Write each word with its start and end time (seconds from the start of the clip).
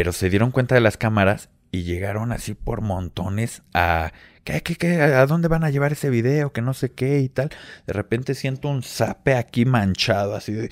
pero 0.00 0.12
se 0.12 0.30
dieron 0.30 0.50
cuenta 0.50 0.74
de 0.74 0.80
las 0.80 0.96
cámaras 0.96 1.50
y 1.72 1.82
llegaron 1.82 2.32
así 2.32 2.54
por 2.54 2.80
montones 2.80 3.60
a 3.74 4.14
¿qué, 4.44 4.62
qué, 4.62 4.74
qué, 4.74 5.02
a 5.02 5.26
dónde 5.26 5.46
van 5.48 5.62
a 5.62 5.68
llevar 5.68 5.92
ese 5.92 6.08
video? 6.08 6.54
Que 6.54 6.62
no 6.62 6.72
sé 6.72 6.92
qué 6.92 7.20
y 7.20 7.28
tal. 7.28 7.50
De 7.86 7.92
repente 7.92 8.34
siento 8.34 8.70
un 8.70 8.82
zape 8.82 9.34
aquí 9.34 9.66
manchado, 9.66 10.34
así 10.34 10.54
de, 10.54 10.70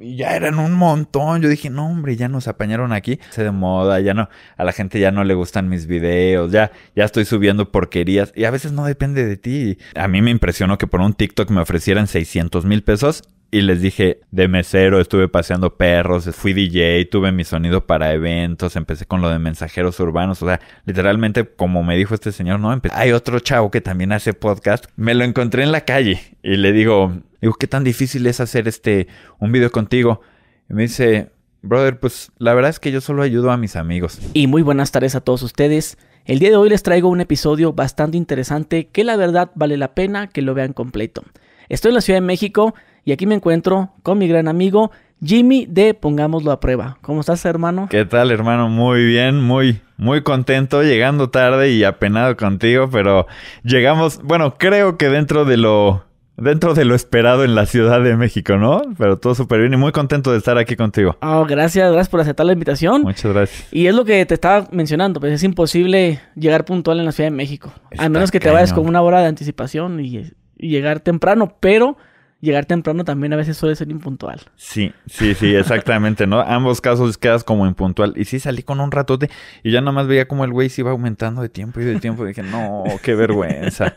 ya 0.00 0.34
eran 0.34 0.58
un 0.58 0.72
montón. 0.72 1.42
Yo 1.42 1.50
dije, 1.50 1.68
no, 1.68 1.90
hombre, 1.90 2.16
ya 2.16 2.28
nos 2.28 2.48
apañaron 2.48 2.94
aquí. 2.94 3.20
Se 3.28 3.44
de 3.44 3.50
moda, 3.50 4.00
ya 4.00 4.14
no, 4.14 4.30
a 4.56 4.64
la 4.64 4.72
gente 4.72 4.98
ya 4.98 5.10
no 5.10 5.24
le 5.24 5.34
gustan 5.34 5.68
mis 5.68 5.86
videos, 5.86 6.50
ya, 6.50 6.72
ya 6.96 7.04
estoy 7.04 7.26
subiendo 7.26 7.70
porquerías. 7.70 8.32
Y 8.34 8.44
a 8.44 8.50
veces 8.50 8.72
no 8.72 8.86
depende 8.86 9.26
de 9.26 9.36
ti. 9.36 9.76
A 9.94 10.08
mí 10.08 10.22
me 10.22 10.30
impresionó 10.30 10.78
que 10.78 10.86
por 10.86 11.02
un 11.02 11.12
TikTok 11.12 11.50
me 11.50 11.60
ofrecieran 11.60 12.06
600 12.06 12.64
mil 12.64 12.82
pesos 12.82 13.24
y 13.54 13.62
les 13.62 13.80
dije 13.80 14.18
de 14.32 14.48
mesero, 14.48 15.00
estuve 15.00 15.28
paseando 15.28 15.76
perros, 15.76 16.28
fui 16.34 16.52
DJ, 16.52 17.04
tuve 17.04 17.30
mi 17.30 17.44
sonido 17.44 17.86
para 17.86 18.12
eventos, 18.12 18.74
empecé 18.74 19.06
con 19.06 19.20
lo 19.20 19.28
de 19.28 19.38
mensajeros 19.38 20.00
urbanos, 20.00 20.42
o 20.42 20.46
sea, 20.46 20.60
literalmente 20.86 21.44
como 21.44 21.84
me 21.84 21.96
dijo 21.96 22.14
este 22.14 22.32
señor, 22.32 22.58
no, 22.58 22.76
hay 22.90 23.12
otro 23.12 23.38
chavo 23.38 23.70
que 23.70 23.80
también 23.80 24.10
hace 24.10 24.34
podcast, 24.34 24.86
me 24.96 25.14
lo 25.14 25.22
encontré 25.22 25.62
en 25.62 25.70
la 25.70 25.82
calle 25.82 26.20
y 26.42 26.56
le 26.56 26.72
digo, 26.72 27.12
digo, 27.40 27.54
¿qué 27.54 27.68
tan 27.68 27.84
difícil 27.84 28.26
es 28.26 28.40
hacer 28.40 28.66
este 28.66 29.06
un 29.38 29.52
video 29.52 29.70
contigo? 29.70 30.20
Y 30.68 30.74
me 30.74 30.82
dice, 30.82 31.30
brother, 31.62 32.00
pues 32.00 32.32
la 32.38 32.54
verdad 32.54 32.70
es 32.70 32.80
que 32.80 32.90
yo 32.90 33.00
solo 33.00 33.22
ayudo 33.22 33.52
a 33.52 33.56
mis 33.56 33.76
amigos. 33.76 34.18
Y 34.32 34.48
muy 34.48 34.62
buenas 34.62 34.90
tardes 34.90 35.14
a 35.14 35.20
todos 35.20 35.44
ustedes. 35.44 35.96
El 36.24 36.40
día 36.40 36.50
de 36.50 36.56
hoy 36.56 36.70
les 36.70 36.82
traigo 36.82 37.08
un 37.08 37.20
episodio 37.20 37.72
bastante 37.72 38.16
interesante 38.16 38.88
que 38.88 39.04
la 39.04 39.14
verdad 39.14 39.52
vale 39.54 39.76
la 39.76 39.94
pena 39.94 40.26
que 40.26 40.42
lo 40.42 40.54
vean 40.54 40.72
completo. 40.72 41.22
Estoy 41.68 41.90
en 41.90 41.94
la 41.94 42.00
Ciudad 42.00 42.16
de 42.16 42.26
México 42.26 42.74
y 43.04 43.12
aquí 43.12 43.26
me 43.26 43.34
encuentro 43.34 43.90
con 44.02 44.18
mi 44.18 44.26
gran 44.26 44.48
amigo 44.48 44.90
Jimmy 45.22 45.66
de 45.66 45.94
Pongámoslo 45.94 46.52
a 46.52 46.60
Prueba. 46.60 46.98
¿Cómo 47.00 47.20
estás, 47.20 47.44
hermano? 47.44 47.88
¿Qué 47.90 48.04
tal, 48.04 48.30
hermano? 48.30 48.68
Muy 48.68 49.04
bien, 49.04 49.40
muy, 49.40 49.80
muy 49.96 50.22
contento, 50.22 50.82
llegando 50.82 51.30
tarde 51.30 51.70
y 51.72 51.84
apenado 51.84 52.36
contigo, 52.36 52.88
pero 52.90 53.26
llegamos, 53.62 54.20
bueno, 54.22 54.56
creo 54.58 54.98
que 54.98 55.08
dentro 55.08 55.44
de 55.44 55.56
lo, 55.56 56.04
dentro 56.36 56.74
de 56.74 56.84
lo 56.84 56.94
esperado 56.94 57.44
en 57.44 57.54
la 57.54 57.66
Ciudad 57.66 58.02
de 58.02 58.16
México, 58.16 58.56
¿no? 58.56 58.82
Pero 58.98 59.18
todo 59.18 59.34
súper 59.34 59.60
bien 59.60 59.74
y 59.74 59.76
muy 59.76 59.92
contento 59.92 60.32
de 60.32 60.38
estar 60.38 60.58
aquí 60.58 60.76
contigo. 60.76 61.16
Oh, 61.22 61.44
gracias, 61.46 61.90
gracias 61.90 62.08
por 62.08 62.20
aceptar 62.20 62.46
la 62.46 62.52
invitación. 62.52 63.02
Muchas 63.02 63.32
gracias. 63.32 63.68
Y 63.72 63.86
es 63.86 63.94
lo 63.94 64.04
que 64.04 64.24
te 64.26 64.34
estaba 64.34 64.68
mencionando, 64.72 65.20
pues 65.20 65.32
es 65.32 65.42
imposible 65.42 66.20
llegar 66.36 66.64
puntual 66.64 66.98
en 66.98 67.06
la 67.06 67.12
Ciudad 67.12 67.30
de 67.30 67.36
México. 67.36 67.72
Está 67.90 68.04
al 68.04 68.10
menos 68.10 68.30
que 68.30 68.40
te 68.40 68.50
vayas 68.50 68.72
con 68.72 68.86
una 68.86 69.00
hora 69.02 69.20
de 69.20 69.26
anticipación 69.26 70.00
y, 70.00 70.32
y 70.56 70.68
llegar 70.68 71.00
temprano, 71.00 71.56
pero 71.60 71.96
llegar 72.44 72.66
temprano 72.66 73.04
también 73.04 73.32
a 73.32 73.36
veces 73.36 73.56
suele 73.56 73.74
ser 73.74 73.90
impuntual. 73.90 74.40
Sí, 74.56 74.92
sí, 75.06 75.34
sí, 75.34 75.54
exactamente, 75.54 76.26
¿no? 76.26 76.40
Ambos 76.40 76.80
casos 76.80 77.18
quedas 77.18 77.42
como 77.42 77.66
impuntual. 77.66 78.14
Y 78.16 78.26
sí 78.26 78.38
salí 78.38 78.62
con 78.62 78.80
un 78.80 78.92
ratote 78.92 79.30
y 79.62 79.72
ya 79.72 79.80
nada 79.80 79.92
más 79.92 80.06
veía 80.06 80.28
como 80.28 80.44
el 80.44 80.52
güey 80.52 80.68
se 80.68 80.82
iba 80.82 80.90
aumentando 80.90 81.42
de 81.42 81.48
tiempo 81.48 81.80
y 81.80 81.84
de 81.84 81.98
tiempo. 81.98 82.24
Y 82.24 82.28
dije, 82.28 82.42
no, 82.42 82.84
qué 83.02 83.14
vergüenza. 83.14 83.96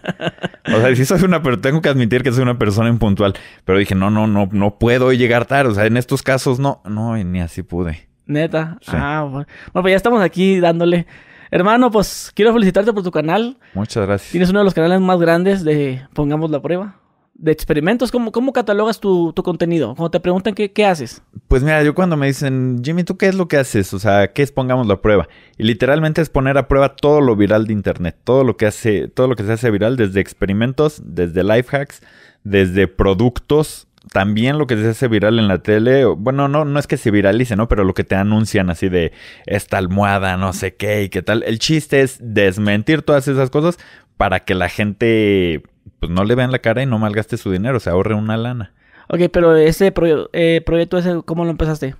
O 0.66 0.80
sea, 0.80 0.96
sí 0.96 1.06
soy 1.06 1.24
una 1.24 1.44
persona, 1.44 1.62
tengo 1.62 1.82
que 1.82 1.90
admitir 1.90 2.24
que 2.24 2.32
soy 2.32 2.42
una 2.42 2.58
persona 2.58 2.90
impuntual. 2.90 3.34
Pero 3.66 3.78
dije, 3.78 3.96
no, 3.96 4.10
no, 4.10 4.28
no, 4.28 4.50
no 4.52 4.80
puedo 4.80 5.14
llegar 5.14 5.46
tarde. 5.46 5.72
O 5.72 5.76
sea, 5.76 5.86
en 5.86 5.98
estos 5.98 6.24
casos 6.24 6.60
no, 6.60 6.82
no, 6.86 7.18
y 7.18 7.24
ni 7.24 7.42
así 7.42 7.64
pude. 7.64 8.08
Neta. 8.26 8.78
Sí. 8.82 8.92
Ah, 8.94 9.22
bueno. 9.30 9.48
Bueno, 9.74 9.84
pues 9.84 9.92
ya 9.92 9.98
estamos 9.98 10.22
aquí 10.22 10.60
dándole. 10.60 11.08
Hermano, 11.50 11.92
pues 11.92 12.32
quiero 12.36 12.54
felicitarte 12.54 12.92
por 12.92 13.04
tu 13.04 13.12
canal. 13.12 13.58
Muchas 13.74 14.06
gracias. 14.06 14.32
Tienes 14.32 14.50
uno 14.50 14.60
de 14.60 14.66
los 14.66 14.74
canales 14.74 15.00
más 15.00 15.20
grandes 15.20 15.64
de 15.64 16.02
Pongamos 16.14 16.52
la 16.52 16.62
Prueba. 16.62 16.96
De 17.40 17.52
experimentos. 17.52 18.12
¿Cómo, 18.12 18.32
cómo 18.32 18.52
catalogas 18.52 19.00
tu, 19.00 19.32
tu 19.34 19.44
contenido? 19.44 19.94
Cuando 19.96 20.12
te 20.12 20.20
preguntan 20.20 20.56
qué, 20.56 20.72
qué 20.72 20.86
haces. 20.86 21.22
Pues 21.48 21.62
mira, 21.62 21.84
yo 21.84 21.94
cuando 21.94 22.18
me 22.18 22.26
dicen, 22.26 22.82
Jimmy, 22.84 23.04
¿tú 23.04 23.16
qué 23.16 23.28
es 23.28 23.36
lo 23.36 23.48
que 23.48 23.58
haces? 23.58 23.94
O 23.94 24.00
sea, 24.00 24.34
¿qué 24.34 24.42
es 24.42 24.52
pongamos 24.52 24.90
a 24.90 25.02
prueba? 25.02 25.28
Y 25.58 25.64
literalmente 25.64 26.22
es 26.22 26.30
poner 26.30 26.58
a 26.58 26.68
prueba 26.68 26.96
todo 26.96 27.22
lo 27.22 27.36
viral 27.36 27.68
de 27.68 27.74
internet, 27.74 28.18
todo 28.24 28.44
lo 28.44 28.58
que 28.58 28.66
hace, 28.66 29.08
todo 29.08 29.28
lo 29.28 29.36
que 29.36 29.44
se 29.44 29.54
hace 29.54 29.70
viral, 29.70 29.98
desde 29.98 30.20
experimentos, 30.20 31.02
desde 31.06 31.44
life 31.44 31.78
hacks, 31.78 32.02
desde 32.44 32.88
productos, 32.88 33.88
también 34.12 34.58
lo 34.58 34.68
que 34.68 34.76
se 34.78 34.90
hace 34.90 35.08
viral 35.08 35.40
en 35.40 35.48
la 35.48 35.60
tele, 35.60 36.06
bueno, 36.06 36.48
no, 36.48 36.66
no 36.66 36.80
es 36.80 36.88
que 36.88 36.98
se 36.98 37.12
viralice, 37.12 37.56
¿no? 37.56 37.68
Pero 37.68 37.84
lo 37.84 37.94
que 37.94 38.04
te 38.04 38.16
anuncian 38.16 38.70
así 38.70 38.90
de 38.90 39.12
esta 39.46 39.78
almohada, 39.78 40.38
no 40.38 40.54
sé 40.54 40.76
qué 40.76 41.04
y 41.04 41.10
qué 41.10 41.22
tal. 41.22 41.44
El 41.44 41.60
chiste 41.60 42.02
es 42.02 42.18
desmentir 42.22 43.02
todas 43.02 43.28
esas 43.28 43.50
cosas 43.50 43.78
para 44.18 44.42
que 44.42 44.56
la 44.56 44.70
gente 44.70 45.64
pues 46.00 46.12
no 46.12 46.24
le 46.24 46.36
vean 46.36 46.52
la 46.52 46.60
cara 46.60 46.82
y 46.84 46.86
no 46.86 47.00
malgaste 47.00 47.38
su 47.38 47.52
dinero, 47.52 47.80
se 47.80 47.90
ahorre 47.90 48.16
una 48.16 48.38
lana. 48.38 48.74
Ok, 49.10 49.22
pero 49.32 49.56
ese 49.56 49.94
eh, 50.34 50.62
proyecto, 50.66 50.98
ese, 50.98 51.22
¿cómo 51.26 51.46
lo 51.46 51.52
empezaste? 51.52 51.96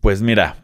Pues 0.00 0.20
mira, 0.22 0.56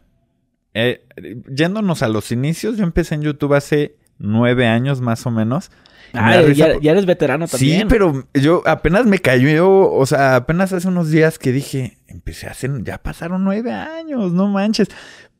eh, 0.75 1.07
yéndonos 1.51 2.03
a 2.03 2.09
los 2.09 2.33
inicios, 2.33 2.77
yo 2.77 2.85
empecé 2.85 3.15
en 3.15 3.23
YouTube 3.23 3.55
hace 3.55 3.97
nueve 4.19 4.67
años 4.67 5.01
más 5.01 5.25
o 5.27 5.31
menos. 5.31 5.71
Me 6.13 6.21
Ah, 6.21 6.43
por- 6.43 6.81
ya 6.81 6.91
eres 6.91 7.07
veterano 7.07 7.47
también. 7.47 7.81
Sí, 7.83 7.87
pero 7.89 8.25
yo 8.35 8.63
apenas 8.67 9.07
me 9.07 9.21
cayó, 9.21 9.71
o 9.91 10.05
sea, 10.07 10.37
apenas 10.37 10.73
hace 10.73 10.89
unos 10.89 11.11
días 11.11 11.39
que 11.39 11.53
dije, 11.53 11.99
empecé 12.09 12.49
a 12.49 12.51
hacer, 12.51 12.83
ya 12.83 12.99
pasaron 12.99 13.45
nueve 13.45 13.73
años, 13.73 14.33
no 14.33 14.49
manches. 14.49 14.89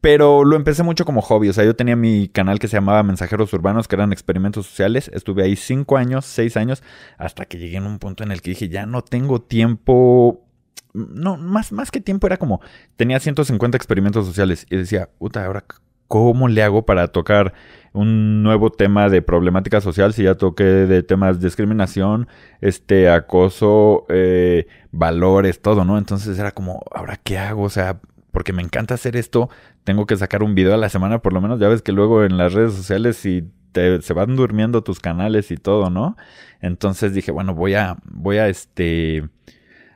Pero 0.01 0.45
lo 0.45 0.57
empecé 0.57 0.83
mucho 0.83 1.05
como 1.05 1.21
hobby, 1.21 1.51
o 1.51 1.53
sea, 1.53 1.65
yo 1.65 1.77
tenía 1.77 1.95
mi 1.95 2.29
canal 2.29 2.59
que 2.59 2.69
se 2.69 2.77
llamaba 2.77 3.03
Mensajeros 3.03 3.53
Urbanos, 3.53 3.87
que 3.87 3.97
eran 3.97 4.13
experimentos 4.13 4.67
sociales. 4.67 5.11
Estuve 5.13 5.43
ahí 5.43 5.57
cinco 5.57 5.99
años, 5.99 6.25
seis 6.25 6.57
años, 6.57 6.83
hasta 7.19 7.45
que 7.45 7.59
llegué 7.59 7.77
en 7.77 7.87
un 7.87 7.99
punto 7.99 8.25
en 8.25 8.33
el 8.33 8.41
que 8.41 8.51
dije, 8.51 8.71
ya 8.71 8.87
no 8.87 9.03
tengo 9.03 9.43
tiempo. 9.43 10.47
No, 10.95 11.37
más, 11.37 11.71
más 11.73 11.91
que 11.91 12.01
tiempo 12.01 12.27
era 12.27 12.39
como, 12.39 12.61
tenía 12.97 13.21
150 13.21 13.77
experimentos 13.77 14.27
sociales 14.27 14.67
y 14.71 14.77
decía, 14.77 15.11
puta, 15.19 15.45
ahora, 15.45 15.65
¿cómo 16.09 16.49
le 16.49 16.63
hago 16.63 16.85
para 16.85 17.09
tocar 17.09 17.53
un 17.93 18.43
nuevo 18.43 18.71
tema 18.71 19.09
de 19.11 19.23
problemática 19.23 19.81
social? 19.81 20.15
Si 20.15 20.25
ya 20.25 20.35
toqué 20.35 20.65
de 20.65 21.03
temas 21.03 21.39
de 21.39 21.47
discriminación, 21.47 22.27
este, 22.61 23.11
acoso, 23.11 24.07
eh, 24.09 24.67
valores, 24.91 25.61
todo, 25.61 25.85
¿no? 25.85 25.99
Entonces 25.99 26.39
era 26.39 26.51
como, 26.53 26.83
¿ahora 26.91 27.21
qué 27.23 27.39
hago? 27.39 27.63
O 27.63 27.71
sea, 27.71 28.01
porque 28.33 28.53
me 28.53 28.63
encanta 28.63 28.95
hacer 28.95 29.17
esto, 29.17 29.51
tengo 29.91 30.07
que 30.07 30.17
sacar 30.17 30.45
un 30.45 30.55
video 30.55 30.73
a 30.75 30.77
la 30.77 30.89
semana 30.89 31.19
por 31.19 31.33
lo 31.33 31.41
menos. 31.41 31.59
Ya 31.59 31.67
ves 31.67 31.83
que 31.83 31.91
luego 31.91 32.23
en 32.23 32.39
las 32.39 32.53
redes 32.53 32.75
sociales 32.75 33.17
si 33.17 33.43
te, 33.73 34.01
se 34.03 34.13
van 34.15 34.37
durmiendo 34.37 34.85
tus 34.85 35.01
canales 35.01 35.51
y 35.51 35.57
todo, 35.57 35.91
¿no? 35.91 36.17
Entonces 36.61 37.13
dije, 37.13 37.33
bueno, 37.33 37.57
voy 37.57 37.75
a, 37.75 37.97
voy 38.05 38.37
a 38.37 38.47
este, 38.49 39.29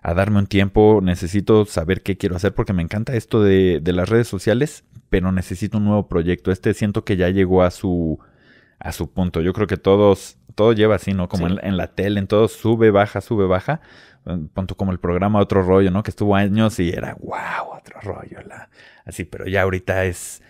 a 0.02 0.12
darme 0.14 0.38
un 0.40 0.48
tiempo, 0.48 0.98
necesito 1.00 1.64
saber 1.64 2.02
qué 2.02 2.16
quiero 2.16 2.34
hacer 2.34 2.54
porque 2.54 2.72
me 2.72 2.82
encanta 2.82 3.14
esto 3.14 3.40
de, 3.40 3.78
de 3.80 3.92
las 3.92 4.08
redes 4.08 4.26
sociales, 4.26 4.82
pero 5.10 5.30
necesito 5.30 5.78
un 5.78 5.84
nuevo 5.84 6.08
proyecto. 6.08 6.50
Este 6.50 6.74
siento 6.74 7.04
que 7.04 7.16
ya 7.16 7.28
llegó 7.28 7.62
a 7.62 7.70
su, 7.70 8.18
a 8.80 8.90
su 8.90 9.12
punto. 9.12 9.42
Yo 9.42 9.52
creo 9.52 9.68
que 9.68 9.76
todos, 9.76 10.38
todo 10.56 10.72
lleva 10.72 10.96
así, 10.96 11.12
¿no? 11.14 11.28
Como 11.28 11.46
Sí. 11.48 11.54
en, 11.62 11.64
en 11.68 11.76
la 11.76 11.94
tele, 11.94 12.18
en 12.18 12.26
todo 12.26 12.48
sube, 12.48 12.90
baja, 12.90 13.20
sube, 13.20 13.46
baja. 13.46 13.80
Punto 14.54 14.74
como 14.76 14.90
el 14.92 14.98
programa 14.98 15.38
Otro 15.40 15.62
Rollo, 15.62 15.90
¿no? 15.90 16.02
Que 16.02 16.10
estuvo 16.10 16.34
años 16.34 16.80
y 16.80 16.90
era, 16.90 17.14
wow, 17.20 17.76
otro 17.76 18.00
rollo. 18.00 18.38
La... 18.46 18.70
Así, 19.04 19.24
pero 19.24 19.46
ya 19.46 19.62
ahorita 19.62 20.04
es, 20.06 20.42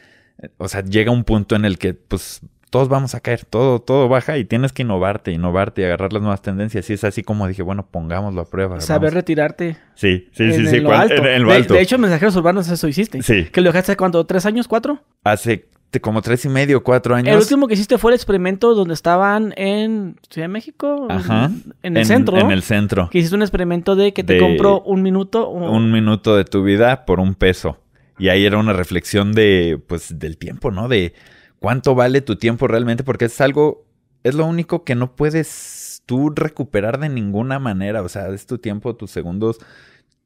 o 0.58 0.68
sea, 0.68 0.82
llega 0.84 1.10
un 1.10 1.24
punto 1.24 1.56
en 1.56 1.64
el 1.64 1.76
que, 1.78 1.92
pues, 1.94 2.40
todos 2.70 2.88
vamos 2.88 3.14
a 3.14 3.20
caer, 3.20 3.44
todo, 3.44 3.80
todo 3.80 4.08
baja 4.08 4.36
y 4.38 4.44
tienes 4.44 4.72
que 4.72 4.82
innovarte, 4.82 5.30
innovarte 5.32 5.82
y 5.82 5.84
agarrar 5.84 6.12
las 6.12 6.22
nuevas 6.22 6.42
tendencias. 6.42 6.88
Y 6.90 6.92
es 6.94 7.04
así 7.04 7.22
como 7.22 7.46
dije, 7.46 7.62
bueno, 7.62 7.86
pongámoslo 7.88 8.40
a 8.40 8.44
prueba. 8.50 8.80
Saber 8.80 9.10
vamos. 9.10 9.14
retirarte. 9.14 9.76
Sí, 9.94 10.28
sí, 10.32 10.52
sí, 10.52 10.60
en 10.60 10.68
sí, 10.68 10.80
lo 10.80 10.88
cuan- 10.90 11.02
alto. 11.02 11.14
en, 11.14 11.26
en 11.26 11.42
lo 11.44 11.50
de, 11.50 11.56
alto. 11.56 11.74
de 11.74 11.80
hecho, 11.80 11.98
mensajeros 11.98 12.34
urbanos 12.36 12.68
eso 12.68 12.88
hiciste. 12.88 13.22
Sí. 13.22 13.44
¿Que 13.44 13.60
lo 13.60 13.70
dejaste 13.70 13.96
cuánto? 13.96 14.24
¿Tres 14.26 14.44
años? 14.46 14.66
¿Cuatro? 14.68 15.00
Hace 15.22 15.66
como 16.00 16.22
tres 16.22 16.44
y 16.44 16.48
medio, 16.48 16.82
cuatro 16.82 17.14
años. 17.14 17.34
El 17.34 17.40
último 17.40 17.66
que 17.68 17.74
hiciste 17.74 17.98
fue 17.98 18.12
el 18.12 18.14
experimento 18.16 18.74
donde 18.74 18.94
estaban 18.94 19.52
en 19.56 20.16
Ciudad 20.30 20.44
de 20.48 20.52
México. 20.52 21.06
Ajá. 21.10 21.50
En 21.82 21.96
el 21.96 22.06
centro. 22.06 22.36
En 22.38 22.50
el 22.50 22.62
centro. 22.62 23.08
Que 23.10 23.18
hiciste 23.18 23.36
un 23.36 23.42
experimento 23.42 23.96
de 23.96 24.12
que 24.12 24.24
te 24.24 24.34
De- 24.34 24.40
compró 24.40 24.80
un 24.82 25.02
minuto. 25.02 25.48
o- 25.48 25.70
un 25.70 25.90
minuto 25.92 26.36
de 26.36 26.44
tu 26.44 26.62
vida 26.62 27.04
por 27.04 27.20
un 27.20 27.34
peso. 27.34 27.78
Y 28.18 28.28
ahí 28.28 28.44
era 28.46 28.58
una 28.58 28.72
reflexión 28.72 29.32
de, 29.32 29.80
pues, 29.88 30.18
del 30.18 30.38
tiempo, 30.38 30.70
¿no? 30.70 30.88
De 30.88 31.14
cuánto 31.58 31.94
vale 31.94 32.20
tu 32.20 32.36
tiempo 32.36 32.68
realmente, 32.68 33.02
porque 33.02 33.24
es 33.24 33.40
algo, 33.40 33.84
es 34.22 34.34
lo 34.34 34.46
único 34.46 34.84
que 34.84 34.94
no 34.94 35.16
puedes 35.16 36.02
tú 36.06 36.30
recuperar 36.30 37.00
de 37.00 37.08
ninguna 37.08 37.58
manera. 37.58 38.02
O 38.02 38.08
sea, 38.08 38.28
es 38.28 38.46
tu 38.46 38.58
tiempo, 38.58 38.94
tus 38.94 39.10
segundos, 39.10 39.58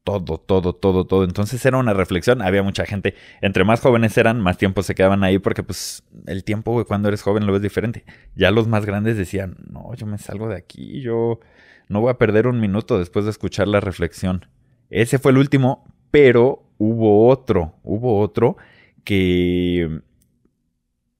todo, 0.08 0.38
todo, 0.38 0.72
todo, 0.74 1.06
todo. 1.06 1.24
Entonces 1.24 1.64
era 1.66 1.76
una 1.76 1.92
reflexión. 1.92 2.40
Había 2.40 2.62
mucha 2.62 2.86
gente, 2.86 3.14
entre 3.40 3.64
más 3.64 3.80
jóvenes 3.80 4.16
eran, 4.16 4.40
más 4.40 4.56
tiempo 4.56 4.82
se 4.82 4.94
quedaban 4.94 5.22
ahí, 5.22 5.38
porque 5.38 5.62
pues 5.62 6.02
el 6.26 6.44
tiempo, 6.44 6.72
güey, 6.72 6.86
cuando 6.86 7.08
eres 7.08 7.22
joven 7.22 7.46
lo 7.46 7.52
ves 7.52 7.62
diferente. 7.62 8.04
Ya 8.34 8.50
los 8.50 8.66
más 8.68 8.86
grandes 8.86 9.16
decían, 9.16 9.56
no, 9.70 9.94
yo 9.94 10.06
me 10.06 10.18
salgo 10.18 10.48
de 10.48 10.56
aquí, 10.56 11.00
yo 11.02 11.40
no 11.88 12.00
voy 12.00 12.10
a 12.10 12.18
perder 12.18 12.46
un 12.46 12.60
minuto 12.60 12.98
después 12.98 13.24
de 13.24 13.30
escuchar 13.30 13.68
la 13.68 13.80
reflexión. 13.80 14.46
Ese 14.90 15.18
fue 15.18 15.32
el 15.32 15.38
último, 15.38 15.84
pero 16.10 16.62
hubo 16.78 17.28
otro, 17.28 17.74
hubo 17.82 18.18
otro 18.20 18.56
que... 19.04 20.00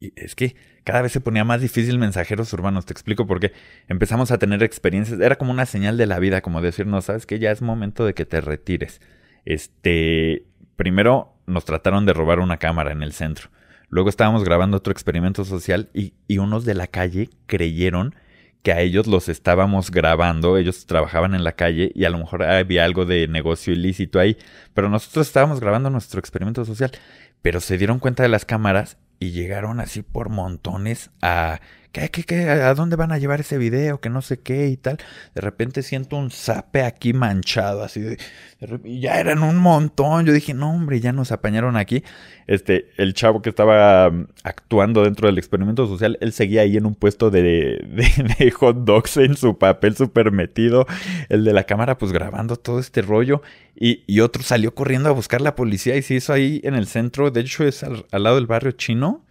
Es 0.00 0.36
que 0.36 0.54
cada 0.88 1.02
vez 1.02 1.12
se 1.12 1.20
ponía 1.20 1.44
más 1.44 1.60
difícil 1.60 1.98
mensajeros 1.98 2.50
urbanos, 2.54 2.86
te 2.86 2.94
explico 2.94 3.26
por 3.26 3.40
qué. 3.40 3.52
Empezamos 3.88 4.30
a 4.30 4.38
tener 4.38 4.62
experiencias, 4.62 5.20
era 5.20 5.36
como 5.36 5.50
una 5.50 5.66
señal 5.66 5.98
de 5.98 6.06
la 6.06 6.18
vida, 6.18 6.40
como 6.40 6.62
decir, 6.62 6.86
no, 6.86 7.02
sabes 7.02 7.26
que 7.26 7.38
ya 7.38 7.50
es 7.50 7.60
momento 7.60 8.06
de 8.06 8.14
que 8.14 8.24
te 8.24 8.40
retires. 8.40 9.02
Este, 9.44 10.46
primero 10.76 11.34
nos 11.46 11.66
trataron 11.66 12.06
de 12.06 12.14
robar 12.14 12.40
una 12.40 12.56
cámara 12.56 12.90
en 12.90 13.02
el 13.02 13.12
centro. 13.12 13.50
Luego 13.90 14.08
estábamos 14.08 14.44
grabando 14.44 14.78
otro 14.78 14.90
experimento 14.90 15.44
social 15.44 15.90
y, 15.92 16.14
y 16.26 16.38
unos 16.38 16.64
de 16.64 16.72
la 16.72 16.86
calle 16.86 17.28
creyeron 17.44 18.14
que 18.62 18.72
a 18.72 18.80
ellos 18.80 19.06
los 19.06 19.28
estábamos 19.28 19.90
grabando, 19.90 20.56
ellos 20.56 20.86
trabajaban 20.86 21.34
en 21.34 21.44
la 21.44 21.52
calle 21.52 21.92
y 21.94 22.06
a 22.06 22.10
lo 22.10 22.16
mejor 22.16 22.44
había 22.44 22.86
algo 22.86 23.04
de 23.04 23.28
negocio 23.28 23.74
ilícito 23.74 24.20
ahí, 24.20 24.38
pero 24.72 24.88
nosotros 24.88 25.26
estábamos 25.26 25.60
grabando 25.60 25.90
nuestro 25.90 26.18
experimento 26.18 26.64
social, 26.64 26.92
pero 27.42 27.60
se 27.60 27.76
dieron 27.76 27.98
cuenta 27.98 28.22
de 28.22 28.30
las 28.30 28.46
cámaras 28.46 28.96
y 29.18 29.30
llegaron 29.30 29.80
así 29.80 30.02
por 30.02 30.28
montones 30.28 31.10
a 31.22 31.60
¿qué, 32.10 32.22
qué, 32.22 32.48
a 32.48 32.74
dónde 32.74 32.96
van 32.96 33.12
a 33.12 33.18
llevar 33.18 33.40
ese 33.40 33.58
video? 33.58 34.00
Que 34.00 34.10
no 34.10 34.22
sé 34.22 34.38
qué 34.40 34.68
y 34.68 34.76
tal. 34.76 34.98
De 35.34 35.40
repente 35.40 35.82
siento 35.82 36.16
un 36.16 36.30
zape 36.30 36.82
aquí 36.82 37.12
manchado, 37.12 37.82
así 37.82 38.00
de, 38.00 38.18
ya 38.84 39.20
eran 39.20 39.42
un 39.42 39.56
montón. 39.56 40.26
Yo 40.26 40.32
dije, 40.32 40.54
no, 40.54 40.70
hombre, 40.70 41.00
ya 41.00 41.12
nos 41.12 41.32
apañaron 41.32 41.76
aquí. 41.76 42.02
Este, 42.46 42.90
el 42.96 43.14
chavo 43.14 43.42
que 43.42 43.50
estaba 43.50 44.08
um, 44.08 44.26
actuando 44.42 45.04
dentro 45.04 45.26
del 45.26 45.38
experimento 45.38 45.86
social, 45.86 46.18
él 46.20 46.32
seguía 46.32 46.62
ahí 46.62 46.76
en 46.76 46.86
un 46.86 46.94
puesto 46.94 47.30
de, 47.30 47.84
de, 48.38 48.50
hot 48.52 48.84
dogs 48.84 49.16
en 49.18 49.36
su 49.36 49.58
papel 49.58 49.96
súper 49.96 50.32
metido. 50.32 50.86
El 51.28 51.44
de 51.44 51.52
la 51.52 51.64
cámara, 51.64 51.98
pues 51.98 52.12
grabando 52.12 52.56
todo 52.56 52.80
este 52.80 53.02
rollo. 53.02 53.42
Y, 53.76 54.02
y, 54.06 54.20
otro 54.20 54.42
salió 54.42 54.74
corriendo 54.74 55.08
a 55.08 55.12
buscar 55.12 55.40
la 55.40 55.54
policía 55.54 55.96
y 55.96 56.02
se 56.02 56.14
hizo 56.14 56.32
ahí 56.32 56.60
en 56.64 56.74
el 56.74 56.86
centro. 56.86 57.30
De 57.30 57.40
hecho, 57.40 57.64
es 57.64 57.84
al, 57.84 58.06
al 58.10 58.22
lado 58.22 58.36
del 58.36 58.46
barrio 58.46 58.72
chino. 58.72 59.24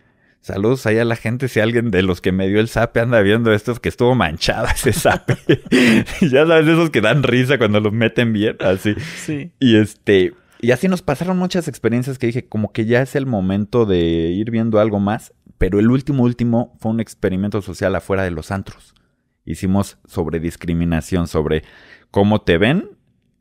Saludos 0.47 0.85
ahí 0.85 0.97
a 0.97 1.03
la 1.03 1.17
gente. 1.17 1.49
Si 1.49 1.59
alguien 1.59 1.91
de 1.91 2.01
los 2.03 2.21
que 2.21 2.31
me 2.31 2.47
dio 2.47 2.61
el 2.61 2.69
zape 2.69 3.01
anda 3.01 3.19
viendo 3.19 3.51
esto, 3.51 3.75
que 3.75 3.89
estuvo 3.89 4.15
manchado 4.15 4.65
ese 4.73 4.93
zape. 4.93 5.35
ya 6.21 6.47
sabes, 6.47 6.65
esos 6.69 6.89
que 6.89 7.01
dan 7.01 7.23
risa 7.23 7.57
cuando 7.57 7.81
los 7.81 7.91
meten 7.91 8.31
bien, 8.31 8.55
así. 8.61 8.95
Sí. 9.17 9.51
Y 9.59 9.75
este. 9.75 10.33
Y 10.61 10.71
así 10.71 10.87
nos 10.87 11.01
pasaron 11.01 11.37
muchas 11.37 11.67
experiencias 11.67 12.17
que 12.17 12.27
dije, 12.27 12.47
como 12.47 12.71
que 12.71 12.85
ya 12.85 13.01
es 13.01 13.17
el 13.17 13.25
momento 13.25 13.85
de 13.85 13.97
ir 13.97 14.49
viendo 14.49 14.79
algo 14.79 15.01
más. 15.01 15.33
Pero 15.57 15.79
el 15.79 15.91
último, 15.91 16.23
último 16.23 16.77
fue 16.79 16.91
un 16.91 17.01
experimento 17.01 17.61
social 17.61 17.93
afuera 17.97 18.23
de 18.23 18.31
los 18.31 18.49
antros. 18.49 18.95
Hicimos 19.43 19.97
sobre 20.07 20.39
discriminación, 20.39 21.27
sobre 21.27 21.63
cómo 22.09 22.39
te 22.39 22.57
ven 22.57 22.91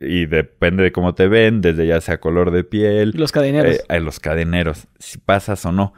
y 0.01 0.27
depende 0.27 0.83
de 0.83 0.91
cómo 0.91 1.15
te 1.15 1.29
ven, 1.29 1.61
desde 1.61 1.87
ya 1.87 2.01
sea 2.01 2.19
color 2.19 2.51
de 2.51 2.65
piel. 2.65 3.13
Los 3.15 3.31
cadeneros. 3.31 3.77
Eh, 3.89 4.01
los 4.01 4.19
cadeneros, 4.19 4.89
si 4.99 5.19
pasas 5.19 5.65
o 5.67 5.71
no. 5.71 5.95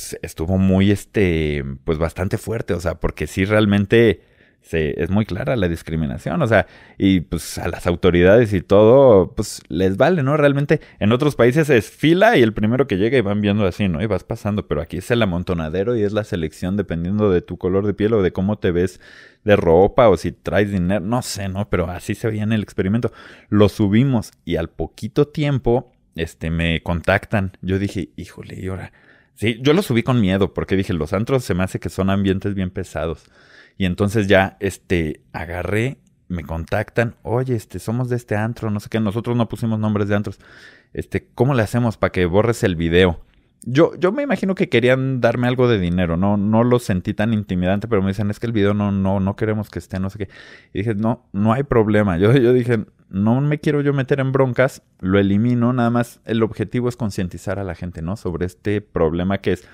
Pues, 0.00 0.18
estuvo 0.22 0.56
muy, 0.56 0.90
este, 0.90 1.62
pues 1.84 1.98
bastante 1.98 2.38
fuerte, 2.38 2.72
o 2.72 2.80
sea, 2.80 2.94
porque 2.94 3.26
sí 3.26 3.44
realmente 3.44 4.22
se, 4.62 5.02
es 5.02 5.10
muy 5.10 5.26
clara 5.26 5.56
la 5.56 5.68
discriminación, 5.68 6.40
o 6.40 6.46
sea, 6.46 6.66
y 6.96 7.20
pues 7.20 7.58
a 7.58 7.68
las 7.68 7.86
autoridades 7.86 8.54
y 8.54 8.62
todo, 8.62 9.34
pues 9.34 9.60
les 9.68 9.98
vale, 9.98 10.22
¿no? 10.22 10.38
Realmente 10.38 10.80
en 11.00 11.12
otros 11.12 11.36
países 11.36 11.68
es 11.68 11.90
fila 11.90 12.38
y 12.38 12.42
el 12.42 12.54
primero 12.54 12.86
que 12.86 12.96
llega 12.96 13.18
y 13.18 13.20
van 13.20 13.42
viendo 13.42 13.66
así, 13.66 13.88
¿no? 13.88 14.00
Y 14.02 14.06
vas 14.06 14.24
pasando, 14.24 14.66
pero 14.66 14.80
aquí 14.80 14.96
es 14.96 15.10
el 15.10 15.20
amontonadero 15.20 15.94
y 15.96 16.02
es 16.02 16.14
la 16.14 16.24
selección 16.24 16.78
dependiendo 16.78 17.30
de 17.30 17.42
tu 17.42 17.58
color 17.58 17.86
de 17.86 17.92
piel 17.92 18.14
o 18.14 18.22
de 18.22 18.32
cómo 18.32 18.58
te 18.58 18.70
ves 18.70 19.02
de 19.44 19.56
ropa 19.56 20.08
o 20.08 20.16
si 20.16 20.32
traes 20.32 20.72
dinero, 20.72 21.04
no 21.04 21.20
sé, 21.20 21.50
¿no? 21.50 21.68
Pero 21.68 21.90
así 21.90 22.14
se 22.14 22.28
veía 22.28 22.44
en 22.44 22.54
el 22.54 22.62
experimento. 22.62 23.12
Lo 23.50 23.68
subimos 23.68 24.32
y 24.46 24.56
al 24.56 24.70
poquito 24.70 25.28
tiempo, 25.28 25.92
este, 26.14 26.48
me 26.50 26.82
contactan. 26.82 27.52
Yo 27.60 27.78
dije, 27.78 28.08
híjole, 28.16 28.58
y 28.58 28.68
ahora 28.68 28.92
Sí, 29.40 29.58
yo 29.62 29.72
lo 29.72 29.80
subí 29.80 30.02
con 30.02 30.20
miedo 30.20 30.52
porque 30.52 30.76
dije, 30.76 30.92
los 30.92 31.14
antros 31.14 31.44
se 31.44 31.54
me 31.54 31.64
hace 31.64 31.80
que 31.80 31.88
son 31.88 32.10
ambientes 32.10 32.54
bien 32.54 32.68
pesados. 32.68 33.24
Y 33.78 33.86
entonces 33.86 34.26
ya, 34.26 34.58
este, 34.60 35.22
agarré, 35.32 35.96
me 36.28 36.44
contactan, 36.44 37.16
oye, 37.22 37.54
este, 37.56 37.78
somos 37.78 38.10
de 38.10 38.16
este 38.16 38.36
antro, 38.36 38.70
no 38.70 38.80
sé 38.80 38.90
qué, 38.90 39.00
nosotros 39.00 39.38
no 39.38 39.48
pusimos 39.48 39.78
nombres 39.78 40.08
de 40.08 40.16
antros. 40.16 40.40
Este, 40.92 41.26
¿cómo 41.34 41.54
le 41.54 41.62
hacemos 41.62 41.96
para 41.96 42.12
que 42.12 42.26
borres 42.26 42.62
el 42.64 42.76
video? 42.76 43.24
Yo, 43.62 43.94
yo 43.98 44.12
me 44.12 44.22
imagino 44.24 44.54
que 44.54 44.68
querían 44.68 45.22
darme 45.22 45.48
algo 45.48 45.68
de 45.68 45.78
dinero, 45.78 46.18
no, 46.18 46.36
no 46.36 46.62
lo 46.62 46.78
sentí 46.78 47.14
tan 47.14 47.32
intimidante, 47.32 47.88
pero 47.88 48.02
me 48.02 48.08
dicen, 48.08 48.28
es 48.28 48.40
que 48.40 48.46
el 48.46 48.52
video 48.52 48.74
no, 48.74 48.92
no, 48.92 49.20
no 49.20 49.36
queremos 49.36 49.70
que 49.70 49.78
esté, 49.78 49.98
no 50.00 50.10
sé 50.10 50.18
qué. 50.18 50.28
Y 50.74 50.80
dije, 50.80 50.94
no, 50.94 51.30
no 51.32 51.54
hay 51.54 51.62
problema. 51.62 52.18
Yo, 52.18 52.30
yo 52.34 52.52
dije, 52.52 52.84
no 53.10 53.40
me 53.40 53.58
quiero 53.58 53.80
yo 53.80 53.92
meter 53.92 54.20
en 54.20 54.32
broncas, 54.32 54.82
lo 55.00 55.18
elimino, 55.18 55.72
nada 55.72 55.90
más 55.90 56.20
el 56.24 56.42
objetivo 56.42 56.88
es 56.88 56.96
concientizar 56.96 57.58
a 57.58 57.64
la 57.64 57.74
gente, 57.74 58.02
¿no? 58.02 58.16
Sobre 58.16 58.46
este 58.46 58.80
problema 58.80 59.38
que 59.38 59.52
es, 59.52 59.68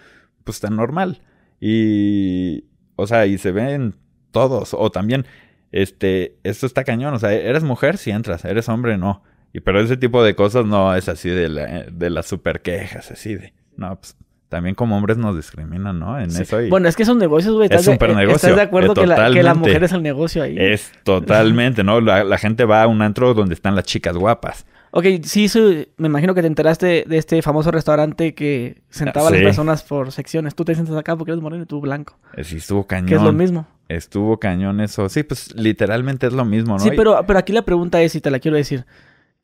pues, 0.44 0.60
tan 0.60 0.76
normal. 0.76 1.22
Y, 1.60 2.64
o 2.96 3.06
sea, 3.06 3.26
y 3.26 3.38
se 3.38 3.52
ven 3.52 3.94
todos, 4.30 4.74
o 4.74 4.90
también, 4.90 5.26
este, 5.72 6.38
esto 6.42 6.66
está 6.66 6.84
cañón, 6.84 7.14
o 7.14 7.18
sea, 7.18 7.32
eres 7.32 7.62
mujer 7.62 7.98
si 7.98 8.10
entras, 8.10 8.44
eres 8.44 8.68
hombre 8.68 8.98
no. 8.98 9.22
Y 9.52 9.60
pero 9.60 9.80
ese 9.80 9.96
tipo 9.96 10.22
de 10.22 10.34
cosas 10.34 10.66
no 10.66 10.94
es 10.94 11.08
así 11.08 11.30
de, 11.30 11.48
la, 11.48 11.84
de 11.84 12.10
las 12.10 12.26
super 12.26 12.62
quejas, 12.62 13.10
así 13.10 13.34
de, 13.34 13.54
no, 13.76 13.98
pues 13.98 14.16
también 14.48 14.74
como 14.74 14.96
hombres 14.96 15.16
nos 15.16 15.34
discriminan, 15.34 15.98
¿no? 15.98 16.18
En 16.18 16.30
eso 16.30 16.58
Bueno, 16.68 16.88
es 16.88 16.96
que 16.96 17.04
son 17.04 17.18
negocios, 17.18 17.54
güey. 17.54 17.68
Es 17.70 17.84
súper 17.84 18.14
negocio. 18.14 18.36
¿Estás 18.36 18.56
de 18.56 18.62
acuerdo 18.62 18.94
que 18.94 19.06
la, 19.06 19.30
que 19.30 19.42
la, 19.42 19.54
mujer 19.54 19.82
es 19.84 19.92
el 19.92 20.02
negocio 20.02 20.42
ahí? 20.42 20.56
Es 20.58 20.92
totalmente, 21.02 21.82
¿no? 21.82 22.00
La, 22.00 22.38
gente 22.38 22.64
va 22.64 22.82
a 22.82 22.86
un 22.86 23.02
antro 23.02 23.34
donde 23.34 23.54
están 23.54 23.74
las 23.74 23.84
chicas 23.84 24.16
guapas. 24.16 24.66
Ok, 24.92 25.04
sí, 25.24 25.50
me 25.96 26.06
imagino 26.06 26.34
que 26.34 26.40
te 26.40 26.46
enteraste 26.46 27.04
de 27.06 27.18
este 27.18 27.42
famoso 27.42 27.70
restaurante 27.70 28.34
que 28.34 28.82
sentaba 28.88 29.28
a 29.28 29.30
las 29.30 29.42
personas 29.42 29.82
por 29.82 30.12
secciones. 30.12 30.54
Tú 30.54 30.64
te 30.64 30.74
sientas 30.74 30.96
acá 30.96 31.16
porque 31.16 31.32
eres 31.32 31.42
moreno 31.42 31.64
y 31.64 31.66
tú 31.66 31.80
blanco. 31.80 32.18
Eh, 32.34 32.44
sí, 32.44 32.58
estuvo 32.58 32.86
cañón. 32.86 33.08
Que 33.08 33.14
es 33.16 33.22
lo 33.22 33.32
mismo. 33.32 33.66
Estuvo 33.88 34.38
cañón 34.38 34.80
eso. 34.80 35.08
Sí, 35.08 35.22
pues 35.22 35.54
literalmente 35.54 36.26
es 36.26 36.32
lo 36.32 36.44
mismo, 36.44 36.74
¿no? 36.74 36.78
Sí, 36.78 36.90
pero, 36.96 37.24
pero 37.26 37.38
aquí 37.38 37.52
la 37.52 37.62
pregunta 37.62 38.00
es, 38.00 38.14
y 38.14 38.20
te 38.20 38.30
la 38.30 38.38
quiero 38.38 38.56
decir. 38.56 38.86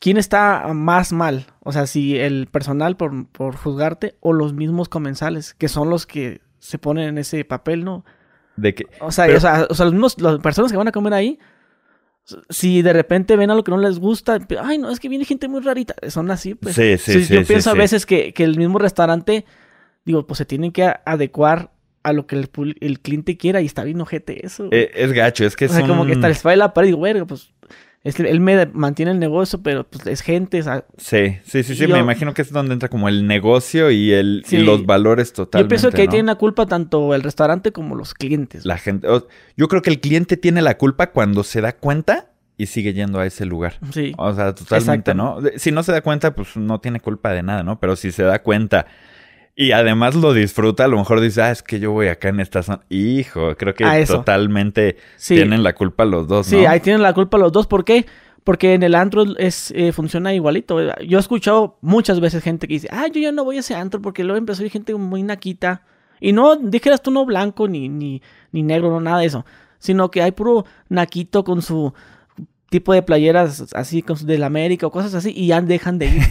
¿Quién 0.02 0.16
está 0.16 0.66
más 0.74 1.12
mal? 1.12 1.46
O 1.60 1.70
sea, 1.70 1.86
si 1.86 2.18
el 2.18 2.48
personal 2.48 2.96
por, 2.96 3.28
por 3.28 3.54
juzgarte 3.54 4.16
o 4.18 4.32
los 4.32 4.52
mismos 4.52 4.88
comensales, 4.88 5.54
que 5.54 5.68
son 5.68 5.90
los 5.90 6.06
que 6.06 6.40
se 6.58 6.76
ponen 6.76 7.04
en 7.04 7.18
ese 7.18 7.44
papel, 7.44 7.84
¿no? 7.84 8.04
De 8.56 8.74
que, 8.74 8.86
o, 8.98 9.12
sea, 9.12 9.26
o, 9.32 9.38
sea, 9.38 9.68
o 9.70 9.74
sea, 9.74 9.84
los 9.84 9.92
mismos, 9.94 10.20
las 10.20 10.40
personas 10.40 10.72
que 10.72 10.76
van 10.76 10.88
a 10.88 10.92
comer 10.92 11.14
ahí, 11.14 11.38
si 12.50 12.82
de 12.82 12.92
repente 12.92 13.36
ven 13.36 13.52
algo 13.52 13.62
que 13.62 13.70
no 13.70 13.78
les 13.78 14.00
gusta, 14.00 14.40
ay, 14.60 14.78
no, 14.78 14.90
es 14.90 14.98
que 14.98 15.08
viene 15.08 15.24
gente 15.24 15.46
muy 15.46 15.60
rarita, 15.60 15.94
son 16.08 16.32
así, 16.32 16.56
pues. 16.56 16.74
Sí, 16.74 16.98
sí, 16.98 17.24
sí. 17.24 17.34
Yo 17.34 17.44
pienso 17.44 17.70
a 17.70 17.74
veces 17.74 18.04
que, 18.04 18.34
que, 18.34 18.42
el 18.42 18.58
mismo 18.58 18.80
restaurante, 18.80 19.44
digo, 20.04 20.26
pues 20.26 20.38
se 20.38 20.46
tienen 20.46 20.72
que 20.72 20.92
adecuar 21.04 21.70
a 22.02 22.12
lo 22.12 22.26
que 22.26 22.34
el, 22.34 22.50
el 22.80 22.98
cliente 22.98 23.36
quiera 23.36 23.60
y 23.60 23.66
está 23.66 23.84
bien 23.84 24.00
ojete 24.00 24.44
eso. 24.44 24.66
Eh, 24.72 24.90
es 24.96 25.12
gacho, 25.12 25.44
es 25.44 25.54
que 25.54 25.66
o 25.66 25.68
sea, 25.68 25.86
como 25.86 26.06
que 26.06 26.12
está 26.14 26.26
les 26.26 26.42
falla 26.42 26.56
la 26.56 26.74
pared 26.74 26.88
y 26.88 26.90
digo, 26.90 26.98
bueno, 26.98 27.24
pues 27.24 27.52
es 28.04 28.16
que 28.16 28.28
él 28.28 28.40
me 28.40 28.66
mantiene 28.66 29.12
el 29.12 29.20
negocio, 29.20 29.62
pero 29.62 29.84
pues 29.84 30.06
es 30.08 30.22
gente. 30.22 30.60
sí, 30.62 31.38
sí, 31.44 31.62
sí, 31.62 31.74
sí. 31.76 31.86
me 31.86 32.00
imagino 32.00 32.34
que 32.34 32.42
es 32.42 32.50
donde 32.50 32.72
entra 32.72 32.88
como 32.88 33.08
el 33.08 33.28
negocio 33.28 33.92
y, 33.92 34.12
el, 34.12 34.44
los 34.50 34.86
valores 34.86 35.32
totalmente. 35.32 35.64
Yo 35.64 35.68
pienso 35.68 35.94
que 35.94 36.02
ahí 36.02 36.08
tiene 36.08 36.26
la 36.26 36.34
culpa 36.34 36.66
tanto 36.66 37.14
el 37.14 37.22
restaurante 37.22 37.70
como 37.70 37.94
los 37.94 38.14
clientes. 38.14 38.66
La 38.66 38.76
gente. 38.78 39.06
yo 39.56 39.68
creo 39.68 39.82
que 39.82 39.90
el 39.90 40.00
cliente 40.00 40.36
tiene 40.36 40.62
la 40.62 40.78
culpa 40.78 41.12
cuando 41.12 41.44
se 41.44 41.60
da 41.60 41.76
cuenta 41.76 42.30
y 42.56 42.66
sigue 42.66 42.92
yendo 42.92 43.20
a 43.20 43.26
ese 43.26 43.44
lugar. 43.44 43.78
Sí. 43.92 44.14
O 44.18 44.34
sea, 44.34 44.52
totalmente, 44.52 45.14
¿no? 45.14 45.38
Si 45.56 45.70
no 45.70 45.84
se 45.84 45.92
da 45.92 46.00
cuenta, 46.00 46.34
pues 46.34 46.56
no 46.56 46.80
tiene 46.80 46.98
culpa 46.98 47.30
de 47.30 47.44
nada, 47.44 47.62
¿no? 47.62 47.78
Pero 47.78 47.94
si 47.94 48.10
se 48.10 48.24
da 48.24 48.42
cuenta 48.42 48.86
y 49.54 49.72
además 49.72 50.14
lo 50.14 50.32
disfruta, 50.32 50.84
a 50.84 50.88
lo 50.88 50.96
mejor 50.96 51.20
dice, 51.20 51.42
ah, 51.42 51.50
es 51.50 51.62
que 51.62 51.78
yo 51.78 51.92
voy 51.92 52.08
acá 52.08 52.30
en 52.30 52.40
esta 52.40 52.62
zona. 52.62 52.80
Hijo, 52.88 53.54
creo 53.56 53.74
que 53.74 53.84
totalmente 54.06 54.96
tienen 55.26 55.62
la 55.62 55.74
culpa 55.74 56.04
los 56.04 56.26
dos, 56.26 56.50
¿no? 56.50 56.58
Sí, 56.58 56.64
ahí 56.64 56.80
tienen 56.80 57.02
la 57.02 57.12
culpa 57.12 57.36
los 57.36 57.52
dos. 57.52 57.66
¿Por 57.66 57.84
qué? 57.84 58.06
Porque 58.44 58.72
en 58.72 58.82
el 58.82 58.94
antro 58.94 59.24
es, 59.36 59.70
eh, 59.76 59.92
funciona 59.92 60.32
igualito. 60.32 60.80
Yo 61.02 61.18
he 61.18 61.20
escuchado 61.20 61.76
muchas 61.82 62.18
veces 62.18 62.42
gente 62.42 62.66
que 62.66 62.74
dice, 62.74 62.88
ah, 62.90 63.06
yo 63.12 63.20
ya 63.20 63.30
no 63.30 63.44
voy 63.44 63.58
a 63.58 63.60
ese 63.60 63.74
antro 63.74 64.00
porque 64.00 64.24
luego 64.24 64.38
empezó 64.38 64.62
a 64.62 64.66
ir 64.66 64.72
gente 64.72 64.94
muy 64.94 65.22
naquita. 65.22 65.82
Y 66.18 66.32
no 66.32 66.56
dijeras 66.56 67.02
tú 67.02 67.10
no 67.10 67.26
blanco, 67.26 67.68
ni, 67.68 67.88
ni, 67.88 68.22
ni 68.52 68.62
negro, 68.62 68.90
no 68.90 69.00
nada 69.00 69.18
de 69.18 69.26
eso. 69.26 69.44
Sino 69.78 70.10
que 70.10 70.22
hay 70.22 70.32
puro 70.32 70.64
naquito 70.88 71.44
con 71.44 71.60
su 71.60 71.92
tipo 72.72 72.92
de 72.92 73.02
playeras 73.02 73.72
así 73.74 74.02
de 74.24 74.38
la 74.38 74.46
América 74.46 74.86
o 74.86 74.90
cosas 74.90 75.14
así 75.14 75.32
y 75.36 75.48
ya 75.48 75.60
dejan 75.60 75.98
de 75.98 76.06
ir. 76.06 76.22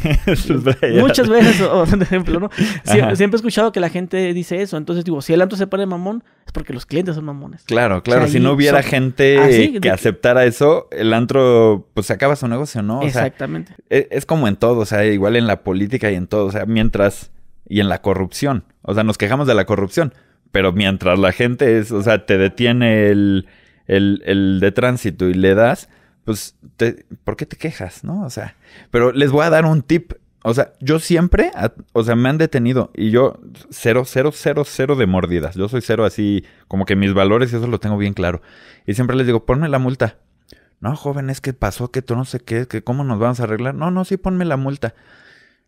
Muchas 0.99 1.29
veces, 1.29 1.61
o, 1.61 1.85
por 1.85 2.01
ejemplo, 2.01 2.39
¿no? 2.39 2.49
siempre 2.83 3.35
he 3.35 3.37
escuchado 3.37 3.71
que 3.71 3.79
la 3.79 3.89
gente 3.89 4.33
dice 4.33 4.61
eso. 4.61 4.75
Entonces 4.75 5.05
digo, 5.05 5.21
si 5.21 5.33
el 5.33 5.41
antro 5.41 5.57
se 5.57 5.67
pone 5.67 5.85
mamón, 5.85 6.23
es 6.45 6.51
porque 6.51 6.73
los 6.73 6.85
clientes 6.85 7.15
son 7.15 7.25
mamones. 7.25 7.63
Claro, 7.63 8.03
claro. 8.03 8.27
si 8.27 8.39
no 8.39 8.51
hubiera 8.51 8.83
gente 8.83 9.37
ah, 9.37 9.79
que 9.79 9.89
aceptara 9.89 10.43
eso, 10.45 10.89
el 10.91 11.13
antro 11.13 11.87
pues 11.93 12.07
se 12.07 12.13
acaba 12.13 12.35
su 12.35 12.47
negocio, 12.47 12.81
¿no? 12.81 13.03
Exactamente. 13.03 13.75
E, 13.89 14.09
es, 14.11 14.25
como 14.25 14.47
en 14.47 14.55
todo, 14.55 14.79
o 14.79 14.85
sea, 14.85 15.05
igual 15.05 15.35
en 15.35 15.47
la 15.47 15.63
política 15.63 16.11
y 16.11 16.15
en 16.15 16.27
todo, 16.27 16.47
o 16.47 16.51
sea, 16.51 16.65
mientras... 16.65 17.31
Y 17.69 17.79
en 17.79 17.87
la 17.87 18.01
corrupción. 18.01 18.65
O 18.81 18.93
sea, 18.93 19.05
nos 19.05 19.17
quejamos 19.17 19.47
de 19.47 19.53
la 19.53 19.63
corrupción. 19.63 20.13
Pero 20.51 20.73
mientras 20.73 21.17
la 21.17 21.31
gente 21.31 21.77
es, 21.77 21.93
o 21.93 22.01
sea, 22.01 22.25
te 22.25 22.37
detiene 22.37 23.07
el, 23.07 23.47
el, 23.87 24.21
el 24.25 24.59
de 24.59 24.71
tránsito 24.73 25.29
y 25.29 25.33
le 25.33 25.55
das, 25.55 25.87
pues, 26.25 26.55
te, 26.77 27.05
¿por 27.23 27.35
qué 27.35 27.45
te 27.45 27.57
quejas, 27.57 28.03
no? 28.03 28.23
O 28.23 28.29
sea, 28.29 28.55
pero 28.89 29.11
les 29.11 29.31
voy 29.31 29.45
a 29.45 29.49
dar 29.49 29.65
un 29.65 29.81
tip. 29.81 30.13
O 30.43 30.55
sea, 30.55 30.73
yo 30.79 30.99
siempre, 30.99 31.51
o 31.93 32.03
sea, 32.03 32.15
me 32.15 32.27
han 32.27 32.39
detenido 32.39 32.89
y 32.95 33.11
yo 33.11 33.39
cero, 33.69 34.03
cero, 34.05 34.31
cero, 34.33 34.63
cero 34.65 34.95
de 34.95 35.05
mordidas. 35.05 35.55
Yo 35.55 35.69
soy 35.69 35.81
cero 35.81 36.03
así, 36.03 36.43
como 36.67 36.85
que 36.85 36.95
mis 36.95 37.13
valores 37.13 37.53
y 37.53 37.57
eso 37.57 37.67
lo 37.67 37.79
tengo 37.79 37.97
bien 37.97 38.13
claro. 38.15 38.41
Y 38.87 38.95
siempre 38.95 39.15
les 39.15 39.27
digo, 39.27 39.45
ponme 39.45 39.69
la 39.69 39.77
multa. 39.77 40.17
No, 40.79 40.95
joven, 40.95 41.29
es 41.29 41.41
que 41.41 41.53
pasó 41.53 41.91
que 41.91 42.01
tú 42.01 42.15
no 42.15 42.25
sé 42.25 42.39
qué, 42.39 42.67
que 42.67 42.83
cómo 42.83 43.03
nos 43.03 43.19
vamos 43.19 43.39
a 43.39 43.43
arreglar. 43.43 43.75
No, 43.75 43.91
no, 43.91 44.03
sí, 44.03 44.17
ponme 44.17 44.45
la 44.45 44.57
multa. 44.57 44.95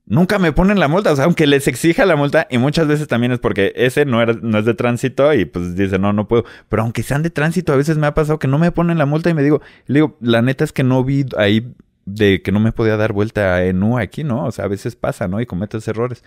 Nunca 0.06 0.40
me 0.40 0.52
ponen 0.52 0.80
la 0.80 0.88
multa, 0.88 1.12
o 1.12 1.16
sea, 1.16 1.26
aunque 1.26 1.48
les 1.48 1.68
exija 1.68 2.06
la 2.06 2.16
multa, 2.16 2.48
y 2.50 2.58
muchas 2.58 2.88
veces 2.88 3.08
también 3.08 3.32
es 3.32 3.40
porque 3.40 3.74
ese 3.76 4.06
no, 4.06 4.22
era, 4.22 4.34
no 4.42 4.58
es 4.60 4.66
de 4.66 4.74
tránsito 4.74 5.34
y 5.34 5.46
pues 5.46 5.76
dice, 5.76 6.00
no, 6.00 6.14
no 6.14 6.28
puedo. 6.28 6.46
Pero 6.70 6.84
aunque 6.84 7.04
sean 7.04 7.24
de 7.24 7.30
tránsito, 7.30 7.74
a 7.74 7.78
veces 7.78 7.98
me 7.98 8.08
ha 8.08 8.14
pasado 8.14 8.40
que 8.40 8.48
no 8.48 8.60
me 8.60 8.72
ponen 8.72 8.98
la 8.98 9.06
multa 9.06 9.30
y 9.30 9.34
me 9.34 9.44
digo, 9.44 9.62
le 9.88 9.96
digo, 9.96 10.18
la 10.22 10.42
neta 10.42 10.64
es 10.64 10.74
que 10.74 10.84
no 10.84 11.04
vi 11.04 11.26
ahí 11.38 11.74
de 12.06 12.42
que 12.42 12.52
no 12.52 12.60
me 12.60 12.74
podía 12.74 12.98
dar 12.98 13.14
vuelta 13.14 13.64
en 13.64 13.82
U 13.82 13.98
aquí, 13.98 14.24
¿no? 14.24 14.46
O 14.46 14.52
sea, 14.52 14.66
a 14.66 14.68
veces 14.68 14.96
pasa, 14.96 15.28
¿no? 15.28 15.40
Y 15.40 15.46
cometes 15.46 15.88
errores. 15.88 16.24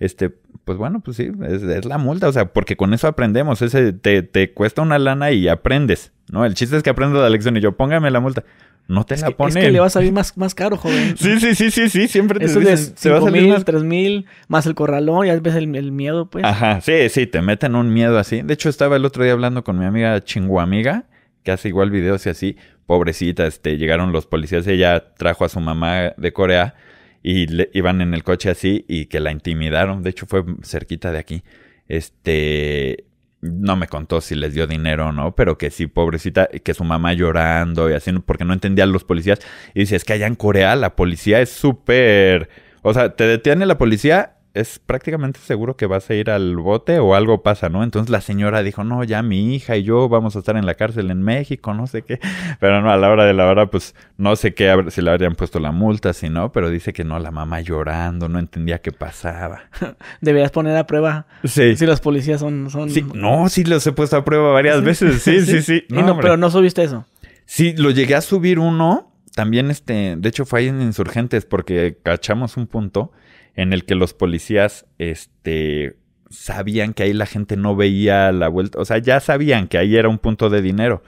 Este, 0.00 0.30
pues 0.64 0.76
bueno, 0.76 1.00
pues 1.00 1.18
sí, 1.18 1.30
es, 1.46 1.84
la 1.84 1.98
multa, 1.98 2.28
o 2.28 2.32
sea, 2.32 2.52
porque 2.52 2.76
con 2.76 2.94
eso 2.94 3.06
aprendemos, 3.06 3.62
ese 3.62 3.92
te, 3.92 4.22
te, 4.22 4.52
cuesta 4.52 4.82
una 4.82 4.98
lana 4.98 5.30
y 5.30 5.46
aprendes, 5.46 6.12
¿no? 6.32 6.44
El 6.44 6.54
chiste 6.54 6.76
es 6.76 6.82
que 6.82 6.90
aprendo 6.90 7.20
la 7.20 7.28
lección 7.28 7.56
y 7.56 7.60
yo, 7.60 7.76
póngame 7.76 8.10
la 8.10 8.20
multa. 8.20 8.44
No 8.88 9.04
te 9.04 9.16
la 9.16 9.30
ponen. 9.30 9.56
Es 9.56 9.64
que 9.64 9.70
le 9.70 9.78
va 9.80 9.86
a 9.86 9.90
salir 9.90 10.12
más, 10.12 10.36
más 10.36 10.54
caro, 10.54 10.76
joven. 10.76 11.16
sí, 11.18 11.38
sí, 11.38 11.54
sí, 11.54 11.70
sí, 11.70 11.88
sí, 11.88 12.08
siempre 12.08 12.40
te 12.40 12.46
Eso 12.46 12.58
dicen, 12.58 12.76
de 12.76 12.96
se 12.96 13.10
va 13.10 13.18
a 13.18 13.22
salir 13.22 13.42
mil, 13.42 13.52
más... 13.52 13.64
tres 13.64 13.82
mil, 13.84 14.26
más 14.48 14.66
el 14.66 14.74
corralón, 14.74 15.26
ya 15.26 15.38
ves 15.38 15.54
el, 15.54 15.74
el, 15.76 15.92
miedo, 15.92 16.28
pues. 16.28 16.44
Ajá, 16.44 16.80
sí, 16.80 17.08
sí, 17.08 17.26
te 17.26 17.40
meten 17.40 17.76
un 17.76 17.92
miedo 17.92 18.18
así. 18.18 18.42
De 18.42 18.54
hecho, 18.54 18.68
estaba 18.68 18.96
el 18.96 19.04
otro 19.04 19.22
día 19.22 19.32
hablando 19.32 19.62
con 19.62 19.78
mi 19.78 19.84
amiga 19.84 20.20
Chinguamiga, 20.24 21.04
que 21.44 21.52
hace 21.52 21.68
igual 21.68 21.90
videos 21.90 22.26
y 22.26 22.30
así, 22.30 22.56
pobrecita, 22.86 23.46
este, 23.46 23.78
llegaron 23.78 24.10
los 24.10 24.26
policías, 24.26 24.66
ella 24.66 25.14
trajo 25.14 25.44
a 25.44 25.48
su 25.48 25.60
mamá 25.60 26.12
de 26.16 26.32
Corea 26.32 26.74
y 27.22 27.46
le, 27.46 27.70
iban 27.72 28.00
en 28.00 28.14
el 28.14 28.24
coche 28.24 28.50
así 28.50 28.84
y 28.88 29.06
que 29.06 29.20
la 29.20 29.30
intimidaron, 29.30 30.02
de 30.02 30.10
hecho 30.10 30.26
fue 30.26 30.44
cerquita 30.64 31.12
de 31.12 31.18
aquí, 31.18 31.42
este, 31.86 33.04
no 33.40 33.76
me 33.76 33.88
contó 33.88 34.20
si 34.20 34.34
les 34.34 34.54
dio 34.54 34.66
dinero 34.66 35.08
o 35.08 35.12
no, 35.12 35.34
pero 35.34 35.56
que 35.56 35.70
sí, 35.70 35.86
pobrecita, 35.86 36.48
que 36.48 36.74
su 36.74 36.84
mamá 36.84 37.12
llorando 37.14 37.90
y 37.90 37.94
así, 37.94 38.12
porque 38.24 38.44
no 38.44 38.52
entendía 38.52 38.84
a 38.84 38.86
los 38.86 39.04
policías, 39.04 39.40
y 39.74 39.80
dice, 39.80 39.96
es 39.96 40.04
que 40.04 40.12
allá 40.12 40.26
en 40.26 40.34
Corea 40.34 40.76
la 40.76 40.96
policía 40.96 41.40
es 41.40 41.50
súper, 41.50 42.48
o 42.82 42.92
sea, 42.92 43.16
te 43.16 43.24
detiene 43.24 43.66
la 43.66 43.78
policía 43.78 44.36
es 44.52 44.80
prácticamente 44.80 45.38
seguro 45.38 45.76
que 45.76 45.86
vas 45.86 46.10
a 46.10 46.14
ir 46.14 46.30
al 46.30 46.56
bote 46.56 46.98
o 46.98 47.14
algo 47.14 47.42
pasa, 47.42 47.68
¿no? 47.68 47.84
Entonces 47.84 48.10
la 48.10 48.20
señora 48.20 48.62
dijo, 48.62 48.82
no, 48.82 49.04
ya 49.04 49.22
mi 49.22 49.54
hija 49.54 49.76
y 49.76 49.84
yo 49.84 50.08
vamos 50.08 50.34
a 50.34 50.40
estar 50.40 50.56
en 50.56 50.66
la 50.66 50.74
cárcel 50.74 51.10
en 51.10 51.22
México, 51.22 51.72
no 51.72 51.86
sé 51.86 52.02
qué. 52.02 52.18
Pero 52.60 52.80
no, 52.82 52.90
a 52.90 52.96
la 52.96 53.10
hora 53.10 53.24
de 53.24 53.34
la 53.34 53.46
hora, 53.46 53.70
pues 53.70 53.94
no 54.16 54.34
sé 54.34 54.52
qué, 54.54 54.86
si 54.88 55.02
le 55.02 55.10
habrían 55.10 55.36
puesto 55.36 55.60
la 55.60 55.70
multa, 55.70 56.12
si 56.12 56.28
no, 56.28 56.52
pero 56.52 56.70
dice 56.70 56.92
que 56.92 57.04
no, 57.04 57.18
la 57.18 57.30
mamá 57.30 57.60
llorando, 57.60 58.28
no 58.28 58.38
entendía 58.38 58.80
qué 58.80 58.92
pasaba. 58.92 59.62
Deberías 60.20 60.50
poner 60.50 60.76
a 60.76 60.86
prueba 60.86 61.26
sí. 61.44 61.76
si 61.76 61.86
los 61.86 62.00
policías 62.00 62.40
son... 62.40 62.70
son... 62.70 62.90
Sí, 62.90 63.04
no, 63.14 63.48
sí 63.48 63.64
los 63.64 63.86
he 63.86 63.92
puesto 63.92 64.16
a 64.16 64.24
prueba 64.24 64.52
varias 64.52 64.82
veces, 64.82 65.22
sí, 65.22 65.40
sí, 65.42 65.62
sí. 65.62 65.84
No, 65.88 66.02
no 66.02 66.18
pero 66.18 66.36
no 66.36 66.50
subiste 66.50 66.82
eso. 66.82 67.06
Sí, 67.46 67.74
lo 67.76 67.90
llegué 67.90 68.14
a 68.14 68.20
subir 68.20 68.58
uno, 68.58 69.12
también 69.34 69.70
este, 69.70 70.16
de 70.16 70.28
hecho 70.28 70.44
fue 70.44 70.60
ahí 70.60 70.68
en 70.68 70.82
Insurgentes 70.82 71.46
porque 71.46 71.98
cachamos 72.02 72.56
un 72.56 72.66
punto 72.66 73.12
en 73.60 73.74
el 73.74 73.84
que 73.84 73.94
los 73.94 74.14
policías 74.14 74.86
este, 74.96 75.96
sabían 76.30 76.94
que 76.94 77.02
ahí 77.02 77.12
la 77.12 77.26
gente 77.26 77.58
no 77.58 77.76
veía 77.76 78.32
la 78.32 78.48
vuelta, 78.48 78.80
o 78.80 78.86
sea, 78.86 78.96
ya 78.96 79.20
sabían 79.20 79.68
que 79.68 79.76
ahí 79.76 79.96
era 79.96 80.08
un 80.08 80.18
punto 80.18 80.48
de 80.48 80.62
dinero. 80.62 81.02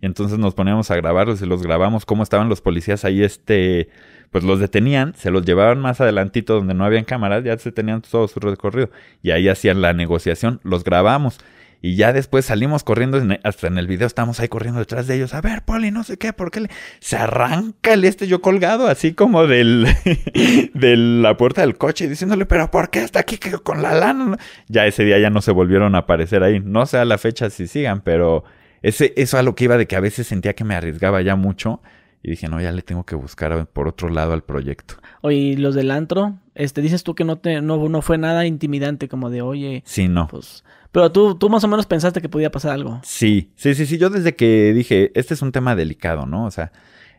Y 0.00 0.06
entonces 0.06 0.38
nos 0.38 0.54
poníamos 0.54 0.90
a 0.90 0.96
grabarlos 0.96 1.42
y 1.42 1.46
los 1.46 1.62
grabamos 1.62 2.06
cómo 2.06 2.22
estaban 2.22 2.48
los 2.48 2.62
policías 2.62 3.04
ahí, 3.04 3.22
este, 3.22 3.90
pues 4.30 4.42
los 4.42 4.58
detenían, 4.58 5.14
se 5.16 5.30
los 5.30 5.44
llevaban 5.44 5.80
más 5.80 6.00
adelantito 6.00 6.54
donde 6.54 6.72
no 6.72 6.86
habían 6.86 7.04
cámaras, 7.04 7.44
ya 7.44 7.58
se 7.58 7.72
tenían 7.72 8.00
todo 8.00 8.26
su 8.26 8.40
recorrido 8.40 8.90
y 9.22 9.32
ahí 9.32 9.48
hacían 9.48 9.82
la 9.82 9.92
negociación, 9.92 10.60
los 10.62 10.84
grabamos 10.84 11.38
y 11.80 11.94
ya 11.94 12.12
después 12.12 12.46
salimos 12.46 12.82
corriendo, 12.82 13.22
hasta 13.44 13.68
en 13.68 13.78
el 13.78 13.86
video 13.86 14.06
estamos 14.06 14.40
ahí 14.40 14.48
corriendo 14.48 14.80
detrás 14.80 15.06
de 15.06 15.14
ellos. 15.14 15.32
A 15.34 15.40
ver, 15.40 15.62
Poli, 15.62 15.92
no 15.92 16.02
sé 16.02 16.16
qué, 16.16 16.32
¿por 16.32 16.50
qué 16.50 16.60
le... 16.60 16.70
se 16.98 17.16
arranca 17.16 17.92
el 17.92 18.04
este 18.04 18.26
yo 18.26 18.40
colgado 18.40 18.88
así 18.88 19.14
como 19.14 19.46
del 19.46 19.86
de 20.74 20.96
la 20.96 21.36
puerta 21.36 21.60
del 21.60 21.76
coche 21.76 22.08
diciéndole, 22.08 22.46
pero 22.46 22.70
¿por 22.70 22.90
qué 22.90 23.02
está 23.02 23.20
aquí 23.20 23.38
con 23.62 23.82
la 23.82 23.94
lana? 23.94 24.38
Ya 24.66 24.86
ese 24.86 25.04
día 25.04 25.18
ya 25.18 25.30
no 25.30 25.40
se 25.40 25.52
volvieron 25.52 25.94
a 25.94 25.98
aparecer 25.98 26.42
ahí. 26.42 26.60
No 26.60 26.84
sé 26.86 26.98
a 26.98 27.04
la 27.04 27.16
fecha 27.16 27.48
si 27.48 27.68
sigan, 27.68 28.00
pero 28.00 28.42
ese, 28.82 29.12
eso 29.16 29.38
a 29.38 29.42
lo 29.42 29.54
que 29.54 29.64
iba 29.64 29.76
de 29.76 29.86
que 29.86 29.94
a 29.94 30.00
veces 30.00 30.26
sentía 30.26 30.54
que 30.54 30.64
me 30.64 30.74
arriesgaba 30.74 31.22
ya 31.22 31.36
mucho. 31.36 31.80
Y 32.22 32.30
dije, 32.30 32.48
no, 32.48 32.60
ya 32.60 32.72
le 32.72 32.82
tengo 32.82 33.06
que 33.06 33.14
buscar 33.14 33.66
por 33.68 33.86
otro 33.86 34.08
lado 34.08 34.32
al 34.32 34.42
proyecto. 34.42 34.94
Oye, 35.22 35.56
los 35.58 35.74
del 35.74 35.90
antro, 35.90 36.38
este, 36.54 36.80
dices 36.80 37.02
tú 37.02 37.14
que 37.14 37.24
no 37.24 37.36
te, 37.36 37.60
no, 37.60 37.88
no 37.88 38.02
fue 38.02 38.18
nada 38.18 38.46
intimidante, 38.46 39.08
como 39.08 39.30
de, 39.30 39.42
oye. 39.42 39.82
Sí, 39.84 40.08
no. 40.08 40.28
Pues 40.28 40.64
pero 40.90 41.12
tú, 41.12 41.34
tú 41.34 41.50
más 41.50 41.62
o 41.64 41.68
menos 41.68 41.86
pensaste 41.86 42.22
que 42.22 42.28
podía 42.28 42.50
pasar 42.50 42.72
algo. 42.72 43.00
Sí, 43.02 43.52
sí, 43.56 43.74
sí, 43.74 43.86
sí. 43.86 43.98
Yo 43.98 44.10
desde 44.10 44.34
que 44.34 44.72
dije, 44.72 45.12
este 45.14 45.34
es 45.34 45.42
un 45.42 45.52
tema 45.52 45.76
delicado, 45.76 46.26
¿no? 46.26 46.46
O 46.46 46.50
sea, 46.50 46.72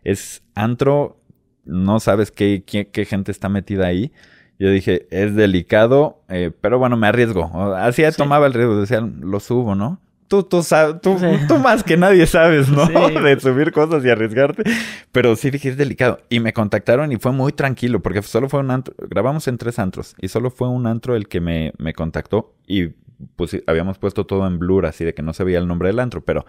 es 0.03 0.43
antro, 0.55 1.19
no 1.65 1.99
sabes 1.99 2.31
qué, 2.31 2.63
qué, 2.65 3.05
gente 3.05 3.31
está 3.31 3.47
metida 3.47 3.87
ahí. 3.87 4.11
Yo 4.57 4.71
dije, 4.71 5.07
es 5.11 5.35
delicado, 5.35 6.23
eh, 6.29 6.51
pero 6.59 6.79
bueno, 6.79 6.97
me 6.97 7.07
arriesgo. 7.07 7.45
Así 7.75 8.03
tomaba 8.17 8.47
el 8.47 8.53
riesgo, 8.53 8.81
decía, 8.81 9.01
lo 9.01 9.39
subo, 9.39 9.75
¿no? 9.75 10.01
Tú, 10.29 10.43
tú, 10.43 10.63
sabes, 10.63 11.01
tú, 11.01 11.17
tú, 11.47 11.57
más 11.57 11.83
que 11.83 11.97
nadie 11.97 12.25
sabes, 12.25 12.69
¿no? 12.69 12.87
De 13.21 13.39
subir 13.39 13.73
cosas 13.73 14.05
y 14.05 14.09
arriesgarte. 14.09 14.63
Pero 15.11 15.35
sí 15.35 15.49
dije, 15.49 15.69
es 15.69 15.77
delicado. 15.77 16.19
Y 16.29 16.39
me 16.39 16.53
contactaron 16.53 17.11
y 17.11 17.17
fue 17.17 17.31
muy 17.31 17.51
tranquilo, 17.51 18.01
porque 18.01 18.21
solo 18.21 18.47
fue 18.47 18.61
un 18.61 18.71
antro. 18.71 18.93
Grabamos 19.09 19.47
en 19.47 19.57
tres 19.57 19.79
antros 19.79 20.15
y 20.21 20.27
solo 20.29 20.51
fue 20.51 20.69
un 20.69 20.87
antro 20.87 21.15
el 21.15 21.27
que 21.27 21.41
me, 21.41 21.73
me 21.77 21.93
contactó. 21.93 22.53
Y 22.65 22.89
pues 23.35 23.61
habíamos 23.67 23.97
puesto 23.97 24.25
todo 24.25 24.47
en 24.47 24.59
blur, 24.59 24.85
así 24.85 25.03
de 25.03 25.13
que 25.13 25.21
no 25.21 25.33
se 25.33 25.43
veía 25.43 25.59
el 25.59 25.67
nombre 25.67 25.89
del 25.89 25.99
antro, 25.99 26.21
pero 26.21 26.45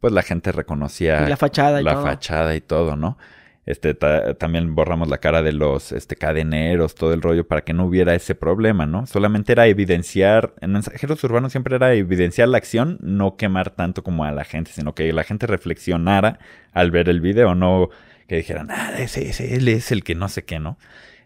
pues 0.00 0.12
la 0.12 0.22
gente 0.22 0.52
reconocía 0.52 1.28
la 1.28 1.36
fachada 1.36 1.80
y 1.80 1.84
la 1.84 1.94
todo. 1.94 2.02
fachada 2.04 2.54
y 2.54 2.60
todo, 2.60 2.96
¿no? 2.96 3.16
Este, 3.64 3.94
también 3.94 4.74
borramos 4.74 5.08
la 5.08 5.18
cara 5.18 5.40
de 5.40 5.52
los 5.52 5.92
este, 5.92 6.16
cadeneros, 6.16 6.96
todo 6.96 7.12
el 7.14 7.22
rollo, 7.22 7.46
para 7.46 7.62
que 7.62 7.72
no 7.72 7.86
hubiera 7.86 8.14
ese 8.14 8.34
problema, 8.34 8.86
¿no? 8.86 9.06
Solamente 9.06 9.52
era 9.52 9.68
evidenciar, 9.68 10.54
en 10.60 10.72
mensajeros 10.72 11.22
urbanos 11.22 11.52
siempre 11.52 11.76
era 11.76 11.94
evidenciar 11.94 12.48
la 12.48 12.58
acción, 12.58 12.98
no 13.02 13.36
quemar 13.36 13.70
tanto 13.70 14.02
como 14.02 14.24
a 14.24 14.32
la 14.32 14.44
gente, 14.44 14.72
sino 14.72 14.94
que 14.94 15.12
la 15.12 15.22
gente 15.22 15.46
reflexionara 15.46 16.40
al 16.72 16.90
ver 16.90 17.08
el 17.08 17.20
video, 17.20 17.54
no 17.54 17.90
que 18.26 18.36
dijeran, 18.36 18.70
ah, 18.70 18.94
ese, 18.98 19.28
ese, 19.28 19.54
él 19.54 19.68
es 19.68 19.92
el 19.92 20.02
que 20.02 20.16
no 20.16 20.28
sé 20.28 20.44
qué, 20.44 20.58
¿no? 20.58 20.76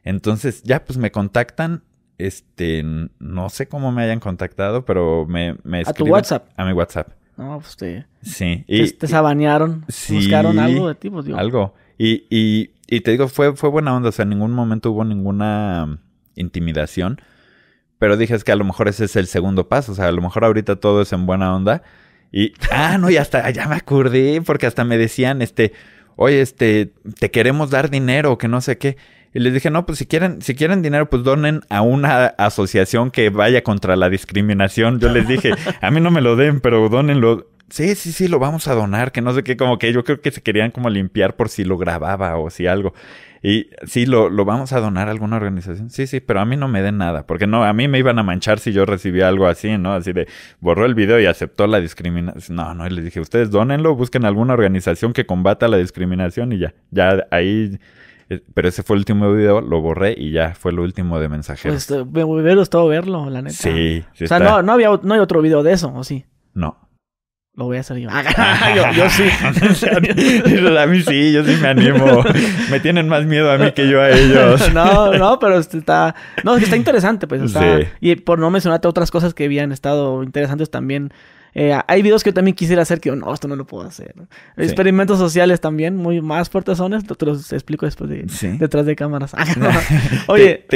Entonces, 0.05 0.63
ya 0.63 0.85
pues 0.85 0.99
me 0.99 1.11
contactan 1.11 1.85
este, 2.19 2.83
no 3.19 3.49
sé 3.51 3.69
cómo 3.69 3.93
me 3.93 4.03
hayan 4.03 4.21
contactado, 4.21 4.85
pero 4.85 5.27
me, 5.27 5.57
me 5.65 5.83
¿A 5.87 5.93
tu 5.93 6.07
WhatsApp? 6.07 6.49
A 6.57 6.65
mi 6.65 6.73
WhatsApp. 6.73 7.09
No, 7.37 7.61
pues 7.61 7.77
te... 7.77 8.07
Sí. 8.23 8.65
Y, 8.67 8.91
te, 8.93 9.07
sabanearon. 9.07 9.85
buscaron 9.87 10.59
algo 10.59 10.89
de 10.89 10.95
ti, 10.95 11.11
pues, 11.11 11.27
Algo. 11.29 11.75
Y, 11.99 12.27
y, 12.31 12.71
y 12.87 13.01
te 13.01 13.11
digo, 13.13 13.29
fue, 13.29 13.57
fue 13.57 13.71
buena 13.71 13.95
onda. 13.95 14.11
O 14.11 14.13
sea, 14.13 14.25
en 14.25 14.31
ningún 14.31 14.53
momento 14.53 14.91
hubo 14.91 15.05
ninguna 15.05 15.99
intimidación. 16.35 17.21
Pero 17.99 18.17
dije, 18.17 18.35
es 18.35 18.45
que 18.45 18.53
a 18.53 18.57
lo 18.57 18.65
mejor 18.65 18.89
ese 18.89 19.07
es 19.07 19.17
el 19.17 19.27
segundo 19.27 19.69
paso. 19.69 19.93
O 19.93 19.95
sea, 19.95 20.09
a 20.09 20.13
lo 20.13 20.23
mejor 20.23 20.45
ahorita 20.45 20.77
todo 20.77 21.03
es 21.03 21.13
en 21.13 21.27
buena 21.27 21.55
onda. 21.55 21.83
Y, 22.33 22.53
ah, 22.71 22.99
no, 22.99 23.11
y 23.11 23.17
hasta, 23.17 23.49
ya 23.51 23.67
me 23.67 23.77
acordé, 23.77 24.43
porque 24.45 24.67
hasta 24.67 24.85
me 24.85 24.99
decían, 24.99 25.41
este, 25.43 25.73
oye, 26.17 26.41
este, 26.41 26.93
te 27.19 27.31
queremos 27.31 27.71
dar 27.71 27.91
dinero, 27.91 28.37
que 28.37 28.49
no 28.49 28.61
sé 28.61 28.79
qué. 28.79 28.97
Y 29.33 29.39
les 29.39 29.53
dije, 29.53 29.71
no, 29.71 29.87
pues 29.87 29.99
si 29.99 30.07
quieren, 30.07 30.41
si 30.41 30.55
quieren 30.55 30.83
dinero, 30.83 31.11
pues 31.11 31.23
donen 31.23 31.61
a 31.69 31.83
una 31.83 32.27
asociación 32.27 33.11
que 33.11 33.31
vaya 33.31 33.63
contra 33.63 33.97
la 33.97 34.09
discriminación. 34.09 34.99
Yo 34.99 35.11
les 35.11 35.29
dije, 35.29 35.53
a 35.81 35.91
mí 35.91 36.01
no 36.01 36.11
me 36.11 36.21
lo 36.21 36.37
den, 36.37 36.61
pero 36.61 36.89
donenlo. 36.89 37.47
Sí, 37.69 37.97
sí, 37.97 38.13
sí, 38.13 38.29
lo 38.29 38.39
vamos 38.39 38.69
a 38.69 38.75
donar, 38.75 39.11
que 39.11 39.21
no 39.21 39.33
sé 39.35 39.43
qué, 39.43 39.57
como 39.57 39.79
que 39.79 39.93
yo 39.93 40.05
creo 40.05 40.21
que 40.21 40.31
se 40.31 40.41
querían 40.41 40.71
como 40.71 40.89
limpiar 40.89 41.35
por 41.35 41.49
si 41.49 41.65
lo 41.65 41.77
grababa 41.77 42.39
o 42.39 42.49
si 42.51 42.67
algo. 42.67 42.95
Y 43.43 43.71
sí, 43.87 44.07
lo, 44.07 44.31
lo 44.31 44.45
vamos 44.45 44.73
a 44.73 44.81
donar 44.81 45.09
a 45.09 45.11
alguna 45.11 45.37
organización. 45.37 45.91
Sí, 45.91 46.07
sí, 46.07 46.21
pero 46.21 46.41
a 46.41 46.45
mí 46.45 46.57
no 46.57 46.69
me 46.69 46.83
den 46.83 46.99
nada, 46.99 47.27
porque 47.27 47.47
no, 47.47 47.65
a 47.65 47.73
mí 47.73 47.89
me 47.89 47.99
iban 47.99 48.19
a 48.19 48.23
manchar 48.23 48.61
si 48.61 48.73
yo 48.73 48.87
recibía 48.87 49.29
algo 49.29 49.47
así, 49.47 49.79
¿no? 49.79 49.95
Así 49.95 50.13
de, 50.13 50.29
borró 50.61 50.87
el 50.87 50.95
video 50.95 51.21
y 51.21 51.27
aceptó 51.27 51.67
la 51.67 51.81
discriminación. 51.81 52.57
No, 52.57 52.75
no, 52.75 52.87
y 52.87 52.91
les 52.91 53.05
dije, 53.05 53.21
ustedes 53.21 53.51
donenlo, 53.51 53.95
busquen 53.97 54.25
alguna 54.25 54.55
organización 54.55 55.13
que 55.13 55.27
combata 55.27 55.69
la 55.69 55.77
discriminación 55.77 56.53
y 56.53 56.59
ya, 56.59 56.75
ya 56.91 57.27
ahí 57.31 57.79
eh, 58.29 58.43
pero 58.55 58.69
ese 58.69 58.83
fue 58.83 58.97
el 58.97 59.01
último 59.01 59.33
video, 59.33 59.61
lo 59.61 59.81
borré 59.81 60.15
y 60.17 60.33
ya 60.33 60.55
fue 60.55 60.73
el 60.73 60.81
último 60.81 61.21
de 61.21 61.29
mensajeros. 61.29 61.87
Pues 61.87 62.07
me 62.07 62.25
hubiera 62.25 62.57
gustado 62.57 62.89
verlo, 62.89 63.31
la 63.31 63.43
neta. 63.43 63.57
Sí, 63.57 64.05
sí 64.15 64.25
O 64.25 64.27
sea, 64.27 64.39
no, 64.39 64.63
no, 64.63 64.73
había, 64.73 64.89
no 65.03 65.15
hay 65.15 65.21
otro 65.21 65.43
video 65.43 65.63
de 65.63 65.73
eso, 65.73 65.93
¿o 65.95 66.03
sí? 66.03 66.25
No. 66.55 66.86
Lo 67.57 67.65
voy 67.65 67.79
a 67.79 67.81
hacer 67.81 67.97
yo. 67.97 68.11
yo, 68.77 68.93
yo, 68.93 69.11
sí. 69.11 69.25
a 70.79 70.87
mí 70.87 71.03
sí, 71.03 71.33
yo 71.33 71.43
sí 71.43 71.57
me 71.61 71.69
animo. 71.69 72.23
Me 72.71 72.81
tienen 72.81 73.09
más 73.09 73.25
miedo 73.25 73.51
a 73.51 73.57
mí 73.57 73.73
que 73.73 73.89
yo 73.89 74.01
a 74.01 74.11
ellos. 74.11 74.73
no, 74.75 75.15
no, 75.15 75.39
pero 75.39 75.59
este 75.59 75.79
está... 75.79 76.15
No, 76.45 76.57
está 76.57 76.77
interesante, 76.77 77.27
pues. 77.27 77.41
Está... 77.43 77.79
Sí. 77.79 77.87
Y 78.01 78.17
por 78.17 78.39
no 78.39 78.51
mencionarte 78.51 78.87
otras 78.89 79.11
cosas 79.11 79.33
que 79.33 79.47
habían 79.47 79.73
estado 79.73 80.23
interesantes 80.23 80.71
también 80.71 81.13
eh, 81.59 81.75
hay 81.87 82.03
videos 82.03 82.23
que 82.23 82.29
yo 82.29 82.35
también 82.35 82.55
quisiera 82.55 82.83
hacer 82.83 83.01
que 83.01 83.11
no, 83.11 83.33
esto 83.33 83.49
no 83.49 83.57
lo 83.57 83.67
puedo 83.67 83.89
hacer. 83.89 84.15
Experimentos 84.59 85.19
sociales 85.19 85.59
también, 85.59 85.97
muy 85.97 86.21
más 86.21 86.51
fuertes 86.51 86.77
son, 86.77 87.03
te 87.03 87.25
los 87.25 87.51
explico 87.51 87.87
después 87.87 88.11
de, 88.11 88.27
detrás 88.59 88.85
de 88.85 88.95
cámaras. 88.95 89.33
Oye, 90.27 90.67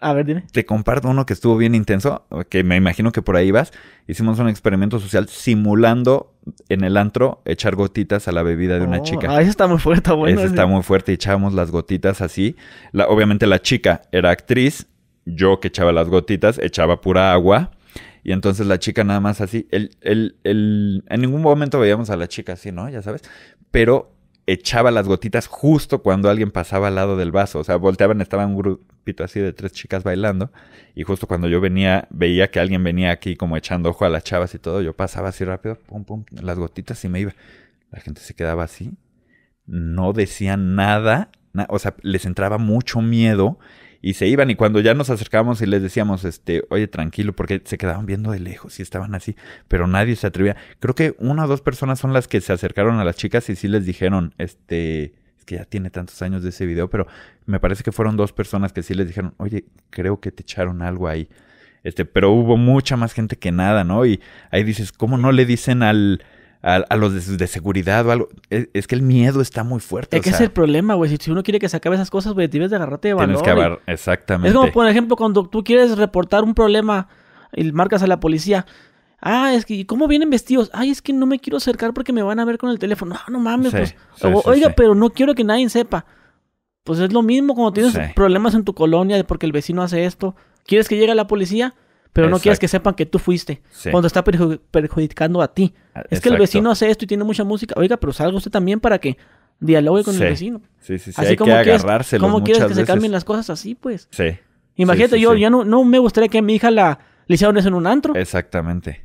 a 0.00 0.12
ver, 0.12 0.26
dime. 0.26 0.44
Te 0.52 0.64
comparto 0.64 1.08
uno 1.08 1.26
que 1.26 1.32
estuvo 1.32 1.56
bien 1.56 1.74
intenso, 1.74 2.26
que 2.48 2.62
me 2.62 2.76
imagino 2.76 3.10
que 3.12 3.22
por 3.22 3.36
ahí 3.36 3.50
vas. 3.50 3.72
Hicimos 4.06 4.38
un 4.38 4.48
experimento 4.48 5.00
social 5.00 5.28
simulando 5.28 6.34
en 6.68 6.84
el 6.84 6.96
antro 6.96 7.42
echar 7.44 7.74
gotitas 7.74 8.28
a 8.28 8.32
la 8.32 8.42
bebida 8.42 8.78
de 8.78 8.86
una 8.86 8.98
oh, 8.98 9.02
chica. 9.02 9.28
Ah, 9.30 9.40
eso 9.40 9.50
está 9.50 9.66
muy 9.66 9.78
fuerte, 9.78 10.12
bueno. 10.12 10.40
Eso 10.40 10.48
está 10.48 10.66
muy 10.66 10.82
fuerte, 10.82 11.12
echábamos 11.12 11.52
las 11.52 11.70
gotitas 11.70 12.20
así. 12.20 12.56
La, 12.92 13.08
obviamente 13.08 13.46
la 13.46 13.60
chica 13.60 14.02
era 14.12 14.30
actriz 14.30 14.86
yo 15.24 15.60
que 15.60 15.68
echaba 15.68 15.92
las 15.92 16.08
gotitas, 16.08 16.58
echaba 16.58 17.00
pura 17.00 17.32
agua. 17.32 17.72
Y 18.24 18.32
entonces 18.32 18.66
la 18.66 18.78
chica 18.78 19.04
nada 19.04 19.20
más 19.20 19.40
así, 19.40 19.68
el, 19.70 19.96
el, 20.00 20.36
el, 20.44 21.04
en 21.08 21.20
ningún 21.20 21.40
momento 21.40 21.78
veíamos 21.78 22.10
a 22.10 22.16
la 22.16 22.28
chica 22.28 22.54
así, 22.54 22.72
¿no? 22.72 22.88
Ya 22.88 23.00
sabes. 23.00 23.22
Pero 23.70 24.12
echaba 24.46 24.90
las 24.90 25.06
gotitas 25.06 25.46
justo 25.46 26.02
cuando 26.02 26.30
alguien 26.30 26.50
pasaba 26.50 26.88
al 26.88 26.94
lado 26.94 27.16
del 27.16 27.32
vaso. 27.32 27.58
O 27.58 27.64
sea, 27.64 27.76
volteaban, 27.76 28.20
estaba 28.20 28.46
un 28.46 28.80
así 29.18 29.40
de 29.40 29.52
tres 29.52 29.72
chicas 29.72 30.02
bailando. 30.04 30.50
Y 30.94 31.02
justo 31.02 31.26
cuando 31.26 31.48
yo 31.48 31.60
venía, 31.60 32.08
veía 32.10 32.50
que 32.50 32.60
alguien 32.60 32.82
venía 32.84 33.10
aquí 33.10 33.36
como 33.36 33.56
echando 33.56 33.90
ojo 33.90 34.04
a 34.04 34.08
las 34.08 34.24
chavas 34.24 34.54
y 34.54 34.58
todo, 34.58 34.82
yo 34.82 34.94
pasaba 34.94 35.28
así 35.28 35.44
rápido, 35.44 35.76
pum, 35.76 36.04
pum, 36.04 36.24
las 36.30 36.58
gotitas 36.58 37.04
y 37.04 37.08
me 37.08 37.20
iba. 37.20 37.34
La 37.90 38.00
gente 38.00 38.20
se 38.20 38.34
quedaba 38.34 38.64
así. 38.64 38.92
No 39.66 40.12
decían 40.12 40.74
nada. 40.74 41.30
o 41.68 41.78
sea, 41.78 41.94
les 42.02 42.26
entraba 42.26 42.58
mucho 42.58 43.00
miedo 43.00 43.58
y 44.00 44.14
se 44.14 44.26
iban 44.28 44.50
y 44.50 44.54
cuando 44.54 44.80
ya 44.80 44.94
nos 44.94 45.10
acercábamos 45.10 45.60
y 45.60 45.66
les 45.66 45.82
decíamos, 45.82 46.24
este, 46.24 46.64
oye, 46.70 46.86
tranquilo, 46.86 47.34
porque 47.34 47.60
se 47.64 47.78
quedaban 47.78 48.06
viendo 48.06 48.30
de 48.30 48.38
lejos 48.38 48.78
y 48.78 48.82
estaban 48.82 49.14
así, 49.14 49.36
pero 49.66 49.86
nadie 49.86 50.14
se 50.16 50.26
atrevía. 50.26 50.56
Creo 50.78 50.94
que 50.94 51.16
una 51.18 51.44
o 51.44 51.48
dos 51.48 51.62
personas 51.62 51.98
son 51.98 52.12
las 52.12 52.28
que 52.28 52.40
se 52.40 52.52
acercaron 52.52 53.00
a 53.00 53.04
las 53.04 53.16
chicas 53.16 53.48
y 53.50 53.56
sí 53.56 53.66
les 53.66 53.84
dijeron, 53.84 54.34
este, 54.38 55.04
es 55.04 55.12
que 55.48 55.54
ya 55.56 55.64
tiene 55.64 55.88
tantos 55.88 56.20
años 56.20 56.42
de 56.42 56.50
ese 56.50 56.66
video, 56.66 56.90
pero 56.90 57.06
me 57.46 57.58
parece 57.58 57.82
que 57.82 57.90
fueron 57.90 58.18
dos 58.18 58.32
personas 58.34 58.74
que 58.74 58.82
sí 58.82 58.92
les 58.92 59.06
dijeron, 59.06 59.32
oye, 59.38 59.64
creo 59.88 60.20
que 60.20 60.30
te 60.30 60.42
echaron 60.42 60.82
algo 60.82 61.08
ahí. 61.08 61.28
Este, 61.84 62.04
pero 62.04 62.30
hubo 62.32 62.58
mucha 62.58 62.98
más 62.98 63.14
gente 63.14 63.36
que 63.36 63.50
nada, 63.50 63.82
¿no? 63.82 64.04
Y 64.04 64.20
ahí 64.50 64.62
dices, 64.62 64.92
¿cómo 64.92 65.16
no 65.16 65.32
le 65.32 65.46
dicen 65.46 65.82
al, 65.82 66.22
a, 66.60 66.96
los 66.96 67.38
de, 67.38 67.46
seguridad 67.46 68.06
o 68.06 68.12
algo. 68.12 68.28
Es, 68.50 68.86
que 68.86 68.94
el 68.94 69.00
miedo 69.00 69.40
está 69.40 69.64
muy 69.64 69.80
fuerte. 69.80 70.18
Es 70.18 70.22
que 70.22 70.30
es 70.30 70.40
el 70.40 70.50
problema, 70.50 70.94
güey. 70.94 71.16
Si, 71.16 71.30
uno 71.30 71.42
quiere 71.42 71.58
que 71.58 71.68
se 71.70 71.78
acabe 71.78 71.96
esas 71.96 72.10
cosas, 72.10 72.34
güey, 72.34 72.46
debes 72.48 72.68
de 72.68 72.76
agarrarte 72.76 73.08
de 73.08 73.14
valor. 73.14 73.42
Tienes 73.42 73.78
que 73.86 73.92
exactamente. 73.92 74.48
Es 74.48 74.54
como, 74.54 74.70
por 74.70 74.86
ejemplo, 74.86 75.16
cuando 75.16 75.48
tú 75.48 75.64
quieres 75.64 75.96
reportar 75.96 76.44
un 76.44 76.54
problema 76.54 77.08
y 77.54 77.72
marcas 77.72 78.02
a 78.02 78.06
la 78.06 78.20
policía. 78.20 78.66
Ah, 79.20 79.52
es 79.54 79.64
que, 79.64 79.84
¿cómo 79.86 80.06
vienen 80.06 80.30
vestidos? 80.30 80.70
Ay, 80.72 80.90
es 80.90 81.02
que 81.02 81.12
no 81.12 81.26
me 81.26 81.38
quiero 81.38 81.56
acercar 81.56 81.92
porque 81.92 82.12
me 82.12 82.22
van 82.22 82.38
a 82.38 82.44
ver 82.44 82.58
con 82.58 82.70
el 82.70 82.78
teléfono. 82.78 83.14
No, 83.14 83.32
no 83.32 83.40
mames, 83.40 83.72
pues. 83.72 83.96
Oiga, 84.44 84.70
pero 84.76 84.94
no 84.94 85.10
quiero 85.10 85.34
que 85.34 85.44
nadie 85.44 85.68
sepa. 85.68 86.06
Pues 86.84 87.00
es 87.00 87.12
lo 87.12 87.22
mismo 87.22 87.54
cuando 87.54 87.72
tienes 87.72 88.14
problemas 88.14 88.54
en 88.54 88.64
tu 88.64 88.74
colonia 88.74 89.22
porque 89.24 89.46
el 89.46 89.52
vecino 89.52 89.82
hace 89.82 90.04
esto. 90.04 90.36
¿Quieres 90.64 90.88
que 90.88 90.96
llegue 90.96 91.14
la 91.14 91.26
policía? 91.26 91.74
pero 92.12 92.30
no 92.30 92.38
quieres 92.40 92.58
que 92.58 92.68
sepan 92.68 92.94
que 92.94 93.06
tú 93.06 93.18
fuiste 93.18 93.62
cuando 93.90 94.06
está 94.06 94.24
perjudicando 94.24 95.40
a 95.42 95.52
ti. 95.52 95.74
Ah, 95.94 96.02
es 96.10 96.20
que 96.20 96.28
el 96.28 96.36
vecino 96.36 96.70
hace 96.70 96.90
esto 96.90 97.04
y 97.04 97.08
tiene 97.08 97.24
mucha 97.24 97.44
música. 97.44 97.74
Oiga, 97.76 97.96
pero 97.96 98.12
salga 98.12 98.36
usted 98.36 98.50
también 98.50 98.80
para 98.80 98.98
que 98.98 99.16
dialogue 99.60 100.04
con 100.04 100.14
el 100.14 100.20
vecino. 100.20 100.60
Sí, 100.80 100.98
sí, 100.98 101.12
sí. 101.12 101.20
Así 101.20 101.30
Hay 101.30 101.36
como 101.36 101.52
que 101.52 101.58
agarrárselo 101.58 102.26
¿Cómo 102.26 102.42
quieres 102.42 102.64
que 102.64 102.74
se 102.74 102.84
cambien 102.84 103.12
las 103.12 103.24
cosas 103.24 103.50
así, 103.50 103.74
pues? 103.74 104.08
Sí. 104.10 104.36
Imagínate, 104.76 105.20
yo 105.20 105.34
ya 105.34 105.50
no, 105.50 105.64
no 105.64 105.84
me 105.84 105.98
gustaría 105.98 106.28
que 106.28 106.38
a 106.38 106.42
mi 106.42 106.54
hija 106.54 106.70
la 106.70 107.00
le 107.26 107.34
eso 107.34 107.50
en 107.50 107.74
un 107.74 107.86
antro. 107.86 108.14
Exactamente. 108.14 109.04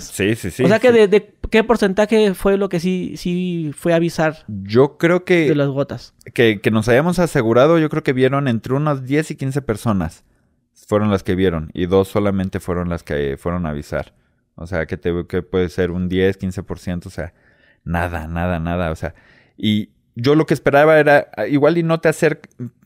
¿Sí, 0.00 0.34
sí, 0.34 0.50
sí. 0.50 0.64
O 0.64 0.68
sea, 0.68 0.78
que 0.78 0.92
de, 0.92 1.34
qué 1.50 1.64
porcentaje 1.64 2.34
fue 2.34 2.58
lo 2.58 2.68
que 2.68 2.80
sí, 2.80 3.14
sí 3.16 3.70
fue 3.74 3.94
avisar. 3.94 4.44
Yo 4.46 4.98
creo 4.98 5.24
que. 5.24 5.48
De 5.48 5.54
las 5.54 5.68
gotas. 5.68 6.14
Que, 6.34 6.60
que 6.60 6.70
nos 6.70 6.88
hayamos 6.88 7.18
asegurado, 7.18 7.78
yo 7.78 7.88
creo 7.88 8.02
que 8.02 8.12
vieron 8.12 8.46
entre 8.48 8.74
unas 8.74 9.04
10 9.04 9.30
y 9.32 9.36
15 9.36 9.62
personas 9.62 10.24
fueron 10.86 11.10
las 11.10 11.22
que 11.22 11.34
vieron 11.34 11.70
y 11.74 11.86
dos 11.86 12.08
solamente 12.08 12.60
fueron 12.60 12.88
las 12.88 13.02
que 13.02 13.36
fueron 13.38 13.66
a 13.66 13.70
avisar. 13.70 14.14
O 14.54 14.66
sea, 14.66 14.86
que, 14.86 14.96
te, 14.96 15.26
que 15.26 15.42
puede 15.42 15.68
ser 15.68 15.90
un 15.90 16.08
10, 16.08 16.38
15%, 16.38 17.06
o 17.06 17.10
sea, 17.10 17.34
nada, 17.84 18.26
nada, 18.26 18.58
nada, 18.58 18.90
o 18.90 18.96
sea, 18.96 19.14
y 19.56 19.90
yo 20.20 20.34
lo 20.34 20.46
que 20.46 20.54
esperaba 20.54 20.98
era, 20.98 21.28
ah, 21.36 21.46
igual 21.46 21.78
y 21.78 21.82
no 21.82 22.00
te, 22.00 22.10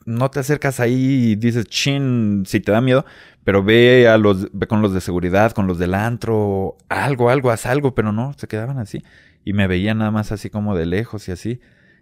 no 0.05 0.31
te 0.31 0.41
acercas 0.41 0.81
ahí 0.81 1.31
y 1.33 1.37
dices, 1.37 1.67
chin, 1.67 2.45
si 2.47 2.61
te 2.61 2.73
da 2.73 2.81
miedo, 2.81 3.07
pero 3.43 3.65
ve, 3.65 4.07
a 4.07 4.19
los, 4.19 4.53
ve 4.53 4.67
con 4.67 4.83
los 4.83 4.93
de 4.93 5.01
seguridad, 5.01 5.53
con 5.53 5.67
los 5.67 5.79
del 5.79 5.95
antro, 5.95 6.77
algo, 6.89 7.31
algo, 7.31 7.51
haz 7.51 7.67
algo, 7.67 7.95
pero 7.95 8.13
no, 8.13 8.35
se 8.37 8.47
quedaban 8.49 8.79
así. 8.79 9.03
Y 9.45 9.55
me 9.55 9.67
veían 9.67 9.99
nada 9.99 10.11
más 10.11 10.31
así 10.31 10.51
como 10.51 10.77
de 10.77 10.87
lejos 10.87 11.27
y 11.29 11.33
así. 11.33 11.61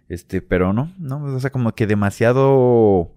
Este, 0.09 0.41
pero 0.41 0.73
no, 0.73 0.91
no, 0.99 1.23
o 1.23 1.39
sea, 1.39 1.49
como 1.49 1.73
que 1.73 1.87
demasiado 1.87 3.11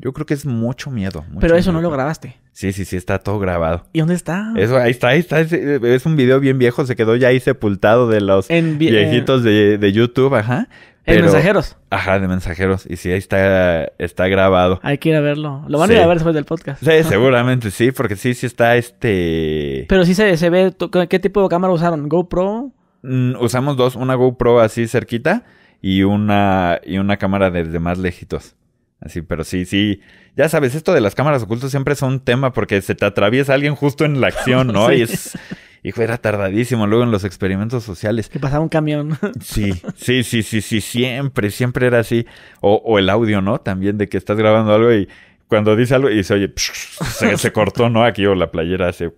yo 0.00 0.12
creo 0.12 0.26
que 0.26 0.34
es 0.34 0.46
mucho 0.46 0.90
miedo. 0.92 1.24
Pero 1.40 1.56
eso 1.56 1.72
no 1.72 1.80
lo 1.80 1.90
grabaste. 1.90 2.36
Sí, 2.52 2.72
sí, 2.72 2.84
sí, 2.84 2.96
está 2.96 3.18
todo 3.18 3.40
grabado. 3.40 3.84
¿Y 3.92 3.98
dónde 3.98 4.14
está? 4.14 4.52
Eso, 4.56 4.76
ahí 4.78 4.92
está, 4.92 5.08
ahí 5.08 5.18
está. 5.18 5.40
Es, 5.40 6.06
un 6.06 6.14
video 6.14 6.38
bien 6.38 6.56
viejo, 6.56 6.86
se 6.86 6.94
quedó 6.94 7.16
ya 7.16 7.28
ahí 7.28 7.40
sepultado 7.40 8.08
de 8.08 8.20
los 8.20 8.46
viejitos 8.48 9.42
de, 9.42 9.92
YouTube, 9.92 10.36
ajá. 10.36 10.68
¿En 11.08 11.22
mensajeros? 11.22 11.76
Ajá, 11.90 12.18
de 12.18 12.28
mensajeros. 12.28 12.86
Y 12.88 12.96
sí, 12.96 13.10
ahí 13.10 13.18
está, 13.18 13.86
está 13.98 14.28
grabado. 14.28 14.78
Hay 14.82 14.98
que 14.98 15.08
ir 15.08 15.16
a 15.16 15.20
verlo. 15.20 15.64
Lo 15.68 15.78
van 15.78 15.90
a 15.90 15.94
ir 15.94 16.00
a 16.00 16.06
ver 16.06 16.18
después 16.18 16.34
del 16.34 16.44
podcast. 16.44 16.82
Sí, 16.82 17.02
seguramente 17.04 17.70
sí, 17.70 17.92
porque 17.92 18.16
sí, 18.16 18.34
sí 18.34 18.46
está 18.46 18.76
este... 18.76 19.86
Pero 19.88 20.04
sí 20.04 20.14
se, 20.14 20.36
se 20.36 20.50
ve... 20.50 20.74
¿Qué 21.08 21.18
tipo 21.18 21.42
de 21.42 21.48
cámara 21.48 21.72
usaron? 21.72 22.08
¿GoPro? 22.08 22.72
Mm, 23.02 23.36
usamos 23.40 23.76
dos. 23.76 23.96
Una 23.96 24.14
GoPro 24.14 24.60
así 24.60 24.86
cerquita 24.86 25.44
y 25.80 26.02
una, 26.02 26.80
y 26.84 26.98
una 26.98 27.16
cámara 27.16 27.50
desde 27.50 27.78
más 27.78 27.98
lejitos. 27.98 28.54
Así, 29.00 29.22
pero 29.22 29.44
sí, 29.44 29.64
sí. 29.64 30.00
Ya 30.36 30.48
sabes, 30.48 30.74
esto 30.74 30.92
de 30.92 31.00
las 31.00 31.14
cámaras 31.14 31.42
ocultas 31.42 31.70
siempre 31.70 31.94
es 31.94 32.02
un 32.02 32.20
tema 32.20 32.52
porque 32.52 32.82
se 32.82 32.94
te 32.94 33.04
atraviesa 33.04 33.54
alguien 33.54 33.74
justo 33.74 34.04
en 34.04 34.20
la 34.20 34.28
acción, 34.28 34.68
¿no? 34.68 34.92
Y 34.92 35.02
es. 35.02 35.38
Hijo, 35.82 36.02
era 36.02 36.18
tardadísimo 36.18 36.86
luego 36.86 37.04
en 37.04 37.10
los 37.10 37.24
experimentos 37.24 37.84
sociales. 37.84 38.28
Que 38.28 38.38
pasaba 38.38 38.62
un 38.62 38.68
camión. 38.68 39.18
Sí, 39.40 39.72
sí, 39.96 40.22
sí, 40.22 40.42
sí, 40.42 40.60
sí, 40.60 40.80
siempre, 40.80 41.50
siempre 41.50 41.86
era 41.86 42.00
así. 42.00 42.26
O, 42.60 42.82
o 42.84 42.98
el 42.98 43.08
audio, 43.10 43.40
¿no? 43.40 43.60
También 43.60 43.98
de 43.98 44.08
que 44.08 44.16
estás 44.16 44.36
grabando 44.36 44.74
algo 44.74 44.92
y 44.92 45.08
cuando 45.48 45.74
dice 45.74 45.94
algo 45.94 46.10
y 46.10 46.22
se 46.22 46.34
oye, 46.34 46.52
se, 46.56 47.52
cortó, 47.52 47.88
¿no? 47.88 48.04
Aquí 48.04 48.26
o 48.26 48.34
la 48.34 48.50
playera 48.50 48.88
hace... 48.88 49.12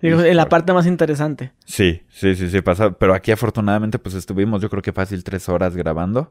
en 0.00 0.36
la 0.36 0.48
parte 0.48 0.72
más 0.72 0.86
interesante. 0.86 1.52
Sí, 1.64 2.02
sí, 2.08 2.36
sí, 2.36 2.48
sí, 2.48 2.60
pasa. 2.62 2.92
Pero 2.92 3.14
aquí 3.14 3.32
afortunadamente 3.32 3.98
pues 3.98 4.14
estuvimos 4.14 4.62
yo 4.62 4.70
creo 4.70 4.82
que 4.82 4.92
fácil 4.92 5.24
tres 5.24 5.48
horas 5.48 5.76
grabando. 5.76 6.30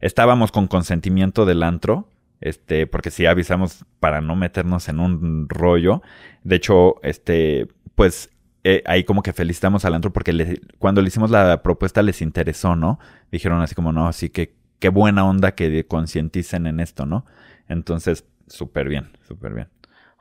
Estábamos 0.00 0.52
con 0.52 0.68
consentimiento 0.68 1.44
del 1.46 1.62
antro, 1.62 2.08
este, 2.40 2.86
porque 2.86 3.10
sí 3.10 3.26
avisamos 3.26 3.84
para 4.00 4.20
no 4.20 4.36
meternos 4.36 4.88
en 4.88 5.00
un 5.00 5.48
rollo. 5.48 6.02
De 6.44 6.56
hecho, 6.56 6.96
este, 7.02 7.68
pues 7.94 8.30
eh, 8.70 8.82
ahí 8.84 9.04
como 9.04 9.22
que 9.22 9.32
felicitamos 9.32 9.86
al 9.86 9.94
antro 9.94 10.12
porque 10.12 10.60
cuando 10.78 11.00
le 11.00 11.08
hicimos 11.08 11.30
la 11.30 11.62
propuesta 11.62 12.02
les 12.02 12.20
interesó, 12.20 12.76
¿no? 12.76 12.98
Dijeron 13.32 13.62
así 13.62 13.74
como, 13.74 13.94
no, 13.94 14.06
así 14.06 14.28
que 14.28 14.56
qué 14.78 14.90
buena 14.90 15.24
onda 15.24 15.52
que 15.52 15.86
concienticen 15.86 16.66
en 16.66 16.78
esto, 16.78 17.06
¿no? 17.06 17.24
Entonces, 17.66 18.26
súper 18.46 18.90
bien, 18.90 19.08
súper 19.26 19.54
bien. 19.54 19.68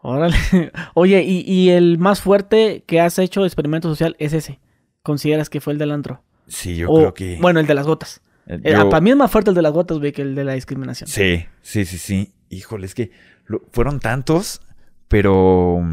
Órale. 0.02 0.38
Oye, 0.94 1.24
¿y, 1.24 1.44
¿y, 1.46 1.72
el 1.72 1.98
más 1.98 2.22
fuerte 2.22 2.86
que 2.88 3.02
has 3.02 3.20
hecho 3.20 3.42
de 3.42 3.48
experimento 3.48 3.90
social 3.90 4.16
es 4.18 4.32
ese? 4.32 4.62
¿Consideras 5.04 5.50
que 5.50 5.60
fue 5.60 5.74
el 5.74 5.80
del 5.80 5.92
antro? 5.92 6.24
Sí, 6.48 6.78
yo 6.78 6.88
creo 6.88 7.14
que... 7.14 7.38
Bueno, 7.42 7.60
el 7.60 7.68
de 7.68 7.74
las 7.74 7.86
gotas. 7.86 8.22
Eh, 8.46 8.62
para 8.64 9.02
mí 9.02 9.10
es 9.10 9.18
más 9.18 9.30
fuerte 9.30 9.50
el 9.50 9.56
de 9.58 9.62
las 9.62 9.74
gotas, 9.74 10.00
güey, 10.00 10.14
que 10.14 10.22
el 10.22 10.36
de 10.36 10.46
la 10.46 10.54
discriminación. 10.54 11.10
Sí, 11.10 11.44
sí, 11.62 11.84
sí, 11.84 11.98
sí. 11.98 12.34
Híjole, 12.50 12.86
es 12.86 12.96
que 12.96 13.12
fueron 13.74 14.00
tantos, 14.00 14.62
pero 15.10 15.84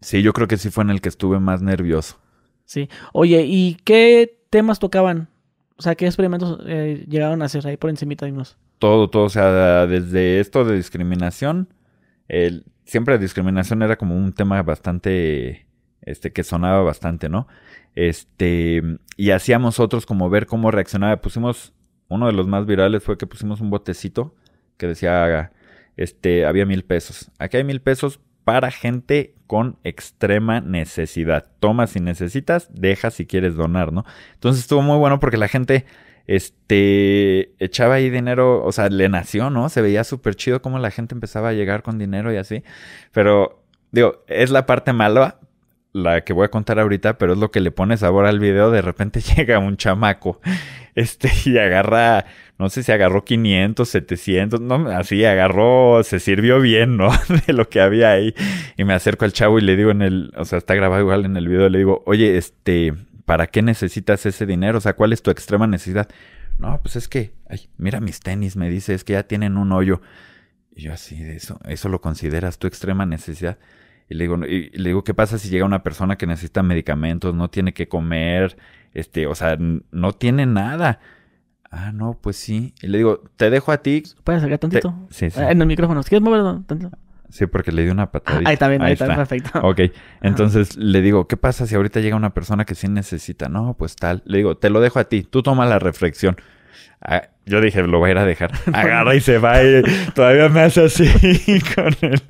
sí, 0.00 0.22
yo 0.22 0.32
creo 0.32 0.48
que 0.48 0.56
sí 0.56 0.70
fue 0.70 0.84
en 0.84 0.90
el 0.90 1.00
que 1.00 1.08
estuve 1.08 1.40
más 1.40 1.62
nervioso. 1.62 2.18
Sí. 2.64 2.88
Oye, 3.12 3.44
¿y 3.46 3.76
qué 3.84 4.38
temas 4.50 4.78
tocaban? 4.78 5.28
O 5.76 5.82
sea, 5.82 5.94
¿qué 5.94 6.06
experimentos 6.06 6.60
eh, 6.66 7.04
llegaron 7.08 7.42
a 7.42 7.46
hacer 7.46 7.66
ahí 7.66 7.76
por 7.76 7.90
encima 7.90 8.14
de 8.14 8.44
Todo, 8.78 9.10
todo. 9.10 9.24
O 9.24 9.28
sea, 9.28 9.86
desde 9.86 10.40
esto 10.40 10.64
de 10.64 10.76
discriminación, 10.76 11.68
el, 12.28 12.64
siempre 12.84 13.14
la 13.14 13.20
discriminación 13.20 13.82
era 13.82 13.96
como 13.96 14.16
un 14.16 14.32
tema 14.32 14.62
bastante, 14.62 15.66
este, 16.02 16.32
que 16.32 16.44
sonaba 16.44 16.82
bastante, 16.82 17.28
¿no? 17.28 17.48
Este, 17.94 18.82
y 19.16 19.30
hacíamos 19.30 19.80
otros 19.80 20.06
como 20.06 20.30
ver 20.30 20.46
cómo 20.46 20.70
reaccionaba. 20.70 21.20
Pusimos 21.20 21.72
uno 22.08 22.26
de 22.26 22.32
los 22.32 22.46
más 22.46 22.66
virales 22.66 23.02
fue 23.02 23.16
que 23.16 23.26
pusimos 23.26 23.60
un 23.60 23.70
botecito 23.70 24.34
que 24.76 24.86
decía, 24.88 25.52
este, 25.96 26.44
había 26.44 26.66
mil 26.66 26.84
pesos. 26.84 27.30
Aquí 27.38 27.56
hay 27.56 27.64
mil 27.64 27.80
pesos 27.80 28.20
para 28.44 28.70
gente 28.70 29.34
con 29.46 29.78
extrema 29.84 30.60
necesidad. 30.60 31.46
Toma 31.58 31.86
si 31.86 32.00
necesitas, 32.00 32.68
deja 32.72 33.10
si 33.10 33.26
quieres 33.26 33.56
donar, 33.56 33.92
¿no? 33.92 34.04
Entonces 34.34 34.62
estuvo 34.62 34.82
muy 34.82 34.96
bueno 34.96 35.18
porque 35.18 35.36
la 35.36 35.48
gente, 35.48 35.86
este, 36.26 37.52
echaba 37.58 37.94
ahí 37.94 38.10
dinero, 38.10 38.64
o 38.64 38.72
sea, 38.72 38.88
le 38.88 39.08
nació, 39.08 39.50
¿no? 39.50 39.68
Se 39.68 39.82
veía 39.82 40.04
súper 40.04 40.36
chido 40.36 40.62
cómo 40.62 40.78
la 40.78 40.90
gente 40.90 41.14
empezaba 41.14 41.48
a 41.48 41.52
llegar 41.52 41.82
con 41.82 41.98
dinero 41.98 42.32
y 42.32 42.36
así. 42.36 42.62
Pero, 43.12 43.64
digo, 43.90 44.24
es 44.28 44.50
la 44.50 44.66
parte 44.66 44.92
mala, 44.92 45.40
la 45.92 46.22
que 46.22 46.32
voy 46.32 46.44
a 46.44 46.50
contar 46.50 46.78
ahorita, 46.78 47.18
pero 47.18 47.32
es 47.32 47.38
lo 47.38 47.50
que 47.50 47.60
le 47.60 47.70
pone 47.70 47.96
sabor 47.96 48.26
al 48.26 48.38
video. 48.38 48.70
De 48.70 48.82
repente 48.82 49.20
llega 49.36 49.58
un 49.58 49.76
chamaco, 49.76 50.40
este, 50.94 51.30
y 51.44 51.58
agarra, 51.58 52.26
no 52.58 52.68
sé 52.68 52.82
si 52.82 52.92
agarró 52.92 53.24
500, 53.24 53.88
700, 53.88 54.60
no, 54.60 54.88
así 54.90 55.24
agarró, 55.24 56.02
se 56.04 56.20
sirvió 56.20 56.60
bien, 56.60 56.96
¿no? 56.96 57.10
De 57.46 57.52
lo 57.52 57.68
que 57.68 57.80
había 57.80 58.12
ahí. 58.12 58.34
Y 58.76 58.84
me 58.84 58.94
acerco 58.94 59.24
al 59.24 59.32
chavo 59.32 59.58
y 59.58 59.62
le 59.62 59.76
digo 59.76 59.90
en 59.90 60.02
el, 60.02 60.32
o 60.36 60.44
sea, 60.44 60.58
está 60.58 60.74
grabado 60.74 61.02
igual 61.02 61.24
en 61.24 61.36
el 61.36 61.48
video, 61.48 61.68
le 61.68 61.78
digo, 61.78 62.02
oye, 62.06 62.36
este, 62.36 62.94
¿para 63.24 63.46
qué 63.46 63.62
necesitas 63.62 64.26
ese 64.26 64.46
dinero? 64.46 64.78
O 64.78 64.80
sea, 64.80 64.94
¿cuál 64.94 65.12
es 65.12 65.22
tu 65.22 65.30
extrema 65.30 65.66
necesidad? 65.66 66.08
No, 66.58 66.78
pues 66.82 66.96
es 66.96 67.08
que, 67.08 67.32
ay, 67.48 67.68
mira 67.78 68.00
mis 68.00 68.20
tenis, 68.20 68.56
me 68.56 68.68
dice, 68.68 68.94
es 68.94 69.02
que 69.02 69.14
ya 69.14 69.22
tienen 69.22 69.56
un 69.56 69.72
hoyo. 69.72 70.02
Y 70.74 70.82
yo 70.82 70.92
así 70.92 71.22
de 71.22 71.36
eso, 71.36 71.58
¿eso 71.66 71.88
lo 71.88 72.00
consideras 72.00 72.58
tu 72.58 72.66
extrema 72.66 73.06
necesidad? 73.06 73.58
Y 74.10 74.16
le 74.16 74.24
digo, 74.24 74.36
y 74.44 74.76
le 74.76 74.88
digo, 74.88 75.04
¿qué 75.04 75.14
pasa 75.14 75.38
si 75.38 75.48
llega 75.48 75.64
una 75.64 75.84
persona 75.84 76.16
que 76.16 76.26
necesita 76.26 76.64
medicamentos, 76.64 77.32
no 77.32 77.48
tiene 77.48 77.72
que 77.72 77.88
comer, 77.88 78.56
este, 78.92 79.28
o 79.28 79.36
sea, 79.36 79.56
no 79.56 80.12
tiene 80.12 80.46
nada? 80.46 80.98
Ah, 81.70 81.92
no, 81.92 82.18
pues 82.20 82.36
sí. 82.36 82.74
Y 82.82 82.88
le 82.88 82.98
digo, 82.98 83.22
te 83.36 83.50
dejo 83.50 83.70
a 83.70 83.78
ti. 83.78 84.02
¿Puedes 84.24 84.42
sacar 84.42 84.58
tantito? 84.58 84.92
Sí, 85.10 85.30
sí. 85.30 85.40
Ah, 85.40 85.52
en 85.52 85.60
el 85.60 85.68
micrófono. 85.68 86.02
¿Quieres 86.02 86.22
moverlo 86.22 86.60
tantito? 86.66 86.90
Sí, 87.28 87.46
porque 87.46 87.70
le 87.70 87.84
di 87.84 87.90
una 87.90 88.10
patadita. 88.10 88.48
ahí 88.48 88.54
está 88.54 88.66
bien, 88.66 88.82
ahí, 88.82 88.94
está, 88.94 89.14
perfecto. 89.14 89.60
Ok, 89.62 89.82
entonces 90.22 90.76
le 90.76 91.00
digo, 91.00 91.28
¿qué 91.28 91.36
pasa 91.36 91.68
si 91.68 91.76
ahorita 91.76 92.00
llega 92.00 92.16
una 92.16 92.34
persona 92.34 92.64
que 92.64 92.74
sí 92.74 92.88
necesita? 92.88 93.48
No, 93.48 93.74
pues 93.74 93.94
tal. 93.94 94.22
Le 94.24 94.38
digo, 94.38 94.56
te 94.56 94.70
lo 94.70 94.80
dejo 94.80 94.98
a 94.98 95.04
ti, 95.04 95.22
tú 95.22 95.44
toma 95.44 95.66
la 95.66 95.78
reflexión. 95.78 96.36
Ah, 97.02 97.28
yo 97.46 97.60
dije, 97.60 97.82
lo 97.82 97.98
voy 97.98 98.10
a 98.10 98.12
ir 98.12 98.18
a 98.18 98.24
dejar. 98.24 98.52
Agarra 98.72 99.14
y 99.14 99.20
se 99.20 99.38
va 99.38 99.62
y 99.62 99.82
todavía 100.14 100.48
me 100.48 100.60
hace 100.60 100.84
así 100.84 101.08
con 101.74 101.94
él. 102.02 102.20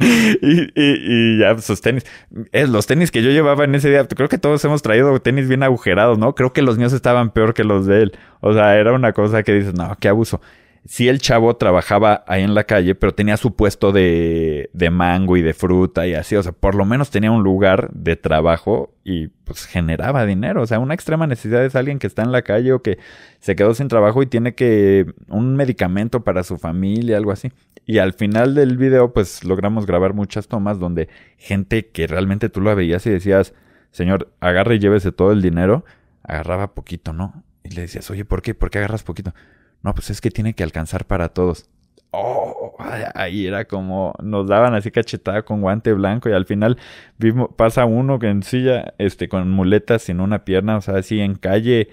Y, 0.40 0.70
y, 0.74 1.38
ya, 1.38 1.58
sus 1.58 1.80
tenis. 1.80 2.04
Es, 2.52 2.68
los 2.68 2.86
tenis 2.86 3.10
que 3.10 3.22
yo 3.22 3.30
llevaba 3.30 3.64
en 3.64 3.74
ese 3.74 3.90
día, 3.90 4.06
creo 4.06 4.28
que 4.28 4.38
todos 4.38 4.64
hemos 4.64 4.82
traído 4.82 5.20
tenis 5.20 5.48
bien 5.48 5.62
agujerados, 5.62 6.18
¿no? 6.18 6.34
Creo 6.34 6.52
que 6.52 6.62
los 6.62 6.78
míos 6.78 6.92
estaban 6.92 7.30
peor 7.30 7.52
que 7.54 7.64
los 7.64 7.86
de 7.86 8.02
él. 8.02 8.12
O 8.40 8.54
sea, 8.54 8.76
era 8.76 8.92
una 8.92 9.12
cosa 9.12 9.42
que 9.42 9.52
dices, 9.52 9.74
no, 9.74 9.96
qué 9.98 10.08
abuso 10.08 10.40
sí 10.84 11.08
el 11.08 11.18
chavo 11.18 11.56
trabajaba 11.56 12.24
ahí 12.26 12.42
en 12.42 12.54
la 12.54 12.64
calle, 12.64 12.94
pero 12.94 13.14
tenía 13.14 13.36
su 13.36 13.54
puesto 13.54 13.92
de, 13.92 14.70
de, 14.72 14.90
mango 14.90 15.36
y 15.36 15.42
de 15.42 15.52
fruta 15.52 16.06
y 16.06 16.14
así, 16.14 16.36
o 16.36 16.42
sea, 16.42 16.52
por 16.52 16.74
lo 16.74 16.84
menos 16.84 17.10
tenía 17.10 17.30
un 17.30 17.42
lugar 17.42 17.90
de 17.92 18.16
trabajo 18.16 18.94
y 19.04 19.28
pues 19.28 19.66
generaba 19.66 20.24
dinero, 20.26 20.62
o 20.62 20.66
sea, 20.66 20.78
una 20.78 20.94
extrema 20.94 21.26
necesidad 21.26 21.64
es 21.64 21.76
alguien 21.76 21.98
que 21.98 22.06
está 22.06 22.22
en 22.22 22.32
la 22.32 22.42
calle 22.42 22.72
o 22.72 22.82
que 22.82 22.98
se 23.40 23.56
quedó 23.56 23.74
sin 23.74 23.88
trabajo 23.88 24.22
y 24.22 24.26
tiene 24.26 24.54
que 24.54 25.06
un 25.28 25.56
medicamento 25.56 26.24
para 26.24 26.42
su 26.44 26.58
familia, 26.58 27.16
algo 27.16 27.32
así. 27.32 27.52
Y 27.86 27.98
al 27.98 28.12
final 28.12 28.54
del 28.54 28.76
video 28.76 29.12
pues 29.12 29.44
logramos 29.44 29.86
grabar 29.86 30.14
muchas 30.14 30.48
tomas 30.48 30.78
donde 30.78 31.08
gente 31.36 31.88
que 31.88 32.06
realmente 32.06 32.48
tú 32.48 32.60
lo 32.60 32.74
veías 32.74 33.06
y 33.06 33.10
decías, 33.10 33.54
señor, 33.90 34.32
agarre 34.40 34.76
y 34.76 34.78
llévese 34.78 35.12
todo 35.12 35.32
el 35.32 35.42
dinero, 35.42 35.84
agarraba 36.22 36.74
poquito, 36.74 37.12
¿no? 37.12 37.42
Y 37.64 37.70
le 37.70 37.82
decías, 37.82 38.10
oye, 38.10 38.24
¿por 38.24 38.42
qué? 38.42 38.54
¿Por 38.54 38.70
qué 38.70 38.78
agarras 38.78 39.02
poquito? 39.02 39.34
No, 39.82 39.94
pues 39.94 40.10
es 40.10 40.20
que 40.20 40.30
tiene 40.30 40.54
que 40.54 40.62
alcanzar 40.62 41.06
para 41.06 41.30
todos. 41.30 41.68
Oh, 42.12 42.76
ahí 43.14 43.46
era 43.46 43.66
como 43.66 44.14
nos 44.20 44.48
daban 44.48 44.74
así 44.74 44.90
cachetada 44.90 45.42
con 45.42 45.60
guante 45.60 45.92
blanco 45.92 46.28
y 46.28 46.32
al 46.32 46.44
final 46.44 46.76
vimos, 47.18 47.50
pasa 47.56 47.84
uno 47.84 48.18
que 48.18 48.28
en 48.28 48.42
silla, 48.42 48.94
este, 48.98 49.28
con 49.28 49.48
muletas 49.50 50.02
sin 50.02 50.20
una 50.20 50.44
pierna, 50.44 50.76
o 50.76 50.80
sea, 50.80 50.96
así 50.96 51.20
en 51.20 51.36
calle, 51.36 51.88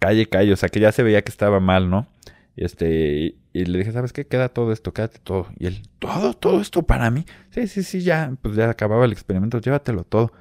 calle, 0.00 0.26
calle, 0.26 0.52
o 0.52 0.56
sea, 0.56 0.68
que 0.68 0.80
ya 0.80 0.90
se 0.92 1.04
veía 1.04 1.22
que 1.22 1.30
estaba 1.30 1.60
mal, 1.60 1.88
¿no? 1.88 2.08
Este, 2.56 3.36
y, 3.52 3.64
le 3.64 3.78
dije, 3.78 3.92
¿sabes 3.92 4.12
qué? 4.12 4.26
Queda 4.26 4.48
todo 4.48 4.72
esto, 4.72 4.92
quédate 4.92 5.18
todo. 5.22 5.48
Y 5.58 5.66
él, 5.66 5.82
¿todo? 5.98 6.34
¿Todo 6.34 6.60
esto 6.60 6.82
para 6.82 7.10
mí? 7.10 7.24
Sí, 7.50 7.66
sí, 7.68 7.82
sí, 7.82 8.00
ya, 8.02 8.32
pues 8.42 8.56
ya 8.56 8.70
acababa 8.70 9.04
el 9.04 9.12
experimento, 9.12 9.60
llévatelo 9.60 10.04
todo. 10.04 10.32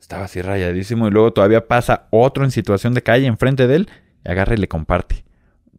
Estaba 0.00 0.24
así 0.24 0.42
rayadísimo 0.42 1.06
y 1.08 1.10
luego 1.10 1.32
todavía 1.32 1.68
pasa 1.68 2.08
otro 2.10 2.44
en 2.44 2.50
situación 2.50 2.94
de 2.94 3.02
calle 3.02 3.26
enfrente 3.26 3.66
de 3.66 3.76
él 3.76 3.90
y 4.24 4.30
agarra 4.30 4.54
y 4.54 4.58
le 4.58 4.68
comparte. 4.68 5.24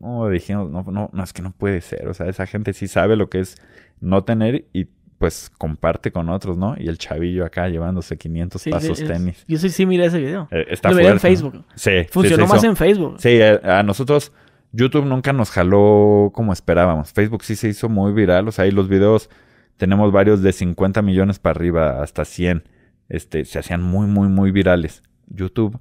No, 0.04 0.28
dijimos, 0.28 0.70
no, 0.70 0.84
no, 0.84 1.10
no, 1.14 1.24
es 1.24 1.32
que 1.32 1.42
no 1.42 1.52
puede 1.52 1.80
ser. 1.80 2.10
O 2.10 2.14
sea, 2.14 2.28
esa 2.28 2.46
gente 2.46 2.74
sí 2.74 2.90
sabe 2.90 3.16
lo 3.16 3.30
que 3.30 3.40
es 3.40 3.56
no 4.02 4.26
tener 4.26 4.66
y 4.74 4.88
pues 5.18 5.50
comparte 5.58 6.12
con 6.12 6.28
otros, 6.28 6.58
¿no? 6.58 6.76
Y 6.78 6.90
el 6.90 6.98
chavillo 6.98 7.46
acá 7.46 7.70
llevándose 7.70 8.18
500 8.18 8.66
pasos 8.66 9.02
tenis. 9.02 9.46
Yo 9.48 9.58
sí, 9.58 9.70
sí 9.70 9.86
miré 9.86 10.08
ese 10.08 10.20
video. 10.20 10.50
Eh, 10.52 10.66
está 10.70 10.92
Lo 10.92 11.00
en 11.00 11.22
Facebook. 11.22 11.64
Sí. 11.76 12.06
Funcionó 12.10 12.48
más 12.48 12.64
en 12.66 12.76
Facebook. 12.76 13.16
Sí, 13.20 13.42
a, 13.42 13.80
a, 13.80 13.84
nosotros 13.84 14.34
YouTube 14.74 15.06
nunca 15.06 15.32
nos 15.32 15.52
jaló 15.52 16.32
como 16.34 16.52
esperábamos. 16.52 17.14
Facebook 17.14 17.44
sí 17.46 17.56
se 17.56 17.70
hizo 17.70 17.88
muy 17.88 18.12
viral. 18.12 18.50
O 18.50 18.52
sea, 18.52 18.66
ahí 18.66 18.72
los 18.72 18.90
videos 18.90 19.30
tenemos 19.78 20.12
varios 20.12 20.42
de 20.42 20.52
50 20.52 21.02
millones 21.02 21.40
para 21.40 21.58
arriba 21.58 22.04
hasta 22.04 22.26
100. 22.26 22.64
Este, 23.08 23.46
se 23.46 23.60
hacían 23.60 23.82
muy, 23.82 24.08
muy, 24.08 24.28
muy 24.28 24.52
virales. 24.52 25.02
YouTube 25.28 25.80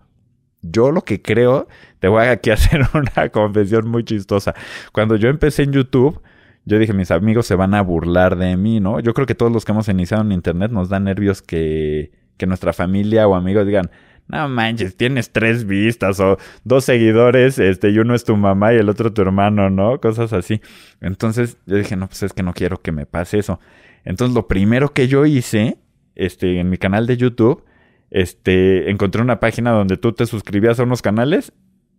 yo 0.62 0.92
lo 0.92 1.02
que 1.02 1.20
creo, 1.20 1.68
te 1.98 2.08
voy 2.08 2.24
a 2.24 2.30
aquí 2.32 2.50
hacer 2.52 2.86
una 2.94 3.28
confesión 3.28 3.88
muy 3.88 4.04
chistosa. 4.04 4.54
Cuando 4.92 5.16
yo 5.16 5.28
empecé 5.28 5.64
en 5.64 5.72
YouTube, 5.72 6.20
yo 6.64 6.78
dije, 6.78 6.92
mis 6.92 7.10
amigos 7.10 7.46
se 7.46 7.56
van 7.56 7.74
a 7.74 7.82
burlar 7.82 8.36
de 8.36 8.56
mí, 8.56 8.80
¿no? 8.80 9.00
Yo 9.00 9.14
creo 9.14 9.26
que 9.26 9.34
todos 9.34 9.52
los 9.52 9.64
que 9.64 9.72
hemos 9.72 9.88
iniciado 9.88 10.22
en 10.22 10.32
Internet 10.32 10.70
nos 10.70 10.88
da 10.88 11.00
nervios 11.00 11.42
que, 11.42 12.12
que 12.36 12.46
nuestra 12.46 12.72
familia 12.72 13.26
o 13.26 13.34
amigos 13.34 13.66
digan, 13.66 13.90
no 14.28 14.48
manches, 14.48 14.96
tienes 14.96 15.32
tres 15.32 15.66
vistas 15.66 16.20
o 16.20 16.38
dos 16.64 16.84
seguidores, 16.84 17.58
este, 17.58 17.90
y 17.90 17.98
uno 17.98 18.14
es 18.14 18.24
tu 18.24 18.36
mamá 18.36 18.72
y 18.72 18.76
el 18.76 18.88
otro 18.88 19.12
tu 19.12 19.22
hermano, 19.22 19.70
¿no? 19.70 20.00
Cosas 20.00 20.32
así. 20.32 20.60
Entonces 21.00 21.58
yo 21.66 21.76
dije, 21.76 21.96
no, 21.96 22.06
pues 22.06 22.22
es 22.22 22.32
que 22.32 22.44
no 22.44 22.54
quiero 22.54 22.80
que 22.80 22.92
me 22.92 23.06
pase 23.06 23.38
eso. 23.38 23.60
Entonces 24.04 24.34
lo 24.34 24.46
primero 24.46 24.92
que 24.92 25.08
yo 25.08 25.26
hice, 25.26 25.78
este, 26.14 26.60
en 26.60 26.70
mi 26.70 26.78
canal 26.78 27.06
de 27.06 27.16
YouTube, 27.16 27.64
este, 28.12 28.90
encontré 28.90 29.22
una 29.22 29.40
página 29.40 29.70
donde 29.70 29.96
tú 29.96 30.12
te 30.12 30.26
suscribías 30.26 30.78
a 30.78 30.82
unos 30.82 31.00
canales 31.00 31.52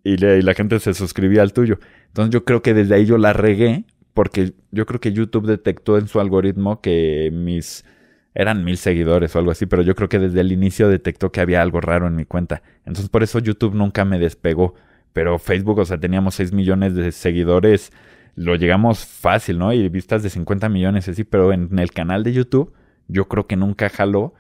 y, 0.04 0.18
la 0.18 0.54
gente 0.54 0.80
se 0.80 0.94
suscribía 0.94 1.42
al 1.42 1.54
tuyo. 1.54 1.80
Entonces 2.08 2.32
yo 2.32 2.46
creo 2.46 2.62
que 2.62 2.76
desde 2.76 2.96
ahí 2.96 3.06
yo 3.06 3.18
la 3.18 3.34
regué 3.34 3.86
porque 4.14 4.54
yo 4.72 4.86
creo 4.86 5.00
que 5.00 5.12
YouTube 5.12 5.48
detectó 5.48 5.98
en 5.98 6.08
su 6.08 6.20
algoritmo 6.20 6.82
que 6.82 7.32
mis 7.34 7.84
eran 8.36 8.64
mil 8.64 8.78
seguidores 8.78 9.36
o 9.36 9.40
algo 9.40 9.52
así, 9.52 9.66
pero 9.66 9.82
yo 9.82 9.96
creo 9.96 10.08
que 10.08 10.20
desde 10.20 10.42
el 10.42 10.52
inicio 10.52 10.88
detectó 10.88 11.32
que 11.32 11.42
había 11.42 11.62
algo 11.64 11.82
raro 11.82 12.08
en 12.08 12.16
mi 12.16 12.26
cuenta. 12.26 12.62
Entonces 12.86 13.10
por 13.10 13.24
eso 13.24 13.40
YouTube 13.40 13.74
nunca 13.74 14.06
me 14.06 14.20
despegó. 14.20 14.76
Pero 15.14 15.40
Facebook, 15.40 15.80
o 15.80 15.86
sea, 15.86 16.00
teníamos 16.00 16.36
6 16.36 16.54
millones 16.54 16.96
de 16.96 17.12
seguidores, 17.12 17.92
lo 18.36 18.56
llegamos 18.56 19.06
fácil, 19.06 19.60
¿no? 19.60 19.74
Y 19.74 19.88
vistas 19.90 20.24
de 20.24 20.30
50 20.30 20.70
millones 20.70 21.08
así, 21.08 21.24
pero 21.24 21.54
en 21.54 21.78
el 21.78 21.92
canal 21.92 22.24
de 22.24 22.34
YouTube 22.34 22.74
yo 23.08 23.28
creo 23.28 23.46
que 23.46 23.56
nunca 23.56 23.90
jaló 23.90 24.34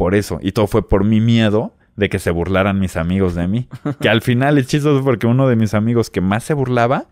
por 0.00 0.14
eso. 0.14 0.38
Y 0.40 0.52
todo 0.52 0.66
fue 0.66 0.88
por 0.88 1.04
mi 1.04 1.20
miedo 1.20 1.76
de 1.94 2.08
que 2.08 2.18
se 2.18 2.30
burlaran 2.30 2.80
mis 2.80 2.96
amigos 2.96 3.34
de 3.34 3.46
mí. 3.46 3.68
Que 4.00 4.08
al 4.08 4.22
final 4.22 4.56
es 4.56 4.66
chistoso 4.66 5.04
porque 5.04 5.26
uno 5.26 5.46
de 5.46 5.56
mis 5.56 5.74
amigos 5.74 6.08
que 6.08 6.22
más 6.22 6.42
se 6.42 6.54
burlaba, 6.54 7.08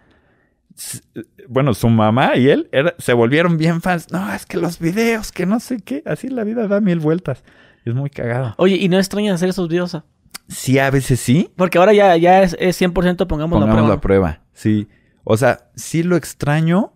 bueno, 1.51 1.74
su 1.74 1.90
mamá 1.90 2.37
y 2.37 2.48
él 2.48 2.70
se 2.96 3.12
volvieron 3.12 3.59
bien 3.59 3.83
fans. 3.83 4.11
No, 4.11 4.33
es 4.33 4.46
que 4.46 4.57
los 4.57 4.79
videos, 4.79 5.33
que 5.33 5.44
no 5.44 5.61
sé 5.61 5.81
qué, 5.81 6.03
así 6.07 6.29
la 6.29 6.44
vida 6.44 6.66
da 6.66 6.81
mil 6.81 6.98
vueltas. 6.98 7.44
Es 7.85 7.92
muy 7.92 8.09
cagado. 8.09 8.55
Oye, 8.57 8.77
¿y 8.77 8.88
no 8.88 8.96
extrañas 8.96 9.35
hacer 9.35 9.51
esos 9.51 9.68
videos? 9.68 9.94
Sí, 10.48 10.79
a 10.79 10.90
veces 10.90 11.20
sí. 11.20 11.51
Porque 11.57 11.77
ahora 11.77 11.92
ya, 11.92 12.16
ya 12.16 12.42
es, 12.42 12.57
100% 12.59 13.27
pongamos, 13.27 13.27
pongamos 13.27 13.61
la 13.61 13.70
prueba. 13.70 13.88
la 13.88 14.01
prueba, 14.01 14.40
sí. 14.55 14.88
O 15.24 15.37
sea, 15.37 15.68
sí 15.74 16.03
lo 16.03 16.16
extraño. 16.16 16.94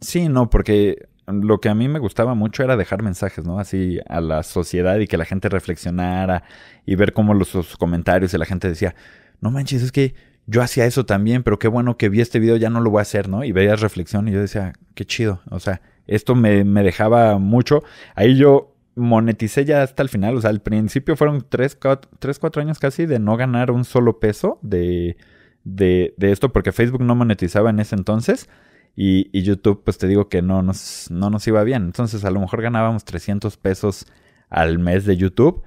Sí, 0.00 0.28
no, 0.28 0.50
porque 0.50 1.06
lo 1.32 1.60
que 1.60 1.68
a 1.68 1.74
mí 1.74 1.88
me 1.88 1.98
gustaba 1.98 2.34
mucho 2.34 2.62
era 2.62 2.76
dejar 2.76 3.02
mensajes, 3.02 3.44
¿no? 3.44 3.58
Así 3.58 3.98
a 4.08 4.20
la 4.20 4.42
sociedad 4.42 4.98
y 4.98 5.06
que 5.06 5.16
la 5.16 5.24
gente 5.24 5.48
reflexionara 5.48 6.44
y 6.86 6.94
ver 6.96 7.12
cómo 7.12 7.34
los, 7.34 7.76
comentarios 7.76 8.34
y 8.34 8.38
la 8.38 8.46
gente 8.46 8.68
decía, 8.68 8.94
no 9.40 9.50
manches, 9.50 9.82
es 9.82 9.92
que 9.92 10.14
yo 10.46 10.62
hacía 10.62 10.86
eso 10.86 11.06
también, 11.06 11.42
pero 11.42 11.58
qué 11.58 11.68
bueno 11.68 11.96
que 11.96 12.08
vi 12.08 12.20
este 12.20 12.40
video, 12.40 12.56
ya 12.56 12.70
no 12.70 12.80
lo 12.80 12.90
voy 12.90 13.00
a 13.00 13.02
hacer, 13.02 13.28
¿no? 13.28 13.44
Y 13.44 13.52
veías 13.52 13.80
reflexión 13.80 14.28
y 14.28 14.32
yo 14.32 14.40
decía, 14.40 14.72
qué 14.94 15.04
chido, 15.04 15.40
o 15.50 15.60
sea, 15.60 15.80
esto 16.06 16.34
me, 16.34 16.64
me 16.64 16.82
dejaba 16.82 17.38
mucho. 17.38 17.82
Ahí 18.14 18.36
yo 18.36 18.74
moneticé 18.96 19.64
ya 19.64 19.82
hasta 19.82 20.02
el 20.02 20.08
final, 20.08 20.36
o 20.36 20.40
sea, 20.40 20.50
al 20.50 20.60
principio 20.60 21.16
fueron 21.16 21.44
tres, 21.48 21.76
cuatro, 21.80 22.10
tres, 22.18 22.38
cuatro 22.38 22.62
años 22.62 22.78
casi 22.78 23.06
de 23.06 23.18
no 23.18 23.36
ganar 23.36 23.70
un 23.70 23.84
solo 23.84 24.18
peso 24.18 24.58
de, 24.62 25.16
de, 25.64 26.14
de 26.16 26.32
esto, 26.32 26.52
porque 26.52 26.72
Facebook 26.72 27.02
no 27.02 27.14
monetizaba 27.14 27.70
en 27.70 27.80
ese 27.80 27.94
entonces. 27.94 28.48
Y, 28.96 29.42
YouTube, 29.42 29.82
pues 29.84 29.98
te 29.98 30.06
digo 30.06 30.28
que 30.28 30.42
no 30.42 30.62
nos, 30.62 31.10
no 31.10 31.30
nos 31.30 31.46
iba 31.46 31.62
bien. 31.64 31.84
Entonces 31.84 32.24
a 32.24 32.30
lo 32.30 32.40
mejor 32.40 32.62
ganábamos 32.62 33.04
300 33.04 33.56
pesos 33.56 34.06
al 34.48 34.78
mes 34.78 35.04
de 35.06 35.16
YouTube 35.16 35.62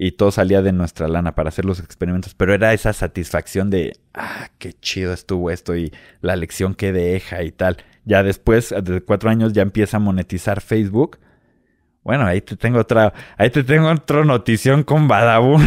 y 0.00 0.12
todo 0.12 0.30
salía 0.30 0.62
de 0.62 0.72
nuestra 0.72 1.08
lana 1.08 1.34
para 1.34 1.48
hacer 1.48 1.64
los 1.64 1.80
experimentos. 1.80 2.34
Pero 2.34 2.54
era 2.54 2.72
esa 2.72 2.92
satisfacción 2.92 3.68
de, 3.68 3.98
ah, 4.14 4.48
qué 4.58 4.72
chido 4.72 5.12
estuvo 5.12 5.50
esto 5.50 5.76
y 5.76 5.92
la 6.20 6.36
lección 6.36 6.74
que 6.74 6.92
deja 6.92 7.42
y 7.42 7.50
tal. 7.50 7.78
Ya 8.04 8.22
después, 8.22 8.72
de 8.82 9.02
cuatro 9.02 9.28
años, 9.28 9.52
ya 9.52 9.62
empieza 9.62 9.96
a 9.96 10.00
monetizar 10.00 10.60
Facebook. 10.60 11.18
Bueno, 12.04 12.24
ahí 12.24 12.40
te 12.40 12.56
tengo 12.56 12.78
otra, 12.78 13.12
ahí 13.36 13.50
te 13.50 13.64
tengo 13.64 13.90
otra 13.90 14.24
notición 14.24 14.84
con 14.84 15.08
Badabun. 15.08 15.66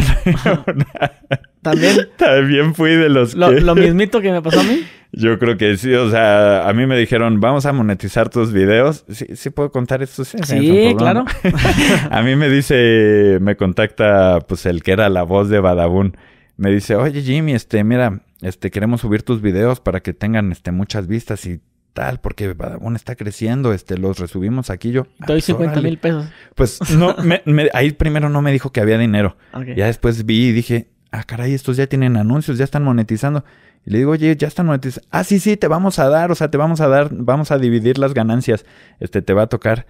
También. 1.62 2.08
También 2.16 2.74
fui 2.74 2.96
de 2.96 3.10
los 3.10 3.34
lo, 3.34 3.52
lo 3.52 3.74
mismito 3.74 4.20
que 4.20 4.32
me 4.32 4.42
pasó 4.42 4.60
a 4.60 4.64
mí. 4.64 4.82
Yo 5.14 5.38
creo 5.38 5.58
que 5.58 5.76
sí, 5.76 5.92
o 5.92 6.10
sea, 6.10 6.66
a 6.66 6.72
mí 6.72 6.86
me 6.86 6.96
dijeron, 6.96 7.38
vamos 7.38 7.66
a 7.66 7.72
monetizar 7.74 8.30
tus 8.30 8.50
videos. 8.50 9.04
Sí, 9.10 9.26
sí 9.34 9.50
puedo 9.50 9.70
contar 9.70 10.02
esto. 10.02 10.24
Sí, 10.24 10.38
sí 10.42 10.94
claro. 10.96 11.26
a 12.10 12.22
mí 12.22 12.34
me 12.34 12.48
dice, 12.48 13.38
me 13.42 13.56
contacta, 13.56 14.40
pues 14.48 14.64
el 14.64 14.82
que 14.82 14.92
era 14.92 15.10
la 15.10 15.22
voz 15.22 15.50
de 15.50 15.60
Badabun. 15.60 16.16
Me 16.56 16.70
dice, 16.70 16.96
oye 16.96 17.20
Jimmy, 17.20 17.52
este, 17.52 17.84
mira, 17.84 18.22
este, 18.40 18.70
queremos 18.70 19.02
subir 19.02 19.22
tus 19.22 19.42
videos 19.42 19.80
para 19.80 20.00
que 20.00 20.14
tengan, 20.14 20.50
este, 20.50 20.72
muchas 20.72 21.06
vistas 21.06 21.44
y 21.44 21.60
tal, 21.92 22.20
porque 22.20 22.52
Badabun 22.54 22.96
está 22.96 23.14
creciendo, 23.14 23.74
este, 23.74 23.98
los 23.98 24.18
resubimos 24.18 24.70
aquí 24.70 24.92
yo. 24.92 25.06
Ah, 25.20 25.26
Doy 25.26 25.42
50 25.42 25.74
pues, 25.74 25.84
mil 25.84 25.98
pesos. 25.98 26.26
Pues 26.54 26.90
no, 26.96 27.14
me, 27.22 27.42
ahí 27.74 27.92
primero 27.92 28.30
no 28.30 28.40
me 28.40 28.50
dijo 28.50 28.72
que 28.72 28.80
había 28.80 28.96
dinero. 28.96 29.36
Ya 29.76 29.86
después 29.86 30.24
vi 30.24 30.48
y 30.48 30.52
dije, 30.52 30.88
ah, 31.12 31.22
caray, 31.24 31.54
estos 31.54 31.76
ya 31.76 31.86
tienen 31.86 32.16
anuncios, 32.16 32.58
ya 32.58 32.64
están 32.64 32.82
monetizando. 32.82 33.44
Y 33.84 33.90
le 33.90 33.98
digo, 33.98 34.12
oye, 34.12 34.34
ya 34.36 34.48
están 34.48 34.66
monetizando. 34.66 35.06
Ah, 35.10 35.24
sí, 35.24 35.38
sí, 35.38 35.56
te 35.56 35.68
vamos 35.68 35.98
a 35.98 36.08
dar, 36.08 36.32
o 36.32 36.34
sea, 36.34 36.50
te 36.50 36.58
vamos 36.58 36.80
a 36.80 36.88
dar, 36.88 37.08
vamos 37.12 37.50
a 37.50 37.58
dividir 37.58 37.98
las 37.98 38.14
ganancias. 38.14 38.64
Este, 38.98 39.22
te 39.22 39.32
va 39.32 39.42
a 39.42 39.46
tocar. 39.46 39.86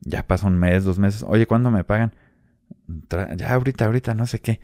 Ya 0.00 0.26
pasa 0.26 0.46
un 0.46 0.58
mes, 0.58 0.84
dos 0.84 0.98
meses. 0.98 1.24
Oye, 1.26 1.46
¿cuándo 1.46 1.70
me 1.70 1.84
pagan? 1.84 2.12
ya, 3.36 3.54
ahorita, 3.54 3.86
ahorita, 3.86 4.14
no 4.14 4.26
sé 4.26 4.40
qué. 4.40 4.60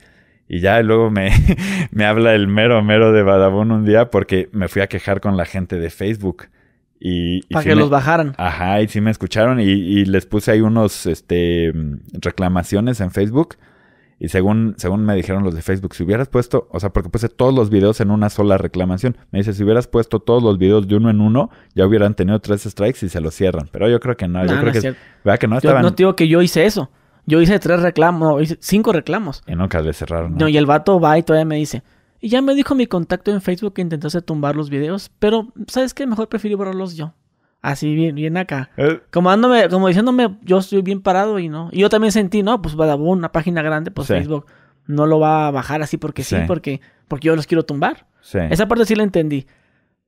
Y 0.49 0.61
ya 0.61 0.83
luego 0.83 1.11
me, 1.11 1.31
me 1.93 2.05
habla 2.05 2.35
el 2.35 2.47
mero 2.47 2.83
mero 2.83 3.13
de 3.13 3.23
Badabun 3.23 3.71
un 3.71 3.85
día 3.85 4.11
porque 4.11 4.49
me 4.53 4.69
fui 4.69 4.83
a 4.83 4.87
quejar 4.87 5.21
con 5.21 5.37
la 5.37 5.45
gente 5.45 5.79
de 5.79 5.91
Facebook. 5.91 6.49
Y, 7.05 7.43
Para 7.53 7.65
que 7.65 7.75
los 7.75 7.91
bajaran. 7.91 8.35
Ajá, 8.39 8.81
y 8.81 8.89
sí 8.89 9.01
me 9.01 9.11
escucharon 9.11 9.59
y, 9.61 9.65
y, 9.65 10.05
les 10.05 10.25
puse 10.25 10.53
ahí 10.53 10.61
unos 10.61 11.07
este, 11.07 11.73
reclamaciones 12.13 13.01
en 13.01 13.11
Facebook. 13.11 13.57
Y 14.23 14.29
según, 14.29 14.75
según 14.77 15.05
me 15.05 15.17
dijeron 15.17 15.43
los 15.43 15.53
de 15.53 15.63
Facebook, 15.63 15.97
si 15.97 16.05
hubieras 16.05 16.29
puesto, 16.29 16.69
o 16.71 16.79
sea, 16.79 16.93
porque 16.93 17.09
puse 17.09 17.29
todos 17.29 17.53
los 17.53 17.71
videos 17.71 18.01
en 18.01 18.13
una 18.13 18.31
sola 18.31 18.57
reclamación. 18.57 19.17
Me 19.33 19.41
dice, 19.41 19.53
si 19.53 19.65
hubieras 19.65 19.89
puesto 19.89 20.21
todos 20.21 20.45
los 20.45 20.59
videos 20.59 20.87
de 20.87 20.95
uno 20.95 21.11
en 21.11 21.21
uno, 21.21 21.51
ya 21.75 21.85
hubieran 21.85 22.15
tenido 22.15 22.39
tres 22.39 22.63
strikes 22.63 23.05
y 23.05 23.09
se 23.09 23.21
los 23.21 23.35
cierran. 23.35 23.69
Pero 23.73 23.91
yo 23.91 23.99
creo 23.99 24.17
que 24.17 24.29
no. 24.29 24.47
yo 24.47 24.61
creo 24.61 24.73
que, 24.73 24.95
¿verdad 25.25 25.41
que 25.41 25.49
no 25.49 25.57
estaban... 25.57 25.83
Yo 25.83 25.91
no 25.91 25.97
digo 25.97 26.15
que 26.15 26.29
yo 26.29 26.41
hice 26.41 26.67
eso. 26.67 26.89
Yo 27.27 27.41
hice 27.41 27.59
tres 27.59 27.81
reclamos, 27.83 28.41
hice 28.41 28.59
cinco 28.61 28.93
reclamos. 28.93 29.43
Y 29.49 29.57
nunca 29.57 29.81
le 29.81 29.93
cerraron. 29.93 30.37
¿no? 30.37 30.47
y 30.47 30.57
el 30.57 30.67
vato 30.67 31.01
va 31.01 31.19
y 31.19 31.25
todavía 31.25 31.45
me 31.45 31.57
dice, 31.57 31.83
y 32.21 32.29
ya 32.29 32.43
me 32.43 32.55
dijo 32.55 32.77
mi 32.77 32.87
contacto 32.87 33.33
en 33.33 33.41
Facebook 33.41 33.75
que 33.75 33.83
intentase 33.83 34.23
tumbar 34.23 34.55
los 34.55 34.71
videos, 34.71 35.11
pero 35.19 35.49
¿sabes 35.67 35.95
qué? 35.95 36.07
Mejor 36.07 36.29
prefiero 36.29 36.57
borrarlos 36.57 36.95
yo. 36.95 37.13
Así 37.63 37.95
bien, 37.95 38.17
bien 38.17 38.37
acá. 38.37 38.71
Eh. 38.77 39.01
Como 39.11 39.31
dándome, 39.31 39.69
como 39.69 39.87
diciéndome, 39.87 40.37
yo 40.43 40.59
estoy 40.59 40.83
bien 40.83 41.01
parado 41.01 41.39
y 41.39 41.49
no. 41.49 41.69
Y 41.71 41.81
yo 41.81 41.89
también 41.89 42.11
sentí, 42.11 42.43
no, 42.43 42.61
pues 42.61 42.79
va 42.79 42.95
una 42.97 43.31
página 43.31 43.63
grande, 43.63 43.93
pues 43.93 44.09
Facebook 44.09 44.47
no 44.87 45.07
lo 45.07 45.21
va 45.21 45.47
a 45.47 45.51
bajar 45.53 45.81
así 45.81 45.97
porque 45.97 46.25
sí, 46.25 46.37
porque, 46.49 46.81
porque 47.07 47.29
yo 47.29 47.37
los 47.37 47.47
quiero 47.47 47.65
tumbar. 47.65 48.07
Sí. 48.21 48.39
Esa 48.51 48.67
parte 48.67 48.85
sí 48.85 48.97
la 48.97 49.05
entendí. 49.05 49.47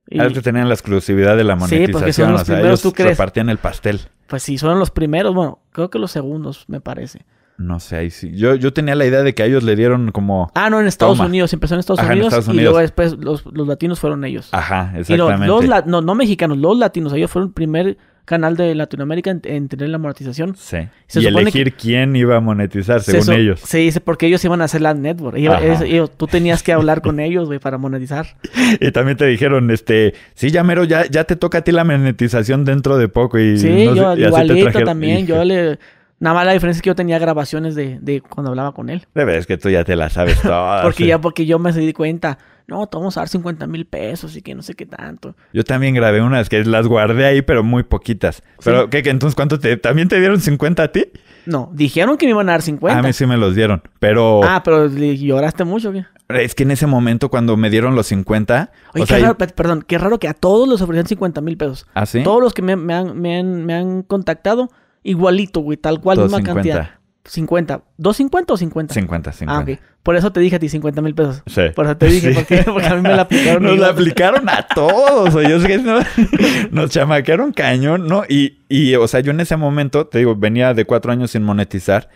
Y... 0.07 0.19
que 0.19 0.41
tenían 0.41 0.67
la 0.67 0.75
exclusividad 0.75 1.37
de 1.37 1.45
la 1.45 1.55
monetización. 1.55 1.87
Sí, 1.87 1.93
porque 1.93 2.13
son 2.13 2.33
los 2.33 2.43
primeros, 2.43 2.81
¿tú 2.81 2.91
crees? 2.91 3.11
repartían 3.11 3.49
el 3.49 3.57
pastel. 3.57 4.01
Pues 4.27 4.43
sí, 4.43 4.57
son 4.57 4.77
los 4.77 4.91
primeros, 4.91 5.33
bueno, 5.33 5.59
creo 5.71 5.89
que 5.89 5.97
los 5.97 6.11
segundos, 6.11 6.65
me 6.67 6.81
parece. 6.81 7.25
No 7.57 7.79
sé, 7.79 7.95
ahí 7.95 8.09
sí. 8.09 8.31
Yo, 8.33 8.55
yo 8.55 8.73
tenía 8.73 8.95
la 8.95 9.05
idea 9.05 9.23
de 9.23 9.33
que 9.33 9.43
a 9.43 9.45
ellos 9.45 9.63
le 9.63 9.75
dieron 9.75 10.11
como. 10.11 10.51
Ah, 10.55 10.69
no, 10.69 10.79
en 10.81 10.87
Estados 10.87 11.19
Unidos. 11.19 11.53
Empezó 11.53 11.75
en 11.75 11.79
Estados, 11.79 12.01
Unidos, 12.01 12.47
Y 12.49 12.61
luego 12.61 12.79
después 12.79 13.17
los, 13.17 13.45
los, 13.45 13.67
latinos 13.67 13.99
fueron 13.99 14.25
ellos. 14.25 14.49
Ajá, 14.51 14.93
exactamente. 14.97 15.45
Y 15.45 15.47
los, 15.47 15.85
no, 15.85 16.01
no 16.01 16.15
mexicanos, 16.15 16.57
los 16.57 16.77
latinos. 16.77 17.13
Ellos 17.13 17.31
fueron 17.31 17.49
el 17.49 17.53
primer 17.53 17.97
canal 18.25 18.57
de 18.57 18.73
Latinoamérica 18.75 19.37
en, 19.43 19.69
tener 19.69 19.89
la 19.89 19.97
monetización. 19.97 20.55
Sí. 20.57 20.77
y 21.13 21.25
elegir 21.25 21.73
quién 21.73 22.15
iba 22.15 22.35
a 22.35 22.39
monetizar, 22.39 23.01
según 23.01 23.33
ellos. 23.33 23.61
Se 23.61 23.77
dice 23.77 24.01
porque 24.01 24.27
ellos 24.27 24.43
iban 24.43 24.61
a 24.61 24.65
hacer 24.65 24.81
la 24.81 24.93
network. 24.93 25.37
Ellos, 25.37 26.11
tú 26.17 26.27
tenías 26.27 26.63
que 26.63 26.73
hablar 26.73 27.01
con 27.01 27.19
ellos, 27.19 27.47
güey, 27.47 27.59
para 27.59 27.77
monetizar. 27.77 28.25
Y 28.81 28.91
también 28.91 29.15
te 29.15 29.25
dijeron, 29.25 29.69
este, 29.69 30.15
sí, 30.33 30.49
ya 30.49 30.63
mero, 30.63 30.83
ya, 30.83 31.05
ya 31.05 31.23
te 31.23 31.35
toca 31.35 31.59
a 31.59 31.61
ti 31.61 31.71
la 31.71 31.83
monetización 31.83 32.65
dentro 32.65 32.97
de 32.97 33.07
poco. 33.07 33.37
Y 33.39 33.57
sí, 33.57 33.85
yo 33.85 34.17
igualito 34.17 34.83
también. 34.83 35.27
Yo 35.27 35.43
le 35.43 35.77
Nada 36.19 36.33
más 36.33 36.45
la 36.45 36.53
diferencia 36.53 36.79
es 36.79 36.81
que 36.81 36.89
yo 36.89 36.95
tenía 36.95 37.19
grabaciones 37.19 37.75
de, 37.75 37.99
de 37.99 38.21
cuando 38.21 38.49
hablaba 38.51 38.71
con 38.73 38.89
él. 38.89 39.05
De 39.13 39.25
verdad 39.25 39.39
es 39.39 39.47
que 39.47 39.57
tú 39.57 39.69
ya 39.69 39.83
te 39.83 39.95
la 39.95 40.09
sabes 40.09 40.41
todas. 40.43 40.83
porque 40.83 41.05
ya, 41.05 41.19
porque 41.19 41.45
yo 41.45 41.59
me 41.59 41.73
di 41.73 41.91
cuenta, 41.91 42.37
no, 42.67 42.87
te 42.87 42.97
vamos 42.97 43.17
a 43.17 43.21
dar 43.21 43.27
50 43.27 43.67
mil 43.67 43.85
pesos 43.85 44.35
y 44.35 44.41
que 44.41 44.55
no 44.55 44.61
sé 44.61 44.75
qué 44.75 44.85
tanto. 44.85 45.35
Yo 45.51 45.63
también 45.63 45.93
grabé 45.93 46.21
unas 46.21 46.47
que 46.47 46.63
las 46.63 46.87
guardé 46.87 47.25
ahí, 47.25 47.41
pero 47.41 47.63
muy 47.63 47.83
poquitas. 47.83 48.43
Pero, 48.63 48.89
¿qué, 48.89 48.99
Entonces, 49.05 49.35
¿cuánto 49.35 49.59
te, 49.59 49.75
también 49.77 50.07
te 50.07 50.17
dieron 50.19 50.39
50 50.39 50.83
a 50.83 50.87
ti? 50.91 51.05
No, 51.45 51.69
dijeron 51.73 52.17
que 52.17 52.25
me 52.25 52.31
iban 52.31 52.49
a 52.49 52.53
dar 52.53 52.61
50. 52.61 52.97
A 52.97 53.03
mí 53.03 53.13
sí 53.13 53.25
me 53.25 53.37
los 53.37 53.53
dieron, 53.53 53.83
pero... 53.99 54.41
Ah, 54.43 54.63
pero 54.63 54.87
lloraste 54.87 55.63
mucho, 55.63 55.91
¿qué? 55.91 56.05
Es 56.29 56.55
que 56.55 56.63
en 56.63 56.71
ese 56.71 56.87
momento 56.87 57.29
cuando 57.29 57.55
me 57.55 57.69
dieron 57.69 57.93
los 57.93 58.07
50... 58.07 58.71
Oye, 58.95 59.05
qué 59.05 59.19
raro, 59.19 59.37
perdón, 59.37 59.83
qué 59.85 59.97
raro 59.99 60.17
que 60.17 60.27
a 60.27 60.33
todos 60.33 60.67
les 60.67 60.81
ofrecían 60.81 61.05
50 61.05 61.41
mil 61.41 61.57
pesos. 61.57 61.85
¿Ah, 61.93 62.07
sí? 62.07 62.23
Todos 62.23 62.41
los 62.41 62.53
que 62.53 62.63
me, 62.63 62.75
me, 62.75 62.95
han, 62.95 63.19
me, 63.19 63.37
han, 63.37 63.65
me 63.65 63.75
han 63.75 64.01
contactado 64.01 64.71
igualito, 65.05 65.61
güey, 65.61 65.77
tal 65.77 66.01
cual, 66.01 66.19
misma 66.19 66.43
cantidad. 66.43 66.89
50. 67.25 67.81
¿250 67.97 68.51
o 68.51 68.57
50? 68.57 68.93
50, 68.93 69.31
50. 69.31 69.45
Ah, 69.47 69.59
ok. 69.61 69.79
Por 70.03 70.15
eso 70.15 70.31
te 70.31 70.39
dije 70.39 70.57
a 70.57 70.59
ti 70.59 70.69
50 70.69 71.01
mil 71.01 71.15
pesos. 71.15 71.41
Sí. 71.47 71.61
Por 71.75 71.85
eso 71.85 71.97
te 71.97 72.05
dije, 72.07 72.31
porque, 72.35 72.63
porque, 72.63 72.87
a 72.87 72.95
mí 72.95 73.01
me 73.01 73.09
la 73.09 73.23
aplicaron. 73.23 73.63
Nos 73.63 73.79
la 73.79 73.89
aplicaron 73.89 74.47
a 74.49 74.67
todos. 74.67 75.33
O 75.33 75.41
yo 75.41 75.59
sé 75.59 75.67
que 75.67 75.77
no, 75.79 75.99
nos 76.71 76.91
chamaquearon 76.91 77.51
cañón, 77.53 78.07
¿no? 78.07 78.23
Y, 78.29 78.59
y, 78.69 78.95
o 78.95 79.07
sea, 79.07 79.21
yo 79.21 79.31
en 79.31 79.39
ese 79.39 79.57
momento, 79.57 80.05
te 80.07 80.19
digo, 80.19 80.35
venía 80.35 80.73
de 80.73 80.85
cuatro 80.85 81.11
años 81.11 81.31
sin 81.31 81.43
monetizar. 81.43 82.09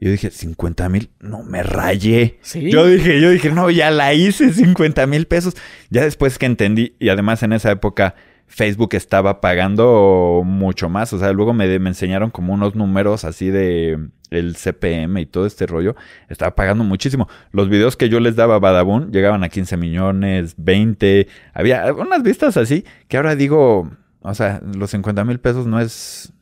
Yo 0.00 0.10
dije, 0.10 0.30
50 0.30 0.88
mil, 0.88 1.10
no 1.20 1.44
me 1.44 1.62
rayé. 1.62 2.38
¿Sí? 2.42 2.70
Yo 2.70 2.86
dije, 2.86 3.20
yo 3.20 3.30
dije, 3.30 3.50
no, 3.50 3.70
ya 3.70 3.90
la 3.92 4.14
hice, 4.14 4.52
50 4.52 5.06
mil 5.06 5.26
pesos. 5.26 5.54
Ya 5.90 6.02
después 6.02 6.38
que 6.38 6.46
entendí, 6.46 6.96
y 6.98 7.08
además 7.08 7.42
en 7.44 7.52
esa 7.52 7.70
época 7.70 8.16
Facebook 8.52 8.90
estaba 8.92 9.40
pagando 9.40 10.42
mucho 10.44 10.90
más. 10.90 11.10
O 11.14 11.18
sea, 11.18 11.32
luego 11.32 11.54
me, 11.54 11.78
me, 11.78 11.88
enseñaron 11.88 12.30
como 12.30 12.52
unos 12.52 12.74
números 12.74 13.24
así 13.24 13.48
de 13.48 13.98
el 14.30 14.56
CPM 14.56 15.22
y 15.22 15.26
todo 15.26 15.46
este 15.46 15.66
rollo. 15.66 15.96
Estaba 16.28 16.54
pagando 16.54 16.84
muchísimo. 16.84 17.28
Los 17.50 17.70
videos 17.70 17.96
que 17.96 18.10
yo 18.10 18.20
les 18.20 18.36
daba 18.36 18.56
a 18.56 18.58
Badabun 18.58 19.10
llegaban 19.10 19.42
a 19.42 19.48
15 19.48 19.78
millones, 19.78 20.54
20. 20.58 21.28
Había 21.54 21.94
unas 21.94 22.22
vistas 22.22 22.58
así 22.58 22.84
que 23.08 23.16
ahora 23.16 23.36
digo, 23.36 23.90
o 24.20 24.34
sea, 24.34 24.60
los 24.62 24.90
50 24.90 25.24
mil 25.24 25.40
pesos 25.40 25.66
no 25.66 25.80
es... 25.80 26.34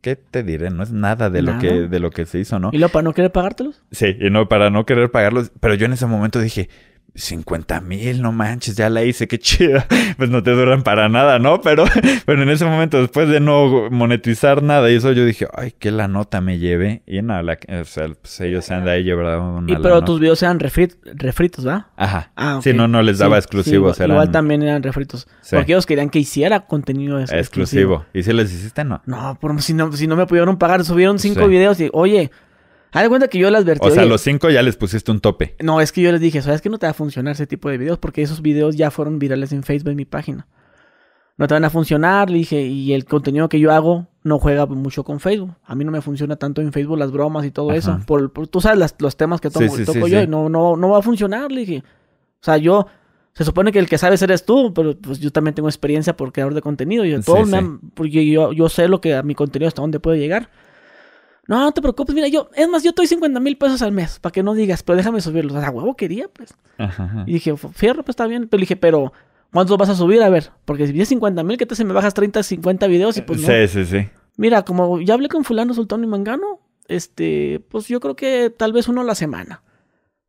¿Qué 0.00 0.16
te 0.16 0.42
diré? 0.42 0.70
No 0.70 0.82
es 0.82 0.92
nada 0.92 1.28
de 1.30 1.42
lo 1.42 1.58
que 1.58 1.86
de 1.86 2.00
lo 2.00 2.10
que 2.10 2.26
se 2.26 2.40
hizo, 2.40 2.58
¿no? 2.58 2.70
¿Y 2.72 2.78
lo 2.78 2.88
para 2.88 3.04
no 3.04 3.12
querer 3.12 3.30
pagártelos? 3.30 3.84
Sí, 3.92 4.16
y 4.18 4.30
no 4.30 4.48
para 4.48 4.68
no 4.68 4.84
querer 4.84 5.12
pagarlos. 5.12 5.52
Pero 5.60 5.74
yo 5.74 5.86
en 5.86 5.92
ese 5.92 6.06
momento 6.06 6.40
dije, 6.40 6.68
50 7.14 7.80
mil, 7.82 8.22
no 8.22 8.32
manches, 8.32 8.74
ya 8.76 8.88
la 8.88 9.04
hice, 9.04 9.28
qué 9.28 9.38
chida. 9.38 9.86
Pues 10.16 10.28
no 10.30 10.42
te 10.42 10.50
duran 10.50 10.82
para 10.82 11.08
nada, 11.08 11.38
¿no? 11.38 11.60
Pero, 11.62 11.84
pero 12.26 12.42
en 12.42 12.48
ese 12.50 12.64
momento, 12.64 13.00
después 13.00 13.28
de 13.28 13.40
no 13.40 13.90
monetizar 13.90 14.62
nada 14.62 14.90
y 14.90 14.96
eso, 14.96 15.12
yo 15.12 15.24
dije, 15.24 15.48
ay, 15.54 15.72
que 15.72 15.90
la 15.90 16.06
nota 16.06 16.40
me 16.40 16.58
lleve. 16.58 17.02
Y 17.06 17.22
nada, 17.22 17.42
la, 17.42 17.58
o 17.80 17.84
sea, 17.84 18.08
pues 18.20 18.40
ellos 18.40 18.64
se 18.64 18.74
han 18.74 18.84
de 18.84 18.92
ahí 18.92 19.04
llevado 19.04 19.42
una. 19.42 19.72
Y 19.72 19.76
pero 19.76 20.02
tus 20.04 20.20
videos 20.20 20.42
eran 20.42 20.60
refritos, 20.60 21.64
¿verdad? 21.64 21.86
Ajá. 21.96 22.30
Ah, 22.36 22.60
Sí, 22.62 22.72
no, 22.72 22.88
no 22.88 23.02
les 23.02 23.18
daba 23.18 23.38
exclusivos. 23.38 23.98
igual, 24.00 24.30
también 24.30 24.62
eran 24.62 24.82
refritos. 24.82 25.26
Porque 25.50 25.72
ellos 25.72 25.86
querían 25.86 26.10
que 26.10 26.18
hiciera 26.18 26.60
contenido 26.66 27.18
exclusivo. 27.20 28.04
¿Y 28.12 28.22
si 28.22 28.32
les 28.32 28.52
hiciste, 28.52 28.84
no? 28.84 29.02
No, 29.06 29.38
por, 29.40 29.60
si 29.62 29.74
no, 29.74 29.92
si 29.92 30.06
no 30.06 30.16
me 30.16 30.26
pudieron 30.26 30.56
pagar, 30.58 30.84
subieron 30.84 31.18
cinco 31.18 31.48
videos 31.48 31.80
y, 31.80 31.88
oye, 31.92 32.30
Haz 32.92 33.02
de 33.02 33.08
cuenta 33.08 33.28
que 33.28 33.38
yo 33.38 33.50
les 33.50 33.60
advertí. 33.60 33.88
O 33.88 33.90
sea, 33.90 34.04
los 34.04 34.20
cinco 34.20 34.50
ya 34.50 34.62
les 34.62 34.76
pusiste 34.76 35.10
un 35.10 35.20
tope. 35.20 35.56
No, 35.62 35.80
es 35.80 35.92
que 35.92 36.02
yo 36.02 36.12
les 36.12 36.20
dije, 36.20 36.42
¿sabes 36.42 36.60
que 36.60 36.68
no 36.68 36.78
te 36.78 36.86
va 36.86 36.90
a 36.90 36.94
funcionar 36.94 37.32
ese 37.32 37.46
tipo 37.46 37.70
de 37.70 37.78
videos? 37.78 37.98
Porque 37.98 38.20
esos 38.20 38.42
videos 38.42 38.76
ya 38.76 38.90
fueron 38.90 39.18
virales 39.18 39.52
en 39.52 39.62
Facebook, 39.62 39.90
en 39.90 39.96
mi 39.96 40.04
página. 40.04 40.46
No 41.38 41.48
te 41.48 41.54
van 41.54 41.64
a 41.64 41.70
funcionar, 41.70 42.28
le 42.28 42.38
dije, 42.38 42.60
y 42.60 42.92
el 42.92 43.06
contenido 43.06 43.48
que 43.48 43.58
yo 43.58 43.72
hago 43.72 44.08
no 44.22 44.38
juega 44.38 44.66
mucho 44.66 45.04
con 45.04 45.20
Facebook. 45.20 45.54
A 45.64 45.74
mí 45.74 45.84
no 45.84 45.90
me 45.90 46.02
funciona 46.02 46.36
tanto 46.36 46.60
en 46.60 46.70
Facebook 46.70 46.98
las 46.98 47.10
bromas 47.10 47.46
y 47.46 47.50
todo 47.50 47.72
eso. 47.72 47.98
Por, 48.06 48.30
tú 48.48 48.60
sabes 48.60 48.94
los 48.98 49.16
temas 49.16 49.40
que 49.40 49.48
tomo, 49.48 49.66
toco 49.84 50.06
yo, 50.06 50.26
no, 50.26 50.50
no, 50.50 50.76
no 50.76 50.90
va 50.90 50.98
a 50.98 51.02
funcionar, 51.02 51.50
le 51.50 51.62
dije. 51.62 51.78
O 51.78 52.44
sea, 52.44 52.58
yo, 52.58 52.86
se 53.32 53.44
supone 53.44 53.72
que 53.72 53.78
el 53.78 53.88
que 53.88 53.96
sabes 53.96 54.20
eres 54.20 54.44
tú, 54.44 54.74
pero 54.74 54.96
pues 54.98 55.18
yo 55.18 55.32
también 55.32 55.54
tengo 55.54 55.68
experiencia 55.68 56.14
por 56.14 56.32
creador 56.32 56.52
de 56.52 56.60
contenido. 56.60 57.06
Y 57.06 57.18
todos 57.22 57.48
porque 57.94 58.26
yo, 58.26 58.52
yo 58.52 58.68
sé 58.68 58.86
lo 58.88 59.00
que 59.00 59.14
a 59.14 59.22
mi 59.22 59.34
contenido 59.34 59.68
hasta 59.68 59.80
dónde 59.80 59.98
puede 60.00 60.18
llegar. 60.18 60.50
No, 61.48 61.58
no 61.60 61.72
te 61.72 61.82
preocupes, 61.82 62.14
mira, 62.14 62.28
yo, 62.28 62.48
es 62.54 62.68
más, 62.68 62.84
yo 62.84 62.90
estoy 62.90 63.06
50 63.06 63.40
mil 63.40 63.56
pesos 63.56 63.82
al 63.82 63.90
mes, 63.90 64.20
para 64.20 64.32
que 64.32 64.42
no 64.42 64.54
digas, 64.54 64.82
pero 64.82 64.96
déjame 64.96 65.20
subirlos. 65.20 65.56
O 65.56 65.60
sea, 65.60 65.70
huevo 65.70 65.96
quería, 65.96 66.28
pues. 66.28 66.54
Ajá, 66.78 67.24
Y 67.26 67.34
dije, 67.34 67.56
fierro, 67.56 68.04
pues 68.04 68.10
está 68.10 68.26
bien. 68.26 68.46
Pero 68.48 68.60
dije, 68.60 68.76
pero, 68.76 69.12
¿cuántos 69.52 69.76
vas 69.76 69.88
a 69.88 69.96
subir? 69.96 70.22
A 70.22 70.28
ver, 70.28 70.50
porque 70.64 70.86
si 70.86 70.92
vienes 70.92 71.08
50 71.08 71.42
mil, 71.42 71.58
¿qué 71.58 71.66
te 71.66 71.74
se 71.74 71.84
me 71.84 71.92
bajas 71.92 72.14
30, 72.14 72.42
50 72.42 72.86
videos? 72.86 73.16
Y 73.16 73.22
pues 73.22 73.40
no. 73.40 73.48
Sí, 73.48 73.68
sí, 73.68 73.84
sí. 73.84 74.08
Mira, 74.36 74.64
como 74.64 75.00
ya 75.00 75.14
hablé 75.14 75.28
con 75.28 75.44
fulano, 75.44 75.74
sultán 75.74 76.04
y 76.04 76.06
mangano, 76.06 76.60
este, 76.86 77.60
pues 77.68 77.88
yo 77.88 77.98
creo 78.00 78.14
que 78.14 78.50
tal 78.56 78.72
vez 78.72 78.86
uno 78.88 79.00
a 79.00 79.04
la 79.04 79.14
semana. 79.14 79.62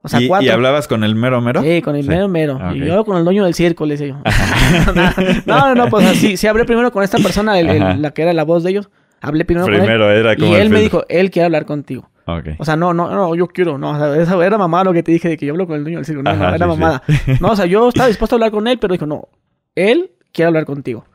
O 0.01 0.09
sea, 0.09 0.19
¿Y, 0.19 0.27
cuatro. 0.27 0.45
¿Y 0.45 0.49
hablabas 0.49 0.87
con 0.87 1.03
el 1.03 1.15
mero 1.15 1.39
mero? 1.39 1.61
Sí, 1.61 1.81
con 1.81 1.95
el 1.95 2.05
mero 2.05 2.27
mero. 2.27 2.59
Y 2.73 2.85
yo 2.85 3.05
con 3.05 3.17
el 3.17 3.23
dueño 3.23 3.45
del 3.45 3.53
circo, 3.53 3.85
le 3.85 3.95
decía 3.97 4.07
yo. 4.07 4.93
no, 5.45 5.67
no, 5.67 5.75
no, 5.75 5.89
pues 5.89 6.07
así, 6.07 6.35
sí 6.37 6.47
hablé 6.47 6.65
primero 6.65 6.91
con 6.91 7.03
esta 7.03 7.19
persona, 7.19 7.61
la 7.61 8.11
que 8.11 8.23
era 8.23 8.33
la 8.33 8.43
voz 8.43 8.63
de 8.63 8.71
ellos. 8.71 8.89
Hablé 9.23 9.45
primero, 9.45 9.65
con 9.65 9.73
él. 9.73 9.89
Era 9.89 10.35
como 10.35 10.51
y 10.51 10.55
él 10.55 10.69
me 10.69 10.81
dijo, 10.81 11.05
él 11.07 11.31
quiere 11.31 11.45
hablar 11.45 11.65
contigo. 11.65 12.09
Okay. 12.25 12.55
O 12.57 12.65
sea, 12.65 12.75
no, 12.75 12.93
no, 12.93 13.09
no, 13.09 13.35
yo 13.35 13.47
quiero, 13.47 13.77
no, 13.77 13.91
o 13.91 13.97
sea, 13.97 14.21
esa 14.21 14.45
era 14.45 14.57
mamá 14.57 14.83
lo 14.83 14.93
que 14.93 15.03
te 15.03 15.11
dije 15.11 15.29
de 15.29 15.37
que 15.37 15.45
yo 15.45 15.53
hablo 15.53 15.65
con 15.65 15.77
el 15.77 15.83
dueño 15.83 15.97
del 15.97 16.05
circo. 16.05 16.23
No, 16.23 16.33
no 16.35 16.55
era 16.55 16.67
mamada. 16.67 17.01
No, 17.39 17.51
o 17.51 17.55
sea, 17.55 17.65
yo 17.65 17.89
estaba 17.89 18.07
dispuesto 18.07 18.35
a 18.35 18.37
hablar 18.37 18.51
con 18.51 18.67
él, 18.67 18.77
pero 18.79 18.93
dijo, 18.93 19.05
no, 19.05 19.27
él 19.75 20.11
quiere 20.31 20.47
hablar 20.47 20.65
contigo. 20.65 21.05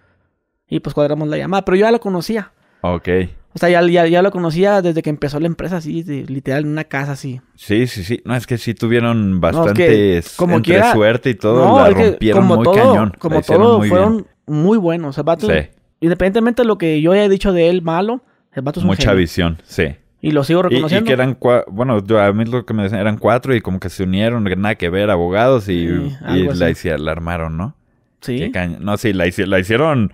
Y 0.68 0.80
pues 0.80 0.94
cuadramos 0.94 1.28
la 1.28 1.36
llamada, 1.36 1.64
pero 1.64 1.76
yo 1.76 1.86
ya 1.86 1.92
lo 1.92 2.00
conocía. 2.00 2.52
Ok. 2.80 3.08
O 3.54 3.58
sea, 3.58 3.70
ya, 3.70 3.82
ya, 3.86 4.06
ya 4.06 4.22
lo 4.22 4.30
conocía 4.30 4.82
desde 4.82 5.02
que 5.02 5.10
empezó 5.10 5.40
la 5.40 5.46
empresa, 5.46 5.78
así, 5.78 6.02
literal, 6.02 6.64
en 6.64 6.70
una 6.70 6.84
casa 6.84 7.12
así. 7.12 7.40
Sí, 7.56 7.86
sí, 7.86 8.04
sí. 8.04 8.22
No, 8.24 8.36
es 8.36 8.46
que 8.46 8.58
sí 8.58 8.74
tuvieron 8.74 9.40
bastante 9.40 10.22
como 10.36 10.56
entre 10.56 10.92
suerte 10.92 11.30
y 11.30 11.34
todo, 11.34 11.64
no, 11.64 11.78
la 11.78 11.90
rompieron 11.90 12.42
como 12.42 12.56
muy 12.56 12.64
todo, 12.64 12.74
cañón. 12.74 13.12
Como 13.18 13.42
todo, 13.42 13.82
fueron 13.82 14.26
muy 14.46 14.78
buenos. 14.78 15.18
O 15.18 15.24
sea, 15.24 15.36
sí. 15.38 15.70
Independientemente 16.00 16.62
de 16.62 16.68
lo 16.68 16.78
que 16.78 17.00
yo 17.00 17.12
haya 17.12 17.28
dicho 17.28 17.52
de 17.52 17.68
él 17.70 17.82
malo, 17.82 18.22
el 18.52 18.62
vato 18.62 18.80
es 18.80 18.86
Mucha 18.86 19.12
visión, 19.14 19.58
sí. 19.64 19.96
Y 20.20 20.32
lo 20.32 20.42
sigo 20.44 20.60
Y, 20.60 20.62
y 20.62 20.68
reconociendo. 20.76 21.06
que 21.06 21.12
eran 21.12 21.38
bueno, 21.70 22.04
yo- 22.04 22.20
a 22.20 22.32
mí 22.32 22.44
lo 22.44 22.64
que 22.66 22.74
me 22.74 22.82
decían 22.84 23.00
eran 23.00 23.18
cuatro 23.18 23.54
y 23.54 23.60
como 23.60 23.78
que 23.80 23.88
se 23.88 24.02
unieron, 24.02 24.44
nada 24.44 24.74
que 24.74 24.90
ver, 24.90 25.10
abogados 25.10 25.68
y, 25.68 25.86
Sí, 25.88 26.16
y 26.34 26.42
la, 26.44 26.66
así. 26.66 26.88
hici- 26.88 26.98
la 26.98 27.12
armaron, 27.12 27.56
¿no? 27.56 27.74
sí. 28.20 28.50
No, 28.80 28.96
sí, 28.96 29.12
la, 29.12 29.26
hici- 29.26 29.46
la 29.46 29.60
hicieron, 29.60 30.12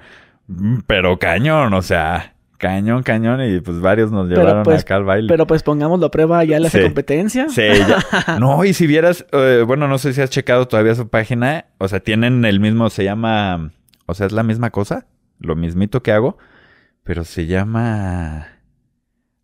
mm, 0.48 0.80
pero 0.86 1.18
cañón, 1.18 1.72
o 1.72 1.80
sea, 1.80 2.34
cañón, 2.58 3.02
cañón, 3.02 3.42
y 3.42 3.60
pues 3.60 3.80
varios 3.80 4.10
nos 4.12 4.28
Pero, 4.28 4.40
llevaron 4.42 4.62
pues, 4.62 4.82
acá 4.82 4.96
al 4.96 5.04
baile. 5.04 5.28
Pero 5.28 5.46
pues 5.46 5.62
pongámoslo 5.62 6.06
a 6.06 6.10
prueba, 6.10 6.44
ya 6.44 6.58
hace 6.58 6.78
Sí. 6.78 6.84
competencia. 6.84 7.48
Sí, 7.48 7.62
ya- 7.62 7.98
No, 8.40 8.62
y 8.64 8.74
si 8.74 8.86
vieras, 8.86 9.24
eh, 9.32 9.64
bueno, 9.66 9.88
no 9.88 9.96
sé 9.96 10.12
si 10.12 10.20
has 10.20 10.28
checado 10.28 10.68
todavía 10.68 10.94
su 10.94 11.08
página, 11.08 11.64
o 11.78 11.88
sea, 11.88 12.00
tienen 12.00 12.44
el 12.44 12.60
mismo, 12.60 12.90
se 12.90 13.04
llama, 13.04 13.70
o 14.04 14.12
sea, 14.14 14.26
es 14.26 14.32
la 14.32 14.42
misma 14.42 14.68
cosa, 14.70 15.06
lo 15.38 15.56
mismito 15.56 16.02
que 16.02 16.12
hago, 16.12 16.38
pero 17.02 17.24
se 17.24 17.46
llama, 17.46 18.48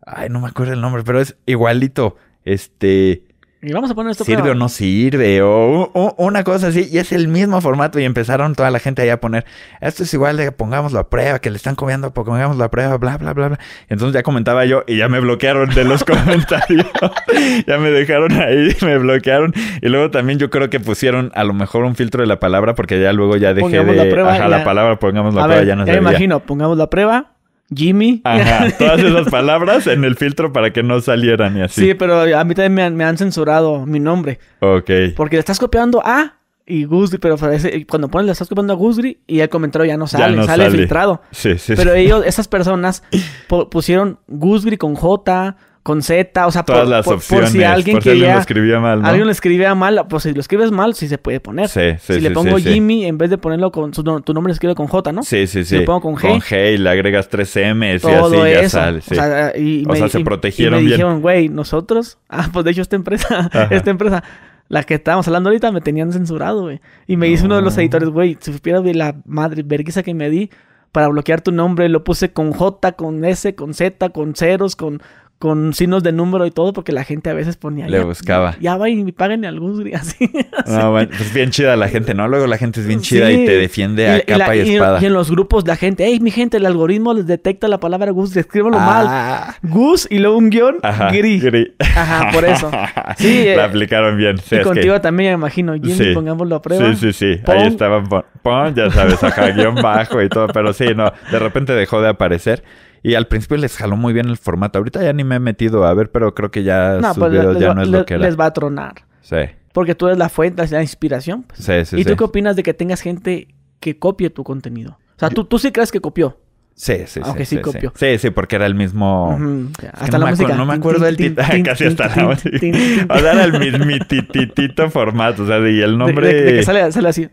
ay, 0.05 0.29
no 0.29 0.39
me 0.39 0.47
acuerdo 0.47 0.73
el 0.73 0.81
nombre, 0.81 1.03
pero 1.03 1.21
es 1.21 1.37
igualito, 1.45 2.17
este, 2.43 3.30
Y 3.63 3.73
vamos 3.73 3.91
a 3.91 3.93
poner 3.93 4.11
esto 4.11 4.23
sirve 4.23 4.41
prueba. 4.41 4.55
o 4.55 4.59
no 4.59 4.69
sirve, 4.69 5.43
o, 5.43 5.91
o 5.93 6.15
una 6.17 6.43
cosa 6.43 6.67
así, 6.67 6.89
y 6.91 6.97
es 6.97 7.11
el 7.11 7.27
mismo 7.27 7.61
formato, 7.61 7.99
y 7.99 8.05
empezaron 8.05 8.55
toda 8.55 8.71
la 8.71 8.79
gente 8.79 9.03
ahí 9.03 9.09
a 9.09 9.19
poner, 9.19 9.45
esto 9.81 10.01
es 10.01 10.11
igual 10.15 10.37
de 10.37 10.51
pongámoslo 10.51 10.97
a 10.97 11.09
prueba, 11.09 11.37
que 11.37 11.51
le 11.51 11.57
están 11.57 11.75
comiendo, 11.75 12.11
pongámoslo 12.11 12.63
a 12.63 12.71
prueba, 12.71 12.97
bla, 12.97 13.17
bla, 13.17 13.33
bla, 13.33 13.49
bla. 13.49 13.59
Entonces 13.87 14.15
ya 14.15 14.23
comentaba 14.23 14.65
yo, 14.65 14.83
y 14.87 14.97
ya 14.97 15.09
me 15.09 15.19
bloquearon 15.19 15.69
de 15.69 15.83
los 15.83 16.03
comentarios, 16.05 16.87
ya 17.67 17.77
me 17.77 17.91
dejaron 17.91 18.31
ahí, 18.31 18.75
me 18.81 18.97
bloquearon, 18.97 19.53
y 19.79 19.89
luego 19.89 20.09
también 20.09 20.39
yo 20.39 20.49
creo 20.49 20.71
que 20.71 20.79
pusieron 20.79 21.31
a 21.35 21.43
lo 21.43 21.53
mejor 21.53 21.85
un 21.85 21.95
filtro 21.95 22.21
de 22.21 22.27
la 22.27 22.39
palabra, 22.39 22.73
porque 22.73 22.99
ya 22.99 23.13
luego 23.13 23.37
ya 23.37 23.53
dejé 23.53 23.61
Pongámoslo 23.61 24.01
de, 24.01 24.09
a 24.09 24.11
prueba, 24.11 24.33
ajá, 24.33 24.39
ya. 24.39 24.47
la 24.47 24.63
palabra, 24.63 24.97
pongámoslo 24.97 25.39
a, 25.39 25.43
a 25.43 25.45
prueba, 25.45 25.59
ver, 25.59 25.67
ya 25.67 25.75
no 25.75 25.85
ya 25.85 25.93
me 25.93 25.99
imagino, 25.99 26.39
pongámoslo 26.39 26.81
a 26.81 26.89
prueba. 26.89 27.33
Jimmy. 27.75 28.21
Ajá, 28.23 28.67
todas 28.77 28.99
esas 28.99 29.29
palabras 29.29 29.87
en 29.87 30.03
el 30.03 30.15
filtro 30.15 30.51
para 30.51 30.71
que 30.73 30.83
no 30.83 30.99
salieran 31.01 31.57
y 31.57 31.61
así. 31.61 31.81
Sí, 31.81 31.93
pero 31.93 32.21
a 32.37 32.43
mí 32.43 32.53
también 32.55 32.73
me 32.73 32.83
han, 32.83 32.95
me 32.95 33.03
han 33.03 33.17
censurado 33.17 33.85
mi 33.85 33.99
nombre. 33.99 34.39
Ok. 34.59 34.89
Porque 35.15 35.35
le 35.37 35.39
estás 35.41 35.59
copiando 35.59 36.01
a 36.05 36.35
y 36.65 36.85
Gusgri, 36.85 37.17
pero 37.17 37.37
parece- 37.37 37.85
cuando 37.87 38.07
pones 38.07 38.27
le 38.27 38.31
estás 38.33 38.47
copiando 38.47 38.73
a 38.73 38.75
Gusgri 38.75 39.19
y 39.27 39.39
el 39.39 39.49
comentario 39.49 39.85
ya 39.85 39.97
no 39.97 40.05
Ya 40.05 40.19
sale, 40.19 40.35
no 40.37 40.43
sale, 40.45 40.65
sale. 40.65 40.77
filtrado. 40.77 41.21
Sí, 41.31 41.57
sí, 41.57 41.73
Pero 41.75 41.93
sí. 41.93 41.99
ellos, 41.99 42.23
esas 42.25 42.47
personas 42.47 43.03
pu- 43.49 43.67
pusieron 43.69 44.19
Gusgri 44.27 44.77
con 44.77 44.95
J, 44.95 45.57
con 45.83 46.03
Z, 46.03 46.45
o 46.45 46.51
sea, 46.51 46.63
Todas 46.63 46.81
por, 46.81 46.89
las 46.89 47.05
por- 47.05 47.13
por 47.15 47.17
opciones. 47.17 47.51
si 47.51 47.63
alguien 47.63 47.95
por 47.95 48.03
si 48.03 48.09
alguien 48.09 48.21
quería, 48.23 48.35
lo 48.35 48.39
escribía 48.41 48.79
mal, 48.79 49.01
¿no? 49.01 49.07
alguien 49.07 49.25
lo 49.25 49.31
escribía 49.31 49.73
mal, 49.73 50.05
pues 50.07 50.23
si 50.23 50.33
lo 50.33 50.39
escribes 50.39 50.71
mal, 50.71 50.93
sí 50.93 51.07
se 51.07 51.17
puede 51.17 51.39
poner. 51.39 51.69
Sí, 51.69 51.81
sí, 51.99 52.13
si 52.13 52.19
le 52.19 52.29
pongo 52.31 52.57
sí, 52.59 52.63
sí. 52.65 52.73
Jimmy, 52.73 53.05
en 53.05 53.17
vez 53.17 53.29
de 53.31 53.37
ponerlo 53.39 53.71
con 53.71 53.91
su, 53.93 54.03
tu 54.03 54.33
nombre, 54.33 54.53
escribe 54.53 54.75
con 54.75 54.85
J, 54.87 55.11
¿no? 55.11 55.23
Sí, 55.23 55.47
sí, 55.47 55.63
Si 55.63 55.69
sí. 55.71 55.77
lo 55.79 55.85
pongo 55.85 56.01
con 56.01 56.15
G. 56.17 56.29
Con 56.29 56.39
G 56.41 56.73
y 56.75 56.77
le 56.77 56.89
agregas 56.89 57.29
tres 57.29 57.55
M's 57.55 58.03
y 58.03 58.07
así 58.07 58.35
ya 58.35 58.49
eso. 58.61 58.69
sale. 58.77 59.01
sí. 59.01 59.11
O 59.13 59.15
sea, 59.15 59.53
y, 59.57 59.83
O 59.87 59.89
me, 59.91 59.97
sea, 59.97 60.09
se 60.09 60.19
y- 60.19 60.23
protegieron 60.23 60.73
y 60.75 60.83
me 60.83 60.85
bien. 60.87 60.97
dijeron, 60.97 61.21
güey, 61.21 61.49
nosotros, 61.49 62.19
ah, 62.29 62.49
pues 62.53 62.63
de 62.63 62.71
hecho 62.71 62.81
esta 62.83 62.95
empresa, 62.95 63.49
esta 63.71 63.89
empresa, 63.89 64.23
la 64.69 64.83
que 64.83 64.93
estábamos 64.93 65.27
hablando 65.27 65.49
ahorita, 65.49 65.71
me 65.71 65.81
tenían 65.81 66.13
censurado, 66.13 66.61
güey. 66.61 66.79
Y 67.07 67.17
me 67.17 67.25
dice 67.25 67.43
uno 67.45 67.55
de 67.55 67.63
los 67.63 67.75
editores, 67.79 68.09
güey, 68.09 68.37
si 68.39 68.53
supieras 68.53 68.83
de 68.83 68.93
la 68.93 69.15
madre 69.25 69.63
vergüenza 69.65 70.03
que 70.03 70.13
me 70.13 70.29
di 70.29 70.51
para 70.91 71.07
bloquear 71.07 71.41
tu 71.41 71.51
nombre, 71.53 71.87
lo 71.89 72.03
puse 72.03 72.33
con 72.33 72.51
J, 72.51 72.91
con 72.93 73.23
S, 73.25 73.55
con 73.55 73.73
Z, 73.73 74.09
con 74.09 74.35
ceros, 74.35 74.75
con, 74.75 75.01
con 75.41 75.73
signos 75.73 76.03
de 76.03 76.13
número 76.13 76.45
y 76.45 76.51
todo, 76.51 76.71
porque 76.71 76.93
la 76.93 77.03
gente 77.03 77.29
a 77.29 77.33
veces 77.33 77.57
ponía. 77.57 77.87
Le 77.89 77.97
ya- 77.97 78.03
buscaba. 78.05 78.55
Ya 78.61 78.77
va 78.77 78.87
y 78.87 79.11
paguen 79.11 79.43
al 79.43 79.59
Gusgri, 79.59 79.93
así. 79.95 80.31
No, 80.67 80.91
bueno, 80.91 81.09
pues 81.17 81.33
bien 81.33 81.49
chida 81.49 81.75
la 81.75 81.89
gente, 81.89 82.13
¿no? 82.13 82.27
Luego 82.29 82.47
la 82.47 82.57
gente 82.57 82.79
es 82.79 82.87
bien 82.87 83.01
chida 83.01 83.27
Sí. 83.27 83.33
y 83.41 83.45
te 83.45 83.57
defiende 83.57 84.07
a 84.07 84.17
Y- 84.17 84.19
y 84.19 84.21
capa 84.23 84.47
la- 84.47 84.55
y, 84.55 84.59
y- 84.69 84.73
espada. 84.75 84.99
Y 85.01 85.05
en 85.07 85.13
los 85.13 85.29
grupos 85.31 85.67
la 85.67 85.75
gente, 85.75 86.05
hey, 86.05 86.19
mi 86.21 86.31
gente, 86.31 86.57
el 86.57 86.65
algoritmo 86.65 87.13
les 87.13 87.25
detecta 87.27 87.67
la 87.67 87.79
palabra 87.79 88.11
Gus, 88.11 88.37
escríbanlo 88.37 88.79
mal. 88.79 89.05
Ah, 89.09 89.55
Gus 89.63 90.07
y 90.09 90.19
luego 90.19 90.37
un 90.37 90.49
guion, 90.51 90.77
Ajá, 90.83 91.09
gri. 91.11 91.39
gri. 91.39 91.73
Ajá, 91.79 92.29
por 92.31 92.45
eso. 92.45 92.69
Sí, 93.17 93.47
eh, 93.47 93.55
la 93.57 93.65
aplicaron 93.65 94.15
bien. 94.17 94.37
Sí, 94.37 94.55
y 94.55 94.57
que- 94.59 94.63
contigo 94.63 95.01
también 95.01 95.31
me 95.31 95.35
imagino, 95.35 95.73
Jimmy, 95.73 95.91
Sí. 95.93 96.11
pongámoslo 96.13 96.55
a 96.55 96.61
prueba. 96.61 96.93
Sí, 96.93 97.11
sí, 97.11 97.13
sí. 97.13 97.41
Pon- 97.43 97.57
Ahí 97.57 97.67
estaban, 97.67 98.07
pon, 98.07 98.23
pon, 98.43 98.75
ya 98.75 98.89
sabes, 98.91 99.21
ajá, 99.23 99.49
guion 99.49 99.75
bajo 99.75 100.21
y 100.21 100.29
todo. 100.29 100.47
Pero 100.47 100.71
sí, 100.73 100.85
no, 100.95 101.11
de 101.31 101.39
repente 101.39 101.73
dejó 101.73 102.01
de 102.01 102.09
aparecer. 102.09 102.63
Y 103.03 103.15
al 103.15 103.27
principio 103.27 103.57
les 103.57 103.75
jaló 103.77 103.95
muy 103.97 104.13
bien 104.13 104.27
el 104.29 104.37
formato. 104.37 104.77
Ahorita 104.79 105.01
ya 105.03 105.11
ni 105.13 105.23
me 105.23 105.35
he 105.35 105.39
metido 105.39 105.85
a 105.85 105.93
ver, 105.93 106.11
pero 106.11 106.35
creo 106.35 106.51
que 106.51 106.63
ya 106.63 106.99
No, 107.01 107.09
sus 107.13 107.17
pues 107.19 107.31
videos 107.31 107.53
les, 107.55 107.61
ya 107.63 107.73
no 107.73 107.81
es 107.81 107.87
lo 107.89 108.05
que 108.05 108.13
era. 108.15 108.23
les 108.23 108.39
va 108.39 108.45
a 108.45 108.53
tronar. 108.53 108.93
Sí, 109.21 109.37
Porque 109.73 109.95
tú 109.95 110.07
eres 110.07 110.17
la 110.19 110.29
fuente, 110.29 110.65
la 110.67 110.81
inspiración. 110.81 111.43
pues. 111.43 111.63
sí, 111.63 111.85
sí. 111.85 112.01
¿Y 112.01 112.05
tú 112.05 112.15
qué 112.15 112.23
opinas 112.23 112.55
de 112.55 112.63
que 112.63 112.73
tengas 112.73 113.01
gente 113.01 113.47
que 113.79 113.97
copie 113.97 114.29
tu 114.29 114.43
contenido? 114.43 114.99
O 115.15 115.19
sea, 115.19 115.29
tú, 115.29 115.45
tú 115.45 115.57
sí 115.59 115.71
crees 115.71 115.91
que 115.91 115.99
copió. 115.99 116.37
Sí, 116.73 116.95
sí, 116.99 117.05
sí. 117.07 117.21
Aunque 117.23 117.45
sí 117.45 117.57
sí, 117.57 117.61
copió. 117.61 117.91
Sí, 117.95 118.17
sí, 118.17 118.29
porque 118.31 118.55
era 118.55 118.65
el 118.65 118.73
mismo... 118.75 119.37
Es 119.71 119.77
que 119.77 119.87
Hasta 119.87 120.17
no 120.17 120.25
la 120.25 120.31
música. 120.31 120.55
No 120.55 120.65
me 120.65 120.73
acuerdo 120.73 121.05
del 121.05 121.15
tin, 121.17 121.35
Casi 121.63 121.85
hasta 121.85 122.07
la 122.07 122.35
tin. 122.35 123.05
O 123.09 123.19
sea, 123.19 123.31
era 123.33 123.43
el 123.43 123.59
mismititito 123.59 124.89
formato. 124.89 125.43
O 125.43 125.47
sea, 125.47 125.57
y 125.59 125.81
el 125.81 125.91
De- 125.91 125.97
nombre... 125.97 126.27
De, 126.33 126.41
de 126.43 126.53
que 126.53 126.63
sale, 126.63 126.91
sale 126.91 127.09
así. 127.09 127.29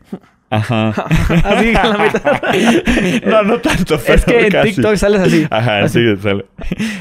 Ajá. 0.51 0.89
así 1.45 1.75
a 1.77 1.87
la 1.89 1.99
mitad. 1.99 2.43
no, 3.27 3.43
no 3.43 3.59
tanto, 3.61 3.99
pero 3.99 4.15
es 4.15 4.25
que 4.25 4.47
en 4.47 4.51
casi. 4.53 4.73
TikTok 4.75 4.97
sales 4.97 5.21
así. 5.21 5.47
Ajá, 5.51 5.81
así. 5.81 6.01
sí, 6.01 6.23
sale. 6.23 6.47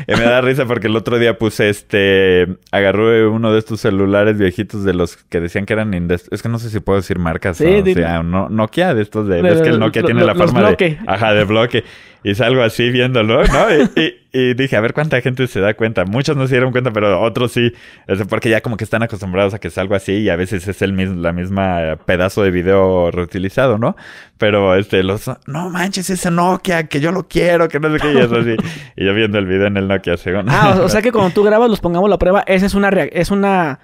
Me 0.08 0.20
da 0.22 0.42
risa 0.42 0.66
porque 0.66 0.88
el 0.88 0.96
otro 0.96 1.18
día 1.18 1.38
puse 1.38 1.70
este... 1.70 2.48
Agarró 2.72 3.32
uno 3.32 3.54
de 3.54 3.60
estos 3.60 3.80
celulares 3.82 4.38
viejitos 4.38 4.84
de 4.84 4.94
los 4.94 5.18
que 5.18 5.40
decían 5.40 5.66
que 5.66 5.74
eran... 5.74 5.92
indes- 5.94 6.28
Es 6.32 6.42
que 6.42 6.50
no 6.50 6.60
sé 6.60 6.70
si 6.70 6.80
puedo 6.82 6.98
decir 7.00 7.20
marcas. 7.20 7.58
Sí, 7.58 7.66
o 7.66 7.82
dime. 7.84 8.02
sea, 8.02 8.22
no, 8.24 8.50
Nokia 8.50 8.94
de 8.94 9.02
estos 9.02 9.28
de... 9.28 9.42
Ves 9.42 9.62
que 9.62 9.70
el 9.70 9.80
Nokia 9.80 10.02
lo- 10.02 10.06
tiene 10.08 10.22
lo- 10.22 10.28
la 10.28 10.36
forma 10.36 10.60
bloque. 10.60 10.90
de... 10.90 11.00
Ajá, 11.08 11.34
de 11.34 11.44
bloque. 11.46 11.84
Y 12.28 12.36
salgo 12.36 12.62
así 12.62 12.90
viéndolo, 12.90 13.42
¿no? 13.44 13.76
Y, 13.96 14.02
y- 14.02 14.28
y 14.40 14.54
dije, 14.54 14.76
a 14.76 14.82
ver 14.82 14.94
cuánta 14.94 15.20
gente 15.22 15.48
se 15.48 15.62
da 15.62 15.74
cuenta. 15.74 16.04
Muchos 16.06 16.36
no 16.36 16.46
se 16.46 16.56
dieron 16.56 16.72
cuenta, 16.72 16.92
pero 16.92 17.22
otros 17.22 17.54
sí. 17.54 17.72
Es 18.06 18.22
porque 18.28 18.50
ya 18.50 18.62
como 18.62 18.76
que 18.78 18.84
están 18.84 19.02
acostumbrados 19.02 19.54
a 19.54 19.60
que 19.60 19.70
salgo 19.70 19.96
así 19.96 20.12
y 20.12 20.30
a 20.30 20.36
veces 20.36 20.68
es 20.68 20.82
el 20.82 20.94
mismo, 20.94 21.16
la 21.22 21.32
misma 21.32 21.98
pedazo 22.06 22.44
de 22.44 22.52
video 22.52 23.10
reutilizado, 23.10 23.78
¿no? 23.78 23.96
Pero 24.38 24.76
este, 24.76 25.02
los... 25.02 25.32
No 25.48 25.70
manches, 25.70 26.10
ese 26.10 26.30
Nokia, 26.30 26.88
que 26.88 27.00
yo 27.00 27.12
lo 27.12 27.28
quiero, 27.28 27.68
que 27.70 27.80
no 27.80 27.92
sé 27.92 28.00
qué, 28.00 28.14
y 28.14 28.18
eso 28.18 28.36
así. 28.36 28.56
Y 28.96 29.06
yo 29.06 29.14
viendo 29.16 29.40
el 29.40 29.46
video 29.48 29.68
en 29.68 29.78
el 29.78 29.88
Nokia, 29.88 30.18
según... 30.18 30.50
Ah, 30.50 30.82
o, 30.84 30.90
sea 30.90 31.02
que 31.02 31.12
cuando 31.12 31.32
tú 31.34 31.44
grabas, 31.44 31.70
los 31.70 31.80
pongamos 31.80 32.10
la 32.10 32.20
prueba, 32.20 32.44
esa 32.46 32.66
es 32.66 32.76
una 32.76 32.90
es 32.90 33.32
una 33.32 33.80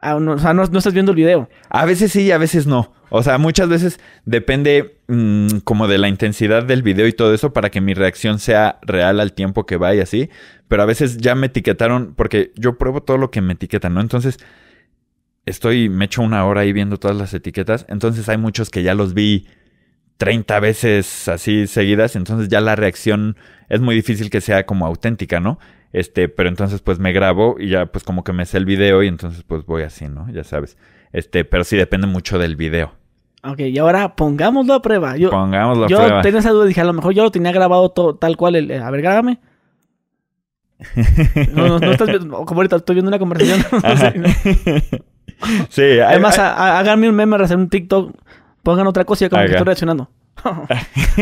ah, 0.00 0.16
o 0.16 0.38
sea, 0.38 0.54
no, 0.54 0.64
no 0.64 0.78
estás 0.78 0.94
viendo 0.94 1.12
el 1.12 1.16
video. 1.16 1.48
A 1.68 1.84
veces 1.84 2.10
sí 2.10 2.22
y 2.22 2.32
a 2.32 2.38
veces 2.38 2.66
no. 2.66 2.92
O 3.14 3.22
sea, 3.22 3.36
muchas 3.36 3.68
veces 3.68 4.00
depende 4.24 4.96
mm, 5.06 5.58
como 5.64 5.86
de 5.86 5.98
la 5.98 6.08
intensidad 6.08 6.64
del 6.64 6.82
video 6.82 7.06
y 7.06 7.12
todo 7.12 7.34
eso 7.34 7.52
para 7.52 7.68
que 7.68 7.82
mi 7.82 7.92
reacción 7.92 8.38
sea 8.38 8.78
real 8.80 9.20
al 9.20 9.34
tiempo 9.34 9.66
que 9.66 9.76
va 9.76 9.94
y 9.94 10.00
así. 10.00 10.30
Pero 10.66 10.82
a 10.82 10.86
veces 10.86 11.18
ya 11.18 11.34
me 11.34 11.48
etiquetaron 11.48 12.14
porque 12.16 12.52
yo 12.56 12.78
pruebo 12.78 13.02
todo 13.02 13.18
lo 13.18 13.30
que 13.30 13.42
me 13.42 13.52
etiquetan, 13.52 13.92
¿no? 13.92 14.00
Entonces 14.00 14.38
estoy, 15.44 15.90
me 15.90 16.06
echo 16.06 16.22
una 16.22 16.46
hora 16.46 16.62
ahí 16.62 16.72
viendo 16.72 16.96
todas 16.96 17.14
las 17.14 17.34
etiquetas. 17.34 17.84
Entonces 17.90 18.30
hay 18.30 18.38
muchos 18.38 18.70
que 18.70 18.82
ya 18.82 18.94
los 18.94 19.12
vi 19.12 19.46
30 20.16 20.58
veces 20.60 21.28
así 21.28 21.66
seguidas. 21.66 22.16
Entonces 22.16 22.48
ya 22.48 22.62
la 22.62 22.76
reacción 22.76 23.36
es 23.68 23.82
muy 23.82 23.94
difícil 23.94 24.30
que 24.30 24.40
sea 24.40 24.64
como 24.64 24.86
auténtica, 24.86 25.38
¿no? 25.38 25.58
Este, 25.92 26.30
pero 26.30 26.48
entonces 26.48 26.80
pues 26.80 26.98
me 26.98 27.12
grabo 27.12 27.56
y 27.58 27.68
ya 27.68 27.84
pues 27.92 28.04
como 28.04 28.24
que 28.24 28.32
me 28.32 28.46
sé 28.46 28.56
el 28.56 28.64
video 28.64 29.02
y 29.02 29.08
entonces 29.08 29.42
pues 29.42 29.66
voy 29.66 29.82
así, 29.82 30.08
¿no? 30.08 30.30
Ya 30.32 30.44
sabes. 30.44 30.78
Este, 31.12 31.44
pero 31.44 31.62
sí 31.64 31.76
depende 31.76 32.06
mucho 32.06 32.38
del 32.38 32.56
video. 32.56 33.01
Ok, 33.44 33.58
y 33.60 33.78
ahora 33.78 34.14
pongámoslo 34.14 34.74
a 34.74 34.82
prueba. 34.82 35.16
Yo, 35.16 35.30
Pongamos 35.30 35.76
la 35.78 35.88
yo 35.88 35.96
prueba. 35.98 36.22
tenía 36.22 36.38
esa 36.40 36.50
duda, 36.50 36.64
dije, 36.66 36.80
a 36.80 36.84
lo 36.84 36.92
mejor 36.92 37.12
yo 37.12 37.24
lo 37.24 37.30
tenía 37.32 37.50
grabado 37.52 37.88
todo, 37.90 38.14
tal 38.14 38.36
cual. 38.36 38.54
el- 38.56 38.70
a 38.80 38.90
ver, 38.90 39.02
grábame. 39.02 39.40
No, 41.52 41.68
no, 41.68 41.78
no 41.78 41.92
estás 41.92 42.08
viendo, 42.08 42.44
como 42.44 42.60
ahorita 42.60 42.76
estoy 42.76 42.94
viendo 42.96 43.08
una 43.08 43.18
conversación. 43.18 43.64
Sí, 45.70 45.98
Además, 45.98 46.38
a- 46.38 46.52
a- 46.54 46.78
háganme 46.78 47.08
un 47.08 47.16
meme, 47.16 47.36
hacer 47.36 47.56
un 47.56 47.68
TikTok, 47.68 48.12
pongan 48.62 48.86
otra 48.86 49.04
cosa 49.04 49.24
y 49.24 49.26
yo 49.26 49.30
como 49.30 49.42
que 49.42 49.50
estoy 49.50 49.64
reaccionando. 49.64 50.08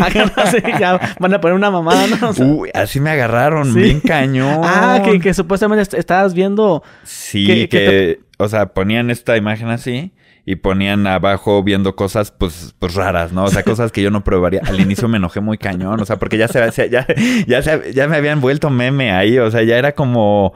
Hagan 0.01 0.31
así, 0.37 0.59
ya 0.79 1.15
van 1.19 1.35
a 1.35 1.41
poner 1.41 1.55
una 1.57 1.71
mamada, 1.71 2.07
¿no? 2.07 2.29
O 2.29 2.33
sea, 2.35 2.47
Uy, 2.47 2.71
así 2.75 3.01
me 3.01 3.11
agarraron, 3.11 3.73
Sí. 3.73 3.81
bien 3.81 4.01
cañón. 4.01 4.61
ah, 4.63 5.01
que, 5.05 5.21
que 5.21 5.33
supuestamente 5.35 5.83
est- 5.83 5.95
estabas 5.95 6.35
viendo. 6.35 6.83
Sí, 7.03 7.47
que- 7.47 7.69
que, 7.69 7.79
que 7.79 8.21
o 8.39 8.49
sea, 8.49 8.67
ponían 8.75 9.11
esta 9.11 9.37
imagen 9.39 9.69
así 9.69 10.13
y 10.47 10.57
ponían 10.57 11.07
abajo 11.07 11.63
viendo 11.63 11.95
cosas, 11.97 12.31
pues, 12.31 12.75
pues 12.79 12.95
raras, 12.95 13.33
¿no? 13.33 13.45
O 13.45 13.49
sea, 13.51 13.63
cosas 13.65 13.93
que 13.93 14.03
yo 14.03 14.11
no 14.11 14.25
probaría. 14.25 14.61
Al 14.67 14.81
inicio 14.81 15.09
me 15.09 15.19
enojé 15.19 15.41
muy 15.41 15.59
cañón, 15.59 16.01
o 16.01 16.05
sea, 16.07 16.19
porque 16.19 16.39
ya 16.39 16.49
se, 16.49 16.89
ya, 16.91 17.07
ya, 17.47 17.63
se- 17.63 17.93
ya 17.93 18.09
me 18.09 18.17
habían 18.17 18.41
vuelto 18.41 18.71
meme 18.71 19.13
ahí, 19.13 19.39
o 19.39 19.51
sea, 19.51 19.63
ya 19.63 19.77
era 19.77 19.93
como, 19.95 20.53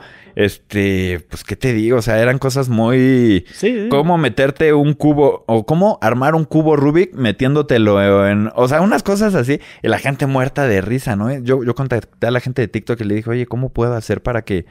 este, 0.48 1.24
pues, 1.30 1.44
¿qué 1.44 1.56
te 1.56 1.72
digo? 1.72 1.98
O 1.98 2.02
sea, 2.02 2.18
eran 2.20 2.38
cosas 2.38 2.68
muy... 2.68 3.44
Sí, 3.52 3.68
sí. 3.82 3.86
¿Cómo 3.90 4.18
meterte 4.18 4.72
un 4.72 4.94
cubo 4.94 5.44
o 5.46 5.64
cómo 5.66 5.98
armar 6.02 6.34
un 6.34 6.44
cubo 6.44 6.76
Rubik 6.76 7.14
metiéndotelo 7.14 8.26
en... 8.28 8.50
O 8.54 8.68
sea, 8.68 8.80
unas 8.80 9.02
cosas 9.02 9.34
así. 9.34 9.60
Y 9.82 9.88
la 9.88 9.98
gente 9.98 10.26
muerta 10.26 10.66
de 10.66 10.80
risa, 10.80 11.16
¿no? 11.16 11.32
Yo, 11.38 11.62
yo 11.64 11.74
contacté 11.74 12.26
a 12.26 12.30
la 12.30 12.40
gente 12.40 12.62
de 12.62 12.68
TikTok 12.68 13.00
y 13.00 13.04
le 13.04 13.14
dije, 13.16 13.30
oye, 13.30 13.46
¿cómo 13.46 13.68
puedo 13.70 13.94
hacer 13.94 14.22
para 14.22 14.42
que 14.42 14.66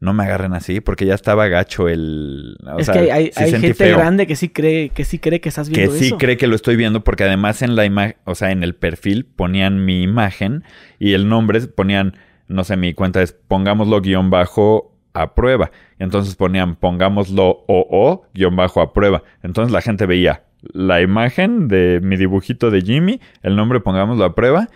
no 0.00 0.14
me 0.14 0.24
agarren 0.24 0.54
así? 0.54 0.80
Porque 0.80 1.04
ya 1.06 1.14
estaba 1.14 1.46
gacho 1.48 1.88
el... 1.88 2.56
o 2.66 2.78
es 2.78 2.86
sea, 2.86 2.94
que 2.94 3.12
hay, 3.12 3.26
sí 3.32 3.44
hay 3.44 3.50
gente 3.52 3.74
feo. 3.74 3.98
grande 3.98 4.26
que 4.26 4.34
sí 4.34 4.48
cree 4.48 4.88
que 4.88 5.04
sí 5.04 5.18
cree 5.18 5.40
que 5.40 5.50
estás 5.50 5.68
Que 5.68 5.80
viendo 5.80 5.94
sí 5.96 6.06
eso. 6.06 6.18
cree 6.18 6.36
que 6.36 6.46
lo 6.46 6.56
estoy 6.56 6.76
viendo 6.76 7.04
porque 7.04 7.24
además 7.24 7.62
en 7.62 7.76
la 7.76 7.84
imagen, 7.84 8.16
o 8.24 8.34
sea, 8.34 8.50
en 8.50 8.62
el 8.64 8.74
perfil 8.74 9.26
ponían 9.26 9.84
mi 9.84 10.02
imagen 10.02 10.64
y 10.98 11.12
el 11.12 11.28
nombre 11.28 11.60
ponían 11.68 12.14
no 12.48 12.64
sé, 12.64 12.76
mi 12.76 12.94
cuenta 12.94 13.22
es 13.22 13.32
pongámoslo 13.32 14.00
guion 14.00 14.30
bajo 14.30 14.96
a 15.12 15.34
prueba. 15.34 15.70
Entonces 15.98 16.34
ponían 16.34 16.76
pongámoslo 16.76 17.64
o 17.68 17.86
o 17.90 18.26
guion 18.34 18.56
bajo 18.56 18.80
a 18.80 18.92
prueba. 18.92 19.22
Entonces 19.42 19.70
la 19.72 19.82
gente 19.82 20.06
veía 20.06 20.44
la 20.62 21.00
imagen 21.00 21.68
de 21.68 22.00
mi 22.02 22.16
dibujito 22.16 22.70
de 22.70 22.80
Jimmy, 22.82 23.20
el 23.42 23.54
nombre 23.56 23.80
pongámoslo 23.80 24.24
a 24.24 24.34
prueba 24.34 24.68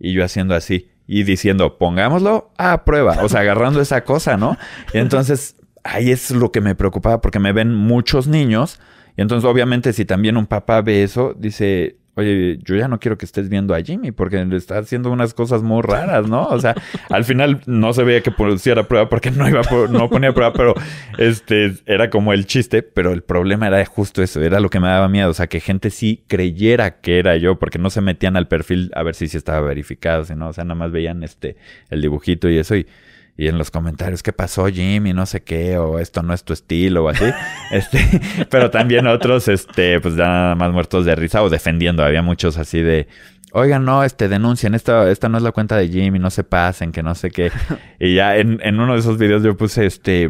y 0.00 0.12
yo 0.14 0.24
haciendo 0.24 0.54
así 0.54 0.88
y 1.06 1.24
diciendo 1.24 1.78
pongámoslo 1.78 2.50
a 2.58 2.84
prueba, 2.84 3.18
o 3.22 3.28
sea, 3.28 3.40
agarrando 3.40 3.80
esa 3.80 4.04
cosa, 4.04 4.36
¿no? 4.36 4.56
Y 4.92 4.98
entonces 4.98 5.56
ahí 5.84 6.10
es 6.10 6.30
lo 6.30 6.52
que 6.52 6.60
me 6.60 6.74
preocupaba 6.74 7.20
porque 7.20 7.38
me 7.38 7.52
ven 7.52 7.74
muchos 7.74 8.26
niños 8.26 8.80
y 9.16 9.22
entonces 9.22 9.48
obviamente 9.48 9.92
si 9.92 10.04
también 10.04 10.36
un 10.36 10.46
papá 10.46 10.80
ve 10.82 11.02
eso, 11.02 11.34
dice, 11.36 11.96
oye, 12.14 12.58
yo 12.62 12.76
ya 12.76 12.88
no 12.88 13.00
quiero 13.00 13.16
que 13.16 13.24
estés 13.24 13.48
viendo 13.48 13.74
a 13.74 13.80
Jimmy 13.80 14.12
porque 14.12 14.44
le 14.44 14.56
está 14.56 14.78
haciendo 14.78 15.10
unas 15.10 15.32
cosas 15.32 15.62
muy 15.62 15.82
raras, 15.82 16.28
¿no? 16.28 16.46
O 16.48 16.60
sea, 16.60 16.74
al 17.08 17.24
final 17.24 17.60
no 17.66 17.92
se 17.92 18.04
veía 18.04 18.22
que 18.22 18.30
pusiera 18.30 18.86
prueba 18.86 19.08
porque 19.08 19.30
no 19.30 19.48
iba 19.48 19.62
no 19.88 20.10
ponía 20.10 20.32
prueba, 20.34 20.52
pero 20.52 20.74
este 21.18 21.74
era 21.86 22.10
como 22.10 22.32
el 22.32 22.46
chiste, 22.46 22.82
pero 22.82 23.12
el 23.12 23.22
problema 23.22 23.66
era 23.66 23.84
justo 23.86 24.22
eso, 24.22 24.42
era 24.42 24.60
lo 24.60 24.68
que 24.68 24.80
me 24.80 24.88
daba 24.88 25.08
miedo, 25.08 25.30
o 25.30 25.34
sea, 25.34 25.46
que 25.46 25.60
gente 25.60 25.90
sí 25.90 26.24
creyera 26.26 27.00
que 27.00 27.18
era 27.18 27.36
yo 27.36 27.58
porque 27.58 27.78
no 27.78 27.88
se 27.90 28.00
metían 28.00 28.36
al 28.36 28.48
perfil 28.48 28.90
a 28.94 29.02
ver 29.02 29.14
si 29.14 29.28
sí 29.28 29.36
estaba 29.36 29.60
verificado, 29.60 30.24
sino, 30.24 30.48
o 30.48 30.52
sea, 30.52 30.64
nada 30.64 30.74
más 30.74 30.92
veían 30.92 31.22
este 31.22 31.56
el 31.90 32.02
dibujito 32.02 32.50
y 32.50 32.58
eso 32.58 32.76
y 32.76 32.86
y 33.36 33.48
en 33.48 33.56
los 33.58 33.70
comentarios, 33.70 34.22
¿qué 34.22 34.32
pasó, 34.32 34.66
Jimmy? 34.66 35.12
No 35.12 35.24
sé 35.26 35.42
qué, 35.42 35.78
o 35.78 35.98
esto 35.98 36.22
no 36.22 36.34
es 36.34 36.44
tu 36.44 36.52
estilo, 36.52 37.04
o 37.04 37.08
así. 37.08 37.24
este, 37.70 37.98
pero 38.50 38.70
también 38.70 39.06
otros, 39.06 39.48
este, 39.48 40.00
pues 40.00 40.16
ya 40.16 40.26
nada 40.26 40.54
más 40.54 40.72
muertos 40.72 41.04
de 41.04 41.14
risa 41.14 41.42
o 41.42 41.48
defendiendo. 41.48 42.04
Había 42.04 42.22
muchos 42.22 42.58
así 42.58 42.82
de, 42.82 43.08
oigan, 43.52 43.84
no, 43.84 44.04
este, 44.04 44.28
denuncien, 44.28 44.74
esta, 44.74 45.10
esta 45.10 45.28
no 45.28 45.38
es 45.38 45.42
la 45.42 45.52
cuenta 45.52 45.76
de 45.76 45.88
Jimmy, 45.88 46.18
no 46.18 46.30
se 46.30 46.44
pasen, 46.44 46.92
que 46.92 47.02
no 47.02 47.14
sé 47.14 47.30
qué. 47.30 47.50
y 47.98 48.14
ya 48.14 48.36
en, 48.36 48.60
en 48.62 48.78
uno 48.78 48.92
de 48.92 49.00
esos 49.00 49.16
videos 49.18 49.42
yo 49.42 49.56
puse, 49.56 49.86
este, 49.86 50.28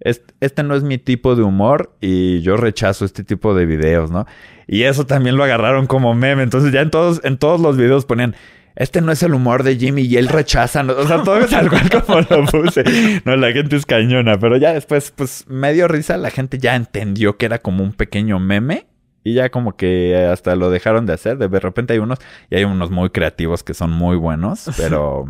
este 0.00 0.62
no 0.62 0.74
es 0.74 0.82
mi 0.82 0.98
tipo 0.98 1.34
de 1.34 1.42
humor 1.42 1.96
y 2.00 2.40
yo 2.42 2.56
rechazo 2.56 3.04
este 3.04 3.24
tipo 3.24 3.54
de 3.54 3.66
videos, 3.66 4.10
¿no? 4.10 4.26
Y 4.66 4.82
eso 4.82 5.06
también 5.06 5.36
lo 5.36 5.44
agarraron 5.44 5.86
como 5.86 6.14
meme. 6.14 6.42
Entonces 6.42 6.72
ya 6.72 6.82
en 6.82 6.90
todos, 6.90 7.20
en 7.24 7.38
todos 7.38 7.60
los 7.60 7.76
videos 7.76 8.04
ponían, 8.04 8.36
este 8.78 9.00
no 9.00 9.10
es 9.10 9.24
el 9.24 9.34
humor 9.34 9.64
de 9.64 9.76
Jimmy 9.76 10.02
y 10.02 10.16
él 10.18 10.28
rechaza. 10.28 10.82
O 10.82 11.06
sea, 11.06 11.24
todo 11.24 11.40
es 11.40 11.52
algo 11.52 11.76
como 12.06 12.20
lo 12.20 12.46
puse. 12.46 12.84
No, 13.24 13.34
la 13.34 13.50
gente 13.50 13.74
es 13.74 13.84
cañona, 13.84 14.38
pero 14.38 14.56
ya 14.56 14.72
después, 14.72 15.10
pues 15.10 15.44
me 15.48 15.72
dio 15.72 15.88
risa. 15.88 16.16
La 16.16 16.30
gente 16.30 16.58
ya 16.58 16.76
entendió 16.76 17.36
que 17.36 17.46
era 17.46 17.58
como 17.58 17.82
un 17.82 17.92
pequeño 17.92 18.38
meme 18.38 18.86
y 19.24 19.34
ya 19.34 19.50
como 19.50 19.76
que 19.76 20.16
hasta 20.16 20.54
lo 20.54 20.70
dejaron 20.70 21.06
de 21.06 21.14
hacer. 21.14 21.38
De 21.38 21.58
repente 21.58 21.94
hay 21.94 21.98
unos 21.98 22.20
y 22.50 22.54
hay 22.54 22.62
unos 22.62 22.92
muy 22.92 23.10
creativos 23.10 23.64
que 23.64 23.74
son 23.74 23.90
muy 23.90 24.16
buenos, 24.16 24.70
pero 24.76 25.26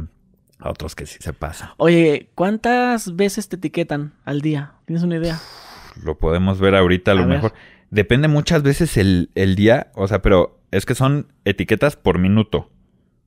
otros 0.60 0.94
que 0.94 1.06
sí 1.06 1.16
se 1.18 1.32
pasan. 1.32 1.70
Oye, 1.78 2.28
¿cuántas 2.34 3.16
veces 3.16 3.48
te 3.48 3.56
etiquetan 3.56 4.12
al 4.26 4.42
día? 4.42 4.74
¿Tienes 4.84 5.02
una 5.04 5.16
idea? 5.16 5.38
Lo 6.04 6.18
podemos 6.18 6.60
ver 6.60 6.74
ahorita 6.74 7.12
a 7.12 7.14
lo 7.14 7.24
mejor. 7.24 7.54
Depende 7.90 8.28
muchas 8.28 8.62
veces 8.62 8.98
el, 8.98 9.30
el 9.34 9.56
día, 9.56 9.90
o 9.94 10.06
sea, 10.06 10.20
pero 10.20 10.60
es 10.70 10.84
que 10.84 10.94
son 10.94 11.32
etiquetas 11.46 11.96
por 11.96 12.18
minuto. 12.18 12.70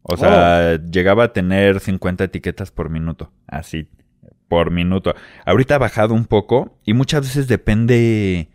O 0.04 0.18
sea, 0.18 0.78
oh. 0.80 0.92
llegaba 0.92 1.26
a 1.26 1.34
tener 1.34 1.80
50 1.80 2.24
etiquetas 2.24 2.72
por 2.72 2.90
minuto. 2.90 3.32
Así, 3.48 3.88
por 4.48 4.72
minuto. 4.72 5.16
Ahorita 5.46 5.76
ha 5.76 5.80
bajado 5.80 6.14
un 6.14 6.26
poco 6.26 6.78
y 6.84 6.94
muchas 6.94 7.22
veces 7.22 7.48
depende 7.48 8.50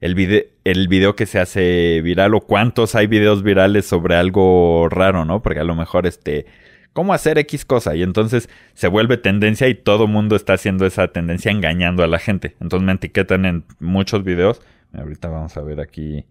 el, 0.00 0.14
video, 0.14 0.42
el 0.64 0.88
video 0.88 1.16
que 1.16 1.26
se 1.26 1.40
hace 1.40 2.00
viral 2.02 2.34
o 2.34 2.40
cuántos 2.40 2.94
hay 2.94 3.06
videos 3.06 3.42
virales 3.42 3.86
sobre 3.86 4.16
algo 4.16 4.88
raro, 4.88 5.24
¿no? 5.24 5.42
Porque 5.42 5.60
a 5.60 5.64
lo 5.64 5.74
mejor 5.74 6.06
este... 6.06 6.46
¿Cómo 6.92 7.12
hacer 7.12 7.36
X 7.38 7.66
cosa? 7.66 7.94
Y 7.94 8.02
entonces 8.02 8.48
se 8.72 8.88
vuelve 8.88 9.18
tendencia 9.18 9.68
y 9.68 9.74
todo 9.74 10.06
mundo 10.06 10.34
está 10.34 10.54
haciendo 10.54 10.86
esa 10.86 11.08
tendencia 11.08 11.52
engañando 11.52 12.02
a 12.02 12.06
la 12.06 12.18
gente. 12.18 12.56
Entonces 12.58 12.86
me 12.86 12.92
etiquetan 12.92 13.44
en 13.44 13.64
muchos 13.80 14.24
videos. 14.24 14.62
Ahorita 14.94 15.28
vamos 15.28 15.54
a 15.58 15.60
ver 15.60 15.80
aquí 15.80 16.24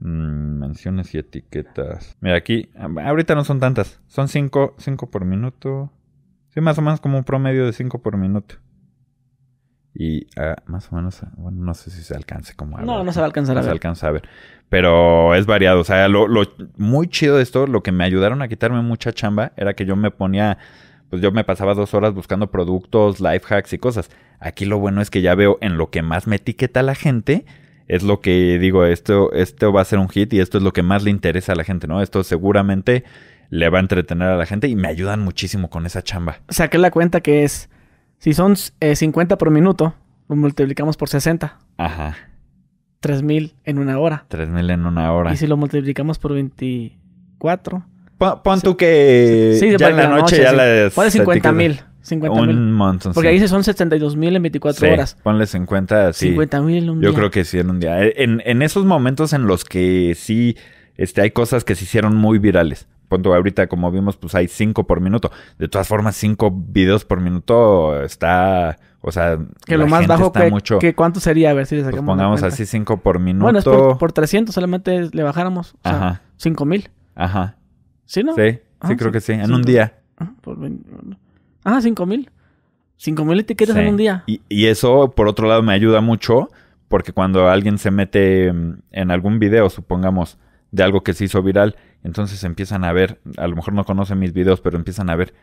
Mm, 0.00 0.58
menciones 0.58 1.14
y 1.14 1.18
etiquetas. 1.18 2.16
Mira, 2.20 2.36
aquí, 2.36 2.70
ahorita 2.76 3.34
no 3.34 3.44
son 3.44 3.60
tantas. 3.60 4.00
Son 4.06 4.28
5 4.28 4.76
cinco, 4.78 5.10
por 5.10 5.24
minuto. 5.24 5.92
Sí, 6.48 6.60
más 6.60 6.78
o 6.78 6.82
menos 6.82 7.00
como 7.00 7.18
un 7.18 7.24
promedio 7.24 7.66
de 7.66 7.72
5 7.72 8.00
por 8.00 8.16
minuto. 8.16 8.56
Y 9.94 10.28
ah, 10.38 10.56
más 10.66 10.92
o 10.92 10.96
menos, 10.96 11.20
bueno, 11.36 11.64
no 11.64 11.74
sé 11.74 11.90
si 11.90 12.02
se 12.02 12.14
alcance 12.14 12.54
como 12.54 12.78
No, 12.78 13.02
no 13.02 13.12
se 13.12 13.18
va 13.18 13.24
a 13.24 13.26
alcanzar 13.26 13.56
no 13.56 13.60
a 13.60 13.62
ver. 13.62 13.68
se 13.68 13.72
alcanza 13.72 14.06
a 14.06 14.10
ver. 14.12 14.28
Pero 14.68 15.34
es 15.34 15.46
variado. 15.46 15.80
O 15.80 15.84
sea, 15.84 16.06
lo, 16.08 16.28
lo 16.28 16.42
muy 16.76 17.08
chido 17.08 17.36
de 17.36 17.42
esto, 17.42 17.66
lo 17.66 17.82
que 17.82 17.90
me 17.90 18.04
ayudaron 18.04 18.40
a 18.42 18.48
quitarme 18.48 18.80
mucha 18.82 19.12
chamba, 19.12 19.52
era 19.56 19.74
que 19.74 19.84
yo 19.84 19.96
me 19.96 20.10
ponía 20.10 20.58
pues 21.10 21.22
yo 21.22 21.32
me 21.32 21.44
pasaba 21.44 21.74
dos 21.74 21.94
horas 21.94 22.12
buscando 22.14 22.50
productos, 22.50 23.20
life 23.20 23.54
hacks 23.54 23.72
y 23.72 23.78
cosas. 23.78 24.10
Aquí 24.40 24.64
lo 24.66 24.78
bueno 24.78 25.00
es 25.00 25.10
que 25.10 25.22
ya 25.22 25.34
veo 25.34 25.58
en 25.60 25.78
lo 25.78 25.90
que 25.90 26.02
más 26.02 26.26
me 26.26 26.36
etiqueta 26.36 26.82
la 26.82 26.94
gente, 26.94 27.46
es 27.88 28.02
lo 28.02 28.20
que 28.20 28.58
digo, 28.58 28.84
esto, 28.84 29.32
esto 29.32 29.72
va 29.72 29.80
a 29.80 29.84
ser 29.84 29.98
un 29.98 30.08
hit 30.08 30.32
y 30.34 30.40
esto 30.40 30.58
es 30.58 30.64
lo 30.64 30.72
que 30.72 30.82
más 30.82 31.02
le 31.02 31.10
interesa 31.10 31.52
a 31.52 31.56
la 31.56 31.64
gente, 31.64 31.88
¿no? 31.88 32.02
Esto 32.02 32.22
seguramente 32.22 33.04
le 33.50 33.70
va 33.70 33.78
a 33.78 33.80
entretener 33.80 34.28
a 34.28 34.36
la 34.36 34.44
gente 34.44 34.68
y 34.68 34.76
me 34.76 34.88
ayudan 34.88 35.20
muchísimo 35.20 35.70
con 35.70 35.86
esa 35.86 36.02
chamba. 36.02 36.36
Saqué 36.50 36.76
la 36.76 36.90
cuenta 36.90 37.22
que 37.22 37.44
es, 37.44 37.70
si 38.18 38.34
son 38.34 38.56
50 38.56 39.34
eh, 39.34 39.36
por 39.38 39.50
minuto, 39.50 39.94
lo 40.28 40.36
multiplicamos 40.36 40.98
por 40.98 41.08
60. 41.08 41.58
Ajá. 41.78 42.16
3000 43.00 43.54
en 43.64 43.78
una 43.78 43.98
hora. 43.98 44.26
3000 44.28 44.70
en 44.70 44.86
una 44.86 45.10
hora. 45.12 45.32
Y 45.32 45.38
si 45.38 45.46
lo 45.46 45.56
multiplicamos 45.56 46.18
por 46.18 46.34
24. 46.34 47.86
Pon, 48.18 48.60
tú 48.60 48.76
que 48.76 49.56
sí, 49.58 49.76
ya 49.78 49.88
en 49.88 49.96
la 49.96 50.08
noche, 50.08 50.42
ya 50.42 50.52
la... 50.52 50.90
Pone 50.90 51.10
50 51.10 51.52
mil. 51.52 51.80
50 52.08 52.40
Un 52.40 52.72
montón. 52.72 53.12
Porque 53.12 53.28
ahí 53.28 53.46
son 53.46 53.62
72 53.62 54.16
mil 54.16 54.34
en 54.34 54.42
24 54.42 54.92
horas. 54.92 55.16
Ponles 55.22 55.54
en 55.54 55.66
cuenta, 55.66 56.12
sí. 56.12 56.28
50 56.28 56.62
mil 56.62 56.84
en 56.84 56.90
un 56.90 57.00
día. 57.00 57.10
Yo 57.10 57.14
creo 57.14 57.30
que 57.30 57.44
sí 57.44 57.58
en 57.58 57.70
un 57.70 57.80
día. 57.80 58.02
En, 58.02 58.42
en 58.44 58.62
esos 58.62 58.84
momentos 58.84 59.32
en 59.32 59.46
los 59.46 59.64
que 59.64 60.14
sí 60.16 60.56
este, 60.98 61.22
hay 61.22 61.30
cosas 61.30 61.64
que 61.64 61.74
se 61.74 61.84
hicieron 61.84 62.16
muy 62.16 62.38
virales. 62.38 62.86
Punto 63.08 63.32
ahorita, 63.32 63.68
como 63.68 63.90
vimos, 63.90 64.18
pues 64.18 64.34
hay 64.34 64.48
5 64.48 64.86
por 64.86 65.00
minuto. 65.00 65.30
De 65.58 65.68
todas 65.68 65.88
formas, 65.88 66.14
5 66.16 66.50
videos 66.50 67.06
por 67.06 67.20
minuto 67.20 68.02
está. 68.02 68.78
O 69.00 69.12
sea, 69.12 69.38
que 69.64 69.78
lo 69.78 69.86
más 69.86 70.06
bajo 70.06 70.32
que, 70.32 70.50
mucho, 70.50 70.80
que, 70.80 70.94
cuánto 70.94 71.20
sería, 71.20 71.50
a 71.50 71.54
ver 71.54 71.66
si 71.66 71.76
le 71.76 71.82
pues 71.82 71.94
sacamos. 71.94 72.12
pongamos 72.12 72.42
así 72.42 72.66
5 72.66 72.98
por 72.98 73.20
minuto. 73.20 73.44
Bueno, 73.44 73.60
es 73.60 73.64
por, 73.64 74.12
300 74.12 74.52
solamente 74.52 75.08
le 75.10 75.22
bajáramos. 75.22 75.74
O 75.84 75.88
Ajá. 75.88 76.20
5 76.36 76.64
mil. 76.66 76.90
Ajá. 77.14 77.56
¿Sí, 78.04 78.24
no? 78.24 78.34
Sí, 78.34 78.50
sí, 78.50 78.60
ah, 78.80 78.96
creo 78.98 79.12
que 79.12 79.20
sí. 79.20 79.32
En 79.32 79.54
un 79.54 79.62
día. 79.62 79.94
Por 80.42 80.58
Ah, 81.70 81.80
cinco 81.82 82.06
mil. 82.06 82.30
Cinco 82.96 83.24
mil 83.26 83.38
etiquetas 83.38 83.76
en 83.76 83.88
un 83.88 83.96
día. 83.98 84.24
Y, 84.26 84.40
y, 84.48 84.66
eso, 84.66 85.12
por 85.14 85.28
otro 85.28 85.46
lado, 85.46 85.62
me 85.62 85.74
ayuda 85.74 86.00
mucho 86.00 86.48
porque 86.88 87.12
cuando 87.12 87.50
alguien 87.50 87.76
se 87.76 87.90
mete 87.90 88.50
mm, 88.50 88.78
en 88.90 89.10
algún 89.10 89.38
video, 89.38 89.68
supongamos, 89.68 90.38
de 90.70 90.82
algo 90.82 91.02
que 91.02 91.12
se 91.12 91.26
hizo 91.26 91.42
viral, 91.42 91.76
entonces 92.02 92.42
empiezan 92.44 92.84
a 92.84 92.92
ver, 92.92 93.20
a 93.36 93.46
lo 93.46 93.54
mejor 93.54 93.74
no 93.74 93.84
conocen 93.84 94.18
mis 94.18 94.32
videos, 94.32 94.62
pero 94.62 94.78
empiezan 94.78 95.10
a 95.10 95.16
ver, 95.16 95.34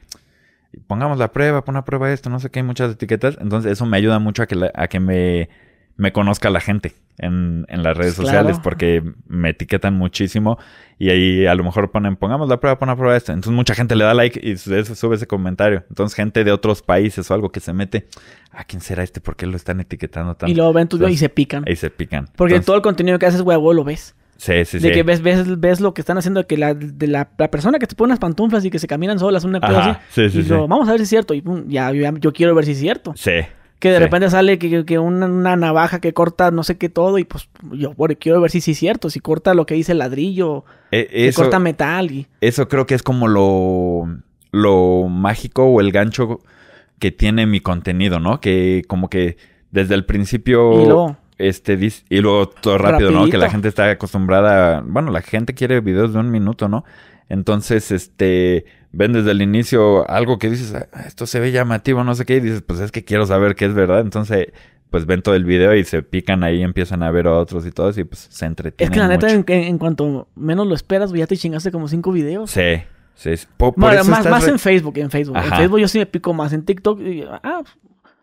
pongamos 0.88 1.19
la 1.19 1.32
prueba, 1.32 1.63
pon 1.63 1.78
a 1.78 1.86
prueba 1.86 2.11
esto, 2.11 2.32
no 2.32 2.39
sé 2.39 2.49
qué, 2.49 2.59
hay 2.59 2.65
muchas 2.65 2.93
etiquetas, 2.93 3.38
entonces 3.39 3.71
eso 3.71 3.86
me 3.86 3.97
ayuda 3.97 4.17
mucho 4.17 4.41
a 4.41 4.47
que, 4.47 4.71
a 4.73 4.88
que 4.88 4.99
me 4.99 5.49
me 5.97 6.11
conozca 6.11 6.49
la 6.49 6.59
gente 6.59 6.93
en, 7.18 7.66
en 7.70 7.84
las 7.84 7.95
redes 7.97 8.13
sociales 8.13 8.59
porque 8.61 9.03
me 9.28 9.49
etiquetan 9.49 9.93
muchísimo 9.93 10.57
y 10.97 11.09
ahí 11.09 11.45
a 11.45 11.55
lo 11.55 11.63
mejor 11.63 11.91
ponen, 11.91 12.16
pongamos 12.16 12.47
la 12.47 12.59
prueba, 12.59 12.80
pon 12.80 12.89
a 12.89 12.95
prueba 12.95 13.16
esto. 13.18 13.32
Entonces 13.32 13.53
mucha 13.53 13.76
gente 13.76 13.95
le 13.95 14.03
da 14.03 14.13
like 14.13 14.39
y 14.41 14.57
sube 14.57 15.16
ese 15.16 15.28
comentario. 15.28 15.84
Entonces 15.89 16.16
gente 16.16 16.43
de 16.43 16.51
otros 16.51 16.82
países 16.82 17.30
o 17.30 17.34
algo 17.34 17.51
que 17.51 17.59
se 17.59 17.74
mete, 17.74 18.07
¿a 18.51 18.63
quién 18.63 18.82
será 18.82 19.03
este? 19.03 19.22
¿Por 19.22 19.36
qué 19.36 19.45
lo 19.45 19.57
están 19.57 19.80
etiquetando 19.80 20.36
tanto? 20.36 20.51
Y 20.51 20.55
luego 20.55 20.74
ven 20.74 20.88
tu 20.88 20.97
video 20.97 21.09
y 21.09 21.18
se 21.18 21.30
pican. 21.30 21.63
Ahí 21.68 21.76
se 21.76 21.89
pican. 21.89 22.30
Porque 22.36 22.59
todo 22.59 22.76
el 22.76 22.82
contenido 22.82 23.20
que 23.20 23.26
haces, 23.26 23.41
huevo, 23.41 23.74
lo 23.74 23.84
ves. 23.84 24.16
Sí, 24.38 24.66
sí, 24.66 24.80
sí. 24.80 24.88
De 24.88 24.91
que 24.91 25.03
ves, 25.03 25.22
ves, 25.22 25.59
ves 25.59 25.80
lo 25.80 25.93
que 25.93 26.01
están 26.01 26.18
haciendo, 26.18 26.41
de 26.41 26.47
que 26.47 26.57
la, 26.57 26.74
de 26.74 27.07
la, 27.07 27.30
persona 27.30 27.80
que 27.80 27.88
te 27.88 27.95
pone 27.95 28.11
unas 28.11 28.20
pantuflas 28.20 28.66
y 28.66 28.70
que 28.70 28.80
se 28.80 28.88
caminan 28.88 29.18
solas, 29.18 29.45
una 29.45 29.61
cosa 29.61 29.80
así. 29.80 29.99
Sí, 30.09 30.30
sí, 30.30 30.39
y 30.39 30.43
lo, 30.43 30.68
vamos 30.68 30.89
a 30.89 30.91
ver 30.91 30.99
si 30.99 31.03
es 31.03 31.09
cierto. 31.09 31.34
Y 31.34 31.41
pum, 31.41 31.63
ya, 31.68 31.91
yo 31.93 32.34
quiero 32.34 32.53
ver 32.53 32.66
si 32.66 32.72
es 32.72 32.80
cierto. 32.80 33.13
Sí. 33.16 33.32
Que 33.80 33.91
de 33.91 33.99
repente 33.99 34.30
sale 34.30 34.57
que, 34.57 34.99
una, 34.99 35.55
navaja 35.55 35.99
que 35.99 36.13
corta 36.13 36.49
no 36.49 36.63
sé 36.63 36.78
qué 36.78 36.89
todo 36.89 37.17
y 37.17 37.26
pues 37.26 37.49
yo 37.73 37.93
bueno, 37.93 38.15
quiero 38.19 38.41
ver 38.41 38.49
si 38.49 38.61
sí 38.61 38.71
es 38.71 38.80
cierto, 38.80 39.09
si 39.09 39.19
corta 39.19 39.53
lo 39.53 39.65
que 39.65 39.76
dice 39.76 39.93
ladrillo, 39.93 40.63
e, 40.91 41.32
corta 41.36 41.59
metal 41.59 42.09
y... 42.09 42.28
Eso 42.41 42.67
creo 42.67 42.86
que 42.86 42.95
es 42.95 43.03
como 43.03 43.28
lo, 43.28 44.07
lo 44.51 45.07
mágico 45.09 45.65
o 45.65 45.82
el 45.82 45.91
gancho 45.91 46.39
que 46.99 47.11
tiene 47.11 47.45
mi 47.45 47.59
contenido, 47.59 48.19
¿no? 48.19 48.39
Que 48.39 48.84
como 48.88 49.09
que 49.09 49.38
desde 49.71 49.95
el 49.95 50.05
principio... 50.05 50.82
Y 50.82 50.86
luego... 50.86 51.17
Este, 51.38 51.78
y 52.09 52.21
luego 52.21 52.47
todo 52.47 52.78
rápido, 52.78 53.11
¿no? 53.11 53.28
Que 53.30 53.38
la 53.38 53.49
gente 53.49 53.67
está 53.67 53.89
acostumbrada... 53.89 54.82
Bueno, 54.86 55.11
la 55.11 55.21
gente 55.21 55.53
quiere 55.53 55.82
videos 55.82 56.13
de 56.13 56.19
un 56.19 56.32
minuto, 56.32 56.69
¿no? 56.69 56.86
Entonces, 57.28 57.91
este 57.91 58.65
ven 58.95 59.13
desde 59.13 59.31
el 59.31 59.41
inicio 59.41 60.09
algo 60.09 60.39
que 60.39 60.49
dices, 60.49 60.73
ah, 60.73 60.87
esto 61.05 61.25
se 61.25 61.39
ve 61.39 61.51
llamativo, 61.51 62.03
no 62.03 62.15
sé 62.15 62.25
qué, 62.25 62.37
y 62.37 62.39
dices, 62.39 62.61
pues 62.65 62.79
es 62.79 62.91
que 62.91 63.03
quiero 63.03 63.25
saber 63.25 63.55
qué 63.55 63.65
es 63.65 63.73
verdad. 63.73 63.99
Entonces, 63.99 64.47
pues 64.89 65.05
ven 65.05 65.21
todo 65.21 65.35
el 65.35 65.43
video 65.45 65.75
y 65.75 65.83
se 65.83 66.01
pican 66.03 66.43
ahí, 66.43 66.61
empiezan 66.63 67.03
a 67.03 67.11
ver 67.11 67.27
a 67.27 67.33
otros 67.33 67.65
y 67.65 67.71
todo, 67.71 67.89
y 67.99 68.03
pues 68.05 68.27
se 68.29 68.45
entretienen. 68.45 68.91
Es 68.91 68.95
que 68.95 68.99
la 68.99 69.07
neta, 69.09 69.27
en, 69.29 69.77
cuanto 69.77 70.27
menos 70.35 70.65
lo 70.67 70.73
esperas, 70.75 71.11
ya 71.11 71.27
te 71.27 71.35
chingaste 71.37 71.71
como 71.71 71.87
cinco 71.87 72.11
videos. 72.11 72.51
Sí. 72.51 72.81
Sí, 73.15 73.37
sí. 73.37 73.47
Po- 73.57 73.71
por 73.73 73.81
Bueno, 73.85 74.01
eso 74.01 74.11
más, 74.11 74.25
más 74.29 74.43
re- 74.43 74.51
en 74.51 74.59
Facebook, 74.59 74.97
en 74.97 75.09
Facebook. 75.09 75.37
En. 75.37 75.43
Facebook 75.49 75.79
yo 75.79 75.87
sí 75.87 75.99
me 75.99 76.05
pico 76.05 76.33
más. 76.33 76.51
En 76.51 76.63
TikTok, 76.65 76.99
y- 77.01 77.23
ah, 77.43 77.61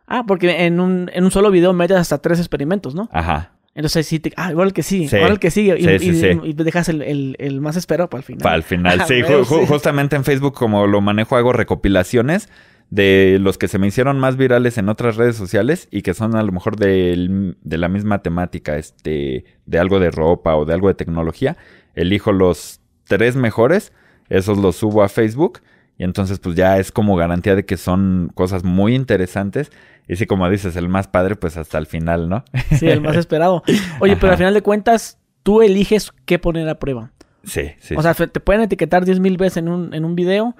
ah, 0.06 0.24
porque 0.26 0.66
en 0.66 0.80
un, 0.80 1.10
en 1.14 1.24
un 1.24 1.30
solo 1.30 1.50
video 1.50 1.72
metes 1.72 1.96
hasta 1.96 2.18
tres 2.18 2.38
experimentos, 2.38 2.94
¿no? 2.94 3.08
Ajá. 3.12 3.52
Entonces 3.74 4.06
sí 4.06 4.18
te, 4.20 4.32
ah, 4.36 4.50
igual 4.50 4.72
que 4.74 4.82
sigue, 4.82 5.08
Sí. 5.08 5.16
igual 5.16 5.38
que 5.40 5.50
sigue. 5.50 5.76
Sí, 5.98 6.08
y- 6.10 6.14
sí. 6.14 6.26
y 6.44 6.52
dejas 6.52 6.88
el, 6.90 7.00
el- 7.02 7.36
el 7.38 7.60
más 7.62 7.76
esperado 7.76 8.10
para 8.10 8.18
el 8.20 8.24
final. 8.24 8.42
Para 8.42 8.56
el 8.56 8.62
final. 8.62 9.02
Sí, 9.08 9.22
ju- 9.22 9.44
ju- 9.44 9.66
justamente 9.66 10.14
en 10.16 10.24
Facebook, 10.24 10.54
como 10.54 10.86
lo 10.86 11.00
manejo, 11.00 11.36
hago 11.36 11.52
recopilaciones 11.52 12.48
de 12.90 13.38
los 13.40 13.56
que 13.56 13.68
se 13.68 13.78
me 13.78 13.86
hicieron 13.86 14.20
más 14.20 14.36
virales 14.36 14.76
en 14.76 14.90
otras 14.90 15.16
redes 15.16 15.36
sociales 15.36 15.88
y 15.90 16.02
que 16.02 16.12
son 16.12 16.36
a 16.36 16.42
lo 16.42 16.52
mejor 16.52 16.76
del- 16.76 17.56
de 17.62 17.78
la 17.78 17.88
misma 17.88 18.20
temática, 18.20 18.76
este, 18.76 19.46
de 19.64 19.78
algo 19.78 19.98
de 19.98 20.10
ropa 20.10 20.54
o 20.56 20.66
de 20.66 20.74
algo 20.74 20.88
de 20.88 20.94
tecnología. 20.94 21.56
Elijo 21.94 22.32
los 22.32 22.80
tres 23.04 23.36
mejores, 23.36 23.92
esos 24.28 24.58
los 24.58 24.76
subo 24.76 25.02
a 25.02 25.08
Facebook 25.08 25.60
y 25.98 26.04
entonces 26.04 26.38
pues 26.38 26.56
ya 26.56 26.78
es 26.78 26.90
como 26.92 27.16
garantía 27.16 27.54
de 27.54 27.64
que 27.64 27.76
son 27.76 28.30
cosas 28.34 28.64
muy 28.64 28.94
interesantes. 28.94 29.70
Y 30.08 30.16
sí, 30.16 30.26
como 30.26 30.48
dices, 30.50 30.74
el 30.76 30.88
más 30.88 31.06
padre, 31.06 31.36
pues 31.36 31.56
hasta 31.56 31.78
el 31.78 31.86
final, 31.86 32.28
¿no? 32.28 32.44
Sí, 32.78 32.88
el 32.88 33.00
más 33.00 33.16
esperado. 33.16 33.62
Oye, 34.00 34.16
pero 34.16 34.32
al 34.32 34.38
final 34.38 34.52
de 34.52 34.60
cuentas, 34.62 35.18
tú 35.44 35.62
eliges 35.62 36.10
qué 36.26 36.38
poner 36.40 36.68
a 36.68 36.78
prueba. 36.80 37.12
Sí, 37.44 37.70
sí. 37.80 37.94
O 37.96 38.02
sea, 38.02 38.12
te 38.14 38.40
pueden 38.40 38.62
etiquetar 38.62 39.04
10 39.04 39.20
mil 39.20 39.36
veces 39.36 39.58
en 39.58 39.68
un, 39.68 39.94
en 39.94 40.04
un 40.04 40.16
video. 40.16 40.56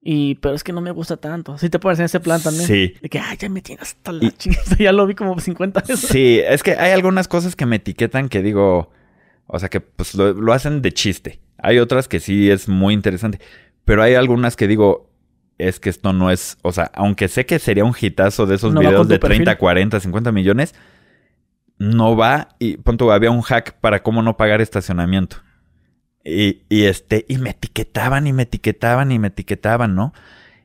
Y, 0.00 0.36
pero 0.36 0.54
es 0.54 0.62
que 0.64 0.72
no 0.72 0.80
me 0.80 0.90
gusta 0.90 1.16
tanto. 1.16 1.58
Sí 1.58 1.70
te 1.70 1.78
puedes 1.78 1.96
hacer 1.96 2.06
ese 2.06 2.20
plan 2.20 2.40
también. 2.42 2.66
Sí. 2.66 2.94
De 3.02 3.08
que, 3.08 3.18
ay, 3.18 3.36
ya 3.38 3.48
me 3.48 3.62
tienes 3.62 3.82
hasta 3.82 4.12
la 4.12 4.24
Y- 4.24 4.30
chingada. 4.32 4.64
Ya 4.78 4.92
lo 4.92 5.06
vi 5.06 5.14
como 5.14 5.38
50 5.40 5.80
veces. 5.80 6.00
Sí, 6.00 6.40
es 6.46 6.62
que 6.62 6.72
hay 6.72 6.92
algunas 6.92 7.26
cosas 7.26 7.56
que 7.56 7.66
me 7.66 7.76
etiquetan 7.76 8.28
que 8.28 8.42
digo, 8.42 8.90
o 9.46 9.58
sea, 9.58 9.68
que 9.70 9.80
pues 9.80 10.14
lo, 10.14 10.32
lo 10.34 10.52
hacen 10.52 10.82
de 10.82 10.92
chiste. 10.92 11.40
Hay 11.58 11.78
otras 11.78 12.06
que 12.06 12.20
sí 12.20 12.50
es 12.50 12.68
muy 12.68 12.94
interesante, 12.94 13.40
pero 13.88 14.02
hay 14.04 14.14
algunas 14.14 14.54
que 14.54 14.68
digo, 14.68 15.10
es 15.58 15.80
que 15.80 15.90
esto 15.90 16.12
no 16.12 16.30
es, 16.30 16.56
o 16.62 16.70
sea, 16.70 16.90
aunque 16.94 17.26
sé 17.26 17.44
que 17.46 17.58
sería 17.58 17.84
un 17.84 17.94
hitazo 18.00 18.46
de 18.46 18.54
esos 18.54 18.72
No 18.72 18.80
videos 18.80 19.08
de 19.08 19.18
30, 19.18 19.44
perfil. 19.44 19.58
40, 19.58 20.00
50 20.00 20.30
millones, 20.32 20.74
no 21.78 22.16
va 22.16 22.48
y 22.58 22.76
punto, 22.76 23.10
había 23.12 23.30
un 23.30 23.42
hack 23.42 23.74
para 23.80 24.02
cómo 24.02 24.22
no 24.22 24.36
pagar 24.36 24.60
estacionamiento. 24.60 25.38
Y, 26.24 26.62
y 26.68 26.84
este, 26.84 27.24
y 27.28 27.38
me 27.38 27.50
etiquetaban 27.50 28.26
y 28.26 28.32
me 28.32 28.42
etiquetaban 28.42 29.12
y 29.12 29.18
me 29.18 29.28
etiquetaban, 29.28 29.94
¿no? 29.94 30.12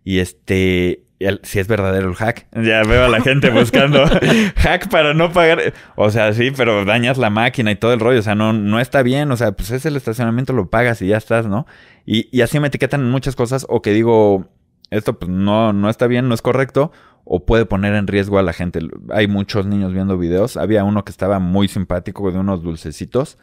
Y 0.03 0.19
este, 0.19 1.03
el- 1.19 1.39
si 1.43 1.59
es 1.59 1.67
verdadero 1.67 2.09
el 2.09 2.15
hack. 2.15 2.47
Ya 2.63 2.81
veo 2.83 3.05
a 3.05 3.07
la 3.09 3.21
gente 3.21 3.49
buscando 3.51 4.03
hack 4.57 4.89
para 4.89 5.13
no 5.13 5.31
pagar. 5.31 5.73
O 5.95 6.09
sea, 6.09 6.33
sí, 6.33 6.51
pero 6.55 6.83
dañas 6.83 7.17
la 7.17 7.29
máquina 7.29 7.71
y 7.71 7.75
todo 7.75 7.93
el 7.93 7.99
rollo. 7.99 8.19
O 8.19 8.23
sea, 8.23 8.35
no, 8.35 8.51
no 8.51 8.79
está 8.79 9.03
bien. 9.03 9.31
O 9.31 9.37
sea, 9.37 9.53
pues 9.53 9.71
es 9.71 9.85
el 9.85 9.95
estacionamiento, 9.95 10.51
lo 10.51 10.69
pagas 10.69 11.01
y 11.01 11.07
ya 11.07 11.17
estás, 11.17 11.45
¿no? 11.47 11.65
Y, 12.05 12.41
así 12.41 12.59
me 12.59 12.67
etiquetan 12.67 13.01
en 13.01 13.11
muchas 13.11 13.35
cosas. 13.35 13.65
O 13.69 13.81
que 13.81 13.91
digo, 13.91 14.47
esto 14.89 15.17
pues 15.19 15.29
no, 15.29 15.73
no 15.73 15.89
está 15.89 16.07
bien, 16.07 16.27
no 16.27 16.35
es 16.35 16.41
correcto. 16.41 16.91
O 17.25 17.45
puede 17.45 17.65
poner 17.65 17.95
en 17.95 18.07
riesgo 18.07 18.37
a 18.37 18.43
la 18.43 18.53
gente. 18.53 18.79
Hay 19.09 19.27
muchos 19.27 19.65
niños 19.65 19.93
viendo 19.93 20.17
videos. 20.17 20.57
Había 20.57 20.83
uno 20.83 21.05
que 21.05 21.11
estaba 21.11 21.39
muy 21.39 21.67
simpático 21.67 22.31
de 22.31 22.39
unos 22.39 22.63
dulcecitos. 22.63 23.37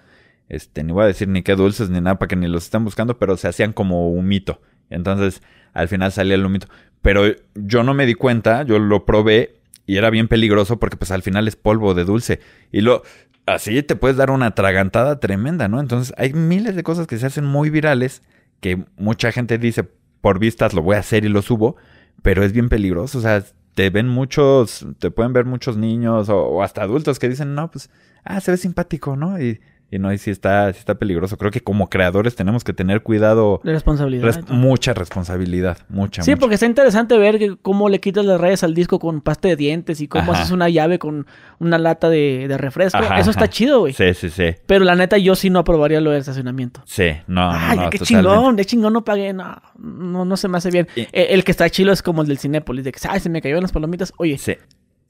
Este, 0.48 0.82
ni 0.84 0.92
voy 0.92 1.04
a 1.04 1.06
decir 1.06 1.28
ni 1.28 1.42
qué 1.42 1.54
dulces 1.54 1.90
ni 1.90 2.00
nada 2.00 2.18
para 2.18 2.28
que 2.28 2.36
ni 2.36 2.48
los 2.48 2.64
estén 2.64 2.84
buscando, 2.84 3.18
pero 3.18 3.36
se 3.36 3.48
hacían 3.48 3.72
como 3.72 4.10
humito. 4.10 4.60
Entonces, 4.90 5.42
al 5.72 5.88
final 5.88 6.12
salía 6.12 6.34
el 6.34 6.44
humito. 6.44 6.66
Pero 7.00 7.22
yo 7.54 7.82
no 7.82 7.94
me 7.94 8.04
di 8.04 8.14
cuenta, 8.14 8.64
yo 8.64 8.78
lo 8.78 9.06
probé 9.06 9.60
y 9.86 9.96
era 9.96 10.10
bien 10.10 10.28
peligroso 10.28 10.78
porque 10.78 10.96
pues 10.96 11.10
al 11.10 11.22
final 11.22 11.48
es 11.48 11.56
polvo 11.56 11.94
de 11.94 12.04
dulce. 12.04 12.40
Y 12.70 12.82
lo 12.82 13.02
así 13.46 13.82
te 13.82 13.96
puedes 13.96 14.16
dar 14.16 14.30
una 14.30 14.46
atragantada 14.46 15.18
tremenda, 15.20 15.68
¿no? 15.68 15.80
Entonces, 15.80 16.14
hay 16.18 16.32
miles 16.32 16.76
de 16.76 16.82
cosas 16.82 17.06
que 17.06 17.18
se 17.18 17.26
hacen 17.26 17.44
muy 17.44 17.70
virales 17.70 18.22
que 18.60 18.84
mucha 18.96 19.32
gente 19.32 19.58
dice, 19.58 19.88
por 20.20 20.38
vistas 20.38 20.74
lo 20.74 20.82
voy 20.82 20.96
a 20.96 21.00
hacer 21.00 21.24
y 21.24 21.28
lo 21.28 21.42
subo, 21.42 21.76
pero 22.22 22.44
es 22.44 22.52
bien 22.52 22.68
peligroso, 22.68 23.18
o 23.18 23.20
sea, 23.20 23.44
te 23.74 23.90
ven 23.90 24.08
muchos, 24.08 24.86
te 24.98 25.10
pueden 25.10 25.32
ver 25.32 25.44
muchos 25.44 25.76
niños 25.76 26.28
o, 26.28 26.62
hasta 26.62 26.82
adultos 26.82 27.18
que 27.18 27.28
dicen, 27.28 27.54
no, 27.54 27.70
pues, 27.70 27.90
ah, 28.24 28.40
se 28.40 28.50
ve 28.50 28.56
simpático, 28.56 29.16
¿no? 29.16 29.40
Y, 29.40 29.60
y 29.90 29.98
no, 29.98 30.12
y 30.12 30.18
sí 30.18 30.30
está, 30.30 30.72
sí 30.72 30.78
está 30.78 30.94
peligroso. 30.94 31.36
Creo 31.36 31.50
que 31.50 31.60
como 31.60 31.88
creadores 31.88 32.36
tenemos 32.36 32.62
que 32.64 32.72
tener 32.72 33.02
cuidado, 33.02 33.60
De 33.64 33.72
responsabilidad. 33.72 34.24
res- 34.24 34.48
mucha 34.48 34.94
responsabilidad, 34.94 35.78
mucha, 35.88 36.22
Sí, 36.22 36.30
mucha. 36.30 36.40
porque 36.40 36.54
está 36.54 36.66
interesante 36.66 37.18
ver 37.18 37.38
que 37.38 37.56
cómo 37.60 37.88
le 37.88 37.98
quitas 38.00 38.24
las 38.24 38.40
rayas 38.40 38.62
al 38.62 38.74
disco 38.74 38.98
con 38.98 39.20
pasta 39.20 39.48
de 39.48 39.56
dientes 39.56 40.00
y 40.00 40.08
cómo 40.08 40.30
Ajá. 40.32 40.42
haces 40.42 40.52
una 40.52 40.68
llave 40.68 40.98
con 40.98 41.26
una 41.58 41.78
lata 41.78 42.08
de, 42.08 42.46
de 42.48 42.56
refresco. 42.58 42.98
Ajá, 42.98 43.18
Eso 43.18 43.30
está 43.30 43.48
chido, 43.48 43.80
güey. 43.80 43.92
Sí, 43.92 44.14
sí, 44.14 44.30
sí. 44.30 44.54
Pero 44.66 44.84
la 44.84 44.94
neta, 44.94 45.18
yo 45.18 45.34
sí 45.34 45.50
no 45.50 45.58
aprobaría 45.58 46.00
lo 46.00 46.10
del 46.10 46.20
estacionamiento. 46.20 46.82
Sí, 46.86 47.08
no, 47.26 47.50
Ay, 47.50 47.78
no, 47.78 47.90
qué 47.90 47.98
totalmente. 47.98 48.04
chingón, 48.04 48.56
qué 48.56 48.64
chingón 48.64 48.92
no 48.92 49.04
pagué. 49.04 49.32
No, 49.32 49.60
no, 49.78 50.24
no 50.24 50.36
se 50.36 50.48
me 50.48 50.58
hace 50.58 50.70
bien. 50.70 50.86
Y- 50.96 51.00
Eh, 51.12 51.28
el 51.30 51.44
que 51.44 51.50
está 51.50 51.68
chilo 51.68 51.92
es 51.92 52.02
como 52.02 52.22
el 52.22 52.28
del 52.28 52.38
Cinépolis, 52.38 52.84
de 52.84 52.92
que, 52.92 53.00
ay, 53.08 53.20
se 53.20 53.28
me 53.28 53.42
cayó 53.42 53.56
en 53.56 53.62
las 53.62 53.72
palomitas. 53.72 54.12
Oye, 54.18 54.38
Sí. 54.38 54.54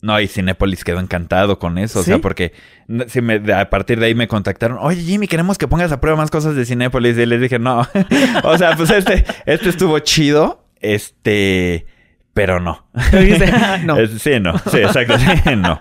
No, 0.03 0.18
y 0.18 0.28
Cinépolis 0.28 0.82
quedó 0.82 0.98
encantado 0.98 1.59
con 1.59 1.76
eso, 1.76 2.01
o 2.01 2.03
sea, 2.03 2.18
porque 2.18 2.53
si 3.09 3.20
me- 3.20 3.53
a 3.53 3.68
partir 3.68 4.01
de 4.01 4.07
ahí 4.07 4.14
me 4.14 4.28
contactaron, 4.28 4.78
oye 4.80 5.03
Jimmy, 5.03 5.28
queremos 5.28 5.59
que 5.59 5.68
pongas 5.68 5.92
a 5.92 6.01
prueba 6.01 6.16
más 6.16 6.30
cosas 6.30 6.55
de 6.57 6.64
Cinépolis. 6.64 7.18
Y 7.18 7.26
les 7.26 7.40
dije, 7.40 7.59
no. 7.59 7.86
o 8.44 8.57
sea, 8.59 8.76
pues 8.76 8.90
este, 8.90 9.24
este 9.44 9.68
estuvo 9.68 9.98
chido, 9.98 10.64
este, 10.80 11.84
pero 12.32 12.61
no. 12.61 12.86
Pero 13.11 13.22
dijiste, 13.22 13.51
"Ah, 13.53 13.78
no. 13.84 13.96
Sí, 14.07 14.40
no, 14.40 14.57
sí, 14.59 14.78
exacto, 14.78 15.18
sí, 15.18 15.26
no. 15.57 15.78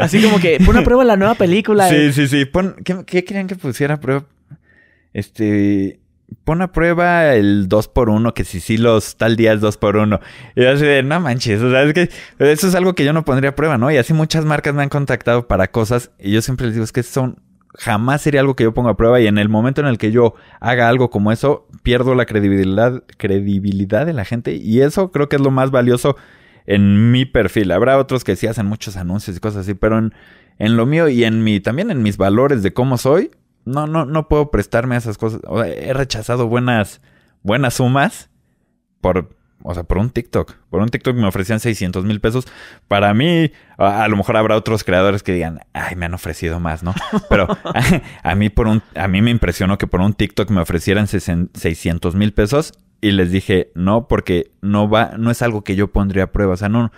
Así 0.00 0.20
como 0.20 0.38
que, 0.40 0.58
pon 0.64 0.76
a 0.76 0.82
prueba 0.82 1.04
la 1.04 1.16
nueva 1.16 1.34
película. 1.36 1.88
Sí, 1.88 1.94
eh. 1.96 2.12
sí, 2.12 2.26
sí. 2.26 2.44
Pon, 2.46 2.74
¿qué, 2.84 3.04
qué 3.06 3.22
querían 3.24 3.46
que 3.46 3.54
pusiera 3.54 3.94
a 3.94 4.00
prueba? 4.00 4.24
Este. 5.12 6.00
Pon 6.44 6.62
a 6.62 6.72
prueba 6.72 7.34
el 7.34 7.68
2x1, 7.68 8.32
que 8.32 8.44
si 8.44 8.60
sí 8.60 8.76
los 8.76 9.16
tal 9.16 9.36
día 9.36 9.52
es 9.52 9.60
2x1. 9.60 10.20
Y 10.56 10.64
así 10.64 10.84
de, 10.84 11.02
no 11.02 11.20
manches, 11.20 11.62
o 11.62 11.70
sea, 11.70 11.82
es 11.82 11.94
que 11.94 12.10
eso 12.38 12.68
es 12.68 12.74
algo 12.74 12.94
que 12.94 13.04
yo 13.04 13.12
no 13.12 13.24
pondría 13.24 13.50
a 13.50 13.54
prueba, 13.54 13.78
¿no? 13.78 13.90
Y 13.90 13.96
así 13.96 14.12
muchas 14.12 14.44
marcas 14.44 14.74
me 14.74 14.82
han 14.82 14.88
contactado 14.88 15.46
para 15.46 15.68
cosas 15.70 16.10
y 16.18 16.32
yo 16.32 16.42
siempre 16.42 16.66
les 16.66 16.74
digo, 16.74 16.84
es 16.84 16.92
que 16.92 17.02
son, 17.02 17.38
jamás 17.76 18.22
sería 18.22 18.40
algo 18.40 18.56
que 18.56 18.64
yo 18.64 18.74
ponga 18.74 18.90
a 18.90 18.96
prueba 18.96 19.20
y 19.20 19.26
en 19.26 19.38
el 19.38 19.48
momento 19.48 19.80
en 19.80 19.86
el 19.86 19.98
que 19.98 20.12
yo 20.12 20.34
haga 20.60 20.88
algo 20.88 21.10
como 21.10 21.32
eso, 21.32 21.68
pierdo 21.82 22.14
la 22.14 22.26
credibilidad, 22.26 23.02
credibilidad 23.16 24.06
de 24.06 24.12
la 24.12 24.24
gente 24.24 24.54
y 24.54 24.80
eso 24.80 25.10
creo 25.10 25.28
que 25.28 25.36
es 25.36 25.42
lo 25.42 25.50
más 25.50 25.70
valioso 25.70 26.16
en 26.66 27.10
mi 27.10 27.24
perfil. 27.24 27.72
Habrá 27.72 27.98
otros 27.98 28.24
que 28.24 28.36
sí 28.36 28.46
hacen 28.46 28.66
muchos 28.66 28.96
anuncios 28.96 29.36
y 29.36 29.40
cosas 29.40 29.62
así, 29.62 29.74
pero 29.74 29.98
en, 29.98 30.14
en 30.58 30.76
lo 30.76 30.86
mío 30.86 31.08
y 31.08 31.24
en 31.24 31.42
mi, 31.42 31.60
también 31.60 31.90
en 31.90 32.02
mis 32.02 32.16
valores 32.16 32.62
de 32.62 32.72
cómo 32.72 32.96
soy, 32.96 33.30
no, 33.64 33.86
no, 33.86 34.04
no 34.04 34.28
puedo 34.28 34.50
prestarme 34.50 34.94
a 34.94 34.98
esas 34.98 35.18
cosas. 35.18 35.40
O 35.46 35.62
sea, 35.62 35.72
he 35.72 35.92
rechazado 35.92 36.48
buenas, 36.48 37.00
buenas 37.42 37.74
sumas 37.74 38.30
por, 39.00 39.36
o 39.62 39.74
sea, 39.74 39.84
por 39.84 39.98
un 39.98 40.10
TikTok. 40.10 40.54
Por 40.70 40.80
un 40.80 40.88
TikTok 40.88 41.16
me 41.16 41.26
ofrecían 41.26 41.60
600 41.60 42.04
mil 42.04 42.20
pesos. 42.20 42.46
Para 42.88 43.14
mí, 43.14 43.50
a, 43.78 44.04
a 44.04 44.08
lo 44.08 44.16
mejor 44.16 44.36
habrá 44.36 44.56
otros 44.56 44.84
creadores 44.84 45.22
que 45.22 45.32
digan, 45.32 45.60
ay, 45.72 45.96
me 45.96 46.06
han 46.06 46.14
ofrecido 46.14 46.60
más, 46.60 46.82
¿no? 46.82 46.94
Pero 47.28 47.48
a, 47.50 47.82
a 48.30 48.34
mí 48.34 48.50
por 48.50 48.68
un, 48.68 48.82
a 48.94 49.08
mí 49.08 49.22
me 49.22 49.30
impresionó 49.30 49.78
que 49.78 49.86
por 49.86 50.00
un 50.00 50.14
TikTok 50.14 50.50
me 50.50 50.60
ofrecieran 50.60 51.06
600 51.06 52.14
mil 52.14 52.32
pesos 52.32 52.74
y 53.00 53.12
les 53.12 53.30
dije, 53.30 53.70
no, 53.74 54.08
porque 54.08 54.50
no 54.62 54.88
va, 54.88 55.12
no 55.18 55.30
es 55.30 55.42
algo 55.42 55.62
que 55.64 55.76
yo 55.76 55.92
pondría 55.92 56.24
a 56.24 56.32
prueba. 56.32 56.54
O 56.54 56.56
sea, 56.56 56.68
no, 56.68 56.92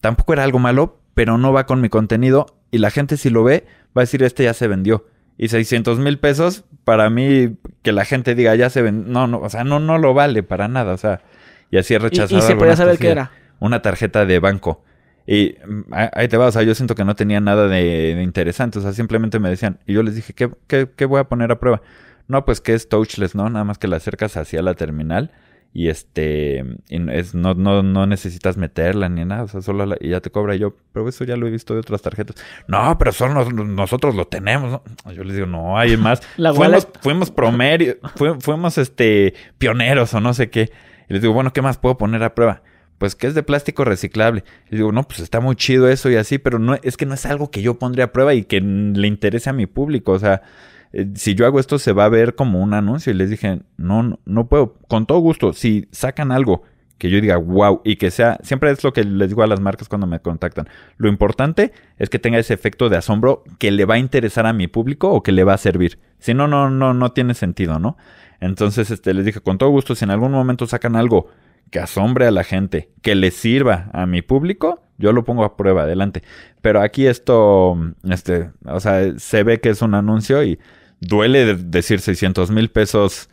tampoco 0.00 0.32
era 0.32 0.44
algo 0.44 0.58
malo, 0.58 0.98
pero 1.14 1.38
no 1.38 1.52
va 1.52 1.66
con 1.66 1.80
mi 1.80 1.88
contenido 1.88 2.46
y 2.70 2.78
la 2.78 2.90
gente 2.90 3.16
si 3.16 3.30
lo 3.30 3.44
ve 3.44 3.64
va 3.96 4.02
a 4.02 4.04
decir, 4.04 4.22
este 4.24 4.44
ya 4.44 4.54
se 4.54 4.66
vendió. 4.66 5.06
Y 5.36 5.48
600 5.48 5.98
mil 5.98 6.18
pesos, 6.18 6.64
para 6.84 7.10
mí, 7.10 7.56
que 7.82 7.92
la 7.92 8.04
gente 8.04 8.34
diga, 8.34 8.54
ya 8.54 8.70
se 8.70 8.82
ven, 8.82 9.10
no, 9.12 9.26
no, 9.26 9.40
o 9.40 9.48
sea, 9.50 9.64
no, 9.64 9.80
no 9.80 9.98
lo 9.98 10.14
vale 10.14 10.42
para 10.42 10.68
nada, 10.68 10.92
o 10.92 10.96
sea, 10.96 11.22
y 11.70 11.78
así 11.78 11.94
he 11.94 11.96
Y, 11.96 12.00
rechazado. 12.00 12.38
y 12.38 12.42
se 12.42 12.54
podía 12.56 12.76
saber 12.76 12.98
qué 12.98 13.10
era. 13.10 13.32
Una 13.58 13.82
tarjeta 13.82 14.26
de 14.26 14.38
banco. 14.38 14.84
Y 15.26 15.56
mm, 15.66 15.92
ahí 15.92 16.08
ahí 16.12 16.28
te 16.28 16.36
va, 16.36 16.46
o 16.46 16.52
sea, 16.52 16.62
yo 16.62 16.74
siento 16.74 16.94
que 16.94 17.04
no 17.04 17.16
tenía 17.16 17.40
nada 17.40 17.66
de, 17.66 18.14
de 18.14 18.22
interesante, 18.22 18.78
o 18.78 18.82
sea, 18.82 18.92
simplemente 18.92 19.38
me 19.40 19.48
decían, 19.50 19.80
y 19.86 19.94
yo 19.94 20.02
les 20.02 20.14
dije, 20.14 20.34
¿qué, 20.34 20.50
qué, 20.66 20.88
qué 20.94 21.04
voy 21.06 21.20
a 21.20 21.24
poner 21.24 21.50
a 21.50 21.58
prueba? 21.58 21.82
No, 22.28 22.44
pues 22.44 22.60
que 22.60 22.74
es 22.74 22.88
touchless, 22.88 23.34
¿no? 23.34 23.48
Nada 23.50 23.64
más 23.64 23.78
que 23.78 23.88
la 23.88 23.96
acercas 23.96 24.36
hacia 24.36 24.62
la 24.62 24.74
terminal 24.74 25.32
y 25.76 25.88
este, 25.88 26.64
y 26.88 27.00
no- 27.00 27.10
es, 27.10 27.34
no, 27.34 27.54
no, 27.54 27.82
no 27.82 28.06
necesitas 28.06 28.56
meterla 28.56 29.08
ni 29.08 29.24
nada, 29.24 29.42
o 29.42 29.48
sea, 29.48 29.60
solo 29.60 29.84
la- 29.84 29.96
y 30.00 30.10
ya 30.10 30.20
te 30.20 30.30
cobra 30.30 30.54
Y 30.54 30.60
yo, 30.60 30.76
pero 30.92 31.08
eso 31.08 31.24
ya 31.24 31.36
lo 31.36 31.48
he 31.48 31.50
visto 31.50 31.74
de 31.74 31.80
otras 31.80 32.00
tarjetas. 32.00 32.36
No, 32.68 32.96
pero 32.96 33.10
solo 33.10 33.34
nos- 33.34 33.52
nosotros 33.52 34.14
lo 34.14 34.26
tenemos, 34.26 34.70
¿no? 35.04 35.12
Yo 35.12 35.24
les 35.24 35.34
digo, 35.34 35.46
no, 35.48 35.76
hay 35.76 35.96
más. 35.96 36.22
La 36.36 36.54
fuimos, 36.54 36.88
fuimos 37.02 37.30
promedio, 37.32 37.96
fuimos 38.40 38.78
este, 38.78 39.34
pioneros 39.58 40.14
o 40.14 40.20
no 40.20 40.32
sé 40.32 40.48
qué. 40.48 40.70
Y 41.08 41.12
les 41.14 41.22
digo, 41.22 41.34
bueno, 41.34 41.52
¿qué 41.52 41.60
más 41.60 41.76
puedo 41.76 41.98
poner 41.98 42.22
a 42.22 42.34
prueba? 42.36 42.62
Pues 42.98 43.16
que 43.16 43.26
es 43.26 43.34
de 43.34 43.42
plástico 43.42 43.84
reciclable. 43.84 44.44
Y 44.70 44.76
digo, 44.76 44.92
no, 44.92 45.02
pues 45.02 45.18
está 45.18 45.40
muy 45.40 45.56
chido 45.56 45.88
eso 45.88 46.08
y 46.08 46.14
así, 46.14 46.38
pero 46.38 46.60
no, 46.60 46.76
es 46.84 46.96
que 46.96 47.04
no 47.04 47.14
es 47.14 47.26
algo 47.26 47.50
que 47.50 47.60
yo 47.62 47.80
pondría 47.80 48.04
a 48.04 48.12
prueba 48.12 48.32
y 48.34 48.44
que 48.44 48.60
le 48.60 49.08
interese 49.08 49.50
a 49.50 49.52
mi 49.52 49.66
público. 49.66 50.12
O 50.12 50.18
sea, 50.20 50.42
eh, 50.94 51.08
si 51.16 51.34
yo 51.34 51.44
hago 51.44 51.58
esto 51.58 51.78
se 51.80 51.92
va 51.92 52.04
a 52.04 52.08
ver 52.08 52.36
como 52.36 52.60
un 52.60 52.72
anuncio. 52.72 53.12
Y 53.12 53.16
les 53.16 53.28
dije, 53.30 53.60
no, 53.76 54.02
no, 54.02 54.20
no 54.24 54.46
puedo. 54.46 54.74
Con 54.88 55.06
todo 55.06 55.18
gusto, 55.18 55.52
si 55.52 55.88
sacan 55.90 56.30
algo 56.32 56.62
que 56.98 57.10
yo 57.10 57.20
diga, 57.20 57.36
wow, 57.36 57.80
y 57.84 57.96
que 57.96 58.12
sea, 58.12 58.38
siempre 58.42 58.70
es 58.70 58.84
lo 58.84 58.92
que 58.92 59.02
les 59.02 59.28
digo 59.28 59.42
a 59.42 59.48
las 59.48 59.60
marcas 59.60 59.88
cuando 59.88 60.06
me 60.06 60.20
contactan. 60.20 60.68
Lo 60.96 61.08
importante 61.08 61.72
es 61.98 62.08
que 62.08 62.20
tenga 62.20 62.38
ese 62.38 62.54
efecto 62.54 62.88
de 62.88 62.96
asombro 62.96 63.42
que 63.58 63.72
le 63.72 63.84
va 63.84 63.94
a 63.94 63.98
interesar 63.98 64.46
a 64.46 64.52
mi 64.52 64.68
público 64.68 65.10
o 65.10 65.22
que 65.22 65.32
le 65.32 65.42
va 65.42 65.54
a 65.54 65.58
servir. 65.58 65.98
Si 66.20 66.32
no, 66.32 66.46
no, 66.46 66.70
no, 66.70 66.94
no 66.94 67.12
tiene 67.12 67.34
sentido, 67.34 67.80
¿no? 67.80 67.96
Entonces, 68.40 68.90
este, 68.90 69.12
les 69.14 69.24
dije, 69.24 69.40
con 69.40 69.58
todo 69.58 69.70
gusto, 69.70 69.96
si 69.96 70.04
en 70.04 70.12
algún 70.12 70.30
momento 70.30 70.66
sacan 70.66 70.94
algo 70.94 71.28
que 71.70 71.80
asombre 71.80 72.26
a 72.26 72.30
la 72.30 72.44
gente, 72.44 72.90
que 73.02 73.16
le 73.16 73.32
sirva 73.32 73.90
a 73.92 74.06
mi 74.06 74.22
público, 74.22 74.80
yo 74.96 75.12
lo 75.12 75.24
pongo 75.24 75.44
a 75.44 75.56
prueba, 75.56 75.82
adelante. 75.82 76.22
Pero 76.62 76.80
aquí 76.80 77.06
esto, 77.06 77.76
este, 78.08 78.50
o 78.64 78.78
sea, 78.78 79.18
se 79.18 79.42
ve 79.42 79.60
que 79.60 79.70
es 79.70 79.82
un 79.82 79.94
anuncio 79.94 80.44
y 80.44 80.58
duele 81.00 81.54
decir 81.54 82.00
600 82.00 82.50
mil 82.50 82.70
pesos, 82.70 83.28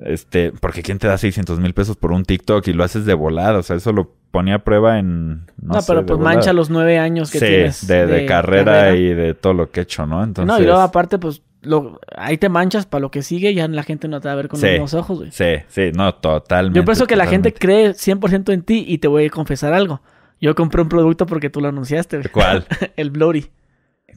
este, 0.00 0.52
porque 0.52 0.82
¿quién 0.82 0.98
te 0.98 1.06
da 1.06 1.18
600 1.18 1.60
mil 1.60 1.74
pesos 1.74 1.96
por 1.96 2.12
un 2.12 2.24
TikTok 2.24 2.66
y 2.68 2.72
lo 2.72 2.84
haces 2.84 3.06
de 3.06 3.14
volada? 3.14 3.58
O 3.58 3.62
sea, 3.62 3.76
eso 3.76 3.92
lo 3.92 4.12
ponía 4.30 4.56
a 4.56 4.58
prueba 4.64 4.98
en... 4.98 5.46
No, 5.62 5.78
pero 5.86 6.04
pues 6.04 6.18
mancha 6.18 6.52
los 6.52 6.70
nueve 6.70 6.98
años 6.98 7.30
que 7.30 7.38
sí, 7.38 7.46
tienes. 7.46 7.86
De, 7.86 8.06
de, 8.06 8.26
carrera, 8.26 8.96
y 8.96 9.14
de 9.14 9.34
todo 9.34 9.54
lo 9.54 9.70
que 9.70 9.80
he 9.80 9.82
hecho, 9.84 10.06
¿no? 10.06 10.24
Entonces... 10.24 10.52
No, 10.52 10.60
y 10.60 10.66
luego 10.66 10.80
aparte, 10.80 11.18
pues 11.18 11.42
lo, 11.64 12.00
ahí 12.16 12.38
te 12.38 12.48
manchas 12.48 12.86
para 12.86 13.00
lo 13.00 13.10
que 13.10 13.22
sigue, 13.22 13.54
ya 13.54 13.66
la 13.68 13.82
gente 13.82 14.08
no 14.08 14.20
te 14.20 14.28
va 14.28 14.32
a 14.32 14.36
ver 14.36 14.48
con 14.48 14.60
los 14.60 14.70
mismos 14.70 14.94
ojos, 14.94 15.18
güey. 15.18 15.30
Sí, 15.30 15.62
sí, 15.68 15.90
no, 15.94 16.14
totalmente. 16.14 16.78
Yo 16.78 16.84
pienso 16.84 17.06
que 17.06 17.16
la 17.16 17.26
gente 17.26 17.52
cree 17.52 17.90
100% 17.90 18.52
en 18.52 18.62
ti 18.62 18.84
y 18.86 18.98
te 18.98 19.08
voy 19.08 19.26
a 19.26 19.30
confesar 19.30 19.72
algo. 19.72 20.02
Yo 20.40 20.54
compré 20.54 20.82
un 20.82 20.88
producto 20.88 21.26
porque 21.26 21.48
tú 21.48 21.60
lo 21.60 21.68
anunciaste. 21.68 22.18
Güey. 22.18 22.30
¿Cuál? 22.30 22.66
el 22.96 23.10
Blurry. 23.10 23.50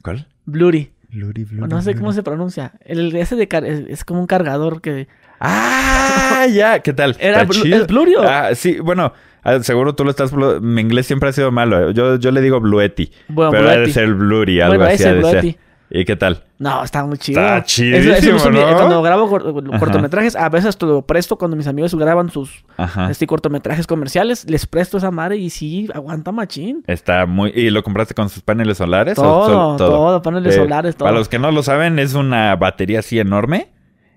¿Cuál? 0.02 0.26
Blurry. 0.44 0.92
Blurry. 1.10 1.46
No 1.50 1.82
sé 1.82 1.94
cómo 1.94 2.12
se 2.12 2.22
pronuncia. 2.22 2.72
El 2.84 3.14
ese 3.16 3.36
de 3.36 3.48
es, 3.88 4.04
como 4.04 4.20
un 4.20 4.26
cargador 4.26 4.80
que. 4.80 5.08
¡Ah! 5.40 6.46
ya, 6.52 6.80
¿qué 6.80 6.92
tal? 6.92 7.16
¿Era 7.18 7.42
¿Es 7.42 7.86
Blurry 7.86 8.16
o? 8.16 8.22
Ah, 8.22 8.54
sí, 8.54 8.78
bueno. 8.80 9.12
Ah, 9.42 9.62
seguro 9.62 9.94
tú 9.94 10.04
lo 10.04 10.10
estás. 10.10 10.32
Mi 10.60 10.80
inglés 10.80 11.06
siempre 11.06 11.30
ha 11.30 11.32
sido 11.32 11.50
malo. 11.50 11.90
Yo, 11.92 12.16
yo 12.16 12.30
le 12.30 12.40
digo 12.40 12.60
Bluetti. 12.60 13.10
Bueno, 13.28 13.50
pero 13.50 13.70
debe 13.70 13.90
ser 13.90 14.12
Blurry, 14.14 14.60
algo 14.60 14.82
así. 14.84 15.56
¿Y 15.90 16.04
qué 16.04 16.16
tal? 16.16 16.44
No, 16.58 16.82
está 16.82 17.04
muy 17.04 17.18
chido. 17.18 17.40
Está 17.40 17.64
chidísimo, 17.64 18.38
Cuando 18.40 19.00
grabo 19.00 19.28
cortometrajes, 19.78 20.36
a 20.36 20.48
veces 20.48 20.76
te 20.76 20.86
lo 20.86 21.02
presto 21.02 21.36
cuando 21.36 21.56
mis 21.56 21.66
amigos 21.66 21.94
graban 21.94 22.30
sus 22.30 22.64
este, 23.08 23.26
cortometrajes 23.26 23.86
comerciales, 23.86 24.48
les 24.48 24.66
presto 24.66 24.98
esa 24.98 25.10
madre 25.10 25.36
y 25.36 25.50
sí, 25.50 25.88
aguanta 25.94 26.32
machín. 26.32 26.84
Está 26.86 27.26
muy... 27.26 27.52
¿Y 27.54 27.70
lo 27.70 27.82
compraste 27.82 28.14
con 28.14 28.28
sus 28.28 28.42
paneles 28.42 28.78
solares? 28.78 29.14
Todo, 29.14 29.76
todo, 29.76 30.22
paneles 30.22 30.54
eh, 30.54 30.58
solares, 30.58 30.96
todo. 30.96 31.06
Para 31.06 31.18
los 31.18 31.28
que 31.28 31.38
no 31.38 31.50
lo 31.50 31.62
saben, 31.62 31.98
es 31.98 32.14
una 32.14 32.54
batería 32.56 32.98
así 32.98 33.18
enorme 33.18 33.68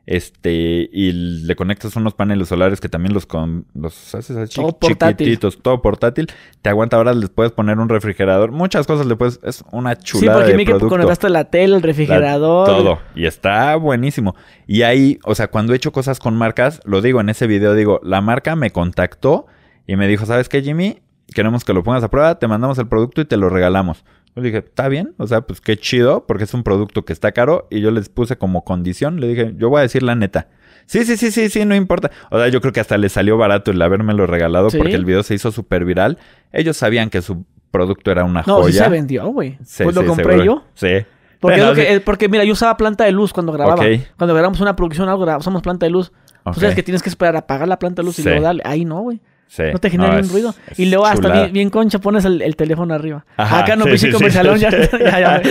este, 0.08 0.90
y 0.92 1.12
le 1.12 1.56
conectas 1.56 1.96
unos 1.96 2.16
paneles 2.16 2.48
solares 2.48 2.82
que 2.82 2.90
también 2.90 3.14
los, 3.14 3.26
con, 3.26 3.66
los 3.76 4.16
haces 4.16 4.36
así 4.36 4.56
todo 4.56 4.78
chiquititos, 4.82 5.60
todo 5.62 5.82
portátil. 5.82 6.28
Te 6.62 6.70
aguanta 6.70 6.98
ahora, 6.98 7.14
les 7.14 7.30
puedes 7.30 7.52
poner 7.52 7.78
un 7.78 7.88
refrigerador. 7.88 8.52
Muchas 8.52 8.88
cosas 8.88 9.06
le 9.06 9.16
puedes, 9.16 9.40
es 9.44 9.64
una 9.72 9.96
chulada. 9.96 10.40
Sí, 10.40 10.52
porque 10.52 10.58
mi 10.58 10.66
que 10.66 10.88
conectaste 10.88 11.30
la 11.30 11.46
tele, 11.46 11.76
el 11.76 11.84
refrigerador. 11.84 12.68
todo. 12.68 13.00
Y 13.16 13.26
está 13.26 13.76
buenísimo. 13.76 14.36
Y 14.66 14.82
ahí, 14.82 15.20
o 15.24 15.36
sea, 15.36 15.50
cuando 15.50 15.74
he 15.74 15.76
hecho 15.76 15.92
cosas 15.92 16.20
con 16.20 16.36
marcas, 16.36 16.82
lo 16.84 17.02
digo 17.02 17.22
en 17.22 17.30
ese 17.30 17.46
video, 17.46 17.76
digo, 17.76 18.00
la 18.04 18.22
marca 18.22 18.56
me 18.56 18.72
contactó 18.72 19.46
y 19.86 19.96
me 19.98 20.08
dijo, 20.08 20.26
¿sabes 20.26 20.50
qué, 20.50 20.62
Jimmy? 20.62 21.00
Queremos 21.34 21.64
que 21.64 21.74
lo 21.74 21.84
pongas 21.84 22.04
a 22.04 22.10
prueba, 22.10 22.40
te 22.40 22.48
mandamos 22.48 22.78
el 22.80 22.88
producto 22.88 23.22
y 23.22 23.26
te 23.26 23.38
lo 23.38 23.50
regalamos. 23.50 24.04
Le 24.36 24.44
dije, 24.44 24.60
está 24.60 24.88
bien, 24.88 25.14
o 25.18 25.28
sea, 25.28 25.42
pues 25.42 25.60
qué 25.60 25.76
chido, 25.78 26.26
porque 26.26 26.46
es 26.46 26.54
un 26.54 26.64
producto 26.64 27.04
que 27.04 27.12
está 27.12 27.32
caro. 27.34 27.68
Y 27.70 27.82
yo 27.82 27.92
les 27.92 28.10
puse 28.10 28.38
como 28.38 28.64
condición, 28.64 29.20
le 29.20 29.28
dije, 29.28 29.54
yo 29.58 29.70
voy 29.70 29.80
a 29.80 29.82
decir 29.82 30.04
la 30.04 30.16
neta. 30.16 30.48
Sí, 30.86 31.04
sí, 31.04 31.18
sí, 31.18 31.32
sí, 31.32 31.50
sí, 31.50 31.66
no 31.66 31.76
importa. 31.76 32.12
O 32.30 32.38
sea, 32.38 32.48
yo 32.48 32.62
creo 32.62 32.74
que 32.74 32.80
hasta 32.80 32.98
les 32.98 33.12
salió 33.12 33.38
barato 33.38 33.72
el 33.72 33.82
habérmelo 33.82 34.28
regalado 34.28 34.70
porque 34.70 34.94
el 34.94 35.06
video 35.06 35.24
se 35.24 35.36
hizo 35.36 35.52
súper 35.52 35.86
viral. 35.86 36.18
Ellos 36.54 36.78
sabían 36.78 37.10
que 37.10 37.22
su 37.22 37.46
producto 37.72 38.12
era 38.12 38.24
una 38.24 38.44
joya. 38.44 38.58
No, 38.58 38.68
sí 38.68 38.74
se 38.74 38.90
vendió, 38.90 39.28
güey. 39.28 39.58
pues 39.58 39.96
lo 39.96 40.06
compré 40.06 40.46
yo. 40.46 40.64
Sí. 40.76 41.06
Porque, 41.40 42.02
porque, 42.06 42.30
mira, 42.30 42.44
yo 42.44 42.54
usaba 42.54 42.78
planta 42.78 43.04
de 43.04 43.12
luz 43.12 43.34
cuando 43.34 43.52
grababa. 43.52 43.84
Cuando 44.18 44.34
grabamos 44.34 44.62
una 44.62 44.76
producción 44.76 45.10
algo, 45.10 45.26
usamos 45.38 45.62
planta 45.62 45.86
de 45.86 45.92
luz. 45.92 46.12
O 46.44 46.54
sea, 46.54 46.70
es 46.70 46.76
que 46.76 46.84
tienes 46.84 47.04
que 47.04 47.10
esperar 47.10 47.36
a 47.36 47.40
apagar 47.40 47.68
la 47.68 47.80
planta 47.80 48.02
de 48.02 48.06
luz 48.06 48.20
y 48.20 48.24
luego 48.24 48.42
darle. 48.42 48.62
Ahí 48.66 48.86
no, 48.86 49.02
güey 49.02 49.22
no 49.58 49.80
te 49.80 49.90
genera 49.90 50.16
ningún 50.16 50.30
ruido. 50.30 50.56
y 50.78 50.86
luego 50.86 51.06
hasta 51.06 51.48
bien, 51.48 51.70
concha 51.70 52.00
pones 52.00 52.24
el, 52.26 52.56
teléfono 52.56 52.94
arriba. 52.94 53.26
Acá 53.38 53.76
no, 53.76 53.86
sí, 53.98 54.12
como 54.12 54.28
el 54.28 54.32
salón 54.32 54.58
ya, 54.60 55.42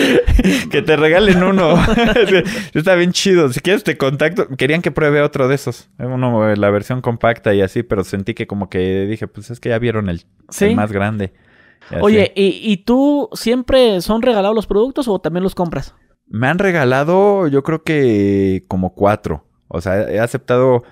que 0.70 0.82
te 0.82 0.96
regalen 0.96 1.42
uno. 1.42 1.74
Está 2.74 2.94
bien 2.94 3.12
chido. 3.12 3.52
Si 3.52 3.60
quieres 3.60 3.84
te 3.84 3.96
contacto. 3.96 4.48
Querían 4.56 4.80
que 4.82 4.90
pruebe 4.90 5.20
otro 5.20 5.48
de 5.48 5.54
esos. 5.54 5.90
Uno, 5.98 6.54
la 6.54 6.70
versión 6.70 7.00
compacta 7.02 7.52
y 7.54 7.60
así, 7.60 7.82
pero 7.82 8.04
sentí 8.04 8.34
que 8.34 8.46
como 8.46 8.70
que 8.70 9.06
dije, 9.06 9.28
pues 9.28 9.50
es 9.50 9.60
que 9.60 9.68
ya 9.68 9.78
vieron 9.78 10.08
el, 10.08 10.24
más 10.74 10.92
grande. 10.92 11.32
Oye, 12.00 12.32
¿y, 12.34 12.60
¿y 12.62 12.78
tú 12.78 13.28
siempre 13.32 14.00
son 14.00 14.22
regalados 14.22 14.54
los 14.54 14.66
productos 14.66 15.08
o 15.08 15.18
también 15.18 15.42
los 15.42 15.54
compras? 15.54 15.94
Me 16.28 16.46
han 16.46 16.58
regalado, 16.58 17.48
yo 17.48 17.62
creo 17.62 17.82
que 17.82 18.64
como 18.68 18.94
cuatro. 18.94 19.44
O 19.68 19.80
sea, 19.80 20.10
he 20.10 20.20
aceptado 20.20 20.84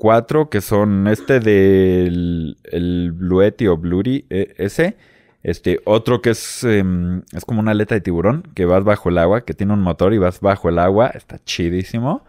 cuatro 0.00 0.48
que 0.48 0.62
son 0.62 1.06
este 1.06 1.38
del 1.40 2.56
el 2.64 3.12
Bluetti 3.12 3.68
o 3.68 3.76
Bluri, 3.76 4.26
e, 4.30 4.54
ese. 4.56 4.96
Este, 5.42 5.80
otro 5.84 6.20
que 6.20 6.30
es, 6.30 6.64
em, 6.64 7.22
es 7.32 7.44
como 7.44 7.60
una 7.60 7.70
aleta 7.70 7.94
de 7.94 8.00
tiburón, 8.00 8.42
que 8.54 8.64
vas 8.64 8.82
bajo 8.84 9.10
el 9.10 9.18
agua, 9.18 9.42
que 9.42 9.54
tiene 9.54 9.72
un 9.72 9.80
motor 9.80 10.12
y 10.12 10.18
vas 10.18 10.40
bajo 10.40 10.68
el 10.68 10.78
agua, 10.78 11.08
está 11.14 11.38
chidísimo. 11.44 12.24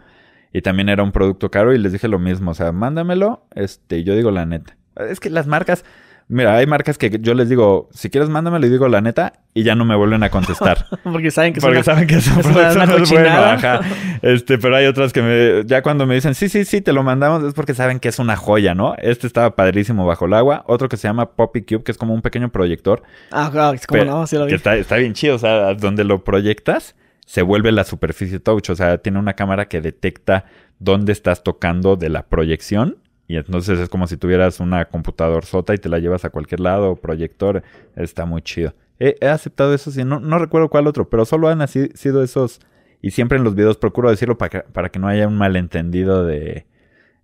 Y 0.52 0.62
también 0.62 0.88
era 0.90 1.02
un 1.02 1.12
producto 1.12 1.50
caro 1.50 1.74
y 1.74 1.78
les 1.78 1.92
dije 1.92 2.08
lo 2.08 2.18
mismo, 2.18 2.52
o 2.52 2.54
sea, 2.54 2.72
mándamelo, 2.72 3.46
este, 3.54 4.04
yo 4.04 4.14
digo 4.14 4.30
la 4.30 4.46
neta. 4.46 4.76
Es 4.96 5.18
que 5.18 5.30
las 5.30 5.46
marcas, 5.46 5.84
Mira, 6.32 6.56
hay 6.56 6.66
marcas 6.66 6.96
que 6.96 7.18
yo 7.20 7.34
les 7.34 7.50
digo, 7.50 7.90
si 7.92 8.08
quieres 8.08 8.30
mándame, 8.30 8.58
le 8.58 8.70
digo 8.70 8.88
la 8.88 9.02
neta 9.02 9.34
y 9.52 9.64
ya 9.64 9.74
no 9.74 9.84
me 9.84 9.94
vuelven 9.94 10.22
a 10.22 10.30
contestar. 10.30 10.86
Porque 11.04 11.30
saben 11.30 11.52
que 11.52 11.60
Porque 11.60 11.80
es 11.80 11.84
saben 11.84 12.06
que 12.06 12.14
es, 12.14 12.26
una, 12.26 13.80
Este, 14.22 14.56
pero 14.56 14.76
hay 14.76 14.86
otras 14.86 15.12
que 15.12 15.20
me, 15.20 15.66
ya 15.66 15.82
cuando 15.82 16.06
me 16.06 16.14
dicen, 16.14 16.34
sí, 16.34 16.48
sí, 16.48 16.64
sí, 16.64 16.80
te 16.80 16.94
lo 16.94 17.02
mandamos, 17.02 17.44
es 17.44 17.52
porque 17.52 17.74
saben 17.74 18.00
que 18.00 18.08
es 18.08 18.18
una 18.18 18.36
joya, 18.36 18.74
¿no? 18.74 18.94
Este 18.96 19.26
estaba 19.26 19.54
padrísimo 19.56 20.06
bajo 20.06 20.24
el 20.24 20.32
agua. 20.32 20.64
Otro 20.68 20.88
que 20.88 20.96
se 20.96 21.06
llama 21.06 21.32
Poppy 21.32 21.62
Cube, 21.62 21.82
que 21.82 21.92
es 21.92 21.98
como 21.98 22.14
un 22.14 22.22
pequeño 22.22 22.48
proyector. 22.48 23.02
Ah, 23.30 23.72
es 23.74 23.86
como 23.86 24.02
no, 24.02 24.26
sí 24.26 24.36
lo 24.36 24.46
vi. 24.46 24.52
Que 24.52 24.56
está, 24.56 24.76
está 24.76 24.96
bien 24.96 25.12
chido, 25.12 25.34
o 25.34 25.38
sea, 25.38 25.74
donde 25.74 26.04
lo 26.04 26.24
proyectas 26.24 26.94
se 27.26 27.42
vuelve 27.42 27.72
la 27.72 27.84
superficie 27.84 28.40
touch, 28.40 28.70
o 28.70 28.74
sea, 28.74 28.98
tiene 28.98 29.18
una 29.18 29.34
cámara 29.34 29.66
que 29.66 29.82
detecta 29.82 30.46
dónde 30.78 31.12
estás 31.12 31.42
tocando 31.42 31.96
de 31.96 32.08
la 32.08 32.22
proyección 32.24 33.01
y 33.32 33.36
entonces 33.38 33.78
es 33.78 33.88
como 33.88 34.06
si 34.06 34.18
tuvieras 34.18 34.60
una 34.60 34.84
computador 34.84 35.46
sota 35.46 35.72
y 35.72 35.78
te 35.78 35.88
la 35.88 35.98
llevas 35.98 36.26
a 36.26 36.28
cualquier 36.28 36.60
lado, 36.60 36.96
proyector. 36.96 37.62
Está 37.96 38.26
muy 38.26 38.42
chido. 38.42 38.74
He, 38.98 39.26
aceptado 39.26 39.72
eso, 39.72 39.90
sí, 39.90 40.04
no, 40.04 40.20
no 40.20 40.38
recuerdo 40.38 40.68
cuál 40.68 40.86
otro, 40.86 41.08
pero 41.08 41.24
solo 41.24 41.48
han 41.48 41.62
así, 41.62 41.88
sido 41.94 42.22
esos. 42.22 42.60
Y 43.00 43.12
siempre 43.12 43.38
en 43.38 43.44
los 43.44 43.54
videos 43.54 43.78
procuro 43.78 44.10
decirlo 44.10 44.36
para 44.36 44.50
que, 44.50 44.60
para 44.70 44.90
que 44.90 44.98
no 44.98 45.08
haya 45.08 45.26
un 45.26 45.38
malentendido 45.38 46.26
de. 46.26 46.66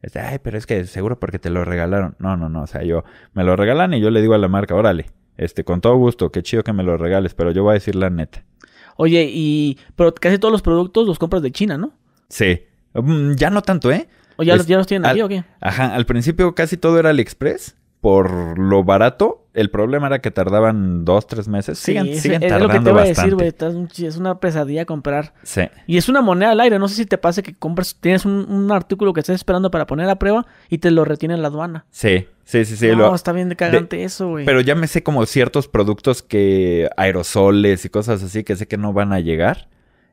Este, 0.00 0.18
Ay, 0.18 0.38
pero 0.42 0.56
es 0.56 0.64
que 0.64 0.86
seguro 0.86 1.20
porque 1.20 1.38
te 1.38 1.50
lo 1.50 1.62
regalaron. 1.62 2.16
No, 2.18 2.38
no, 2.38 2.48
no. 2.48 2.62
O 2.62 2.66
sea, 2.66 2.82
yo 2.84 3.04
me 3.34 3.44
lo 3.44 3.54
regalan 3.54 3.92
y 3.92 4.00
yo 4.00 4.08
le 4.08 4.22
digo 4.22 4.32
a 4.32 4.38
la 4.38 4.48
marca, 4.48 4.74
órale, 4.74 5.10
este, 5.36 5.62
con 5.62 5.82
todo 5.82 5.94
gusto, 5.96 6.32
qué 6.32 6.42
chido 6.42 6.64
que 6.64 6.72
me 6.72 6.84
lo 6.84 6.96
regales, 6.96 7.34
pero 7.34 7.50
yo 7.50 7.64
voy 7.64 7.72
a 7.72 7.74
decir 7.74 7.96
la 7.96 8.08
neta. 8.08 8.46
Oye, 8.96 9.28
y. 9.30 9.76
Pero 9.94 10.14
casi 10.14 10.38
todos 10.38 10.52
los 10.52 10.62
productos 10.62 11.06
los 11.06 11.18
compras 11.18 11.42
de 11.42 11.52
China, 11.52 11.76
¿no? 11.76 11.92
Sí. 12.30 12.62
Mm, 12.94 13.34
ya 13.34 13.50
no 13.50 13.60
tanto, 13.60 13.92
¿eh? 13.92 14.08
¿O 14.38 14.44
ya, 14.44 14.54
los, 14.54 14.66
ya 14.66 14.76
los 14.76 14.86
tienen 14.86 15.04
aquí 15.04 15.20
o 15.20 15.28
qué? 15.28 15.44
Ajá, 15.60 15.94
al 15.94 16.06
principio 16.06 16.54
casi 16.54 16.76
todo 16.76 16.98
era 16.98 17.10
AliExpress. 17.10 17.74
Por 18.00 18.56
lo 18.60 18.84
barato, 18.84 19.48
el 19.54 19.70
problema 19.70 20.06
era 20.06 20.20
que 20.20 20.30
tardaban 20.30 21.04
dos, 21.04 21.26
tres 21.26 21.48
meses. 21.48 21.80
Sí, 21.80 21.98
siguen, 22.14 22.44
es, 22.44 22.60
lo 22.60 22.68
que 22.68 22.78
te 22.78 22.92
voy 22.92 23.02
a 23.02 23.06
decir, 23.06 23.34
güey. 23.34 23.52
Es 24.06 24.16
una 24.16 24.38
pesadilla 24.38 24.84
comprar. 24.84 25.34
Sí. 25.42 25.62
Y 25.88 25.96
es 25.96 26.08
una 26.08 26.20
moneda 26.22 26.52
al 26.52 26.60
aire. 26.60 26.78
No 26.78 26.86
sé 26.86 26.94
si 26.94 27.06
te 27.06 27.18
pasa 27.18 27.42
que 27.42 27.56
compras, 27.56 27.96
tienes 28.00 28.24
un, 28.24 28.70
artículo 28.70 29.12
que 29.12 29.18
estás 29.18 29.34
esperando 29.34 29.72
para 29.72 29.88
poner 29.88 30.08
a 30.08 30.16
prueba 30.16 30.46
y 30.68 30.78
te 30.78 30.92
lo 30.92 31.04
retiene 31.04 31.34
en 31.34 31.42
la 31.42 31.48
aduana. 31.48 31.86
Sí, 31.90 32.28
sí, 32.44 32.64
sí, 32.64 32.76
sí. 32.76 32.86
No, 32.94 33.12
está 33.12 33.32
bien 33.32 33.48
de 33.48 33.56
cagante 33.56 34.04
eso, 34.04 34.28
güey. 34.28 34.44
Pero 34.44 34.60
ya 34.60 34.76
me 34.76 34.86
sé 34.86 35.02
como 35.02 35.26
ciertos 35.26 35.66
productos 35.66 36.22
que 36.22 36.88
aerosoles 36.96 37.84
y 37.84 37.88
cosas 37.88 38.22
así 38.22 38.44
que 38.44 38.54
sé 38.54 38.68
que 38.68 38.76
no 38.76 38.92
van 38.92 39.12
a 39.12 39.18
llegar 39.18 39.66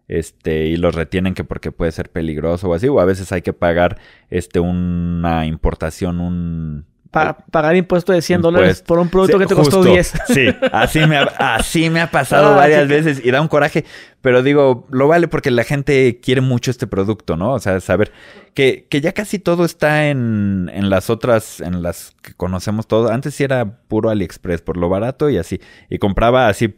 este, 0.07 0.65
y 0.67 0.77
los 0.77 0.95
retienen 0.95 1.33
que 1.33 1.43
porque 1.43 1.71
puede 1.71 1.91
ser 1.91 2.09
peligroso 2.09 2.69
o 2.69 2.73
así, 2.73 2.87
o 2.87 2.99
a 2.99 3.05
veces 3.05 3.31
hay 3.31 3.41
que 3.41 3.53
pagar 3.53 3.97
este, 4.29 4.59
una 4.59 5.45
importación, 5.45 6.19
un... 6.19 6.85
Para 7.11 7.37
pagar 7.37 7.77
impuesto 7.77 8.11
de 8.11 8.21
100 8.21 8.41
dólares 8.41 8.81
por 8.81 8.99
un 8.99 9.07
producto 9.07 9.39
que 9.39 9.45
te 9.45 9.55
costó 9.55 9.81
10. 9.81 10.13
Sí, 10.27 10.47
así 10.73 10.99
me 11.07 11.15
ha, 11.15 11.23
así 11.37 11.89
me 11.89 12.01
ha 12.01 12.11
pasado 12.11 12.53
ah, 12.53 12.57
varias 12.57 12.89
veces 12.89 13.21
y 13.23 13.31
da 13.31 13.39
un 13.39 13.47
coraje, 13.47 13.85
pero 14.19 14.43
digo, 14.43 14.85
lo 14.91 15.07
vale 15.07 15.29
porque 15.29 15.49
la 15.49 15.63
gente 15.63 16.19
quiere 16.21 16.41
mucho 16.41 16.71
este 16.71 16.87
producto, 16.87 17.37
¿no? 17.37 17.53
O 17.53 17.59
sea, 17.59 17.79
saber 17.79 18.11
que, 18.53 18.85
que 18.89 18.99
ya 18.99 19.13
casi 19.13 19.39
todo 19.39 19.63
está 19.63 20.09
en, 20.09 20.69
en 20.73 20.89
las 20.89 21.09
otras, 21.09 21.61
en 21.61 21.83
las 21.83 22.13
que 22.21 22.33
conocemos 22.33 22.85
todo. 22.85 23.09
Antes 23.09 23.33
sí 23.35 23.45
era 23.45 23.77
puro 23.87 24.09
AliExpress 24.09 24.61
por 24.61 24.75
lo 24.75 24.89
barato 24.89 25.29
y 25.29 25.37
así, 25.37 25.61
y 25.89 25.99
compraba 25.99 26.49
así 26.49 26.75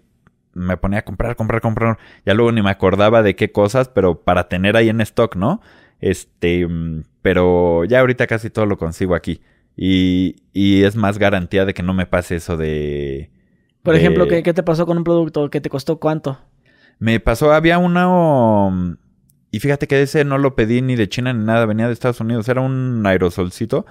me 0.58 0.78
ponía 0.78 1.00
a 1.00 1.06
comprar, 1.06 1.36
comprar, 1.36 1.62
comprar. 1.62 1.98
Ya 2.26 2.34
luego 2.34 2.52
ni 2.52 2.62
me 2.62 2.70
acordaba 2.70 3.22
de 3.22 3.36
qué 3.36 3.52
cosas, 3.52 3.88
pero 3.90 4.22
para 4.22 4.48
tener 4.50 4.76
ahí 4.76 4.90
en 4.90 5.02
stock, 5.02 5.36
¿no? 5.36 5.62
Este, 6.00 6.68
mm, 6.68 7.04
pero 7.22 7.86
ya 7.86 8.00
ahorita 8.00 8.28
casi 8.28 8.50
todo 8.50 8.66
lo 8.66 8.78
consigo 8.78 9.16
aquí. 9.16 9.42
Y, 9.76 10.38
y 10.54 10.84
es 10.84 10.96
más 10.96 11.20
garantía 11.20 11.66
de 11.66 11.74
que 11.74 11.84
no 11.84 11.94
me 11.94 12.08
pase 12.08 12.38
eso 12.38 12.58
de... 12.58 13.32
Por 13.84 13.96
ejemplo, 13.96 14.28
¿qué, 14.28 14.44
¿qué, 14.44 14.54
te 14.54 14.64
pasó 14.64 14.86
con 14.86 14.98
un 14.98 15.04
producto? 15.04 15.50
¿Que 15.50 15.62
te 15.62 15.70
costó 15.70 15.98
cuánto? 15.98 16.40
Me 17.00 17.20
pasó, 17.20 17.54
había 17.54 17.78
uno... 17.78 18.98
y 19.52 19.60
fíjate 19.60 19.88
que 19.88 20.02
ese 20.02 20.26
no 20.26 20.40
lo 20.40 20.56
pedí 20.56 20.82
ni 20.82 20.96
de 20.96 21.08
China 21.08 21.32
ni 21.32 21.46
nada, 21.46 21.66
venía 21.66 21.88
de 21.88 21.94
Estados 21.94 22.20
Unidos. 22.20 22.50
Era 22.50 22.62
un 22.62 23.06
aerosolcito 23.06 23.86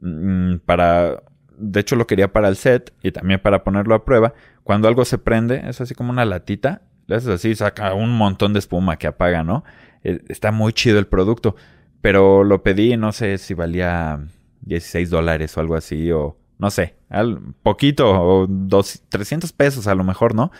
mm, 0.00 0.56
para... 0.64 1.22
De 1.60 1.80
hecho 1.80 1.96
lo 1.96 2.06
quería 2.06 2.32
para 2.32 2.48
el 2.48 2.56
set 2.56 2.92
y 3.02 3.12
también 3.12 3.40
para 3.40 3.64
ponerlo 3.64 3.94
a 3.94 4.04
prueba. 4.04 4.34
Cuando 4.64 4.88
algo 4.88 5.04
se 5.04 5.18
prende, 5.18 5.62
es 5.68 5.80
así 5.80 5.94
como 5.94 6.10
una 6.10 6.24
latita. 6.24 6.82
Le 7.06 7.16
haces 7.16 7.28
así, 7.28 7.54
saca 7.54 7.94
un 7.94 8.16
montón 8.16 8.52
de 8.52 8.58
espuma 8.58 8.96
que 8.96 9.06
apaga, 9.06 9.42
¿no? 9.42 9.64
Eh, 10.04 10.20
está 10.28 10.52
muy 10.52 10.72
chido 10.72 10.98
el 10.98 11.06
producto. 11.06 11.56
Pero 12.00 12.44
lo 12.44 12.62
pedí, 12.62 12.96
no 12.96 13.12
sé 13.12 13.38
si 13.38 13.54
valía 13.54 14.20
16 14.62 15.10
dólares 15.10 15.56
o 15.56 15.60
algo 15.60 15.74
así, 15.74 16.10
o 16.10 16.36
no 16.58 16.70
sé, 16.70 16.94
al, 17.08 17.40
poquito, 17.62 18.10
o 18.10 18.46
dos, 18.46 19.02
300 19.08 19.52
pesos 19.52 19.86
a 19.86 19.94
lo 19.94 20.04
mejor, 20.04 20.34
¿no? 20.34 20.50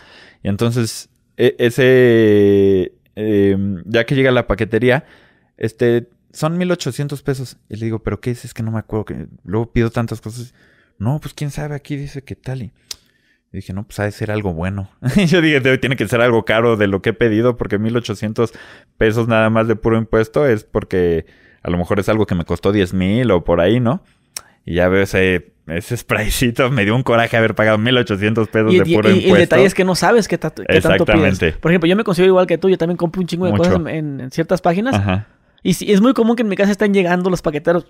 Y 0.43 0.49
entonces, 0.49 1.09
e, 1.37 1.55
ese, 1.59 2.93
em, 3.15 3.83
ya 3.85 4.05
que 4.05 4.15
llega 4.15 4.31
la 4.31 4.47
paquetería, 4.47 5.05
este, 5.57 6.09
son 6.33 6.57
1800 6.57 7.21
pesos. 7.23 7.57
Y 7.69 7.75
le 7.77 7.85
digo, 7.85 7.99
¿pero 7.99 8.19
qué 8.19 8.31
es? 8.31 8.45
Es 8.45 8.53
que 8.53 8.63
no 8.63 8.71
me 8.71 8.79
acuerdo, 8.79 9.05
que 9.05 9.27
luego 9.43 9.71
pido 9.71 9.91
tantas 9.91 10.21
cosas. 10.21 10.53
No, 11.01 11.19
pues 11.19 11.33
quién 11.33 11.49
sabe, 11.49 11.73
aquí 11.73 11.95
dice 11.95 12.23
que 12.23 12.35
tal 12.35 12.61
y... 12.61 12.71
dije, 13.51 13.73
no, 13.73 13.83
pues 13.85 13.99
ha 13.99 14.03
de 14.03 14.11
ser 14.11 14.29
algo 14.29 14.53
bueno. 14.53 14.91
yo 15.27 15.41
dije, 15.41 15.59
tiene 15.79 15.95
que 15.95 16.07
ser 16.07 16.21
algo 16.21 16.45
caro 16.45 16.77
de 16.77 16.85
lo 16.85 17.01
que 17.01 17.09
he 17.09 17.13
pedido, 17.13 17.57
porque 17.57 17.79
1800 17.79 18.53
pesos 18.99 19.27
nada 19.27 19.49
más 19.49 19.67
de 19.67 19.75
puro 19.75 19.97
impuesto 19.97 20.45
es 20.45 20.63
porque 20.63 21.25
a 21.63 21.71
lo 21.71 21.79
mejor 21.79 21.99
es 21.99 22.07
algo 22.07 22.27
que 22.27 22.35
me 22.35 22.45
costó 22.45 22.71
10 22.71 22.93
mil 22.93 23.31
o 23.31 23.43
por 23.43 23.61
ahí, 23.61 23.79
¿no? 23.79 24.03
Y 24.63 24.75
ya 24.75 24.89
veo 24.89 25.01
ese, 25.01 25.53
ese 25.65 25.97
spraycito, 25.97 26.69
me 26.69 26.85
dio 26.85 26.95
un 26.95 27.01
coraje 27.01 27.35
haber 27.35 27.55
pagado 27.55 27.79
1800 27.79 28.47
pesos 28.49 28.71
de 28.71 28.81
puro 28.81 29.09
impuesto. 29.09 29.27
Y 29.27 29.31
el 29.31 29.37
detalle 29.37 29.65
es 29.65 29.73
que 29.73 29.83
no 29.83 29.95
sabes 29.95 30.27
qué, 30.27 30.37
tanto 30.37 30.63
pides. 30.63 31.57
Por 31.57 31.71
ejemplo, 31.71 31.87
yo 31.87 31.95
me 31.95 32.03
considero 32.03 32.29
igual 32.29 32.45
que 32.45 32.59
tú, 32.59 32.69
yo 32.69 32.77
también 32.77 32.97
compro 32.97 33.21
un 33.21 33.27
chingo 33.27 33.47
de 33.47 33.57
cosas 33.57 33.73
en, 33.87 34.21
en, 34.21 34.29
ciertas 34.29 34.61
páginas. 34.61 34.93
Ajá. 34.93 35.29
Y 35.63 35.75
sí, 35.75 35.91
es 35.91 36.01
muy 36.01 36.13
común 36.13 36.35
que 36.35 36.41
en 36.41 36.49
mi 36.49 36.55
casa 36.55 36.71
están 36.71 36.91
llegando 36.91 37.29
los 37.29 37.43
paqueteros 37.43 37.85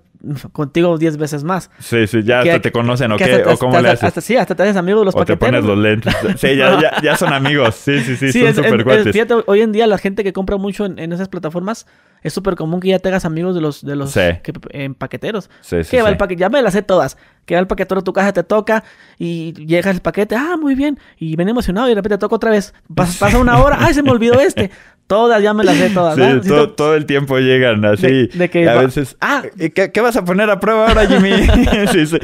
contigo 0.52 0.98
10 0.98 1.16
veces 1.16 1.44
más. 1.46 1.72
Sí, 1.80 2.06
sí, 2.06 2.22
ya 2.24 2.42
hasta 2.42 2.62
te 2.62 2.72
conocen 2.72 3.14
o 3.14 3.18
qué, 3.18 3.44
o 3.46 3.58
cómo 3.58 3.80
le 3.80 3.90
haces. 3.90 4.04
Hasta, 4.04 4.20
sí, 4.20 4.36
hasta 4.36 4.56
te 4.56 4.64
haces 4.64 4.76
amigo 4.76 5.00
de 5.00 5.06
los 5.06 5.16
paqueteros. 5.16 5.38
O 5.38 5.40
te 5.40 5.52
pones 5.52 5.64
los 5.66 5.78
lentes. 5.78 6.14
Sí, 6.38 6.58
ya, 6.58 7.00
ya, 7.02 7.16
son 7.16 7.32
amigos. 7.32 7.76
Sí, 7.76 8.02
sí, 8.02 8.18
sí, 8.18 8.32
son 8.34 8.56
súper 8.56 8.84
cuates. 8.84 9.14
Fíjate, 9.14 9.36
hoy 9.46 9.62
en 9.62 9.72
día 9.72 9.88
la 9.88 9.98
gente 9.98 10.24
que 10.24 10.34
compra 10.34 10.58
mucho 10.58 10.86
en, 10.86 11.00
en 11.00 11.14
esas 11.14 11.30
plataformas 11.30 11.88
es 12.24 12.34
súper 12.34 12.56
común 12.56 12.80
que 12.80 12.90
ya 12.90 13.00
te 13.00 13.10
hagas 13.10 13.26
amigos 13.26 13.56
de 13.56 13.62
los, 13.62 13.84
de 13.84 13.96
los 13.96 14.16
en 14.18 14.94
paqueteteros. 14.94 15.50
Sí, 15.62 15.84
sí, 15.84 15.92
que 15.92 16.02
va 16.02 16.10
el 16.10 16.18
paquete, 16.18 16.42
ya 16.42 16.50
me 16.50 16.62
las 16.62 16.74
sé 16.74 16.82
todas. 16.82 17.18
Que 17.46 17.56
va 17.56 17.62
el 17.62 17.68
paquetero 17.68 18.02
a 18.02 18.04
tu 18.04 18.14
casa, 18.14 18.32
te 18.32 18.44
toca 18.44 18.84
y 19.18 19.54
llega 19.54 19.90
el 19.90 20.02
paquete, 20.02 20.36
ah, 20.36 20.56
muy 20.60 20.76
bien. 20.76 21.00
Y 21.18 21.36
ven 21.36 21.50
emocionado 21.50 21.88
y 21.88 21.92
de 21.92 21.96
repente 21.96 22.18
toca 22.18 22.36
otra 22.36 22.52
vez. 22.52 22.74
pasa 22.94 23.38
una 23.38 23.64
hora, 23.64 23.78
ay, 23.80 23.94
se 23.94 24.04
me 24.04 24.12
olvidó 24.12 24.40
este. 24.40 24.70
Todas, 25.12 25.44
ya 25.44 25.54
me 25.54 25.66
las 25.66 25.76
sé 25.76 25.90
todas. 25.90 26.16
Sí, 26.16 26.50
todo, 26.78 26.96
el 26.96 27.06
tiempo 27.06 27.38
llegan 27.38 27.84
así. 27.84 28.28
De, 28.28 28.50
que 28.50 28.70
a 28.70 28.80
veces. 28.80 29.18
Ah, 29.20 29.44
¿qué, 29.58 30.00
vas 30.00 30.16
a 30.16 30.24
poner 30.24 30.50
a 30.50 30.62
prueba 30.62 30.88
ahora, 30.88 31.06
Jimmy? 31.06 31.32
sí, 31.92 32.06
sí, 32.06 32.18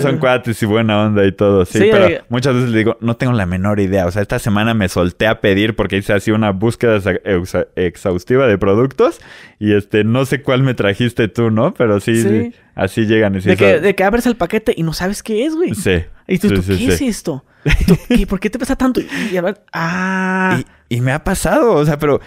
son, 0.00 0.18
cuates 0.18 0.60
y 0.60 0.66
buena 0.66 1.04
onda 1.04 1.24
y 1.24 1.30
todo. 1.30 1.64
Sí, 1.64 1.78
pero 1.92 2.24
muchas 2.28 2.56
veces 2.56 2.70
le 2.70 2.78
digo, 2.78 2.96
no 3.00 3.14
tengo 3.16 3.34
la 3.34 3.46
menor 3.46 3.78
idea. 3.78 4.06
O 4.06 4.10
sea, 4.10 4.20
esta 4.20 4.40
semana 4.40 4.74
me 4.74 4.88
solté 4.88 5.28
a 5.28 5.40
pedir 5.40 5.76
porque 5.76 5.96
hice 5.96 6.12
así 6.12 6.32
una 6.32 6.50
búsqueda 6.50 6.98
exhaustiva 7.76 8.48
de 8.48 8.58
productos 8.58 9.20
y 9.60 9.72
este, 9.72 10.02
no 10.02 10.26
sé 10.26 10.42
cuál 10.42 10.64
me 10.64 10.74
trajiste 10.74 11.28
tú, 11.28 11.52
¿no? 11.52 11.72
Pero 11.72 12.00
sí, 12.00 12.52
así 12.74 13.06
llegan. 13.06 13.34
de, 13.34 13.56
que, 13.56 13.78
de 13.78 13.94
que 13.94 14.02
abres 14.02 14.26
el 14.26 14.34
paquete 14.34 14.74
y 14.76 14.82
no 14.82 14.92
sabes 14.92 15.22
qué 15.22 15.46
es, 15.46 15.54
güey. 15.54 15.72
Sí. 15.76 16.02
Y 16.26 16.38
tú, 16.40 16.48
¿qué 16.48 16.88
es 16.88 17.00
esto? 17.00 17.44
¿Y 18.08 18.26
por 18.26 18.40
qué 18.40 18.50
te 18.50 18.58
pesa 18.58 18.76
tanto? 18.76 19.00
Y, 19.00 19.36
ah. 19.72 20.60
Y, 20.88 21.00
me 21.00 21.12
ha 21.12 21.24
pasado, 21.24 21.74
o 21.74 21.84
sea, 21.84 21.98
pero 21.98 22.20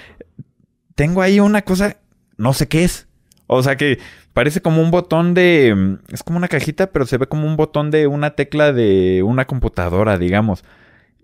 tengo 0.95 1.21
ahí 1.21 1.39
una 1.39 1.63
cosa, 1.63 1.97
no 2.37 2.53
sé 2.53 2.67
qué 2.67 2.83
es. 2.83 3.07
O 3.47 3.61
sea 3.61 3.75
que 3.75 3.99
parece 4.33 4.61
como 4.61 4.81
un 4.81 4.91
botón 4.91 5.33
de. 5.33 5.97
Es 6.09 6.23
como 6.23 6.37
una 6.37 6.47
cajita, 6.47 6.87
pero 6.87 7.05
se 7.05 7.17
ve 7.17 7.27
como 7.27 7.47
un 7.47 7.57
botón 7.57 7.91
de 7.91 8.07
una 8.07 8.31
tecla 8.31 8.73
de 8.73 9.23
una 9.23 9.45
computadora, 9.45 10.17
digamos. 10.17 10.63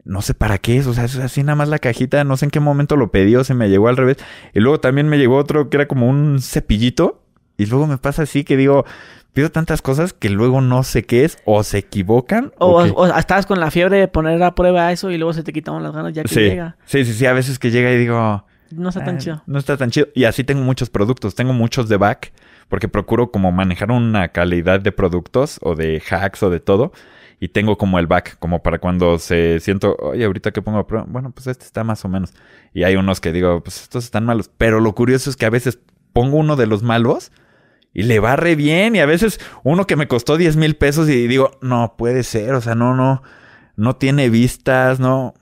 No 0.04 0.22
sé 0.22 0.34
para 0.34 0.58
qué 0.58 0.78
es, 0.78 0.88
o 0.88 0.94
sea, 0.94 1.06
es 1.06 1.16
así 1.18 1.44
nada 1.44 1.56
más 1.56 1.70
la 1.70 1.78
cajita, 1.78 2.24
no 2.24 2.36
sé 2.36 2.46
en 2.46 2.52
qué 2.52 2.60
momento 2.60 2.96
lo 2.96 3.12
pedí 3.12 3.36
o 3.36 3.44
se 3.44 3.54
me 3.54 3.70
llegó 3.70 3.88
al 3.88 3.98
revés. 3.98 4.18
Y 4.54 4.60
luego 4.60 4.80
también 4.80 5.08
me 5.10 5.18
llegó 5.18 5.38
otro 5.38 5.70
que 5.70 5.78
era 5.78 5.88
como 5.88 6.08
un 6.08 6.40
cepillito. 6.42 7.21
Y 7.62 7.68
luego 7.68 7.86
me 7.86 8.00
pasa 8.00 8.24
así 8.24 8.44
que 8.44 8.58
digo, 8.58 8.86
pido 9.34 9.52
tantas 9.52 9.84
cosas 9.84 10.14
que 10.14 10.32
luego 10.32 10.62
no 10.62 10.82
sé 10.82 11.04
qué 11.04 11.26
es, 11.26 11.38
o 11.46 11.62
se 11.62 11.78
equivocan. 11.78 12.54
O, 12.58 12.82
o, 12.82 13.06
estás 13.06 13.46
con 13.46 13.60
la 13.60 13.70
fiebre 13.70 14.00
de 14.00 14.08
poner 14.08 14.42
a 14.42 14.56
prueba 14.56 14.92
eso 14.92 15.12
y 15.12 15.20
luego 15.20 15.34
se 15.34 15.44
te 15.44 15.54
quitan 15.54 15.84
las 15.84 15.94
ganas 15.94 16.12
ya 16.12 16.24
que 16.24 16.34
llega. 16.34 16.76
Sí, 16.86 17.06
sí, 17.06 17.14
sí, 17.14 17.28
a 17.28 17.34
veces 17.34 17.60
que 17.60 17.70
llega 17.70 17.92
y 17.92 18.00
digo... 18.00 18.44
No 18.72 18.90
está 18.90 19.04
tan 19.04 19.18
ah, 19.18 19.20
chido. 19.20 19.44
No 19.46 19.60
está 19.60 19.78
tan 19.78 19.92
chido. 19.92 20.08
Y 20.16 20.24
así 20.24 20.44
tengo 20.44 20.62
muchos 20.62 20.90
productos. 20.90 21.36
Tengo 21.36 21.54
muchos 21.54 21.88
de 21.88 21.98
back 21.98 22.34
porque 22.68 22.88
procuro 22.88 23.30
como 23.30 23.52
manejar 23.52 23.92
una 23.92 24.30
calidad 24.30 24.80
de 24.80 24.92
productos 24.92 25.60
o 25.62 25.76
de 25.76 26.02
hacks 26.10 26.42
o 26.42 26.50
de 26.50 26.62
todo. 26.62 26.94
Y 27.40 27.50
tengo 27.50 27.78
como 27.78 28.00
el 28.00 28.08
back, 28.08 28.40
como 28.40 28.64
para 28.64 28.80
cuando 28.80 29.20
se 29.20 29.60
siento, 29.60 29.98
oye, 30.00 30.26
ahorita 30.26 30.50
que 30.50 30.64
pongo 30.64 30.80
a 30.80 30.88
prueba, 30.88 31.06
bueno, 31.08 31.30
pues 31.30 31.46
este 31.46 31.66
está 31.66 31.84
más 31.84 32.06
o 32.06 32.08
menos. 32.08 32.34
Y 32.74 32.86
hay 32.86 32.96
unos 32.96 33.22
que 33.22 33.32
digo, 33.32 33.62
pues 33.62 33.84
estos 33.84 34.06
están 34.06 34.26
malos. 34.26 34.50
Pero 34.58 34.80
lo 34.80 34.96
curioso 34.96 35.30
es 35.30 35.36
que 35.36 35.46
a 35.46 35.52
veces 35.52 35.78
pongo 36.14 36.38
uno 36.38 36.56
de 36.56 36.66
los 36.66 36.82
malos 36.82 37.32
y 37.94 38.04
le 38.04 38.20
va 38.20 38.36
re 38.36 38.56
bien. 38.56 38.96
Y 38.96 39.00
a 39.00 39.06
veces 39.06 39.40
uno 39.64 39.88
que 39.88 39.96
me 39.96 40.08
costó 40.08 40.38
10 40.38 40.58
mil 40.58 40.76
pesos 40.76 41.10
y 41.10 41.28
digo, 41.28 41.52
no 41.62 41.96
puede 41.98 42.24
ser, 42.24 42.54
o 42.54 42.62
sea, 42.62 42.76
no, 42.76 42.96
no, 42.96 43.22
no 43.76 43.96
tiene 43.96 44.30
vistas, 44.30 45.00
no. 45.00 45.34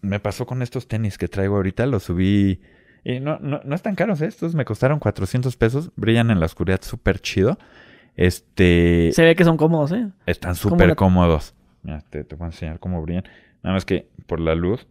Me 0.00 0.20
pasó 0.20 0.46
con 0.46 0.62
estos 0.62 0.86
tenis 0.86 1.18
que 1.18 1.28
traigo 1.28 1.56
ahorita, 1.56 1.86
los 1.86 2.04
subí. 2.04 2.60
Y 3.04 3.20
no, 3.20 3.38
no, 3.40 3.60
no 3.64 3.74
están 3.74 3.94
caros, 3.94 4.20
¿eh? 4.20 4.26
estos 4.26 4.54
me 4.54 4.64
costaron 4.64 4.98
400 4.98 5.56
pesos, 5.56 5.90
brillan 5.96 6.30
en 6.30 6.40
la 6.40 6.46
oscuridad 6.46 6.80
súper 6.82 7.20
chido. 7.20 7.58
Este. 8.16 9.10
Se 9.12 9.22
ve 9.22 9.36
que 9.36 9.44
son 9.44 9.56
cómodos, 9.56 9.92
¿eh? 9.92 10.08
Están 10.26 10.56
súper 10.56 10.96
cómodos. 10.96 11.54
Mira, 11.82 12.02
te, 12.10 12.22
voy 12.22 12.46
a 12.46 12.46
enseñar 12.46 12.80
cómo 12.80 13.00
brillan. 13.02 13.24
Nada 13.62 13.74
más 13.74 13.84
que 13.84 14.08
por 14.26 14.40
la 14.40 14.54
luz. 14.54 14.86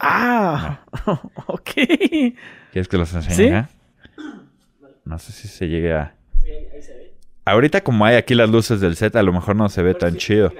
Ah, 0.00 0.80
ok. 1.46 1.70
¿Quieres 2.72 2.88
que 2.88 2.98
los 2.98 3.12
enseñe? 3.14 3.62
¿Sí? 3.62 4.22
No 5.04 5.18
sé 5.18 5.32
si 5.32 5.48
se 5.48 5.68
llegue 5.68 5.92
a. 5.92 6.14
Ahorita 7.44 7.82
como 7.82 8.04
hay 8.04 8.16
aquí 8.16 8.34
las 8.34 8.50
luces 8.50 8.80
del 8.80 8.96
set, 8.96 9.16
a 9.16 9.22
lo 9.22 9.32
mejor 9.32 9.56
no 9.56 9.68
se 9.68 9.82
ve 9.82 9.94
tan 9.94 10.16
chido. 10.16 10.52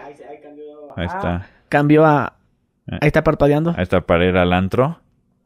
Ahí, 0.97 1.07
está. 1.07 1.49
Cambió 1.69 2.05
a... 2.05 2.35
Eh. 2.89 2.99
Ahí 3.01 3.07
está 3.07 3.23
parpadeando. 3.23 3.71
Ahí 3.77 3.85
está 3.85 4.01
para 4.01 4.27
ir 4.27 4.37
al 4.37 4.53
antro. 4.53 4.99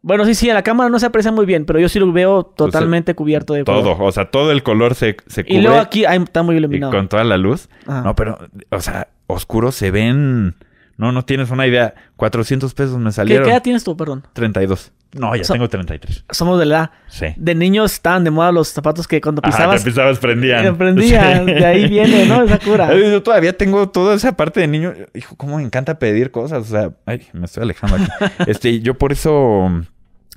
Bueno, 0.03 0.25
sí, 0.25 0.35
sí, 0.35 0.49
en 0.49 0.55
la 0.55 0.63
cámara 0.63 0.89
no 0.89 0.99
se 0.99 1.07
aprecia 1.07 1.33
muy 1.33 1.47
bien, 1.47 1.67
pero 1.67 1.81
yo 1.81 1.89
sí 1.89 1.99
lo 1.99 2.11
veo 2.13 2.45
totalmente 2.45 3.15
cubierto 3.15 3.55
de 3.55 3.65
color. 3.65 3.83
Todo, 3.83 4.05
o 4.05 4.13
sea, 4.13 4.31
todo 4.31 4.53
el 4.53 4.63
color 4.63 4.95
se, 4.95 5.17
se 5.27 5.43
cubre. 5.43 5.59
Y 5.59 5.61
luego 5.61 5.79
aquí 5.79 6.05
está 6.05 6.43
muy 6.43 6.57
iluminado. 6.57 6.93
con 6.93 7.09
toda 7.09 7.25
la 7.25 7.37
luz. 7.37 7.69
No, 7.87 8.15
pero, 8.15 8.39
o 8.71 8.81
sea, 8.81 9.09
oscuros 9.27 9.75
se 9.75 9.91
ven 9.91 10.55
no, 10.97 11.13
no 11.13 11.25
tienes 11.25 11.51
una 11.51 11.67
idea. 11.67 11.95
400 12.17 12.73
pesos 12.75 12.99
me 12.99 13.13
salieron. 13.13 13.45
¿Qué, 13.45 13.53
edad 13.53 13.63
tienes 13.63 13.85
tú, 13.85 13.97
perdón? 13.97 14.27
32. 14.33 14.93
No, 15.13 15.35
ya 15.37 15.43
tengo 15.43 15.69
33. 15.69 16.25
Somos 16.31 16.59
de 16.59 16.67
la 16.67 16.77
edad. 16.77 16.91
Sí. 17.09 17.27
De 17.37 17.55
niños 17.55 17.93
estaban 17.93 18.25
de 18.25 18.31
moda 18.31 18.53
los 18.53 18.69
zapatos 18.69 19.07
que 19.07 19.21
cuando 19.21 19.43
pisabas... 19.43 19.81
Ah, 19.81 19.85
te 19.85 19.91
pisabas 19.91 20.19
prendían. 20.19 20.77
prendían. 20.77 21.47
De 21.47 21.65
ahí 21.65 21.89
viene, 21.89 22.27
¿no? 22.27 22.43
Esa 22.43 22.59
cura. 22.59 22.95
Yo 22.97 23.23
todavía 23.23 23.57
tengo 23.57 23.89
toda 23.89 24.15
esa 24.15 24.37
parte 24.37 24.61
de 24.61 24.69
niño. 24.69 24.95
Hijo, 25.15 25.37
cómo 25.37 25.57
me 25.57 25.63
encanta 25.63 25.99
pedir 25.99 26.31
cosas. 26.31 26.63
O 26.63 26.71
sea, 26.71 26.91
ay, 27.07 27.27
me 27.33 27.47
estoy 27.47 27.63
alejando 27.63 27.97
aquí. 27.97 28.07
este, 28.51 28.81
yo 28.81 28.95
por 28.95 29.13
eso 29.13 29.71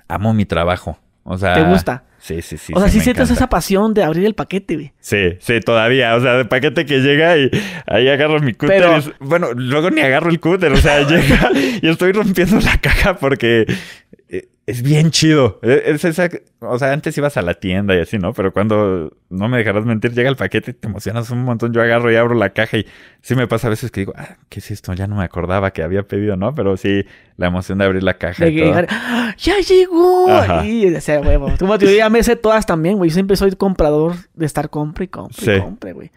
amo 0.07 0.33
mi 0.33 0.45
trabajo. 0.45 0.97
O 1.29 1.37
sea... 1.37 1.53
¿Te 1.53 1.63
gusta? 1.63 2.03
Sí, 2.17 2.41
sí, 2.41 2.57
sí. 2.57 2.73
O 2.75 2.79
sea, 2.79 2.89
sí 2.89 2.99
sientes 2.99 3.29
esa 3.29 3.47
pasión 3.49 3.93
de 3.93 4.03
abrir 4.03 4.25
el 4.25 4.33
paquete, 4.33 4.73
güey. 4.73 4.93
Sí, 4.99 5.37
sí, 5.39 5.59
todavía. 5.61 6.15
O 6.15 6.19
sea, 6.19 6.39
el 6.39 6.47
paquete 6.47 6.85
que 6.87 6.99
llega 7.01 7.37
y 7.37 7.51
ahí 7.85 8.09
agarro 8.09 8.39
mi 8.39 8.53
cúter. 8.53 9.15
Bueno, 9.19 9.53
luego 9.53 9.91
ni 9.91 10.01
agarro 10.01 10.31
el 10.31 10.39
cúter. 10.39 10.71
O 10.73 10.77
sea, 10.77 11.01
llega 11.07 11.51
y 11.53 11.87
estoy 11.87 12.11
rompiendo 12.11 12.59
la 12.59 12.77
caja 12.77 13.17
porque 13.17 13.67
es 14.69 14.83
bien 14.83 15.09
chido. 15.09 15.59
E, 15.63 15.81
es 15.87 16.05
esa, 16.05 16.29
o 16.59 16.77
sea, 16.77 16.93
antes 16.93 17.17
ibas 17.17 17.37
a 17.37 17.41
la 17.41 17.55
tienda 17.55 17.95
y 17.95 18.01
así, 18.01 18.19
¿no? 18.19 18.33
Pero 18.33 18.53
cuando, 18.53 19.11
no 19.29 19.49
me 19.49 19.57
dejarás 19.57 19.83
mentir, 19.83 20.13
llega 20.13 20.29
el 20.29 20.35
paquete 20.35 20.71
y 20.71 20.73
te 20.75 20.87
emocionas 20.87 21.31
un 21.31 21.43
montón. 21.43 21.73
Yo 21.73 21.81
agarro 21.81 22.11
y 22.11 22.15
abro 22.15 22.35
la 22.35 22.51
caja 22.51 22.77
y 22.77 22.85
sí 23.21 23.33
me 23.33 23.47
pasa 23.47 23.65
a 23.65 23.71
veces 23.71 23.89
que 23.89 24.01
digo, 24.01 24.13
ah, 24.15 24.37
¿qué 24.47 24.59
es 24.59 24.69
esto? 24.69 24.93
Ya 24.93 25.07
no 25.07 25.15
me 25.15 25.23
acordaba 25.23 25.71
que 25.71 25.81
había 25.81 26.03
pedido, 26.03 26.35
¿no? 26.35 26.53
Pero 26.53 26.77
sí, 26.77 27.03
la 27.35 27.47
emoción 27.47 27.79
de 27.79 27.85
abrir 27.85 28.03
la 28.03 28.19
caja. 28.19 28.47
y 28.47 28.59
todo. 28.59 28.75
¡Ah, 28.89 29.33
¡Ya 29.39 29.59
llegó! 29.59 30.29
Ajá. 30.29 30.63
Y 30.63 30.87
decía, 30.91 31.19
huevo. 31.19 31.51
Tú 31.57 31.67
ya 31.85 32.09
me 32.11 32.21
sé 32.21 32.35
todas 32.35 32.67
también, 32.67 32.97
güey. 32.97 33.09
Yo 33.09 33.15
siempre 33.15 33.37
soy 33.37 33.51
comprador 33.53 34.13
de 34.35 34.45
estar 34.45 34.69
compre 34.69 35.05
y 35.05 35.07
compre 35.07 35.57
y 35.57 35.61
compre, 35.61 35.93
güey. 35.93 36.11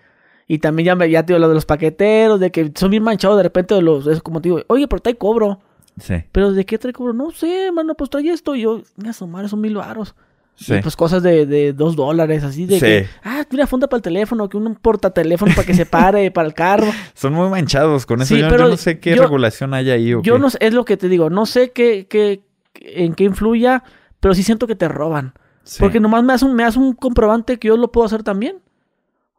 Y 0.46 0.58
también 0.58 0.88
ya 0.88 0.94
me, 0.94 1.08
ya 1.08 1.22
te 1.24 1.32
digo 1.32 1.38
lo 1.38 1.48
de 1.48 1.54
los 1.54 1.64
paqueteros, 1.64 2.38
de 2.38 2.50
que 2.50 2.70
son 2.74 2.90
bien 2.90 3.02
manchados 3.02 3.38
de 3.38 3.44
repente 3.44 3.74
de 3.74 3.80
los, 3.80 4.06
es 4.06 4.20
como 4.20 4.42
te 4.42 4.50
digo, 4.50 4.60
oye, 4.66 4.86
pero 4.88 5.00
te 5.00 5.14
cobro. 5.14 5.60
Sí. 5.98 6.14
Pero 6.32 6.52
¿de 6.52 6.64
qué 6.64 6.78
trae 6.78 6.92
cobro? 6.92 7.12
No 7.12 7.30
sé, 7.30 7.70
mano, 7.72 7.94
pues 7.94 8.10
trae 8.10 8.28
esto. 8.30 8.54
Y 8.54 8.62
yo, 8.62 8.82
mira, 8.96 9.12
su 9.12 9.26
madre 9.26 9.48
son 9.48 9.60
mil 9.60 9.76
baros. 9.76 10.14
Sí. 10.54 10.74
pues 10.82 10.94
cosas 10.96 11.22
de, 11.22 11.46
de 11.46 11.72
dos 11.72 11.96
dólares, 11.96 12.44
así 12.44 12.66
de 12.66 12.78
que, 12.78 13.08
ah, 13.24 13.44
mira, 13.50 13.66
funda 13.66 13.88
para 13.88 13.98
el 13.98 14.02
teléfono, 14.02 14.48
que 14.48 14.58
un 14.58 14.74
portateléfono 14.76 15.54
para 15.54 15.66
que 15.66 15.74
se 15.74 15.86
pare 15.86 16.30
para 16.30 16.46
el 16.46 16.54
carro. 16.54 16.86
Son 17.14 17.32
muy 17.32 17.48
manchados 17.48 18.06
con 18.06 18.20
eso. 18.20 18.36
yo, 18.36 18.48
pero 18.48 18.68
no 18.68 18.76
sé 18.76 19.00
qué 19.00 19.16
regulación 19.16 19.74
hay 19.74 19.90
ahí. 19.90 20.14
yo 20.22 20.38
no 20.38 20.50
sé, 20.50 20.58
es 20.60 20.74
lo 20.74 20.84
que 20.84 20.96
te 20.96 21.08
digo, 21.08 21.30
no 21.30 21.46
sé 21.46 21.72
qué, 21.72 22.06
qué, 22.08 22.42
en 22.74 23.14
qué 23.14 23.24
influya, 23.24 23.82
pero 24.20 24.34
sí 24.34 24.42
siento 24.42 24.66
que 24.66 24.76
te 24.76 24.88
roban. 24.88 25.32
Sí. 25.64 25.78
Porque 25.80 26.00
nomás 26.00 26.22
me 26.22 26.34
hace, 26.34 26.44
un, 26.44 26.54
me 26.54 26.64
hace 26.64 26.78
un 26.78 26.92
comprobante 26.92 27.58
que 27.58 27.68
yo 27.68 27.76
lo 27.76 27.90
puedo 27.90 28.04
hacer 28.06 28.22
también. 28.22 28.58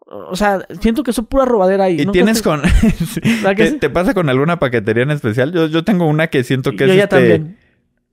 O 0.06 0.36
sea, 0.36 0.66
siento 0.82 1.02
que 1.04 1.12
eso 1.12 1.22
es 1.22 1.28
pura 1.28 1.46
robadera 1.46 1.86
ahí. 1.86 2.02
¿Y 2.02 2.06
¿no 2.06 2.12
tienes 2.12 2.42
con... 2.42 2.62
Sí. 2.66 3.20
¿Verdad 3.42 3.56
que 3.56 3.72
¿Te, 3.72 3.80
te 3.80 3.90
pasa 3.90 4.14
con 4.14 4.30
alguna 4.30 4.60
paquetería 4.60 5.04
en 5.04 5.12
especial? 5.12 5.52
Yo, 5.54 5.68
yo 5.68 5.84
tengo 5.84 6.06
una 6.08 6.28
que 6.28 6.44
siento 6.44 6.72
que- 6.72 6.86
Yo 6.88 6.94
es 6.94 7.00
este- 7.00 7.08
también. 7.08 7.58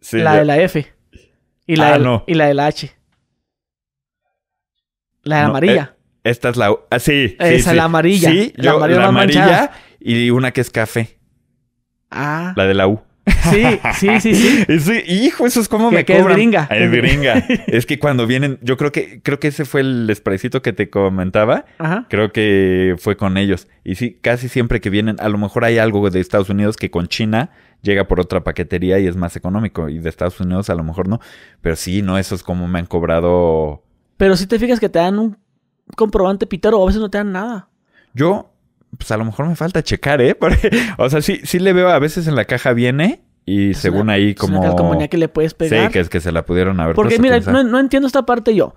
Sí, 0.01 0.18
la 0.18 0.34
yo- 0.34 0.38
de 0.41 0.45
la 0.47 0.59
F. 0.59 0.86
Y 1.66 1.76
la, 1.76 1.88
Ah, 1.88 1.93
del- 1.95 2.03
no. 2.05 2.24
y 2.26 2.34
la 2.34 2.47
de 2.47 2.55
la 2.55 2.66
H. 2.66 2.93
La 5.22 5.36
de 5.38 5.43
No, 5.45 5.49
amarilla. 5.51 5.97
Esta 6.24 6.49
es 6.51 6.57
la... 6.57 6.74
Ah, 6.91 6.99
sí, 6.99 7.36
Esa, 7.38 7.70
sí. 7.70 7.76
la 7.76 7.84
amarilla. 7.84 8.30
Sí, 8.30 8.53
La 8.57 8.64
yo, 8.64 8.76
amarilla 8.76 9.01
la 9.01 9.07
más 9.07 9.22
amarilla 9.22 9.41
manchada. 9.47 9.72
y 10.01 10.30
una 10.30 10.53
que 10.53 10.61
es 10.61 10.70
café. 10.70 11.18
ah. 12.11 12.53
La 12.57 12.64
de 12.66 12.74
la 12.74 12.86
U. 12.88 13.03
Sí, 13.50 13.64
sí, 13.94 14.20
sí, 14.20 14.34
sí. 14.34 14.64
Ese- 14.68 15.04
hijo, 15.06 15.46
eso 15.46 15.60
es 15.60 15.68
como 15.68 15.90
Que- 15.90 15.96
me 15.96 16.04
que 16.04 16.14
es 16.14 16.20
cobran. 16.20 16.36
gringa. 16.36 16.68
Es 16.70 16.90
gringa. 16.90 17.34
es 17.66 17.86
que 17.86 17.98
cuando 17.98 18.26
vienen, 18.26 18.58
yo 18.62 18.76
creo 18.76 18.92
que 18.92 19.20
creo 19.22 19.38
que 19.38 19.48
ese 19.48 19.64
fue 19.64 19.82
el 19.82 20.10
spraycito 20.14 20.62
que 20.62 20.72
te 20.72 20.90
comentaba. 20.90 21.64
Ajá. 21.78 22.06
Creo 22.08 22.32
que 22.32 22.96
fue 22.98 23.16
con 23.16 23.36
ellos. 23.36 23.68
Y 23.84 23.94
sí, 23.96 24.18
casi 24.20 24.48
siempre 24.48 24.80
que 24.80 24.90
vienen, 24.90 25.16
a 25.20 25.28
lo 25.28 25.38
mejor 25.38 25.64
hay 25.64 25.78
algo 25.78 26.08
de 26.10 26.20
Estados 26.20 26.48
Unidos 26.50 26.76
que 26.76 26.90
con 26.90 27.06
China 27.08 27.50
llega 27.82 28.06
por 28.08 28.20
otra 28.20 28.42
paquetería 28.44 28.98
y 28.98 29.06
es 29.06 29.16
más 29.16 29.36
económico. 29.36 29.88
Y 29.88 29.98
de 29.98 30.08
Estados 30.08 30.40
Unidos 30.40 30.70
a 30.70 30.74
lo 30.74 30.82
mejor 30.84 31.08
no. 31.08 31.20
Pero 31.60 31.76
sí, 31.76 32.02
no, 32.02 32.18
eso 32.18 32.34
es 32.34 32.42
como 32.42 32.66
me 32.68 32.78
han 32.78 32.86
cobrado. 32.86 33.82
Pero 34.16 34.36
si 34.36 34.46
te 34.46 34.58
fijas 34.58 34.80
que 34.80 34.88
te 34.88 34.98
dan 34.98 35.18
un 35.18 35.38
comprobante 35.96 36.46
pitero 36.46 36.82
a 36.82 36.86
veces 36.86 37.00
no 37.00 37.10
te 37.10 37.18
dan 37.18 37.32
nada. 37.32 37.68
Yo, 38.14 38.52
pues 38.97 39.11
a 39.11 39.16
lo 39.16 39.24
mejor 39.24 39.47
me 39.47 39.57
falta 39.57 39.82
checar, 39.82 40.20
¿eh? 40.20 40.34
Porque, 40.38 40.70
o 40.99 41.09
sea, 41.11 41.20
sí, 41.22 41.41
sí 41.45 41.59
le 41.59 41.72
veo, 41.72 41.88
a 41.88 41.99
veces 41.99 42.26
en 42.26 42.34
la 42.36 42.45
caja 42.45 42.72
viene 42.72 43.22
y 43.47 43.70
Es 43.70 43.78
según 43.78 44.03
una- 44.03 44.14
ahí 44.14 44.30
Es 44.36 44.43
una 44.43 44.59
como... 44.59 44.62
calcomanía 44.62 45.09
que 45.09 45.16
le 45.18 45.28
puedes 45.28 45.55
pegar. 45.55 45.86
Sí, 45.86 45.93
que 45.93 46.01
es 46.01 46.09
que 46.09 46.20
se 46.20 46.32
la 46.32 46.45
pudieron 46.45 46.78
haber 46.80 46.95
Porque 46.95 47.18
mira, 47.18 47.41
no, 47.41 47.62
no 47.64 47.78
entiendo 47.78 48.07
esta 48.07 48.24
parte 48.26 48.55
yo. 48.55 48.74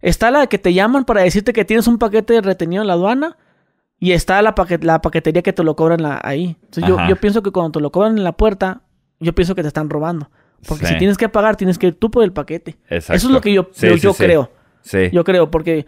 Está 0.00 0.30
la 0.30 0.46
que 0.46 0.58
te 0.58 0.74
llaman 0.74 1.04
para 1.04 1.22
decirte 1.22 1.52
que 1.52 1.64
tienes 1.64 1.86
un 1.86 1.98
paquete 1.98 2.40
retenido 2.42 2.82
en 2.82 2.88
la 2.88 2.92
aduana. 2.94 3.36
Y 3.98 4.12
está 4.12 4.42
la, 4.42 4.54
paquet- 4.54 4.82
la 4.84 5.00
paquetería 5.00 5.40
que 5.40 5.54
te 5.54 5.64
lo 5.64 5.74
cobran 5.74 6.02
la- 6.02 6.20
ahí. 6.22 6.58
Entonces 6.64 6.84
yo, 6.86 6.98
yo 7.08 7.16
pienso 7.16 7.42
que 7.42 7.50
cuando 7.50 7.72
te 7.72 7.80
lo 7.80 7.90
cobran 7.90 8.18
en 8.18 8.24
la 8.24 8.32
puerta, 8.32 8.82
yo 9.20 9.34
pienso 9.34 9.54
que 9.54 9.62
te 9.62 9.68
están 9.68 9.88
robando. 9.88 10.30
Porque 10.68 10.84
Sí. 10.86 10.92
si 10.92 10.98
tienes 10.98 11.16
que 11.16 11.30
pagar, 11.30 11.56
tienes 11.56 11.78
que 11.78 11.86
ir 11.86 11.98
tú 11.98 12.10
por 12.10 12.22
el 12.22 12.32
paquete. 12.32 12.76
Exacto. 12.90 13.14
Eso 13.14 13.26
es 13.28 13.32
lo 13.32 13.40
que 13.40 13.54
yo, 13.54 13.70
Sí, 13.72 13.86
yo, 13.88 13.94
sí, 13.94 14.00
yo 14.00 14.12
creo. 14.14 14.52
Sí. 14.82 15.08
Yo 15.12 15.24
creo, 15.24 15.50
porque 15.50 15.86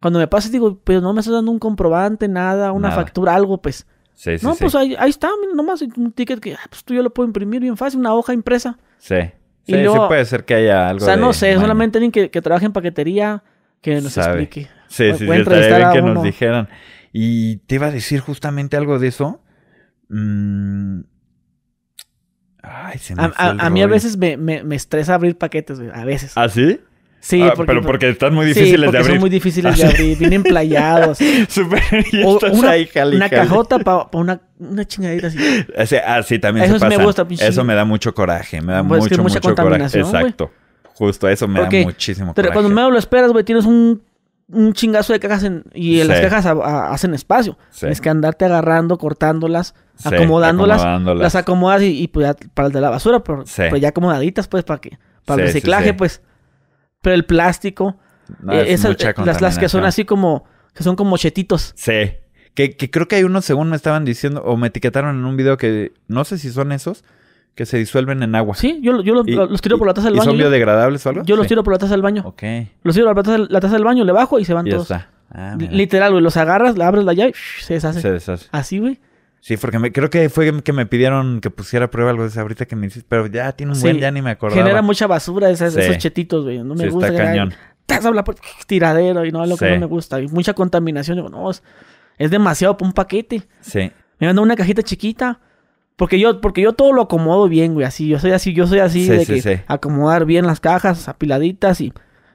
cuando 0.00 0.18
me 0.18 0.26
pasa 0.28 0.48
digo, 0.48 0.78
pues 0.82 1.02
no 1.02 1.12
me 1.12 1.20
estás 1.20 1.34
dando 1.34 1.50
un 1.50 1.58
comprobante, 1.58 2.26
nada, 2.28 2.72
una 2.72 2.88
Nada. 2.88 3.00
factura, 3.02 3.34
algo, 3.34 3.60
pues. 3.60 3.86
Sí, 4.14 4.36
sí, 4.38 4.44
no, 4.46 4.54
sí. 4.54 4.58
pues 4.60 4.74
ahí, 4.74 4.94
ahí 4.98 5.10
está, 5.10 5.28
nomás 5.54 5.82
un 5.82 6.12
ticket 6.12 6.40
que, 6.40 6.54
ah, 6.54 6.60
pues 6.68 6.84
tú 6.84 6.92
yo 6.94 7.02
lo 7.02 7.10
puedo 7.12 7.26
imprimir 7.26 7.60
bien 7.60 7.76
fácil, 7.76 8.00
una 8.00 8.14
hoja 8.14 8.32
impresa. 8.34 8.78
Sí. 8.98 9.14
Y 9.66 9.72
Sí, 9.74 9.78
sí 9.78 9.98
puede 10.08 10.24
ser 10.24 10.44
que 10.44 10.54
haya 10.54 10.88
algo 10.88 11.02
O 11.02 11.06
sea, 11.06 11.14
de 11.16 11.20
no 11.22 11.32
sé, 11.32 11.54
solamente 11.56 11.98
alguien 11.98 12.12
que, 12.12 12.30
que 12.30 12.42
trabaje 12.42 12.66
en 12.66 12.72
paquetería 12.72 13.42
que 13.80 14.00
nos 14.00 14.12
Sabe. 14.14 14.42
explique. 14.42 14.68
Sí, 14.88 15.12
sí, 15.12 15.26
sí, 15.26 15.30
a 15.30 15.92
que 15.92 16.00
uno. 16.00 16.14
nos 16.14 16.22
dijeran. 16.24 16.68
Y 17.12 17.56
te 17.58 17.76
iba 17.76 17.86
a 17.86 17.90
decir 17.90 18.20
justamente 18.20 18.76
algo 18.76 18.98
de 18.98 19.08
eso. 19.08 19.40
Mm. 20.08 21.00
Ay, 22.62 22.98
se 22.98 23.14
me 23.14 23.22
A, 23.22 23.32
a- 23.36 23.50
a 23.66 23.70
mí 23.70 23.82
a 23.82 23.86
veces 23.86 24.16
me, 24.16 24.36
me, 24.36 24.62
me 24.64 24.76
estresa 24.76 25.14
abrir 25.14 25.36
paquetes, 25.38 25.78
güey, 25.80 25.90
a 25.94 26.04
veces. 26.04 26.32
¿Ah, 26.36 26.48
sí? 26.48 26.80
Sí, 27.20 27.42
Ah, 27.42 27.52
pero 27.66 27.82
porque 27.82 28.08
están 28.10 28.34
muy 28.34 28.46
difíciles 28.46 28.80
sí, 28.80 28.84
porque 28.86 28.92
de 28.92 28.98
abrir. 28.98 29.14
son 29.16 29.20
muy 29.20 29.30
difíciles 29.30 29.76
de 29.78 29.84
Ah, 29.84 29.88
abrir, 29.88 30.18
O 32.26 32.34
estás 32.36 32.52
una, 32.58 32.70
ahí, 32.70 32.86
jale, 32.86 33.16
una 33.16 33.28
jale. 33.28 33.42
cajota 33.42 33.78
para 33.78 34.08
una, 34.12 34.40
una 34.58 34.84
chingadita 34.84 35.28
así. 35.28 35.38
Ese- 35.76 36.00
ah, 36.00 36.22
sí, 36.22 36.38
también 36.38 36.66
Eso 36.66 36.78
se 36.78 36.88
sí 36.90 36.96
me 36.96 37.04
gusta, 37.04 37.26
pinche- 37.26 37.46
Eso 37.46 37.64
me 37.64 37.74
da 37.74 37.84
mucho 37.84 38.14
coraje. 38.14 38.60
Me 38.60 38.72
da 38.72 38.84
Pues 38.84 39.04
es 39.04 39.08
que 39.08 39.16
mucho, 39.16 39.34
mucha 39.38 39.48
mucho 39.48 39.62
coraje. 39.62 39.98
Exacto. 40.00 40.50
Justo 40.94 41.28
eso 41.28 41.48
me 41.48 41.60
da 41.60 41.68
muchísimo 41.84 42.34
Pero 42.34 42.48
coraje. 42.48 42.52
cuando 42.52 42.68
menos 42.74 42.92
lo 42.92 42.98
esperas, 42.98 43.32
güey, 43.32 43.42
tienes 43.44 43.64
un, 43.64 44.02
un 44.48 44.72
chingazo 44.74 45.12
de 45.14 45.20
cajas 45.20 45.44
en, 45.44 45.64
y 45.72 46.00
en 46.00 46.08
las 46.08 46.20
cajas 46.20 46.46
a- 46.46 46.50
a- 46.52 46.92
hacen 46.92 47.14
espacio. 47.14 47.56
Sí. 47.70 47.80
Tienes 47.80 48.00
que 48.00 48.10
andarte 48.10 48.44
agarrando, 48.44 48.98
cortándolas, 48.98 49.74
acomodándolas, 50.04 50.80
acomodándolas. 50.80 51.22
las 51.22 51.34
acomodas 51.36 51.82
y, 51.82 52.02
y, 52.02 52.08
pues 52.08 52.26
ya 52.26 52.36
para 52.54 52.66
el 52.68 52.72
de 52.72 52.80
la 52.80 52.90
basura, 52.90 53.22
pero, 53.24 53.44
pero 53.56 53.76
ya 53.78 53.88
acomodaditas, 53.88 54.46
pues, 54.48 54.64
para 54.64 54.80
que 54.80 54.98
para 55.24 55.42
el 55.42 55.48
reciclaje, 55.48 55.94
pues. 55.94 56.22
Pero 57.02 57.14
el 57.14 57.24
plástico, 57.24 57.96
No, 58.42 58.52
eh, 58.52 58.62
es 58.72 58.80
esas- 58.84 58.96
eh, 59.02 59.14
las, 59.24 59.40
las 59.40 59.58
que 59.58 59.68
son 59.68 59.84
así 59.84 60.04
como, 60.04 60.44
que 60.74 60.82
son 60.82 60.96
como 60.96 61.16
chetitos. 61.16 61.72
Sí. 61.76 62.12
Que, 62.54 62.76
que 62.76 62.90
creo 62.90 63.06
que 63.08 63.16
hay 63.16 63.24
unos, 63.24 63.44
según 63.44 63.70
me 63.70 63.76
estaban 63.76 64.04
diciendo, 64.04 64.42
o 64.44 64.56
me 64.56 64.68
etiquetaron 64.68 65.16
en 65.18 65.24
un 65.24 65.36
video 65.36 65.56
que 65.56 65.92
no 66.08 66.24
sé 66.24 66.36
si 66.38 66.50
son 66.50 66.72
esos, 66.72 67.04
que 67.54 67.64
se 67.66 67.78
disuelven 67.78 68.22
en 68.22 68.34
agua. 68.34 68.54
Sí, 68.54 68.80
yo, 68.82 69.02
yo 69.02 69.14
los, 69.14 69.26
Y- 69.26 69.32
los 69.32 69.60
tiro 69.60 69.78
por 69.78 69.86
la 69.86 69.94
taza 69.94 70.06
del 70.08 70.16
¿Y 70.16 70.18
baño. 70.18 70.30
son 70.30 70.36
yo. 70.38 70.44
biodegradables 70.44 71.04
o 71.06 71.08
algo? 71.10 71.22
Yo 71.24 71.36
los 71.36 71.46
tiro 71.46 71.62
por 71.62 71.72
la 71.74 71.78
taza 71.78 71.92
del 71.92 72.02
baño. 72.02 72.22
Ok. 72.26 72.42
Los 72.82 72.94
tiro 72.94 73.06
por 73.06 73.16
la 73.16 73.22
taza, 73.22 73.38
la 73.48 73.60
taza 73.60 73.74
del 73.74 73.84
baño, 73.84 74.04
le 74.04 74.12
bajo 74.12 74.38
y 74.38 74.44
se 74.44 74.54
van 74.54 74.66
Y 74.66 74.70
ya 74.70 74.76
todos. 74.76 74.90
está. 74.90 75.10
Ah. 75.32 75.56
Literal, 75.58 76.10
güey, 76.12 76.22
los 76.24 76.36
agarras, 76.36 76.76
le 76.76 76.84
abres 76.84 77.04
la 77.04 77.12
llave, 77.12 77.32
shh, 77.32 77.62
se 77.64 77.74
deshace. 77.74 78.00
Se 78.00 78.10
deshace. 78.10 78.46
Así, 78.50 78.78
güey. 78.78 78.98
Sí, 79.40 79.56
porque 79.56 79.78
me- 79.78 79.90
creo 79.92 80.10
que 80.10 80.28
fue 80.28 80.62
que 80.62 80.72
me 80.72 80.84
pidieron 80.86 81.40
que 81.40 81.50
pusiera 81.50 81.86
a 81.86 81.90
prueba 81.90 82.10
algo 82.10 82.22
de 82.24 82.28
eso 82.28 82.40
ahorita 82.40 82.66
que 82.66 82.76
me 82.76 82.86
hiciste, 82.88 83.06
pero 83.08 83.26
ya 83.26 83.52
tiene 83.52 83.72
un 83.72 83.76
Sí. 83.76 83.82
buen, 83.82 83.98
ya 83.98 84.10
ni 84.10 84.20
me 84.22 84.30
acordaba. 84.30 84.60
Genera 84.62 84.82
mucha 84.82 85.06
basura 85.06 85.48
esas- 85.50 85.72
Sí. 85.74 85.80
esos 85.80 85.98
chetitos, 85.98 86.44
güey. 86.44 86.58
No 86.62 86.74
me 86.74 86.84
Sí, 86.84 86.90
gusta. 86.90 87.08
está 87.08 87.24
cañón. 87.24 87.54
habla 88.04 88.22
por 88.22 88.36
tiradero 88.66 89.24
y 89.24 89.32
no, 89.32 89.44
lo 89.46 89.56
que 89.56 89.70
no 89.72 89.80
me 89.80 89.86
gusta. 89.86 90.20
Y 90.20 90.28
mucha 90.28 90.54
contaminación. 90.54 91.16
Digo, 91.16 91.28
no, 91.28 91.50
es, 91.50 91.62
es 92.18 92.30
demasiado 92.30 92.76
para 92.76 92.86
un 92.88 92.92
paquete. 92.92 93.42
Sí. 93.60 93.90
Me 94.18 94.26
mandan 94.26 94.44
una 94.44 94.56
cajita 94.56 94.82
chiquita. 94.82 95.40
Porque 95.96 96.18
yo, 96.18 96.40
porque 96.40 96.62
yo 96.62 96.72
todo 96.72 96.92
lo 96.92 97.02
acomodo 97.02 97.48
bien, 97.48 97.74
güey. 97.74 97.84
Así, 97.86 98.08
yo 98.08 98.18
soy 98.18 98.30
así, 98.30 98.54
yo 98.54 98.66
soy 98.66 98.78
así 98.78 99.04
Sí, 99.04 99.10
de 99.10 99.26
que 99.26 99.64
acomodar 99.66 100.24
bien 100.24 100.46
las 100.46 100.58
cajas 100.60 101.08
apiladitas 101.08 101.80
y, 101.82 101.92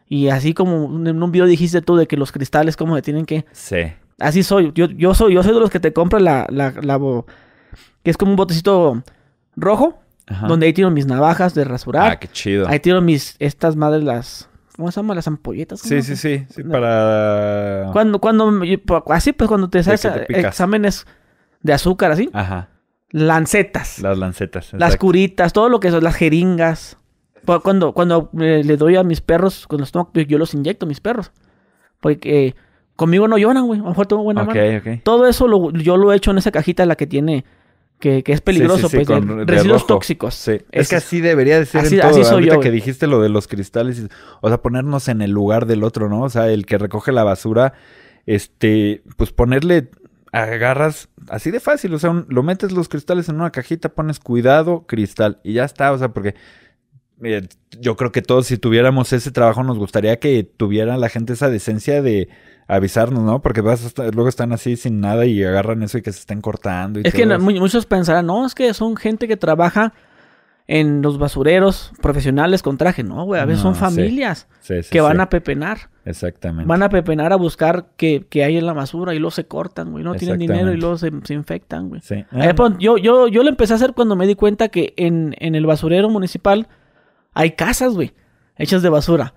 y 0.08 0.28
así 0.30 0.54
como 0.54 0.86
en 1.10 1.24
un 1.24 1.32
video 1.32 1.48
dijiste 1.48 1.82
tú 1.82 1.96
de 1.96 2.06
que 2.08 2.16
los 2.18 2.32
cristales 2.32 2.76
como 2.78 2.96
se 2.96 3.02
tienen 3.02 3.26
que. 3.26 3.46
Sí. 3.54 3.78
Así 4.20 4.44
soy. 4.44 4.72
Yo, 4.76 4.86
yo 4.88 5.14
soy, 5.14 5.34
yo 5.34 5.44
soy 5.44 5.54
de 5.54 5.60
los 5.60 5.70
que 5.70 5.80
te 5.80 5.94
compran 5.94 6.24
la, 6.24 6.46
la, 6.50 6.74
la 6.82 7.00
que 8.04 8.10
es 8.12 8.18
como 8.18 8.32
un 8.32 8.38
botecito 8.38 9.04
rojo, 9.56 10.00
Ajá. 10.28 10.48
donde 10.48 10.66
ahí 10.68 10.74
tiro 10.74 10.90
mis 10.92 11.06
navajas 11.06 11.54
de 11.54 11.64
rasurar. 11.66 12.12
Ah, 12.12 12.20
qué 12.20 12.28
chido. 12.28 12.68
Ahí 12.68 12.80
tiro 12.80 13.02
mis, 13.02 13.36
estas 13.40 13.76
madres, 13.76 14.04
las, 14.04 14.50
¿cómo 14.76 14.92
se 14.92 14.98
llama? 15.02 15.16
Las 15.16 15.28
ampolletas. 15.28 15.82
¿cómo 15.82 15.90
Sí, 15.90 16.02
sí, 16.02 16.16
sí. 16.16 16.46
Sí, 16.50 16.64
para... 16.64 17.90
Cuando, 17.92 18.20
cuando, 18.20 18.52
me- 18.52 18.82
así 19.10 19.34
pues 19.34 19.48
cuando 19.48 19.70
te 19.70 19.80
haces 19.80 20.06
exámenes 20.30 21.06
de 21.62 21.74
azúcar, 21.74 22.12
así. 22.12 22.30
Ajá. 22.34 22.70
Lancetas, 23.12 24.00
Las 24.00 24.18
lancetas. 24.18 24.74
las 24.74 24.98
curitas, 24.98 25.54
todo 25.54 25.70
lo 25.70 25.80
que 25.80 25.90
son, 25.92 26.04
las 26.04 26.16
jeringas. 26.16 26.98
Cu- 27.46 27.62
Cuando, 27.62 27.94
cuando 27.94 28.30
eh, 28.40 28.62
le 28.66 28.78
doy 28.78 28.96
a 28.98 29.04
mis 29.04 29.22
perros, 29.22 29.68
cuando 29.68 29.82
los 29.84 29.92
tomo, 29.92 30.12
yo 30.14 30.38
los 30.38 30.54
inyecto 30.54 30.86
a 30.86 30.90
mis 30.90 31.00
perros. 31.00 31.32
Porque 32.02 32.48
eh, 32.48 32.56
conmigo 32.96 33.28
no 33.28 33.38
lloran, 33.38 33.66
güey. 33.66 33.80
A 33.80 33.84
lo 33.84 33.90
mejor 33.90 34.06
tengo 34.08 34.24
buena 34.24 34.44
Ok, 34.44 34.56
mano. 34.56 34.78
ok. 34.78 34.88
Todo 35.04 35.28
eso 35.28 35.48
lo- 35.48 35.72
yo 35.72 35.98
lo 35.98 36.12
he 36.14 36.16
hecho 36.16 36.32
en 36.32 36.38
esa 36.38 36.52
cajita, 36.52 36.86
la 36.86 36.96
que 36.96 37.08
tiene, 37.08 37.46
que, 38.00 38.24
que 38.24 38.34
es 38.34 38.42
peligroso, 38.42 38.90
Sí, 38.90 38.98
sí, 38.98 39.04
sí, 39.04 39.06
pues, 39.06 39.20
con- 39.26 39.48
residuos 39.48 39.82
rojo. 39.82 39.88
tóxicos. 39.96 40.34
Sí. 40.36 40.58
Es 40.72 40.90
que 40.90 40.96
así 40.98 41.22
debería 41.22 41.60
de 41.60 41.66
ser 41.66 41.82
Así- 41.86 41.96
en 41.96 42.02
todo. 42.02 42.12
así 42.12 42.24
soy 42.24 42.34
Ahorita 42.34 42.56
yo, 42.56 42.60
que 42.62 42.70
güey. 42.70 42.80
dijiste 42.80 43.08
lo 43.08 43.22
de 43.22 43.30
los 43.30 43.48
cristales, 43.48 44.06
o 44.42 44.48
sea, 44.50 44.62
ponernos 44.62 45.08
en 45.08 45.22
el 45.22 45.32
lugar 45.32 45.66
del 45.66 45.84
otro, 45.84 46.10
¿no? 46.10 46.22
O 46.24 46.30
sea, 46.30 46.50
el 46.50 46.66
que 46.66 46.78
recoge 46.78 47.12
la 47.12 47.24
basura, 47.24 47.74
este, 48.26 49.02
pues 49.18 49.32
ponerle, 49.32 49.90
agarras 50.32 51.08
así 51.30 51.52
de 51.52 51.60
fácil, 51.62 51.94
o 51.94 52.00
sea, 52.00 52.10
un- 52.10 52.26
lo 52.30 52.44
metes 52.44 52.72
los 52.74 52.90
cristales 52.90 53.30
en 53.30 53.36
una 53.36 53.52
cajita, 53.52 53.90
pones 53.90 54.20
cuidado, 54.20 54.84
cristal, 54.88 55.40
y 55.44 55.54
ya 55.54 55.64
está, 55.64 55.92
o 55.94 55.98
sea, 55.98 56.10
porque 56.10 56.36
eh, 57.24 57.48
yo 57.80 57.96
creo 57.96 58.12
que 58.12 58.22
todos 58.22 58.48
si 58.48 58.58
tuviéramos 58.58 59.14
ese 59.14 59.32
trabajo 59.32 59.64
nos 59.64 59.78
gustaría 59.78 60.20
que 60.20 60.44
tuviera 60.44 60.98
la 60.98 61.08
gente 61.08 61.32
esa 61.32 61.50
decencia 61.50 62.02
de 62.02 62.28
avisarnos, 62.68 63.24
¿no? 63.24 63.42
Porque 63.42 63.62
vas 63.62 63.84
a 63.84 63.88
estar- 63.88 64.14
luego 64.14 64.28
están 64.30 64.52
así 64.54 64.76
sin 64.76 65.00
nada 65.00 65.26
y 65.26 65.44
agarran 65.44 65.84
eso 65.84 65.98
y 65.98 66.02
que 66.02 66.12
se 66.12 66.20
estén 66.20 66.42
cortando. 66.42 67.00
Y 67.00 67.04
Es 67.06 67.14
que 67.14 67.24
todo 67.26 67.36
eso. 67.36 67.44
muchos 67.62 67.86
pensarán, 67.86 68.26
no, 68.26 68.46
es 68.46 68.56
que 68.56 68.74
son 68.74 68.96
gente 68.96 69.28
que 69.28 69.38
trabaja 69.38 69.94
en 70.68 71.04
los 71.04 71.20
basureros 71.20 71.92
profesionales 72.02 72.64
con 72.64 72.78
traje. 72.80 73.04
No, 73.04 73.24
güey, 73.26 73.40
a 73.40 73.46
veces 73.46 73.64
No, 73.64 73.70
son 73.76 73.80
familias 73.80 74.48
Sí, 74.62 74.82
sí, 74.82 74.90
que 74.90 75.00
van 75.00 75.22
a 75.22 75.30
pepenar. 75.30 75.92
Exactamente. 76.06 76.68
Van 76.68 76.82
a 76.82 76.90
pepenar 76.90 77.32
a 77.34 77.36
buscar 77.36 77.86
que, 77.98 78.26
que 78.28 78.44
hay 78.44 78.58
en 78.58 78.66
la 78.66 78.74
basura 78.74 79.14
y 79.14 79.20
luego 79.20 79.30
se 79.30 79.46
cortan, 79.46 79.92
güey. 79.92 80.04
No 80.04 80.16
tienen 80.16 80.40
dinero 80.40 80.74
y 80.74 80.78
luego 80.78 80.98
se, 80.98 81.12
se 81.24 81.36
infectan, 81.36 81.90
güey. 81.90 82.02
Sí. 82.02 82.26
Ahí 82.32 82.48
de 82.48 82.54
pronto, 82.56 82.80
yo, 82.80 82.98
yo, 82.98 83.28
yo 83.28 83.44
lo 83.44 83.50
empecé 83.50 83.74
a 83.74 83.76
hacer 83.76 83.94
cuando 83.94 84.16
me 84.16 84.26
di 84.26 84.34
cuenta 84.34 84.70
que 84.70 84.96
en, 84.98 85.36
en 85.38 85.54
el 85.54 85.68
basurero 85.68 86.10
municipal 86.10 86.68
hay 87.36 87.52
casas, 87.52 87.94
güey, 87.94 88.14
hechas 88.58 88.82
de 88.82 88.90
basura. 88.90 89.36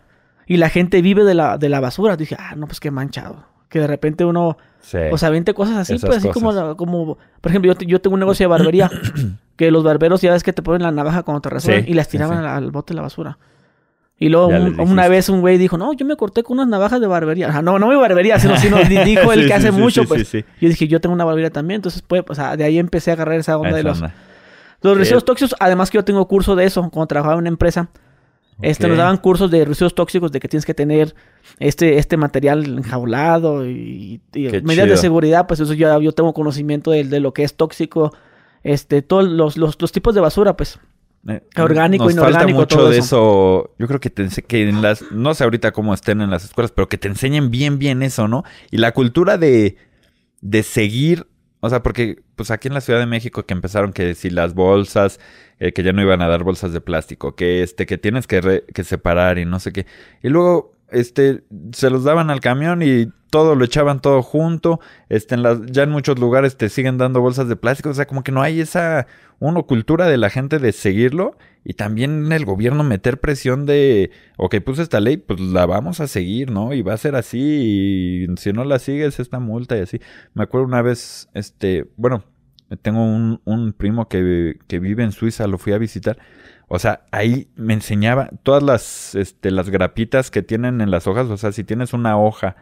Y 0.49 0.57
la 0.57 0.71
gente 0.71 1.03
vive 1.03 1.25
de 1.25 1.35
la, 1.35 1.59
de 1.59 1.69
la 1.69 1.79
basura. 1.81 2.17
Dije, 2.17 2.37
ah, 2.39 2.55
no, 2.57 2.67
pues 2.67 2.81
qué 2.81 2.91
manchado. 2.91 3.45
Que 3.69 3.79
de 3.81 3.87
repente 3.87 4.25
uno, 4.25 4.57
Sí. 4.81 4.97
o 5.13 5.19
sea, 5.19 5.29
vente 5.29 5.53
cosas 5.53 5.77
así, 5.77 5.95
Esas 5.95 6.07
pues 6.09 6.19
así 6.21 6.31
como, 6.31 6.49
cosas. 6.49 6.75
como, 6.77 7.19
por 7.41 7.51
ejemplo, 7.53 7.71
yo, 7.73 7.79
yo 7.87 8.01
tengo 8.01 8.15
un 8.15 8.21
negocio 8.21 8.45
de 8.45 8.49
barbería, 8.49 8.91
que 9.57 9.71
los 9.71 9.85
barberos 9.85 10.23
ya 10.23 10.33
ves 10.33 10.43
que 10.43 10.55
te 10.55 10.63
ponen 10.63 10.83
la 10.83 10.91
navaja 10.91 11.23
cuando 11.23 11.43
te 11.43 11.51
rasuran 11.51 11.85
Sí, 11.85 11.91
y 11.91 11.95
las 11.95 12.09
tiraban 12.09 12.41
sí. 12.41 12.47
Al, 12.49 12.71
bote 12.71 12.95
de 12.95 12.97
la 12.97 13.03
basura. 13.03 13.37
Y 14.21 14.31
luego 14.31 14.49
un- 14.49 14.81
una 14.81 15.07
vez 15.07 15.29
un 15.29 15.43
güey 15.43 15.59
dijo, 15.59 15.77
no, 15.79 15.93
yo 15.93 16.05
me 16.07 16.17
corté 16.17 16.43
con 16.43 16.57
unas 16.59 16.69
navajas 16.69 17.01
de 17.01 17.07
barbería. 17.07 17.51
Ajá, 17.51 17.61
no, 17.63 17.79
no 17.79 17.91
de 17.91 17.97
barbería, 17.97 18.39
sino, 18.41 18.57
sino 18.57 18.79
di- 18.89 18.97
dijo 19.05 19.33
el 19.33 19.47
que 19.47 19.53
hace 19.55 19.71
mucho, 19.71 20.05
pues. 20.05 20.33
Yo 20.33 20.43
dije, 20.69 20.89
yo 20.89 21.01
tengo 21.01 21.15
una 21.15 21.25
barbería 21.25 21.51
también, 21.51 21.77
entonces, 21.79 22.03
pues, 22.03 22.23
o 22.27 22.35
sea, 22.35 22.57
de 22.57 22.65
ahí 22.65 22.79
empecé 22.79 23.11
a 23.11 23.15
agarrar 23.15 23.39
esa 23.39 23.59
onda 23.59 23.77
de 23.77 23.83
los, 23.83 23.99
onda. 24.01 24.15
los 24.81 24.97
residuos 24.97 25.25
tóxicos. 25.25 25.55
Además 25.61 25.91
que 25.91 25.99
yo 25.99 26.05
tengo 26.05 26.27
curso 26.27 26.57
de 26.57 26.65
eso, 26.65 26.81
cuando 26.91 27.07
trabajaba 27.07 27.35
en 27.35 27.41
una 27.41 27.49
empresa. 27.51 27.91
Este, 28.61 28.87
Ok. 28.87 28.91
nos 28.91 28.99
daban 28.99 29.17
cursos 29.19 29.51
de 29.51 29.65
residuos 29.65 29.95
tóxicos 29.95 30.33
de 30.33 30.41
que 30.41 30.49
tienes 30.49 30.67
que 30.67 30.75
tener 30.75 31.15
este, 31.61 31.99
este 31.99 32.17
material 32.17 32.79
enjaulado 32.79 33.67
y, 33.67 34.21
medidas 34.35 34.89
de 34.89 34.97
seguridad, 34.97 35.47
pues 35.47 35.61
eso 35.61 35.75
yo, 35.75 36.01
yo 36.01 36.13
tengo 36.13 36.33
conocimiento 36.35 36.91
de, 36.91 37.05
de 37.05 37.21
lo 37.21 37.33
que 37.33 37.45
es 37.45 37.55
tóxico, 37.55 38.13
este, 38.65 39.03
todos 39.03 39.29
los, 39.29 39.57
los, 39.57 39.81
los 39.81 39.93
tipos 39.93 40.15
de 40.15 40.21
basura, 40.21 40.57
pues. 40.57 40.79
Eh, 41.29 41.43
Orgánico, 41.57 42.05
Nos 42.05 42.15
falta 42.15 42.31
inorgánico, 42.31 42.61
mucho 42.61 42.77
todo 42.77 42.91
de 42.91 42.99
eso. 42.99 43.07
eso. 43.07 43.75
Yo 43.79 43.87
creo 43.87 44.01
que, 44.01 44.11
te 44.11 44.29
que 44.43 44.69
en 44.69 44.83
las... 44.83 45.05
No 45.11 45.35
sé 45.35 45.45
ahorita 45.45 45.73
cómo 45.73 45.93
estén 45.93 46.21
en 46.21 46.31
las 46.31 46.45
escuelas, 46.45 46.71
pero 46.73 46.89
que 46.89 46.97
te 46.97 47.09
enseñen 47.09 47.51
bien, 47.51 47.79
bien 47.79 48.03
eso, 48.03 48.29
¿no? 48.29 48.45
Y 48.71 48.79
la 48.79 48.93
cultura 48.93 49.39
de, 49.39 49.77
de 50.41 50.63
seguir... 50.63 51.27
O 51.61 51.69
sea, 51.71 51.83
porque 51.83 52.21
pues 52.37 52.51
aquí 52.51 52.69
en 52.69 52.75
la 52.75 52.81
Ciudad 52.81 53.01
de 53.01 53.07
México 53.07 53.45
que 53.45 53.55
empezaron 53.55 53.93
que 53.93 54.15
si 54.15 54.31
las 54.31 54.55
bolsas, 54.55 55.19
eh, 55.59 55.73
que 55.73 55.83
ya 55.83 55.93
no 55.93 56.03
iban 56.03 56.23
a 56.23 56.29
dar 56.29 56.45
bolsas 56.45 56.73
de 56.73 56.81
plástico, 56.81 57.35
que 57.35 57.63
este, 57.63 57.85
que 57.87 57.99
tienes 57.99 58.27
que, 58.27 58.41
re- 58.41 58.65
que 58.73 58.85
separar 58.85 59.39
y 59.39 59.45
no 59.45 59.59
sé 59.59 59.73
qué. 59.73 59.87
Y 60.23 60.29
luego, 60.29 60.73
este, 60.91 61.43
se 61.73 61.91
los 61.91 62.05
daban 62.05 62.31
al 62.31 62.41
camión 62.41 62.81
y 62.83 63.09
todo 63.31 63.55
lo 63.57 63.65
echaban 63.65 64.01
todo 64.01 64.23
junto. 64.23 64.81
Este, 65.09 65.35
en 65.35 65.43
las, 65.43 65.61
ya 65.67 65.83
en 65.83 65.91
muchos 65.91 66.19
lugares 66.19 66.57
te 66.57 66.69
siguen 66.69 66.97
dando 66.97 67.21
bolsas 67.21 67.49
de 67.49 67.57
plástico. 67.57 67.91
O 67.91 67.95
sea, 67.95 68.07
como 68.07 68.23
que 68.23 68.33
no 68.33 68.41
hay 68.41 68.61
esa, 68.61 69.07
uno, 69.39 69.65
cultura 69.67 70.07
de 70.07 70.17
la 70.17 70.31
gente 70.31 70.59
de 70.59 70.73
seguirlo. 70.73 71.37
Y 71.69 71.75
también 71.75 72.33
el 72.33 72.47
gobierno 72.47 72.83
meter 72.83 73.21
presión 73.21 73.67
de, 73.67 74.11
ok, 74.39 74.57
puse 74.65 74.81
esta 74.81 75.01
ley, 75.01 75.19
pues 75.19 75.39
la 75.39 75.67
vamos 75.67 76.01
a 76.01 76.07
seguir, 76.07 76.51
¿no? 76.51 76.73
Y 76.73 76.81
va 76.81 76.95
a 76.95 76.97
ser 76.97 77.15
así. 77.15 78.25
Y 78.27 78.37
si 78.39 78.55
no 78.55 78.65
la 78.65 78.79
sigues, 78.79 79.21
esta 79.21 79.39
multa 79.39 79.77
y 79.77 79.81
así. 79.83 80.01
Me 80.33 80.45
acuerdo 80.45 80.67
una 80.67 80.81
vez, 80.81 81.29
este, 81.35 81.91
bueno, 81.99 82.25
tengo 82.81 83.05
un, 83.05 83.43
un 83.45 83.75
primo 83.75 84.09
que, 84.09 84.57
que 84.67 84.79
vive 84.79 85.05
en 85.05 85.13
Suiza, 85.13 85.47
lo 85.47 85.59
fui 85.59 85.75
a 85.75 85.79
visitar. 85.79 86.17
O 86.69 86.79
sea, 86.79 87.03
ahí 87.11 87.51
me 87.55 87.75
enseñaba 87.75 88.31
todas 88.43 88.63
las, 88.63 89.15
este, 89.15 89.51
las 89.51 89.69
grapitas 89.69 90.31
que 90.31 90.41
tienen 90.41 90.81
en 90.81 90.91
las 90.91 91.07
hojas. 91.07 91.27
O 91.29 91.37
sea, 91.37 91.53
si 91.53 91.65
tienes 91.65 91.93
una 91.93 92.17
hoja, 92.17 92.57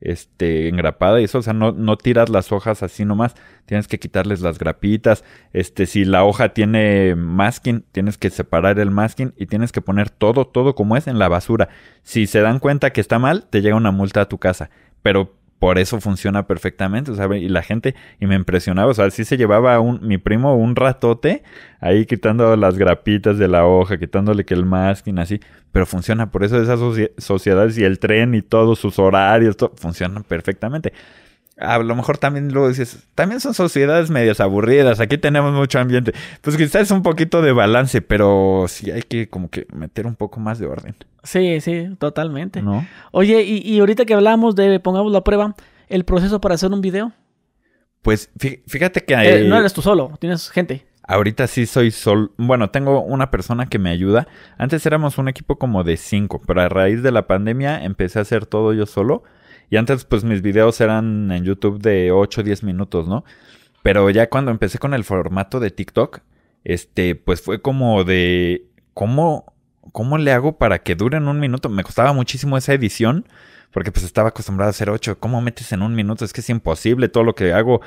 este, 0.00 0.68
engrapada 0.68 1.20
y 1.20 1.24
eso, 1.24 1.38
o 1.38 1.42
sea, 1.42 1.52
no, 1.52 1.72
no 1.72 1.96
tiras 1.96 2.28
las 2.28 2.52
hojas 2.52 2.82
así 2.82 3.04
nomás. 3.04 3.34
Tienes 3.66 3.86
que 3.86 3.98
quitarles 3.98 4.40
las 4.40 4.58
grapitas. 4.58 5.24
Este, 5.52 5.86
si 5.86 6.04
la 6.04 6.24
hoja 6.24 6.50
tiene 6.50 7.14
masking, 7.14 7.84
tienes 7.92 8.18
que 8.18 8.30
separar 8.30 8.78
el 8.78 8.90
masking 8.90 9.34
y 9.36 9.46
tienes 9.46 9.72
que 9.72 9.80
poner 9.80 10.10
todo, 10.10 10.46
todo 10.46 10.74
como 10.74 10.96
es 10.96 11.06
en 11.06 11.18
la 11.18 11.28
basura. 11.28 11.68
Si 12.02 12.26
se 12.26 12.40
dan 12.40 12.58
cuenta 12.58 12.90
que 12.90 13.00
está 13.00 13.18
mal, 13.18 13.46
te 13.48 13.62
llega 13.62 13.76
una 13.76 13.90
multa 13.90 14.22
a 14.22 14.28
tu 14.28 14.38
casa. 14.38 14.70
Pero 15.02 15.34
por 15.60 15.78
eso 15.78 16.00
funciona 16.00 16.48
perfectamente, 16.48 17.12
sea, 17.14 17.28
y 17.36 17.48
la 17.48 17.62
gente, 17.62 17.94
y 18.18 18.26
me 18.26 18.34
impresionaba, 18.34 18.90
o 18.90 18.94
sea, 18.94 19.08
sí 19.10 19.24
se 19.24 19.36
llevaba 19.36 19.78
un, 19.78 20.00
mi 20.04 20.18
primo 20.18 20.56
un 20.56 20.74
ratote 20.74 21.44
ahí 21.80 22.06
quitando 22.06 22.56
las 22.56 22.76
grapitas 22.76 23.38
de 23.38 23.46
la 23.46 23.64
hoja, 23.66 23.98
quitándole 23.98 24.44
que 24.44 24.54
el 24.54 24.64
masking 24.64 25.18
así, 25.20 25.38
pero 25.70 25.86
funciona, 25.86 26.32
por 26.32 26.42
eso 26.42 26.60
esas 26.60 26.80
socie- 26.80 27.12
sociedades 27.18 27.78
y 27.78 27.84
el 27.84 28.00
tren 28.00 28.34
y 28.34 28.42
todos 28.42 28.80
sus 28.80 28.98
horarios, 28.98 29.56
todo, 29.56 29.72
funcionan 29.76 30.24
perfectamente. 30.24 30.92
A 31.60 31.78
lo 31.78 31.94
mejor 31.94 32.16
también 32.18 32.52
luego 32.52 32.68
dices, 32.68 33.06
también 33.14 33.40
son 33.40 33.52
sociedades 33.54 34.10
medias 34.10 34.40
aburridas, 34.40 34.98
aquí 34.98 35.18
tenemos 35.18 35.52
mucho 35.52 35.78
ambiente. 35.78 36.12
Pues 36.40 36.56
quizás 36.56 36.82
es 36.82 36.90
un 36.90 37.02
poquito 37.02 37.42
de 37.42 37.52
balance, 37.52 38.00
pero 38.02 38.64
sí 38.68 38.90
hay 38.90 39.02
que 39.02 39.28
como 39.28 39.50
que 39.50 39.66
meter 39.72 40.06
un 40.06 40.16
poco 40.16 40.40
más 40.40 40.58
de 40.58 40.66
orden, 40.66 40.94
Sí, 41.22 41.60
sí, 41.60 41.88
totalmente. 41.98 42.62
¿no? 42.62 42.86
Oye, 43.12 43.42
y, 43.42 43.58
y 43.58 43.78
ahorita 43.80 44.06
que 44.06 44.14
hablamos 44.14 44.56
de 44.56 44.80
pongamos 44.80 45.12
la 45.12 45.22
prueba, 45.22 45.54
el 45.88 46.04
proceso 46.04 46.40
para 46.40 46.54
hacer 46.54 46.72
un 46.72 46.80
video. 46.80 47.12
Pues 48.02 48.30
fí- 48.38 48.62
fíjate 48.66 49.04
que 49.04 49.12
Eh, 49.14 49.44
no 49.46 49.56
eres 49.58 49.74
tú 49.74 49.82
solo, 49.82 50.16
tienes 50.18 50.48
gente. 50.50 50.86
Ahorita 51.06 51.46
sí 51.46 51.66
soy 51.66 51.90
sol. 51.90 52.32
Bueno, 52.38 52.70
tengo 52.70 53.02
una 53.02 53.30
persona 53.30 53.66
que 53.66 53.78
me 53.78 53.90
ayuda. 53.90 54.28
Antes 54.56 54.86
éramos 54.86 55.18
un 55.18 55.28
equipo 55.28 55.56
como 55.58 55.82
de 55.84 55.96
cinco, 55.96 56.40
pero 56.46 56.62
a 56.62 56.68
raíz 56.68 57.02
de 57.02 57.10
la 57.10 57.26
pandemia 57.26 57.84
empecé 57.84 58.18
a 58.20 58.22
hacer 58.22 58.46
todo 58.46 58.72
yo 58.72 58.86
solo. 58.86 59.24
Y 59.70 59.76
antes, 59.76 60.04
pues 60.04 60.24
mis 60.24 60.42
videos 60.42 60.80
eran 60.80 61.30
en 61.32 61.44
YouTube 61.44 61.80
de 61.80 62.10
8 62.12 62.40
o 62.40 62.44
10 62.44 62.64
minutos, 62.64 63.08
¿no? 63.08 63.24
Pero 63.82 64.10
ya 64.10 64.28
cuando 64.28 64.50
empecé 64.50 64.78
con 64.78 64.92
el 64.94 65.04
formato 65.04 65.60
de 65.60 65.70
TikTok, 65.70 66.20
este, 66.64 67.14
pues 67.14 67.40
fue 67.42 67.62
como 67.62 68.04
de. 68.04 68.66
¿Cómo, 68.94 69.54
cómo 69.92 70.18
le 70.18 70.32
hago 70.32 70.58
para 70.58 70.82
que 70.82 70.96
duren 70.96 71.28
un 71.28 71.40
minuto? 71.40 71.68
Me 71.68 71.84
costaba 71.84 72.12
muchísimo 72.12 72.58
esa 72.58 72.74
edición. 72.74 73.26
Porque 73.72 73.92
pues 73.92 74.04
estaba 74.04 74.30
acostumbrado 74.30 74.68
a 74.68 74.70
hacer 74.70 74.90
8. 74.90 75.20
¿Cómo 75.20 75.40
metes 75.40 75.70
en 75.72 75.82
un 75.82 75.94
minuto? 75.94 76.24
Es 76.24 76.32
que 76.32 76.40
es 76.40 76.50
imposible 76.50 77.08
todo 77.08 77.22
lo 77.22 77.34
que 77.36 77.52
hago. 77.52 77.80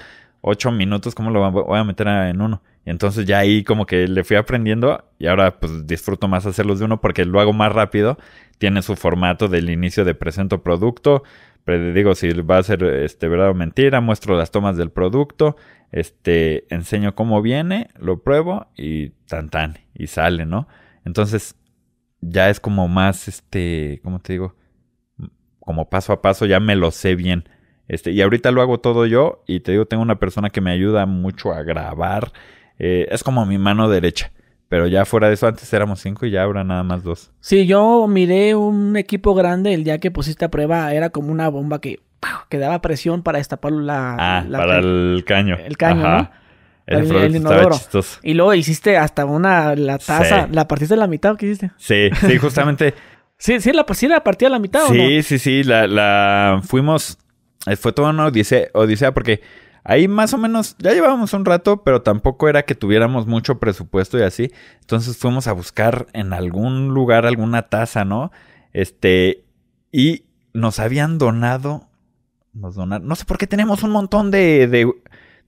8 0.45 0.71
minutos, 0.71 1.15
¿cómo 1.15 1.29
lo 1.29 1.51
voy 1.51 1.79
a 1.79 1.83
meter 1.85 2.07
en 2.07 2.41
uno? 2.41 2.61
Y 2.85 2.89
entonces 2.89 3.25
ya 3.25 3.39
ahí 3.39 3.63
como 3.63 3.85
que 3.85 4.09
le 4.09 4.25
fui 4.25 4.35
aprendiendo 4.35 5.05
y 5.17 5.27
ahora 5.27 5.57
pues 5.57 5.87
disfruto 5.87 6.27
más 6.27 6.45
hacerlos 6.45 6.79
de 6.79 6.85
uno 6.85 6.99
porque 6.99 7.23
lo 7.23 7.39
hago 7.39 7.53
más 7.53 7.71
rápido. 7.71 8.17
Tiene 8.57 8.81
su 8.81 8.97
formato 8.97 9.47
del 9.47 9.69
inicio 9.69 10.03
de 10.03 10.15
presento 10.15 10.61
producto. 10.61 11.23
Digo 11.65 12.13
si 12.13 12.29
va 12.41 12.57
a 12.57 12.63
ser 12.63 12.83
este 12.83 13.27
verdad 13.29 13.49
o 13.49 13.53
mentira, 13.53 14.01
muestro 14.01 14.37
las 14.37 14.51
tomas 14.51 14.75
del 14.75 14.91
producto, 14.91 15.55
este 15.91 16.65
enseño 16.73 17.15
cómo 17.15 17.41
viene, 17.41 17.89
lo 17.97 18.21
pruebo 18.21 18.67
y 18.75 19.11
tan 19.27 19.49
tan 19.49 19.77
y 19.93 20.07
sale, 20.07 20.45
¿no? 20.45 20.67
Entonces 21.05 21.55
ya 22.19 22.49
es 22.49 22.59
como 22.59 22.87
más 22.87 23.27
este, 23.27 24.01
¿cómo 24.03 24.19
te 24.19 24.33
digo? 24.33 24.55
Como 25.59 25.89
paso 25.89 26.11
a 26.11 26.21
paso 26.21 26.45
ya 26.45 26.59
me 26.59 26.75
lo 26.75 26.91
sé 26.91 27.15
bien. 27.15 27.47
Este, 27.87 28.11
y 28.11 28.21
ahorita 28.21 28.51
lo 28.51 28.61
hago 28.61 28.79
todo 28.79 29.05
yo 29.05 29.43
y 29.47 29.61
te 29.61 29.71
digo, 29.71 29.85
tengo 29.85 30.03
una 30.03 30.19
persona 30.19 30.49
que 30.49 30.61
me 30.61 30.71
ayuda 30.71 31.05
mucho 31.05 31.53
a 31.53 31.63
grabar. 31.63 32.31
Eh, 32.79 33.07
es 33.11 33.23
como 33.23 33.45
mi 33.45 33.57
mano 33.57 33.89
derecha. 33.89 34.31
Pero 34.73 34.87
ya 34.87 35.05
fuera 35.05 35.27
de 35.27 35.35
eso, 35.35 35.45
antes 35.45 35.71
éramos 35.71 35.99
cinco 35.99 36.25
y 36.25 36.31
ya 36.31 36.41
ahora 36.41 36.63
nada 36.63 36.81
más 36.81 37.03
dos. 37.03 37.29
Sí, 37.41 37.67
yo 37.67 38.07
miré 38.07 38.55
un 38.55 38.97
equipo 38.97 39.35
grande 39.35 39.71
el 39.75 39.83
día 39.83 39.99
que 39.99 40.09
pusiste 40.09 40.45
a 40.45 40.49
prueba, 40.49 40.91
era 40.95 41.11
como 41.11 41.31
una 41.31 41.47
bomba 41.47 41.79
que, 41.79 41.99
que 42.49 42.57
daba 42.57 42.81
presión 42.81 43.21
para 43.21 43.37
destapar 43.37 43.71
la, 43.71 44.15
Ah, 44.17 44.43
la- 44.49 44.57
para 44.57 44.79
el 44.79 45.23
caño. 45.27 45.57
el 45.63 45.77
caño, 45.77 46.03
Ajá. 46.07 46.17
¿no? 46.17 46.31
El, 46.87 47.35
inodoro. 47.35 47.77
Y 48.23 48.33
luego 48.33 48.51
hiciste 48.55 48.97
hasta 48.97 49.25
una, 49.25 49.75
la 49.75 49.99
taza, 49.99 50.47
Sí. 50.47 50.53
la 50.53 50.67
partiste 50.67 50.95
a 50.95 50.97
la 50.97 51.05
mitad, 51.05 51.33
¿o 51.33 51.37
¿qué 51.37 51.45
hiciste? 51.45 51.69
Sí, 51.77 52.09
sí, 52.27 52.37
justamente. 52.39 52.95
Sí, 53.37 53.59
sí, 53.59 53.73
la, 53.73 53.85
sí 53.93 54.07
la 54.07 54.23
partí 54.23 54.45
a 54.45 54.49
la 54.49 54.57
mitad, 54.57 54.85
¿o 54.85 54.87
no? 54.87 54.93
sí, 54.93 55.21
sí, 55.21 55.37
sí. 55.37 55.63
La, 55.63 55.85
la 55.85 56.61
fuimos. 56.63 57.19
eh, 57.67 57.75
Fue 57.75 57.91
toda 57.93 58.09
una 58.09 58.25
odisea, 58.27 58.69
odisea 58.73 59.13
porque 59.13 59.41
ahí 59.83 60.07
más 60.07 60.33
o 60.33 60.37
menos 60.37 60.75
ya 60.79 60.93
llevábamos 60.93 61.33
un 61.33 61.45
rato, 61.45 61.83
pero 61.83 62.01
tampoco 62.01 62.49
era 62.49 62.63
que 62.63 62.75
tuviéramos 62.75 63.27
mucho 63.27 63.59
presupuesto 63.59 64.17
y 64.17 64.23
así. 64.23 64.51
Entonces 64.81 65.17
fuimos 65.17 65.47
a 65.47 65.53
buscar 65.53 66.07
en 66.13 66.33
algún 66.33 66.89
lugar 66.89 67.25
alguna 67.25 67.63
taza, 67.63 68.05
¿no? 68.05 68.31
Este. 68.71 69.45
Y 69.91 70.25
nos 70.53 70.79
habían 70.79 71.17
donado. 71.17 71.87
Nos 72.53 72.75
donaron. 72.75 73.07
No 73.07 73.15
sé 73.15 73.25
por 73.25 73.37
qué 73.37 73.47
tenemos 73.47 73.83
un 73.83 73.91
montón 73.91 74.31
de, 74.31 74.67
de, 74.67 74.91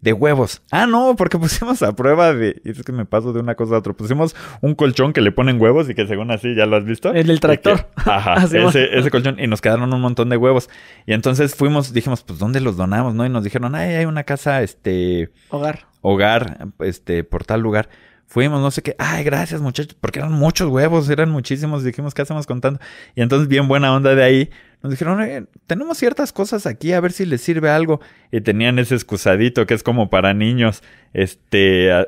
de 0.01 0.13
huevos. 0.13 0.61
Ah, 0.71 0.85
no, 0.85 1.15
porque 1.15 1.37
pusimos 1.39 1.81
a 1.81 1.95
prueba 1.95 2.33
de. 2.33 2.61
y 2.63 2.71
Es 2.71 2.83
que 2.83 2.91
me 2.91 3.05
paso 3.05 3.33
de 3.33 3.39
una 3.39 3.55
cosa 3.55 3.75
a 3.75 3.79
otra. 3.79 3.93
Pusimos 3.93 4.35
un 4.61 4.75
colchón 4.75 5.13
que 5.13 5.21
le 5.21 5.31
ponen 5.31 5.59
huevos 5.59 5.89
y 5.89 5.95
que 5.95 6.05
según 6.07 6.29
así, 6.31 6.53
¿ya 6.55 6.65
lo 6.65 6.75
has 6.75 6.85
visto? 6.85 7.13
El 7.13 7.27
del 7.27 7.39
tractor. 7.39 7.77
Que- 7.85 7.87
ajá, 8.11 8.43
ese, 8.45 8.97
ese 8.97 9.09
colchón. 9.11 9.39
Y 9.39 9.47
nos 9.47 9.61
quedaron 9.61 9.91
un 9.93 10.01
montón 10.01 10.29
de 10.29 10.37
huevos. 10.37 10.69
Y 11.05 11.13
entonces 11.13 11.55
fuimos, 11.55 11.91
dijimos, 11.93 12.21
pues, 12.23 12.37
¿dónde 12.39 12.61
los 12.61 12.77
donamos, 12.77 13.15
no? 13.15 13.25
Y 13.25 13.29
nos 13.29 13.43
dijeron, 13.43 13.73
ay, 13.75 13.95
hay 13.95 14.05
una 14.05 14.23
casa, 14.23 14.61
este, 14.61 15.31
Hogar. 15.49 15.87
hogar, 16.01 16.67
este, 16.79 17.23
por 17.23 17.43
tal 17.45 17.61
lugar. 17.61 17.89
Fuimos, 18.27 18.59
no 18.59 18.71
sé 18.71 18.81
qué. 18.81 18.95
Ay, 18.97 19.23
gracias, 19.23 19.61
muchachos. 19.61 19.95
Porque 20.01 20.17
eran 20.19 20.31
muchos 20.33 20.67
huevos, 20.69 21.09
eran 21.09 21.29
muchísimos. 21.29 21.83
Dijimos, 21.83 22.13
¿qué 22.15 22.23
hacemos 22.23 22.47
contando? 22.47 22.79
Y 23.15 23.21
entonces, 23.21 23.47
bien 23.47 23.67
buena 23.67 23.93
onda 23.95 24.15
de 24.15 24.23
ahí. 24.23 24.49
Nos 24.85 24.91
dijeron, 24.91 25.19
"Oye, 25.19 25.45
tenemos 25.65 25.97
ciertas 25.97 26.31
cosas 26.31 26.67
aquí, 26.67 26.93
a 26.93 26.99
ver 26.99 27.11
si 27.11 27.25
les 27.25 27.41
sirve 27.41 27.69
algo. 27.71 28.01
Y 28.31 28.41
tenían 28.41 28.77
ese 28.77 28.93
excusadito 28.93 29.65
que 29.65 29.73
es 29.73 29.81
como 29.81 30.11
para 30.11 30.35
niños. 30.35 30.83
Este, 31.11 31.91
ah, 31.91 32.05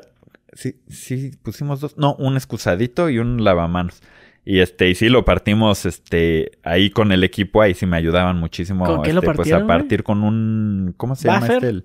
sí, 0.52 0.76
sí, 0.88 1.32
pusimos 1.42 1.80
dos. 1.80 1.98
No, 1.98 2.14
un 2.14 2.36
excusadito 2.36 3.10
y 3.10 3.18
un 3.18 3.42
lavamanos. 3.42 4.00
Y 4.44 4.60
este, 4.60 4.88
y 4.88 4.94
sí 4.94 5.08
lo 5.08 5.24
partimos, 5.24 5.86
este, 5.86 6.52
ahí 6.62 6.90
con 6.90 7.10
el 7.10 7.24
equipo, 7.24 7.62
ahí 7.62 7.74
sí 7.74 7.84
me 7.84 7.96
ayudaban 7.96 8.38
muchísimo. 8.38 8.86
¿Con 8.86 9.02
qué 9.02 9.12
lo 9.12 9.22
este, 9.22 9.34
Pues 9.34 9.52
a 9.52 9.66
partir 9.66 10.04
con 10.04 10.22
un, 10.22 10.94
¿cómo 10.96 11.16
se 11.16 11.28
llama 11.28 11.48
este? 11.48 11.68
El... 11.68 11.84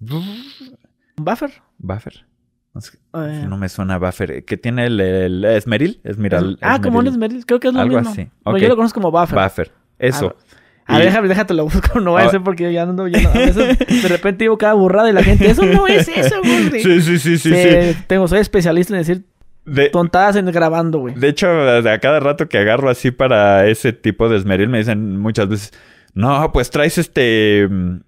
¿Un 0.00 0.24
buffer? 1.16 1.50
Buffer. 1.78 2.24
No, 2.72 2.80
sé, 2.80 2.98
Eh. 3.14 3.46
no 3.48 3.56
me 3.58 3.68
suena 3.68 3.98
buffer. 3.98 4.44
¿Qué 4.44 4.56
tiene 4.56 4.86
el, 4.86 5.00
el 5.00 5.44
Esmeril? 5.44 6.00
Esmeral, 6.04 6.56
ah, 6.62 6.80
como 6.80 7.00
un 7.00 7.08
esmeril. 7.08 7.44
Creo 7.44 7.58
que 7.58 7.66
es 7.68 7.74
lo 7.74 7.80
Algo 7.80 7.96
mismo. 7.96 8.12
así. 8.12 8.28
Bueno, 8.44 8.56
Ok. 8.58 8.62
yo 8.62 8.68
lo 8.68 8.76
conozco 8.76 9.00
como 9.00 9.10
buffer. 9.10 9.36
Buffer. 9.42 9.72
Eso. 10.00 10.36
A 10.86 10.94
ver, 10.94 11.02
Y- 11.02 11.06
déjame, 11.06 11.28
déjate 11.28 11.54
lo 11.54 11.64
busco, 11.70 12.00
no 12.00 12.14
vaya 12.14 12.26
a 12.26 12.28
Ah. 12.28 12.30
ser 12.32 12.40
porque 12.42 12.72
ya 12.72 12.82
ando 12.82 13.06
yo 13.06 13.20
no- 13.20 13.28
a 13.30 13.32
veces 13.32 13.78
de 14.02 14.08
repente 14.08 14.44
digo 14.44 14.58
cada 14.58 14.72
burrada 14.74 15.08
y 15.08 15.12
la 15.12 15.22
gente, 15.22 15.48
eso 15.50 15.64
no 15.64 15.86
es 15.86 16.08
eso, 16.08 16.40
güey. 16.42 16.82
Sí, 16.82 17.00
sí, 17.02 17.18
sí, 17.18 17.38
sí, 17.38 17.52
Tengo, 18.08 18.26
soy 18.26 18.40
especialista 18.40 18.94
en 18.94 18.98
decir 19.00 19.24
De, 19.64 19.88
tontadas 19.90 20.34
en 20.36 20.46
grabando, 20.46 20.98
güey. 20.98 21.14
de 21.14 21.28
hecho, 21.28 21.48
a 21.48 21.98
cada 21.98 22.18
rato 22.18 22.48
que 22.48 22.58
agarro 22.58 22.90
así 22.90 23.10
para 23.12 23.66
ese 23.68 23.92
tipo 23.92 24.28
de 24.28 24.38
esmeril, 24.38 24.68
me 24.68 24.78
dicen 24.78 25.18
muchas 25.18 25.48
veces, 25.48 25.72
no, 26.14 26.50
pues 26.52 26.70
traes 26.70 26.98
este... 26.98 27.68
mm, 27.70 28.00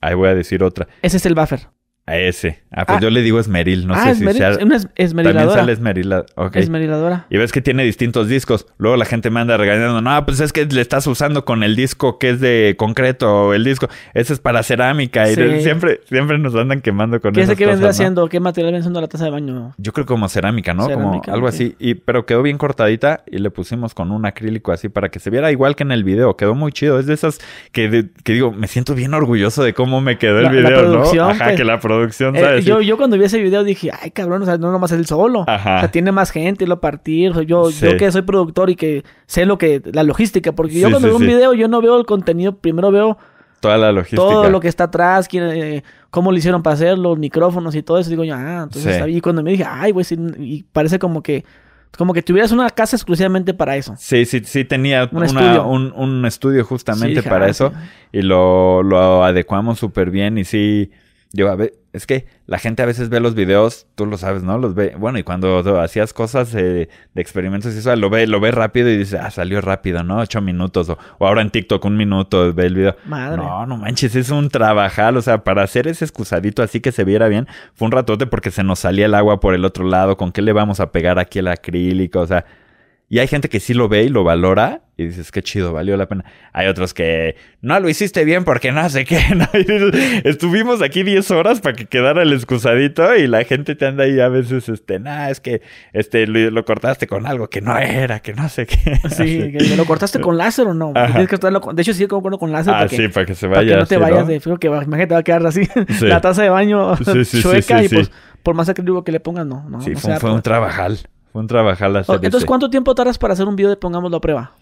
Ahí 0.00 0.14
voy 0.14 0.28
a 0.28 0.34
decir 0.36 0.62
otra. 0.62 0.86
Ese 1.02 1.16
es 1.16 1.26
el 1.26 1.34
buffer. 1.34 1.66
A 2.08 2.16
ese. 2.18 2.60
Ah, 2.70 2.84
pues 2.86 2.98
Ah. 2.98 3.00
yo 3.02 3.10
le 3.10 3.22
digo 3.22 3.38
esmeril. 3.40 3.86
No 3.86 3.94
ah, 3.94 4.04
sé 4.14 4.14
si 4.14 4.32
sea... 4.38 4.56
una 4.62 4.76
es- 4.76 4.82
También 4.84 4.92
esmeriladora. 4.96 5.60
sale 5.60 5.72
esmerila. 5.72 6.24
Esmeriladora. 6.54 7.26
Y 7.30 7.36
ves 7.38 7.52
que 7.52 7.60
tiene 7.60 7.84
distintos 7.84 8.28
discos. 8.28 8.66
Luego 8.78 8.96
la 8.96 9.04
gente 9.04 9.30
me 9.30 9.40
anda 9.40 9.56
regañando. 9.56 10.00
No, 10.00 10.24
pues 10.24 10.40
es 10.40 10.52
que 10.52 10.64
le 10.66 10.80
estás 10.80 11.06
usando 11.06 11.44
con 11.44 11.62
el 11.62 11.76
disco 11.76 12.18
que 12.18 12.30
es 12.30 12.40
de 12.40 12.74
concreto 12.78 13.54
el 13.54 13.64
disco. 13.64 13.88
Ese 14.14 14.32
es 14.32 14.40
para 14.40 14.62
cerámica. 14.62 15.30
Y 15.30 15.34
Sí. 15.34 15.60
siempre, 15.62 16.00
siempre 16.08 16.38
nos 16.38 16.54
andan 16.54 16.80
quemando 16.80 17.20
con 17.20 17.32
¿Qué 17.32 17.42
es 17.42 17.54
que 17.54 17.66
vendría 17.66 17.90
haciendo? 17.90 18.28
¿Qué 18.28 18.40
material 18.40 18.72
vendría 18.72 18.82
siendo 18.82 19.00
la 19.00 19.08
taza 19.08 19.24
de 19.24 19.30
baño? 19.30 19.74
Yo 19.78 19.92
creo 19.92 20.06
como 20.06 20.28
cerámica, 20.28 20.74
¿no? 20.74 20.88
como 20.88 21.22
algo 21.28 21.46
así. 21.48 21.74
Y, 21.78 21.94
pero 21.94 22.26
quedó 22.26 22.42
bien 22.42 22.58
cortadita 22.58 23.22
y 23.26 23.38
le 23.38 23.50
pusimos 23.50 23.94
con 23.94 24.10
un 24.10 24.26
acrílico 24.26 24.72
así 24.72 24.88
para 24.88 25.08
que 25.10 25.18
se 25.20 25.30
viera 25.30 25.50
igual 25.52 25.76
que 25.76 25.82
en 25.82 25.92
el 25.92 26.04
video. 26.04 26.36
Quedó 26.36 26.54
muy 26.54 26.72
chido. 26.72 26.98
Es 26.98 27.06
de 27.06 27.14
esas 27.14 27.38
que, 27.72 27.88
de- 27.88 28.08
que 28.24 28.32
digo, 28.32 28.52
me 28.52 28.66
siento 28.66 28.94
bien 28.94 29.14
orgulloso 29.14 29.62
de 29.62 29.74
cómo 29.74 30.00
me 30.00 30.18
quedó 30.18 30.38
el 30.38 30.44
La- 30.44 30.50
video, 30.52 30.88
¿no? 30.88 31.02
Ajá, 31.28 31.44
pues. 31.46 31.56
que 31.56 31.64
la 31.64 31.78
producción, 31.80 31.97
Eh, 32.04 32.10
¿sabes? 32.12 32.64
yo, 32.64 32.80
yo 32.80 32.96
cuando 32.96 33.16
vi 33.18 33.24
ese 33.24 33.38
video 33.40 33.64
dije, 33.64 33.90
ay 34.00 34.10
cabrón, 34.10 34.42
o 34.42 34.44
sea, 34.44 34.58
no 34.58 34.70
nomás 34.72 34.92
el 34.92 35.06
solo. 35.06 35.44
Ajá. 35.46 35.76
O 35.76 35.80
sea, 35.80 35.90
tiene 35.90 36.12
más 36.12 36.30
gente, 36.30 36.66
lo 36.66 36.80
partir. 36.80 37.30
O 37.30 37.34
sea, 37.34 37.42
yo, 37.42 37.70
Sí. 37.70 37.86
yo 37.86 37.96
que 37.96 38.10
soy 38.12 38.22
productor 38.22 38.70
y 38.70 38.76
que 38.76 39.04
sé 39.26 39.46
lo 39.46 39.58
que, 39.58 39.82
la 39.92 40.02
logística, 40.02 40.52
porque 40.52 40.74
yo 40.80 40.88
Sí, 40.88 40.92
cuando 40.92 41.00
sí, 41.00 41.06
veo 41.06 41.16
un 41.16 41.26
video, 41.26 41.54
yo 41.54 41.68
no 41.68 41.80
veo 41.80 41.98
el 41.98 42.06
contenido, 42.06 42.56
primero 42.56 42.90
veo 42.90 43.18
Toda 43.60 43.76
la 43.76 43.90
logística. 43.90 44.22
todo 44.22 44.50
lo 44.50 44.60
que 44.60 44.68
está 44.68 44.84
atrás, 44.84 45.26
quién, 45.26 45.44
eh, 45.50 45.82
cómo 46.10 46.30
lo 46.30 46.38
hicieron 46.38 46.62
para 46.62 46.74
hacerlo, 46.74 47.10
los 47.10 47.18
micrófonos 47.18 47.74
y 47.74 47.82
todo 47.82 47.98
eso. 47.98 48.08
Digo 48.10 48.22
yo, 48.24 48.34
ah, 48.36 48.60
entonces. 48.64 49.02
Y 49.08 49.20
cuando 49.20 49.42
me 49.42 49.50
dije, 49.50 49.64
ay, 49.68 49.90
güey, 49.92 50.04
sí, 50.04 50.16
y 50.38 50.62
parece 50.62 50.98
como 51.00 51.22
que, 51.22 51.44
como 51.96 52.12
que 52.12 52.22
tuvieras 52.22 52.52
una 52.52 52.70
casa 52.70 52.94
exclusivamente 52.94 53.54
para 53.54 53.74
eso. 53.76 53.94
Sí, 53.98 54.26
sí, 54.26 54.42
sí 54.44 54.64
tenía 54.64 55.08
Un 55.10 55.16
una- 55.16 55.26
estudio. 55.26 55.66
Un, 55.66 55.92
un 55.96 56.24
estudio 56.26 56.64
justamente 56.64 57.22
Sí, 57.22 57.28
para 57.28 57.48
eso 57.48 57.70
sí. 57.70 58.18
y 58.18 58.22
lo, 58.22 58.82
lo 58.84 59.24
adecuamos 59.24 59.78
súper 59.80 60.10
bien 60.12 60.38
y 60.38 60.44
sí, 60.44 60.90
yo 61.32 61.50
a 61.50 61.56
ver, 61.56 61.74
es 61.92 62.06
que 62.06 62.26
la 62.46 62.58
gente 62.58 62.82
a 62.82 62.86
veces 62.86 63.10
ve 63.10 63.20
los 63.20 63.34
videos, 63.34 63.86
tú 63.94 64.06
lo 64.06 64.16
sabes, 64.16 64.42
¿no? 64.42 64.56
Los 64.56 64.74
ve, 64.74 64.94
bueno, 64.98 65.18
y 65.18 65.22
cuando 65.22 65.58
hacías 65.80 66.14
cosas 66.14 66.54
eh, 66.54 66.88
de 67.14 67.22
experimentos 67.22 67.74
y 67.74 67.78
eso, 67.78 67.94
lo 67.96 68.08
ve, 68.08 68.26
lo 68.26 68.40
ve 68.40 68.50
rápido 68.50 68.88
y 68.88 68.96
dice, 68.96 69.18
ah, 69.18 69.30
salió 69.30 69.60
rápido, 69.60 70.02
¿no? 70.02 70.18
Ocho 70.18 70.40
minutos 70.40 70.88
o, 70.88 70.98
o 71.18 71.26
ahora 71.26 71.42
en 71.42 71.50
TikTok 71.50 71.84
un 71.84 71.96
minuto 71.96 72.52
ve 72.54 72.66
el 72.66 72.74
video. 72.74 72.96
Madre. 73.04 73.36
No, 73.36 73.66
no 73.66 73.76
manches, 73.76 74.14
es 74.16 74.30
un 74.30 74.48
trabajal, 74.48 75.16
o 75.16 75.22
sea, 75.22 75.44
para 75.44 75.62
hacer 75.62 75.86
ese 75.86 76.04
excusadito 76.04 76.62
así 76.62 76.80
que 76.80 76.92
se 76.92 77.04
viera 77.04 77.28
bien, 77.28 77.46
fue 77.74 77.86
un 77.86 77.92
ratote 77.92 78.26
porque 78.26 78.50
se 78.50 78.64
nos 78.64 78.78
salía 78.78 79.06
el 79.06 79.14
agua 79.14 79.40
por 79.40 79.54
el 79.54 79.64
otro 79.64 79.84
lado, 79.84 80.16
con 80.16 80.32
qué 80.32 80.40
le 80.40 80.52
vamos 80.52 80.80
a 80.80 80.92
pegar 80.92 81.18
aquí 81.18 81.40
el 81.40 81.48
acrílico, 81.48 82.20
o 82.20 82.26
sea, 82.26 82.46
y 83.10 83.20
hay 83.20 83.26
gente 83.28 83.48
que 83.48 83.58
sí 83.60 83.72
lo 83.74 83.88
ve 83.88 84.02
y 84.04 84.08
lo 84.10 84.22
valora 84.24 84.82
y 84.98 85.06
dices, 85.06 85.30
qué 85.32 85.42
chido, 85.42 85.72
valió 85.72 85.96
la 85.96 86.08
pena. 86.08 86.24
Hay 86.52 86.66
otros 86.66 86.92
que 86.92 87.36
no 87.62 87.78
lo 87.78 87.88
hiciste 87.88 88.24
bien 88.24 88.44
porque 88.44 88.72
no 88.72 88.86
sé 88.90 89.04
qué. 89.04 89.20
¿no? 89.34 89.46
Y 89.54 89.58
dices, 89.64 90.22
Estuvimos 90.24 90.82
aquí 90.82 91.04
10 91.04 91.30
horas 91.30 91.60
para 91.60 91.74
que 91.76 91.86
quedara 91.86 92.22
el 92.22 92.32
excusadito 92.32 93.14
y 93.16 93.26
la 93.28 93.44
gente 93.44 93.76
te 93.76 93.86
anda 93.86 94.04
ahí 94.04 94.18
a 94.20 94.28
veces, 94.28 94.68
este, 94.68 94.98
nah, 94.98 95.30
es 95.30 95.40
que 95.40 95.62
este, 95.92 96.26
lo, 96.26 96.50
lo 96.50 96.64
cortaste 96.64 97.06
con 97.06 97.26
algo 97.26 97.48
que 97.48 97.60
no 97.60 97.78
era, 97.78 98.20
que 98.20 98.34
no 98.34 98.48
sé 98.48 98.66
qué. 98.66 98.76
Sí, 99.10 99.52
que 99.52 99.76
¿lo 99.76 99.84
cortaste 99.86 100.20
con 100.20 100.36
láser 100.36 100.66
o 100.66 100.74
no? 100.74 100.92
Ajá. 100.94 101.06
Tienes 101.12 101.28
que 101.28 101.34
estarlo 101.36 101.60
con- 101.60 101.76
De 101.76 101.82
hecho, 101.82 101.94
sí, 101.94 102.06
concuerdo 102.08 102.38
con 102.38 102.52
láser. 102.52 102.74
Ah, 102.74 102.78
para 102.78 102.88
que, 102.88 102.96
sí, 102.96 103.08
para 103.08 103.24
que 103.26 103.34
se 103.34 103.46
para 103.46 103.60
vaya. 103.60 103.74
que 103.74 103.80
no 103.80 103.86
te 103.86 103.96
vayas 103.96 104.20
¿no? 104.20 104.26
de 104.26 104.40
frío, 104.40 104.56
que 104.58 104.66
imagínate, 104.66 105.14
va 105.14 105.20
a 105.20 105.22
quedar 105.22 105.46
así. 105.46 105.62
Sí. 105.98 106.06
La 106.06 106.20
taza 106.20 106.42
de 106.42 106.50
baño 106.50 106.96
Sí, 106.96 107.40
chueca 107.40 107.82
y 107.82 107.88
pues, 107.88 108.10
por 108.42 108.54
más 108.54 108.68
acrílico 108.68 109.02
que 109.04 109.12
le 109.12 109.20
pongas, 109.20 109.46
no. 109.46 109.64
no 109.68 109.80
Sí, 109.80 109.90
no 109.90 109.98
fue, 109.98 110.10
sea, 110.10 110.20
fue 110.20 110.32
un 110.32 110.42
trabajal. 110.42 110.98
Fue 111.32 111.40
un 111.40 111.46
trabajal 111.46 111.96
hacer 111.96 112.14
Oh, 112.16 112.18
Entonces. 112.22 112.46
¿cuánto 112.46 112.70
tiempo 112.70 112.94
tardas 112.94 113.18
para 113.18 113.34
hacer 113.34 113.46
un 113.46 113.56
video 113.56 113.70
de 113.70 113.76
pongámoslo 113.76 114.16
a 114.16 114.20
prueba? 114.20 114.52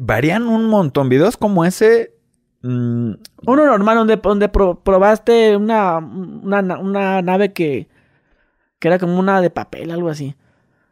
Varían 0.00 0.46
un 0.46 0.66
montón. 0.68 1.08
Videos 1.08 1.36
como 1.36 1.64
ese. 1.64 2.14
mm, 2.62 3.12
Uno 3.46 3.66
normal 3.66 3.96
donde, 3.98 4.16
donde 4.16 4.48
pro- 4.48 4.80
probaste 4.82 5.56
una, 5.56 5.98
una, 5.98 6.62
na- 6.62 6.78
una 6.78 7.20
nave 7.22 7.52
que, 7.52 7.88
que 8.78 8.88
era 8.88 8.98
como 8.98 9.18
una 9.18 9.40
de 9.40 9.50
papel, 9.50 9.90
algo 9.90 10.08
así. 10.08 10.34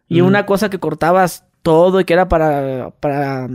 Y 0.09 0.21
Mm. 0.21 0.27
una 0.27 0.45
cosa 0.47 0.69
que 0.69 0.79
cortabas 0.79 1.45
todo 1.63 2.01
y 2.01 2.05
que 2.05 2.13
era 2.13 2.29
para, 2.29 2.91
para 3.01 3.49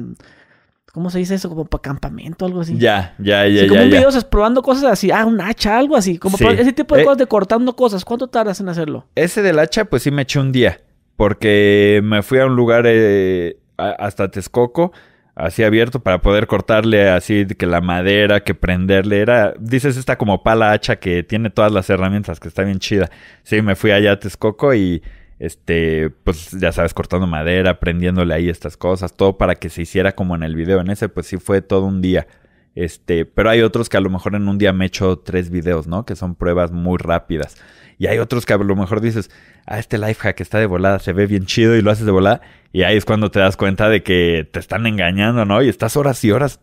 ¿cómo 0.93 1.09
se 1.11 1.19
dice 1.19 1.35
eso? 1.35 1.49
Como 1.49 1.65
para 1.65 1.81
campamento, 1.81 2.45
algo 2.45 2.61
así. 2.61 2.75
ya, 2.79 3.13
ya, 3.19 3.45
ya, 3.47 3.63
Sí, 3.63 3.67
como 3.67 3.81
ya. 3.81 3.85
un 3.85 3.91
ya. 3.91 3.97
video 3.97 4.09
o 4.09 4.11
sea, 4.11 4.21
probando 4.27 4.63
cosas 4.63 4.85
así, 4.85 5.11
ah, 5.11 5.25
un 5.25 5.39
hacha, 5.41 5.77
algo 5.77 5.95
así, 5.95 6.17
como 6.17 6.37
Sí. 6.37 6.45
ese 6.47 6.73
tipo 6.73 6.95
de 6.95 7.01
Eh. 7.01 7.05
cosas 7.05 7.17
de 7.19 7.27
cortando 7.27 7.75
cosas. 7.75 8.03
¿Cuánto 8.03 8.27
tardas 8.27 8.59
en 8.61 8.69
hacerlo? 8.69 9.05
Ese 9.13 9.43
del 9.43 9.59
hacha, 9.59 9.85
pues 9.85 10.01
sí 10.03 10.09
me 10.09 10.23
eché 10.23 10.39
un 10.39 10.51
día. 10.51 10.79
Porque 11.17 11.99
me 12.03 12.21
fui 12.21 12.39
a 12.39 12.45
un 12.45 12.55
lugar 12.55 12.85
eh, 12.87 13.57
hasta 13.77 14.29
Texcoco, 14.29 14.93
así 15.35 15.63
abierto, 15.63 15.99
para 15.99 16.21
poder 16.21 16.47
cortarle 16.47 17.09
así 17.09 17.45
que 17.45 17.65
la 17.65 17.81
madera, 17.81 18.41
que 18.41 18.53
prenderle. 18.55 19.19
Era, 19.19 19.53
dices, 19.59 19.97
esta 19.97 20.17
como 20.17 20.43
pala 20.43 20.71
hacha 20.71 20.97
que 20.97 21.23
tiene 21.23 21.49
todas 21.49 21.71
las 21.71 21.89
herramientas, 21.89 22.39
que 22.39 22.47
está 22.47 22.63
bien 22.63 22.79
chida. 22.79 23.09
Sí, 23.43 23.61
me 23.61 23.75
fui 23.75 23.91
allá 23.91 24.13
a 24.13 24.19
Texcoco 24.19 24.73
y, 24.73 25.01
este, 25.39 26.11
pues 26.23 26.51
ya 26.51 26.71
sabes, 26.71 26.93
cortando 26.93 27.27
madera, 27.27 27.79
prendiéndole 27.79 28.33
ahí 28.33 28.49
estas 28.49 28.77
cosas, 28.77 29.13
todo 29.13 29.37
para 29.37 29.55
que 29.55 29.69
se 29.69 29.81
hiciera 29.81 30.13
como 30.13 30.35
en 30.35 30.43
el 30.43 30.55
video. 30.55 30.81
En 30.81 30.89
ese, 30.89 31.09
pues 31.09 31.25
sí 31.27 31.37
fue 31.37 31.61
todo 31.61 31.85
un 31.85 32.01
día. 32.01 32.27
Este, 32.75 33.25
pero 33.25 33.49
hay 33.49 33.61
otros 33.63 33.89
que 33.89 33.97
a 33.97 34.01
lo 34.01 34.11
mejor 34.11 34.35
en 34.35 34.47
un 34.47 34.59
día 34.59 34.71
me 34.71 34.85
echo 34.85 35.17
tres 35.17 35.49
videos, 35.49 35.87
¿no? 35.87 36.05
Que 36.05 36.15
son 36.15 36.35
pruebas 36.35 36.71
muy 36.71 36.99
rápidas. 36.99 37.57
Y 37.97 38.07
hay 38.07 38.19
otros 38.19 38.45
que 38.45 38.53
a 38.53 38.57
lo 38.57 38.75
mejor 38.75 39.01
dices, 39.01 39.31
ah, 39.65 39.79
este 39.79 39.97
life 39.97 40.21
hack 40.21 40.39
está 40.41 40.59
de 40.59 40.67
volada, 40.67 40.99
se 40.99 41.13
ve 41.13 41.25
bien 41.25 41.45
chido 41.45 41.75
y 41.75 41.81
lo 41.81 41.91
haces 41.91 42.05
de 42.05 42.11
volada. 42.11 42.41
Y 42.71 42.83
ahí 42.83 42.97
es 42.97 43.05
cuando 43.05 43.31
te 43.31 43.39
das 43.39 43.57
cuenta 43.57 43.89
de 43.89 44.03
que 44.03 44.47
te 44.51 44.59
están 44.59 44.85
engañando, 44.85 45.45
¿no? 45.45 45.63
Y 45.63 45.69
estás 45.69 45.97
horas 45.97 46.23
y 46.23 46.31
horas 46.31 46.59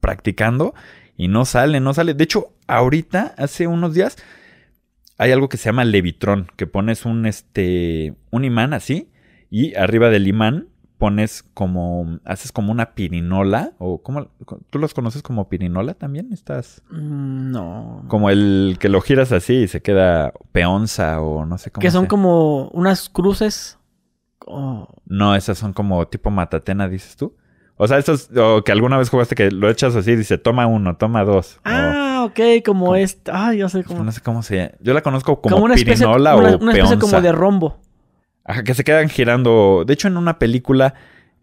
practicando 0.00 0.74
y 1.16 1.28
no 1.28 1.44
sale, 1.44 1.78
no 1.80 1.94
sale. 1.94 2.14
De 2.14 2.24
hecho, 2.24 2.54
ahorita, 2.66 3.34
hace 3.38 3.66
unos 3.66 3.94
días, 3.94 4.16
hay 5.18 5.30
algo 5.30 5.48
que 5.48 5.56
se 5.56 5.66
llama 5.66 5.84
Levitron, 5.84 6.48
que 6.56 6.66
pones 6.66 7.04
un, 7.04 7.26
este, 7.26 8.14
un 8.30 8.44
imán 8.44 8.74
así 8.74 9.10
y 9.50 9.76
arriba 9.76 10.10
del 10.10 10.26
imán 10.26 10.68
pones 11.02 11.42
como, 11.54 12.20
haces 12.24 12.52
como 12.52 12.70
una 12.70 12.94
pirinola, 12.94 13.72
o 13.78 14.00
como, 14.04 14.28
¿tú 14.70 14.78
los 14.78 14.94
conoces 14.94 15.20
como 15.20 15.48
pirinola 15.48 15.94
también? 15.94 16.32
Estás 16.32 16.80
Mm, 16.90 17.50
No. 17.50 18.04
como 18.06 18.30
el 18.30 18.76
que 18.78 18.88
lo 18.88 19.00
giras 19.00 19.32
así 19.32 19.54
y 19.54 19.66
se 19.66 19.82
queda 19.82 20.32
peonza 20.52 21.20
o 21.20 21.44
no 21.44 21.58
sé 21.58 21.72
cómo. 21.72 21.82
Que 21.82 21.90
son 21.90 22.06
como 22.06 22.68
unas 22.68 23.08
cruces. 23.08 23.78
oh, 24.46 24.86
No, 25.04 25.34
esas 25.34 25.58
son 25.58 25.72
como 25.72 26.06
tipo 26.06 26.30
matatena, 26.30 26.88
dices 26.88 27.16
tú. 27.16 27.34
O 27.76 27.88
sea, 27.88 27.98
estos, 27.98 28.30
o 28.36 28.62
que 28.62 28.70
alguna 28.70 28.96
vez 28.96 29.10
jugaste 29.10 29.34
que 29.34 29.50
lo 29.50 29.68
echas 29.70 29.96
así 29.96 30.12
y 30.12 30.16
dice, 30.16 30.38
toma 30.38 30.68
uno, 30.68 30.96
toma 30.98 31.24
dos. 31.24 31.56
o- 31.56 31.60
Ah, 31.64 32.22
ok, 32.26 32.64
como 32.64 32.84
¿Cómo? 32.86 32.96
esta. 32.96 33.48
Ay, 33.48 33.58
yo 33.58 33.68
sé 33.68 33.82
cómo. 33.82 34.04
no 34.04 34.12
sé 34.12 34.20
cómo 34.20 34.44
se 34.44 34.56
llama. 34.56 34.70
Yo 34.80 34.94
la 34.94 35.00
conozco 35.02 35.40
como, 35.40 35.54
Como 35.56 35.64
una 35.64 35.74
especie, 35.74 36.06
pirinola 36.06 36.36
una, 36.36 36.50
o 36.50 36.58
una 36.58 36.72
especie 36.74 36.96
peonza. 36.96 36.98
como 36.98 37.20
de 37.20 37.32
rombo. 37.32 37.78
Ajá, 38.44 38.64
que 38.64 38.74
se 38.74 38.84
quedan 38.84 39.08
girando. 39.08 39.84
De 39.86 39.94
hecho, 39.94 40.08
en 40.08 40.16
una 40.16 40.38
película, 40.38 40.94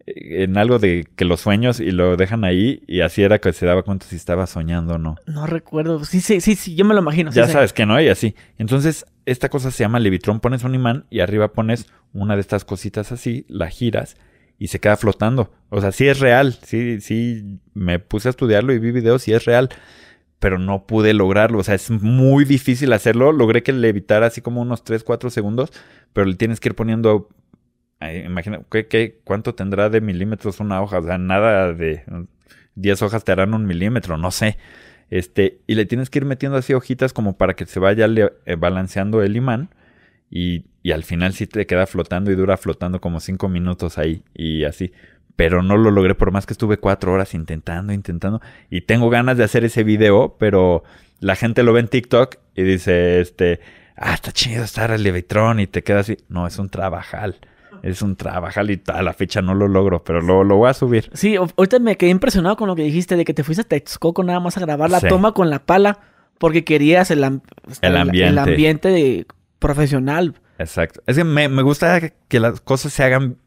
eh, 0.05 0.43
en 0.43 0.57
algo 0.57 0.79
de 0.79 1.07
que 1.15 1.25
los 1.25 1.41
sueños 1.41 1.79
y 1.79 1.91
lo 1.91 2.17
dejan 2.17 2.43
ahí, 2.43 2.83
y 2.87 3.01
así 3.01 3.23
era 3.23 3.39
que 3.39 3.53
se 3.53 3.65
daba 3.65 3.83
cuenta 3.83 4.05
si 4.05 4.15
estaba 4.15 4.47
soñando 4.47 4.95
o 4.95 4.97
no. 4.97 5.15
No 5.25 5.47
recuerdo. 5.47 6.03
Sí, 6.03 6.21
sí, 6.21 6.41
sí, 6.41 6.55
sí, 6.55 6.75
yo 6.75 6.85
me 6.85 6.93
lo 6.93 7.01
imagino. 7.01 7.31
ya 7.31 7.47
sabes 7.47 7.73
que 7.73 7.85
no, 7.85 7.99
y 8.01 8.09
así. 8.09 8.35
Entonces, 8.57 9.05
esta 9.25 9.49
cosa 9.49 9.71
se 9.71 9.83
llama 9.83 9.99
Levitron. 9.99 10.39
Pones 10.39 10.63
un 10.63 10.75
imán 10.75 11.05
y 11.09 11.21
arriba 11.21 11.53
pones 11.53 11.87
una 12.13 12.35
de 12.35 12.41
estas 12.41 12.65
cositas 12.65 13.11
así, 13.11 13.45
la 13.47 13.69
giras 13.69 14.17
y 14.59 14.67
se 14.67 14.79
queda 14.79 14.97
flotando. 14.97 15.51
O 15.69 15.79
sea, 15.79 15.91
sí 15.91 16.07
es 16.07 16.19
real. 16.19 16.57
Sí, 16.63 16.99
sí, 16.99 17.59
me 17.73 17.99
puse 17.99 18.27
a 18.27 18.31
estudiarlo 18.31 18.73
y 18.73 18.79
vi 18.79 18.91
videos 18.91 19.27
y 19.27 19.33
es 19.33 19.45
real. 19.45 19.69
Pero 20.39 20.59
no 20.59 20.87
pude 20.87 21.13
lograrlo. 21.13 21.59
O 21.59 21.63
sea, 21.63 21.75
es 21.75 21.89
muy 21.91 22.45
difícil 22.45 22.93
hacerlo. 22.93 23.31
Logré 23.31 23.63
que 23.63 23.73
levitara 23.73 24.27
así 24.27 24.41
como 24.41 24.61
unos 24.61 24.83
3, 24.83 25.03
4 25.03 25.29
segundos. 25.29 25.71
Pero 26.13 26.27
le 26.27 26.35
tienes 26.35 26.59
que 26.59 26.69
ir 26.69 26.75
poniendo. 26.75 27.29
imagina, 28.25 28.61
¿qué, 28.71 28.87
qué, 28.87 29.19
cuánto 29.23 29.55
tendrá 29.55 29.89
de 29.89 30.01
milímetros 30.01 30.59
una 30.59 30.81
hoja? 30.81 30.99
O 30.99 31.03
sea, 31.03 31.17
nada 31.17 31.73
de 31.73 32.03
10 32.75 33.01
hojas 33.01 33.23
te 33.23 33.31
harán 33.31 33.53
un 33.53 33.65
milímetro, 33.65 34.17
no 34.17 34.31
sé. 34.31 34.57
Este, 35.09 35.59
y 35.67 35.75
le 35.75 35.85
tienes 35.85 36.09
que 36.09 36.19
ir 36.19 36.25
metiendo 36.25 36.57
así 36.57 36.73
hojitas 36.73 37.13
como 37.13 37.37
para 37.37 37.55
que 37.55 37.65
se 37.65 37.79
vaya 37.79 38.07
le- 38.07 38.31
eh, 38.45 38.55
balanceando 38.55 39.21
el 39.23 39.35
imán. 39.35 39.69
Y, 40.29 40.65
y 40.83 40.91
al 40.91 41.03
final 41.03 41.33
sí 41.33 41.47
te 41.47 41.65
queda 41.65 41.87
flotando 41.87 42.31
y 42.31 42.35
dura 42.35 42.57
flotando 42.57 43.01
como 43.01 43.19
cinco 43.19 43.49
minutos 43.49 43.97
ahí 43.97 44.23
y 44.33 44.63
así. 44.65 44.93
Pero 45.39 45.63
no 45.63 45.77
lo 45.77 45.89
logré 45.89 46.15
por 46.15 46.31
más 46.31 46.45
que 46.45 46.51
estuve 46.51 46.75
cuatro 46.79 47.13
horas 47.13 47.33
intentando, 47.33 47.93
intentando. 47.93 48.41
Y 48.69 48.81
tengo 48.81 49.09
ganas 49.09 49.37
de 49.37 49.45
hacer 49.45 49.63
ese 49.63 49.85
video, 49.85 50.35
pero 50.37 50.83
la 51.21 51.37
gente 51.37 51.63
lo 51.63 51.71
ve 51.71 51.79
en 51.79 51.87
TikTok 51.87 52.35
y 52.55 52.63
dice, 52.63 53.21
este, 53.21 53.61
ah, 53.95 54.13
está 54.15 54.33
chido 54.33 54.65
estar 54.65 54.91
el 54.91 55.01
Levitron 55.01 55.61
y 55.61 55.67
te 55.67 55.81
queda 55.81 56.01
así. 56.01 56.17
No, 56.27 56.45
es 56.45 56.59
un 56.59 56.67
trabajal. 56.67 57.37
Es 57.83 58.01
un 58.01 58.17
trabajal 58.17 58.69
y 58.69 58.81
a 58.87 59.01
la 59.01 59.13
fecha 59.13 59.41
no 59.41 59.53
lo 59.55 59.69
logro, 59.69 60.03
pero 60.03 60.19
lo, 60.21 60.43
lo 60.43 60.57
voy 60.57 60.69
a 60.69 60.73
subir. 60.73 61.09
Sí, 61.13 61.37
ahorita 61.37 61.79
me 61.79 61.95
quedé 61.95 62.09
impresionado 62.09 62.57
con 62.57 62.67
lo 62.67 62.75
que 62.75 62.83
dijiste 62.83 63.15
de 63.15 63.23
que 63.23 63.33
te 63.33 63.45
fuiste 63.45 63.61
a 63.61 63.65
Texcoco 63.65 64.21
nada 64.23 64.41
más 64.41 64.57
a 64.57 64.59
grabar 64.59 64.89
la 64.89 64.99
Sí. 64.99 65.07
toma 65.07 65.31
con 65.31 65.49
la 65.49 65.59
pala 65.59 65.99
porque 66.37 66.65
querías 66.65 67.11
el, 67.11 67.23
am- 67.23 67.39
El 67.81 67.95
ambiente. 67.95 68.29
el 68.29 68.37
ambiente 68.39 68.89
de 68.89 69.25
profesional. 69.59 70.35
Exacto. 70.57 71.01
Es 71.07 71.15
que 71.15 71.23
me, 71.23 71.47
me 71.47 71.61
gusta 71.61 72.01
que 72.27 72.39
las 72.41 72.59
cosas 72.59 72.91
se 72.91 73.03
hagan. 73.03 73.37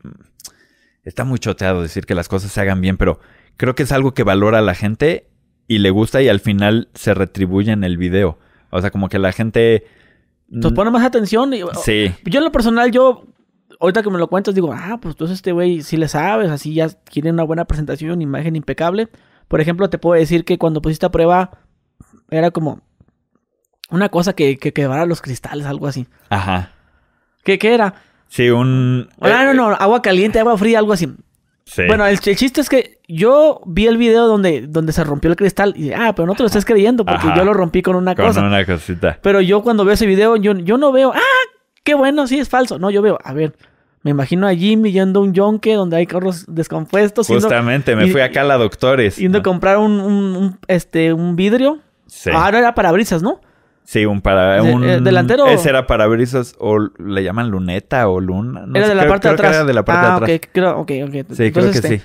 Está 1.04 1.24
muy 1.24 1.38
choteado 1.38 1.82
decir 1.82 2.06
que 2.06 2.14
las 2.14 2.28
cosas 2.28 2.52
se 2.52 2.60
hagan 2.60 2.80
bien, 2.80 2.96
pero 2.96 3.18
creo 3.56 3.74
que 3.74 3.82
es 3.82 3.92
algo 3.92 4.14
que 4.14 4.22
valora 4.22 4.58
a 4.58 4.62
la 4.62 4.74
gente 4.74 5.28
y 5.66 5.78
le 5.78 5.90
gusta 5.90 6.22
y 6.22 6.28
al 6.28 6.40
final 6.40 6.88
se 6.94 7.14
retribuye 7.14 7.72
en 7.72 7.84
el 7.84 7.96
video. 7.96 8.38
O 8.70 8.80
sea, 8.80 8.90
como 8.90 9.08
que 9.08 9.18
la 9.18 9.32
gente... 9.32 9.86
Entonces 10.50 10.76
pone 10.76 10.90
más 10.90 11.04
atención. 11.04 11.52
Y, 11.54 11.62
Sí. 11.82 12.14
Yo 12.24 12.38
en 12.38 12.44
lo 12.44 12.52
personal, 12.52 12.90
yo, 12.92 13.24
ahorita 13.80 14.02
que 14.02 14.10
me 14.10 14.18
lo 14.18 14.28
cuentas, 14.28 14.54
digo, 14.54 14.72
ah, 14.72 14.98
pues 15.00 15.14
entonces 15.14 15.36
este 15.36 15.52
güey 15.52 15.82
sí 15.82 15.96
le 15.96 16.08
sabes, 16.08 16.50
así 16.50 16.74
ya 16.74 16.88
tiene 16.88 17.30
una 17.30 17.42
buena 17.42 17.64
presentación, 17.64 18.22
imagen 18.22 18.54
impecable. 18.54 19.08
Por 19.48 19.60
ejemplo, 19.60 19.90
te 19.90 19.98
puedo 19.98 20.18
decir 20.18 20.44
que 20.44 20.58
cuando 20.58 20.82
pusiste 20.82 21.06
a 21.06 21.10
prueba, 21.10 21.50
era 22.30 22.50
como 22.50 22.80
una 23.90 24.08
cosa 24.08 24.34
que, 24.34 24.56
que 24.56 24.72
quebrara 24.72 25.06
los 25.06 25.20
cristales, 25.20 25.66
algo 25.66 25.86
así. 25.86 26.06
Ajá. 26.30 26.70
¿Qué, 27.44 27.58
qué 27.58 27.74
era? 27.74 27.94
Sí, 28.32 28.48
un... 28.48 29.10
Ah, 29.20 29.44
no, 29.44 29.50
eh, 29.50 29.54
no, 29.54 29.66
agua 29.68 30.00
caliente, 30.00 30.40
agua 30.40 30.56
fría, 30.56 30.78
algo 30.78 30.94
así. 30.94 31.06
Sí. 31.66 31.82
Bueno, 31.86 32.06
el, 32.06 32.18
el 32.24 32.36
chiste 32.36 32.62
es 32.62 32.70
que 32.70 32.98
yo 33.06 33.60
vi 33.66 33.86
el 33.86 33.98
video 33.98 34.26
donde, 34.26 34.66
donde 34.66 34.94
se 34.94 35.04
rompió 35.04 35.28
el 35.30 35.36
cristal 35.36 35.74
y, 35.76 35.92
ah, 35.92 36.14
pero 36.16 36.24
no 36.26 36.34
te 36.34 36.42
lo 36.42 36.46
estés 36.46 36.64
creyendo 36.64 37.04
porque 37.04 37.26
Ajá. 37.26 37.36
yo 37.36 37.44
lo 37.44 37.52
rompí 37.52 37.82
con 37.82 37.94
una 37.94 38.14
con 38.14 38.24
cosa. 38.26 38.40
una 38.40 38.64
cosita. 38.64 39.18
Pero 39.22 39.42
yo 39.42 39.62
cuando 39.62 39.84
veo 39.84 39.92
ese 39.92 40.06
video, 40.06 40.36
yo, 40.36 40.54
yo 40.54 40.78
no 40.78 40.92
veo, 40.92 41.12
ah, 41.14 41.20
qué 41.84 41.92
bueno, 41.94 42.26
sí 42.26 42.38
es 42.38 42.48
falso. 42.48 42.78
No, 42.78 42.90
yo 42.90 43.02
veo, 43.02 43.18
a 43.22 43.34
ver, 43.34 43.54
me 44.02 44.10
imagino 44.12 44.48
a 44.48 44.54
Jimmy 44.54 44.92
yendo 44.92 45.20
a 45.20 45.24
un 45.24 45.34
yonque 45.34 45.74
donde 45.74 45.98
hay 45.98 46.06
carros 46.06 46.46
descompuestos, 46.48 47.28
yendo, 47.28 47.42
Justamente, 47.42 47.94
me 47.96 48.06
y- 48.06 48.10
fui 48.10 48.22
acá 48.22 48.40
a 48.40 48.44
la 48.44 48.56
doctores. 48.56 49.16
yendo 49.16 49.38
a 49.38 49.42
comprar 49.42 49.76
un, 49.76 50.00
un- 50.00 50.36
un, 50.36 50.58
este, 50.68 51.12
un 51.12 51.36
vidrio. 51.36 51.80
Sí. 52.06 52.30
Ah, 52.32 52.50
no 52.50 52.56
era 52.58 52.74
parabrisas, 52.74 53.22
¿no? 53.22 53.40
Sí, 53.84 54.06
un 54.06 54.20
para... 54.22 54.62
Un, 54.62 54.84
eh, 54.84 55.00
delantero. 55.00 55.46
Ese 55.48 55.68
era 55.68 55.86
parabrisas 55.86 56.54
o 56.58 56.78
le 56.78 57.22
llaman 57.24 57.50
luneta 57.50 58.08
o 58.08 58.20
luna. 58.20 58.64
no 58.66 58.76
era 58.76 58.86
sé, 58.86 58.90
de 58.90 58.94
la 58.94 59.02
creo- 59.02 59.10
parte 59.12 59.28
de 59.28 59.34
que 59.36 59.46
atrás. 59.46 59.66
de 59.66 59.74
la 59.74 59.84
parte 59.84 60.06
ah, 60.06 60.08
de 60.10 60.16
atrás. 60.16 60.30
ok, 60.40 60.48
creo, 60.52 60.78
ok, 60.78 60.90
ok. 61.08 61.34
Sí, 61.34 61.52
creo 61.52 61.70
que 61.70 61.78
este, 61.78 61.98
sí. 61.98 62.02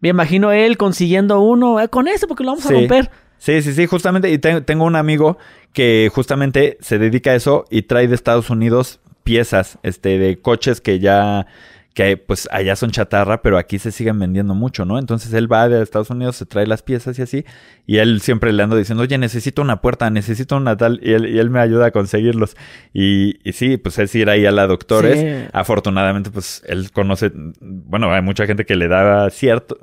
Me 0.00 0.08
imagino 0.08 0.50
él 0.50 0.76
consiguiendo 0.78 1.40
uno, 1.40 1.78
eh, 1.80 1.88
con 1.88 2.08
ese 2.08 2.26
porque 2.26 2.42
lo 2.42 2.50
vamos 2.52 2.64
Sí. 2.64 2.74
a 2.74 2.78
romper. 2.78 3.10
Sí, 3.38 3.62
sí, 3.62 3.72
sí, 3.74 3.86
justamente. 3.86 4.30
Y 4.30 4.38
te- 4.38 4.60
tengo 4.62 4.84
un 4.84 4.96
amigo 4.96 5.38
que 5.72 6.10
justamente 6.12 6.78
se 6.80 6.98
dedica 6.98 7.30
a 7.30 7.34
eso 7.34 7.64
y 7.70 7.82
trae 7.82 8.08
de 8.08 8.14
Estados 8.14 8.50
Unidos 8.50 9.00
piezas 9.22 9.78
este, 9.82 10.18
de 10.18 10.40
coches 10.40 10.80
que 10.80 10.98
ya, 10.98 11.46
que 11.92 12.16
pues 12.16 12.48
allá 12.52 12.76
son 12.76 12.92
chatarra, 12.92 13.42
pero 13.42 13.58
aquí 13.58 13.80
se 13.80 13.90
siguen 13.90 14.18
vendiendo 14.18 14.54
mucho, 14.54 14.84
¿no? 14.84 14.98
Entonces 14.98 15.32
él 15.32 15.52
va 15.52 15.68
de 15.68 15.82
Estados 15.82 16.08
Unidos, 16.10 16.36
se 16.36 16.46
trae 16.46 16.66
las 16.66 16.82
piezas 16.82 17.18
y 17.18 17.22
así, 17.22 17.44
y 17.84 17.96
él 17.98 18.20
siempre 18.20 18.52
le 18.52 18.62
ando 18.62 18.76
diciendo, 18.76 19.02
oye, 19.02 19.18
necesito 19.18 19.60
una 19.60 19.80
puerta, 19.80 20.08
necesito 20.08 20.56
una 20.56 20.76
tal, 20.76 21.00
y 21.02 21.12
él, 21.14 21.26
y 21.26 21.38
él 21.40 21.50
me 21.50 21.58
ayuda 21.58 21.86
a 21.86 21.90
conseguirlos. 21.90 22.56
Y, 22.92 23.40
y 23.48 23.54
sí, 23.54 23.76
pues 23.76 23.98
es 23.98 24.14
ir 24.14 24.30
ahí 24.30 24.46
a 24.46 24.52
la 24.52 24.68
doctores. 24.68 25.18
Sí. 25.20 25.48
Afortunadamente, 25.52 26.30
pues 26.30 26.62
él 26.66 26.92
conoce, 26.92 27.32
bueno, 27.60 28.12
hay 28.12 28.22
mucha 28.22 28.46
gente 28.46 28.64
que 28.64 28.76
le 28.76 28.86
da 28.86 29.28
cierto, 29.30 29.76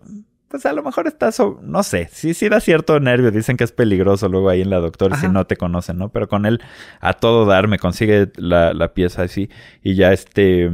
pues 0.48 0.66
a 0.66 0.72
lo 0.72 0.82
mejor 0.84 1.08
está, 1.08 1.34
so- 1.34 1.60
no 1.62 1.84
sé, 1.84 2.08
sí, 2.10 2.34
sí 2.34 2.48
da 2.48 2.62
cierto 2.62 3.02
nervio. 3.02 3.32
Dicen 3.32 3.58
que 3.58 3.66
es 3.66 3.74
peligroso 3.74 4.30
luego 4.30 4.50
ahí 4.50 4.62
en 4.62 4.70
la 4.70 4.80
doctora 4.80 5.18
si 5.18 5.28
no 5.28 5.46
te 5.46 5.58
conocen, 5.58 5.98
¿no? 5.98 6.08
Pero 6.08 6.30
con 6.30 6.46
él 6.46 6.62
a 7.02 7.12
todo 7.14 7.46
dar 7.46 7.68
me 7.68 7.80
consigue 7.80 8.32
la, 8.38 8.74
la 8.74 8.94
pieza 8.94 9.24
así 9.24 9.50
y 9.84 9.96
ya 9.96 10.14
este, 10.14 10.72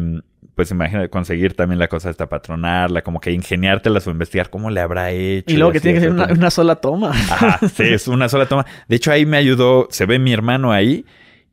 pues 0.56 0.72
imagina 0.72 1.08
conseguir 1.08 1.56
también 1.56 1.80
la 1.80 1.88
cosa 1.88 2.10
esta 2.10 2.30
patronarla, 2.30 3.02
como 3.02 3.20
que 3.20 3.32
ingeniártelas 3.32 4.06
o 4.08 4.12
investigar 4.12 4.50
cómo 4.50 4.70
le 4.70 4.82
habrá 4.82 5.12
hecho. 5.12 5.54
Y 5.54 5.58
luego 5.58 5.72
que 5.72 5.80
tiene 5.80 5.96
que 5.96 6.02
ser 6.02 6.12
una, 6.12 6.28
una 6.28 6.52
sola 6.52 6.76
toma. 6.76 7.10
Ajá, 7.10 7.60
sí, 7.76 7.84
es 7.84 8.08
una 8.08 8.30
sola 8.30 8.46
toma. 8.46 8.66
De 8.88 8.96
hecho, 8.96 9.12
ahí 9.12 9.26
me 9.26 9.38
ayudó, 9.38 9.88
se 9.90 10.06
ve 10.06 10.20
mi 10.20 10.32
hermano 10.32 10.72
ahí 10.72 11.06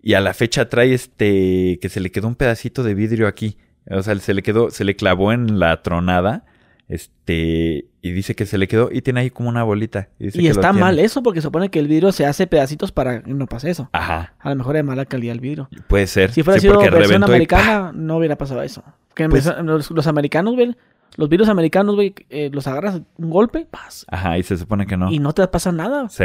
y 0.02 0.14
a 0.14 0.20
la 0.20 0.34
fecha 0.34 0.68
trae 0.68 0.94
este, 0.94 1.78
que 1.80 1.88
se 1.88 2.00
le 2.00 2.10
quedó 2.10 2.28
un 2.28 2.34
pedacito 2.34 2.82
de 2.82 2.94
vidrio 2.94 3.26
aquí. 3.26 3.56
O 3.90 4.02
sea, 4.02 4.14
se 4.16 4.34
le 4.34 4.42
quedó, 4.42 4.70
se 4.70 4.84
le 4.84 4.96
clavó 4.96 5.32
en 5.32 5.58
la 5.58 5.82
tronada, 5.82 6.44
este, 6.90 7.86
y 8.02 8.12
dice 8.12 8.34
que 8.34 8.46
se 8.46 8.58
le 8.58 8.68
quedó 8.68 8.90
y 8.92 9.02
tiene 9.02 9.20
ahí 9.20 9.30
como 9.30 9.48
una 9.48 9.62
bolita. 9.62 10.08
Y, 10.18 10.24
dice 10.26 10.38
Y 10.38 10.42
que 10.42 10.48
lo 10.48 10.54
está 10.60 10.72
mal 10.72 10.98
eso 10.98 11.22
porque 11.22 11.40
se 11.40 11.46
supone 11.46 11.70
que 11.70 11.78
el 11.78 11.88
vidrio 11.88 12.12
se 12.12 12.26
hace 12.26 12.46
pedacitos 12.46 12.92
para 12.92 13.22
que 13.22 13.32
no 13.32 13.46
pase 13.46 13.70
eso. 13.70 13.88
Ajá, 13.92 14.34
A 14.40 14.50
lo 14.50 14.56
mejor 14.56 14.76
es 14.76 14.84
mala 14.84 15.04
calidad 15.06 15.32
el 15.34 15.40
vidrio. 15.40 15.68
puede 15.88 16.06
ser. 16.06 16.32
Si 16.32 16.42
fuera 16.42 16.60
Sí, 16.60 16.66
sido 16.68 16.78
versión 16.80 17.22
y 17.22 17.24
americana, 17.24 17.92
no 17.94 18.16
hubiera 18.18 18.36
pasado 18.36 18.62
eso. 18.62 18.82
Que 19.14 19.28
Pues- 19.28 19.46
los, 19.62 19.90
los 19.90 20.06
americanos, 20.06 20.54
güey, 20.54 20.74
los 21.16 21.28
vidrios 21.28 21.48
americanos, 21.48 21.94
güey, 21.96 22.14
eh, 22.28 22.50
los 22.52 22.66
agarras 22.66 23.00
un 23.16 23.30
golpe, 23.30 23.66
paz. 23.70 24.06
Ajá, 24.08 24.38
y 24.38 24.42
se 24.42 24.56
supone 24.56 24.86
que 24.86 24.96
no. 24.96 25.10
y 25.10 25.18
no 25.18 25.32
te 25.32 25.46
pasa 25.48 25.72
nada. 25.72 26.08
Sí. 26.08 26.24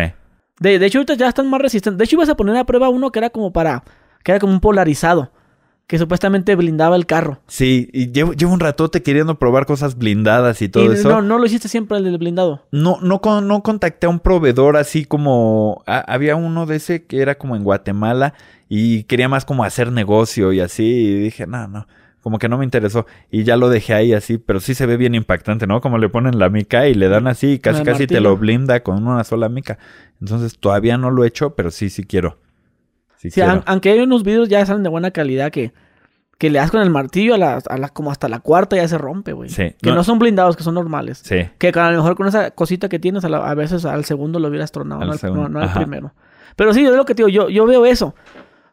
De, 0.60 0.80
de 0.80 0.86
hecho, 0.86 1.00
ahorita 1.00 1.16
ya 1.16 1.28
están 1.28 1.50
más 1.50 1.62
resistentes. 1.62 1.98
De 1.98 2.06
hecho, 2.06 2.16
ibas 2.16 2.30
a 2.30 2.36
poner 2.38 2.56
a 2.58 2.64
prueba 2.66 2.88
uno 2.90 3.12
que 3.12 3.20
era 3.20 3.30
como 3.30 3.52
para, 3.52 3.84
que 4.24 4.32
era 4.32 4.40
como 4.40 4.54
un 4.54 4.62
polarizado, 4.62 5.32
que 5.88 6.00
supuestamente 6.00 6.56
blindaba 6.56 6.96
el 6.96 7.06
carro. 7.06 7.40
Sí, 7.48 7.90
y 7.94 8.12
llevo, 8.12 8.34
llevo 8.34 8.54
un 8.54 8.60
ratote 8.60 9.04
queriendo 9.04 9.38
probar 9.38 9.66
cosas 9.68 9.98
blindadas 9.98 10.62
y 10.64 10.70
todo 10.70 10.92
y 10.92 10.96
eso. 10.96 11.10
no, 11.10 11.22
no 11.22 11.38
lo 11.38 11.46
hiciste 11.46 11.68
siempre 11.68 11.98
el 11.98 12.04
del 12.04 12.18
blindado. 12.18 12.66
No, 12.72 12.98
no, 13.02 13.22
con- 13.22 13.48
no 13.48 13.62
contacté 13.62 14.08
a 14.08 14.10
un 14.10 14.20
proveedor 14.20 14.78
así 14.78 15.06
como... 15.06 15.84
había 15.86 16.36
uno 16.36 16.66
de 16.66 16.78
ese 16.78 17.06
que 17.06 17.22
era 17.22 17.36
como 17.38 17.56
en 17.56 17.64
Guatemala 17.64 18.34
y 18.68 19.04
quería 19.04 19.30
más 19.30 19.46
como 19.46 19.64
hacer 19.64 19.92
negocio 19.92 20.52
y 20.54 20.60
así. 20.60 20.84
Y 20.86 21.20
dije, 21.20 21.46
no, 21.46 21.68
no, 21.68 21.88
como 22.22 22.40
que 22.40 22.50
no 22.50 22.58
me 22.58 22.66
interesó. 22.66 23.06
Y 23.30 23.44
ya 23.44 23.56
lo 23.56 23.70
dejé 23.70 23.94
ahí 23.94 24.14
así, 24.14 24.40
pero 24.40 24.60
sí 24.60 24.74
se 24.74 24.88
ve 24.88 24.98
bien 24.98 25.14
impactante, 25.14 25.68
¿no? 25.68 25.82
Como 25.82 26.00
le 26.00 26.10
ponen 26.10 26.40
la 26.40 26.50
mica 26.50 26.88
y 26.88 26.96
le 26.96 27.10
dan 27.10 27.28
así 27.28 27.52
y 27.54 27.60
casi 27.60 27.84
casi 27.84 28.08
te 28.08 28.22
lo 28.22 28.36
blinda 28.38 28.80
con 28.82 29.06
una 29.08 29.24
sola 29.24 29.50
mica. 29.50 29.78
Entonces 30.20 30.58
todavía 30.58 30.98
no 30.98 31.12
lo 31.12 31.24
he 31.24 31.28
hecho, 31.28 31.52
pero 31.54 31.70
sí, 31.70 31.92
sí 31.92 32.04
quiero. 32.06 32.40
Sí, 33.26 33.32
Sí, 33.32 33.42
quiero. 33.42 33.52
an- 33.52 33.64
aunque 33.66 33.92
hay 33.92 34.00
unos 34.00 34.24
vidrios 34.24 34.50
ya 34.50 34.66
salen 34.66 34.84
de 34.84 34.90
buena 34.90 35.12
calidad 35.12 35.52
que, 35.52 35.72
que 36.38 36.50
le 36.50 36.60
das 36.60 36.70
con 36.72 36.82
el 36.82 36.90
martillo 36.90 37.34
a 37.36 37.38
la, 37.38 37.62
a 37.70 37.78
la- 37.78 37.90
como 37.90 38.12
hasta 38.12 38.28
la 38.28 38.40
cuarta 38.40 38.76
ya 38.76 38.88
se 38.88 38.98
rompe, 38.98 39.32
güey. 39.34 39.50
Sí. 39.50 39.74
Que 39.82 39.90
No- 39.90 39.96
no. 39.96 40.04
son 40.04 40.20
blindados, 40.20 40.58
que 40.58 40.64
son 40.64 40.74
normales. 40.76 41.20
Sí. 41.24 41.38
Que 41.58 41.70
a 41.70 41.92
lo 41.92 41.98
mejor 41.98 42.16
con 42.16 42.28
esa 42.28 42.52
cosita 42.52 42.90
que 42.90 43.00
tienes, 43.00 43.24
a, 43.26 43.30
la- 43.30 43.50
a 43.50 43.54
veces 43.56 43.86
al 43.86 44.04
segundo 44.06 44.40
lo 44.40 44.50
hubieras 44.50 44.72
tronado, 44.72 45.02
Al 45.02 45.08
no, 45.08 45.14
al, 45.14 45.20
segundo, 45.20 45.44
no- 45.44 45.50
no 45.50 45.60
al 45.60 45.66
ajá. 45.70 45.80
primero. 45.80 46.14
Pero 46.56 46.74
sí, 46.74 46.86
es 46.86 46.92
lo 46.92 47.06
que 47.06 47.16
te 47.16 47.24
digo, 47.26 47.30
yo, 47.30 47.50
yo 47.50 47.66
veo 47.66 47.86
eso. 47.86 48.16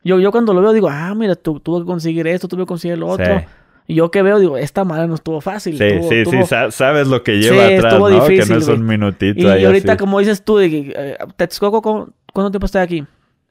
Yo, 0.04 0.18
yo 0.18 0.32
cuando 0.32 0.52
lo 0.54 0.60
veo 0.62 0.72
digo, 0.72 0.88
ah, 0.90 1.14
mira, 1.14 1.36
tu- 1.36 1.60
tuve 1.60 1.80
que 1.80 1.86
conseguir 1.86 2.26
esto, 2.26 2.48
tuve 2.48 2.62
que 2.62 2.66
conseguir 2.66 2.98
lo 2.98 3.06
otro. 3.08 3.38
Sí. 3.38 3.44
Y 3.88 3.94
yo 3.96 4.10
que 4.12 4.22
veo, 4.22 4.38
digo, 4.38 4.56
esta 4.56 4.84
madre 4.84 5.06
no 5.08 5.14
estuvo 5.14 5.40
fácil. 5.40 5.76
Sí, 5.78 5.84
estuvo- 5.84 6.08
sí, 6.08 6.24
sí, 6.24 6.36
estuvo- 6.38 6.70
sabes 6.70 7.06
lo 7.08 7.22
que 7.22 7.38
lleva 7.38 7.66
Sí, 7.68 7.74
atrás, 7.74 7.98
¿no? 7.98 8.06
que 8.26 8.46
no 8.46 8.56
es 8.56 8.68
un 8.68 8.84
minutito 8.86 9.40
Y, 9.40 9.46
ahí 9.46 9.64
ahorita, 9.64 9.92
así. 9.92 9.98
como 9.98 10.18
dices 10.20 10.44
tú, 10.44 10.56
de 10.58 10.92
eh, 10.96 11.18
Texcoco, 11.36 11.82
¿cu- 11.82 12.12
¿cuánto 12.32 12.50
tiempo 12.52 12.66
está 12.66 12.80
aquí? 12.82 13.04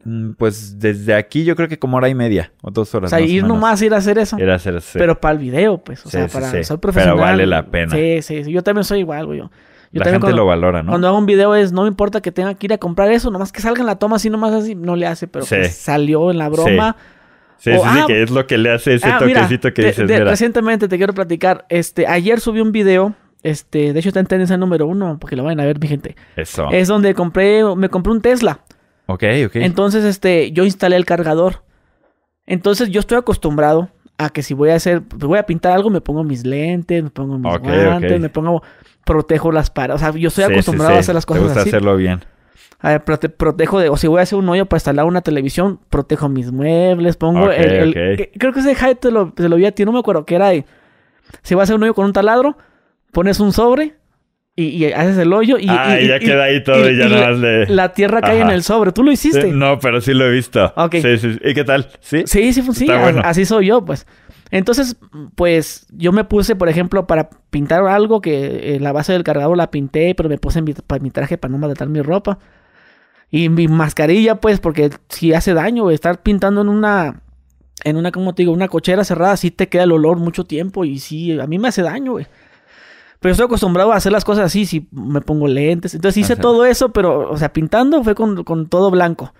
Mm, 0.03 0.31
Pues 0.31 0.79
desde 0.79 1.13
aquí 1.13 1.43
yo 1.43 1.55
creo 1.55 1.67
que 1.69 1.77
como 1.79 1.97
hora 1.97 2.09
y 2.09 2.15
media 2.15 2.51
o 2.61 2.71
dos 2.71 2.93
O 2.93 2.97
horas. 2.97 3.09
sea, 3.11 3.19
o 3.19 3.21
ir 3.23 3.43
menos. 3.43 3.49
nomás 3.49 3.81
ir 3.81 3.93
a 3.93 3.97
hacer 3.97 4.17
eso. 4.17 4.37
Era 4.39 4.55
hacer 4.55 4.81
sí. 4.81 4.97
Pero 4.97 5.19
para 5.19 5.33
el 5.33 5.39
video, 5.39 5.77
pues. 5.77 6.01
O 6.05 6.09
Sí, 6.09 6.17
sea, 6.17 6.27
sí, 6.27 6.33
para 6.33 6.47
sí. 6.51 6.63
soy 6.63 6.77
Pero 6.77 6.79
profesional. 6.81 7.17
vale 7.19 7.45
la 7.45 7.65
pena. 7.67 7.95
Sí, 7.95 8.21
sí, 8.21 8.43
sí. 8.43 8.51
Yo 8.51 8.63
también 8.63 8.83
soy 8.83 8.99
igual, 8.99 9.25
güey. 9.27 9.39
Yo, 9.39 9.51
yo 9.91 9.99
la 9.99 10.05
gente 10.05 10.19
cuando, 10.21 10.37
lo 10.37 10.45
valora, 10.45 10.83
¿no? 10.83 10.89
cuando 10.91 11.07
hago 11.07 11.17
un 11.17 11.25
video 11.25 11.53
es, 11.55 11.71
no 11.71 11.81
me 11.83 11.87
importa 11.89 12.21
que 12.21 12.31
tenga 12.31 12.53
que 12.55 12.65
ir 12.67 12.73
a 12.73 12.77
comprar 12.77 13.11
eso, 13.11 13.29
nomás 13.29 13.51
que 13.51 13.59
salga 13.61 13.81
en 13.81 13.85
la 13.87 13.97
toma 13.97 14.15
así, 14.15 14.29
nomás 14.29 14.53
así, 14.53 14.73
no 14.73 14.95
le 14.95 15.05
hace, 15.05 15.27
pero 15.27 15.45
pues 15.45 15.75
salió 15.75 16.31
en 16.31 16.37
la 16.37 16.47
broma. 16.49 16.95
Sí, 17.57 17.69
o- 17.71 17.73
sí, 17.73 17.79
sí, 17.93 17.99
ah, 18.01 18.05
que 18.07 18.23
es 18.23 18.31
lo 18.31 18.47
que 18.47 18.57
le 18.57 18.71
hace 18.71 18.95
ese 18.95 19.07
Ah, 19.07 19.19
mira, 19.23 19.41
toquecito 19.41 19.73
que 19.73 19.81
de- 19.83 19.87
dices, 19.89 20.07
de- 20.07 20.13
mira. 20.15 20.25
recientemente 20.31 20.87
te 20.87 20.97
quiero 20.97 21.13
platicar. 21.13 21.65
Este, 21.69 22.07
ayer 22.07 22.39
subí 22.39 22.59
un 22.61 22.71
video, 22.71 23.13
este, 23.43 23.93
de 23.93 23.99
hecho 23.99 24.09
está 24.09 24.19
en 24.21 24.25
tendencia 24.27 24.55
número 24.57 24.87
uno, 24.87 25.17
porque 25.19 25.35
lo 25.35 25.43
vayan 25.43 25.59
a 25.59 25.65
ver, 25.65 25.77
mi 25.79 25.87
gente. 25.87 26.15
Eso. 26.37 26.69
Es 26.71 26.87
donde 26.87 27.13
compré, 27.13 27.63
me 27.75 27.89
compré 27.89 28.13
un 28.13 28.21
Tesla. 28.21 28.61
Ok, 29.13 29.23
ok. 29.47 29.55
Entonces, 29.57 30.03
este, 30.05 30.51
yo 30.51 30.63
instalé 30.65 30.95
el 30.95 31.05
cargador. 31.05 31.63
Entonces, 32.45 32.89
yo 32.89 32.99
estoy 32.99 33.17
acostumbrado 33.17 33.89
a 34.17 34.29
que 34.29 34.43
si 34.43 34.53
voy 34.53 34.69
a 34.69 34.75
hacer, 34.75 35.01
voy 35.01 35.37
a 35.39 35.43
pintar 35.45 35.71
algo, 35.73 35.89
me 35.89 36.01
pongo 36.01 36.23
mis 36.23 36.45
lentes, 36.45 37.03
me 37.03 37.09
pongo 37.09 37.37
mis 37.37 37.57
guantes, 37.59 38.19
me 38.19 38.29
pongo, 38.29 38.61
protejo 39.05 39.51
las 39.51 39.69
paredes. 39.69 39.95
O 40.01 40.03
sea, 40.05 40.11
yo 40.19 40.27
estoy 40.27 40.45
Sí, 40.45 40.51
acostumbrado 40.51 40.91
sí. 40.91 40.97
a 40.97 40.99
hacer 40.99 41.15
las 41.15 41.25
Te 41.25 41.27
cosas 41.27 41.43
gusta 41.43 41.59
así. 41.61 41.69
hacerlo 41.69 41.95
bien. 41.95 42.21
A 42.79 42.89
ver, 42.89 43.05
prote- 43.05 43.29
protejo 43.29 43.79
de, 43.79 43.89
o 43.89 43.97
si 43.97 44.07
voy 44.07 44.19
a 44.19 44.23
hacer 44.23 44.37
un 44.39 44.49
hoyo 44.49 44.65
para 44.65 44.77
instalar 44.79 45.05
una 45.05 45.21
televisión, 45.21 45.79
protejo 45.89 46.29
mis 46.29 46.51
muebles, 46.51 47.15
pongo 47.15 47.51
el, 47.51 47.71
el- 47.71 47.89
ok. 47.89 47.93
que- 48.17 48.31
creo 48.39 48.53
que 48.53 48.59
ese 48.61 48.73
hype 48.75 48.95
te 48.95 49.11
lo, 49.11 49.31
te 49.33 49.47
lo 49.47 49.55
vi 49.55 49.65
a 49.67 49.71
ti, 49.71 49.85
no 49.85 49.91
me 49.91 49.99
acuerdo 49.99 50.25
que 50.25 50.33
era 50.35 50.49
de, 50.49 50.65
si 51.43 51.53
vas 51.53 51.61
a 51.61 51.63
hacer 51.65 51.75
un 51.75 51.83
hoyo 51.83 51.93
con 51.93 52.05
un 52.05 52.13
taladro, 52.13 52.57
pones 53.11 53.39
un 53.39 53.53
sobre 53.53 53.95
y, 54.55 54.63
y 54.65 54.85
haces 54.91 55.17
el 55.17 55.31
hoyo 55.33 55.57
y, 55.57 55.65
ah, 55.69 55.97
y- 55.99 56.07
ya 56.07 56.19
queda 56.19 56.43
ahí 56.43 56.63
todo 56.63 56.89
y, 56.89 56.97
ya 56.97 57.07
nada 57.07 57.29
más 57.29 57.39
le... 57.39 57.65
La 57.67 57.93
tierra 57.93 58.21
cae 58.21 58.41
en 58.41 58.49
el 58.49 58.63
sobre. 58.63 58.91
¿Tú 58.91 59.03
lo 59.03 59.11
hiciste? 59.11 59.43
Sí, 59.43 59.51
No, 59.51 59.79
pero 59.79 60.01
sí 60.01 60.13
lo 60.13 60.25
he 60.25 60.31
visto. 60.31 60.73
Ok. 60.75 60.95
Sí, 61.01 61.17
sí. 61.17 61.37
¿Y 61.43 61.53
qué 61.53 61.63
tal? 61.63 61.87
¿Sí? 62.01 62.23
Sí, 62.25 62.51
sí, 62.53 62.61
sí, 62.73 62.85
bueno. 62.85 63.21
así 63.23 63.45
soy 63.45 63.67
yo, 63.67 63.83
pues. 63.85 64.05
Entonces, 64.51 64.97
pues 65.35 65.87
yo 65.91 66.11
me 66.11 66.25
puse, 66.25 66.57
por 66.57 66.67
ejemplo, 66.67 67.07
para 67.07 67.29
pintar 67.49 67.85
algo 67.87 68.19
que 68.19 68.75
eh, 68.75 68.79
la 68.81 68.91
base 68.91 69.13
del 69.13 69.23
cargador 69.23 69.55
la 69.55 69.71
pinté, 69.71 70.13
pero 70.13 70.27
me 70.27 70.37
puse 70.37 70.61
mi, 70.61 70.73
para 70.73 71.01
mi 71.01 71.09
traje 71.09 71.37
para 71.37 71.51
no 71.53 71.57
maltratar 71.57 71.87
mi 71.87 72.01
ropa. 72.01 72.37
Y 73.29 73.47
mi 73.47 73.69
mascarilla, 73.69 74.35
pues, 74.41 74.59
porque 74.59 74.89
si 75.07 75.33
hace 75.33 75.53
daño, 75.53 75.89
estar 75.89 76.21
pintando 76.21 76.59
en 76.59 76.67
una, 76.67 77.21
en 77.85 77.95
una, 77.95 78.11
como 78.11 78.35
te 78.35 78.41
digo, 78.43 78.51
una 78.51 78.67
cochera 78.67 79.05
cerrada, 79.05 79.37
sí 79.37 79.51
te 79.51 79.69
queda 79.69 79.83
el 79.83 79.93
olor 79.93 80.17
mucho 80.17 80.43
tiempo 80.43 80.83
y 80.83 80.99
sí, 80.99 81.39
a 81.39 81.47
mí 81.47 81.57
me 81.57 81.69
hace 81.69 81.81
daño, 81.81 82.11
güey. 82.11 82.27
Pero 83.21 83.31
estoy 83.31 83.45
acostumbrado 83.45 83.93
a 83.93 83.95
hacer 83.95 84.11
las 84.11 84.25
cosas 84.25 84.45
así, 84.45 84.65
si 84.65 84.87
me 84.91 85.21
pongo 85.21 85.47
lentes. 85.47 85.93
Entonces 85.93 86.17
hice 86.17 86.33
Ajá. 86.33 86.41
todo 86.41 86.65
eso, 86.65 86.91
pero, 86.91 87.29
o 87.31 87.37
sea, 87.37 87.53
pintando 87.53 88.03
fue 88.03 88.15
con, 88.15 88.43
con 88.43 88.67
todo 88.67 88.91
blanco. 88.91 89.33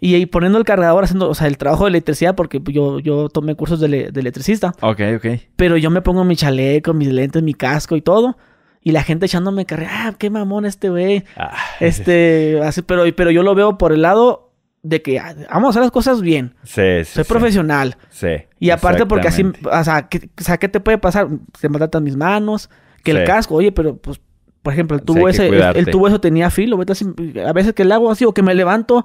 Y, 0.00 0.14
ahí 0.14 0.26
poniendo 0.26 0.56
el 0.58 0.64
cargador, 0.64 1.02
haciendo, 1.02 1.28
o 1.28 1.34
sea, 1.34 1.48
el 1.48 1.58
trabajo 1.58 1.84
de 1.84 1.90
electricidad, 1.90 2.36
porque 2.36 2.62
yo, 2.66 3.00
yo 3.00 3.28
tomé 3.28 3.56
cursos 3.56 3.80
de, 3.80 3.86
ele- 3.86 4.10
de 4.12 4.20
electricista. 4.20 4.72
Ok, 4.80 5.00
ok. 5.16 5.26
Pero 5.56 5.76
yo 5.76 5.90
me 5.90 6.00
pongo 6.00 6.22
mi 6.24 6.36
chaleco, 6.36 6.94
mis 6.94 7.08
lentes, 7.08 7.42
mi 7.42 7.54
casco 7.54 7.96
y 7.96 8.00
todo. 8.00 8.36
Y 8.80 8.92
la 8.92 9.02
gente 9.02 9.26
echándome 9.26 9.66
carrera, 9.66 9.90
ah, 10.06 10.14
qué 10.16 10.30
mamón 10.30 10.64
este 10.64 10.88
güey. 10.88 11.24
Ah, 11.36 11.56
Este, 11.80 12.60
así, 12.62 12.82
pero, 12.82 13.02
pero 13.16 13.32
yo 13.32 13.42
lo 13.42 13.56
veo 13.56 13.76
por 13.76 13.92
el 13.92 14.02
lado 14.02 14.52
de 14.84 15.02
que 15.02 15.18
ah, 15.18 15.34
vamos 15.52 15.66
a 15.66 15.70
hacer 15.70 15.82
las 15.82 15.90
cosas 15.90 16.20
bien. 16.20 16.54
Sí, 16.62 17.02
sí. 17.04 17.14
Soy 17.14 17.24
sí. 17.24 17.28
profesional. 17.28 17.96
Sí. 18.10 18.28
Y 18.60 18.70
aparte 18.70 19.04
porque 19.06 19.26
así, 19.26 19.42
o 19.44 19.84
sea, 19.84 20.08
¿qué, 20.08 20.30
o 20.38 20.44
sea, 20.44 20.58
¿qué 20.58 20.68
te 20.68 20.78
puede 20.78 20.98
pasar? 20.98 21.26
Se 21.58 21.68
maltratan 21.68 22.04
mis 22.04 22.16
manos, 22.16 22.70
que 23.02 23.12
el 23.12 23.18
Sí. 23.18 23.24
casco, 23.24 23.54
oye, 23.56 23.72
pero 23.72 23.96
pues, 23.96 24.20
por 24.62 24.72
ejemplo, 24.72 24.96
el 24.96 25.00
Sí, 25.00 25.06
tubo 25.06 25.28
ese, 25.28 25.48
el, 25.48 25.86
tubo 25.90 26.08
eso 26.08 26.20
tenía 26.20 26.50
filo, 26.50 26.78
así, 26.88 27.06
a 27.46 27.52
veces 27.52 27.72
que 27.72 27.84
le 27.84 27.94
hago 27.94 28.10
así 28.10 28.24
o 28.24 28.32
que 28.34 28.42
me 28.42 28.54
levanto 28.54 29.04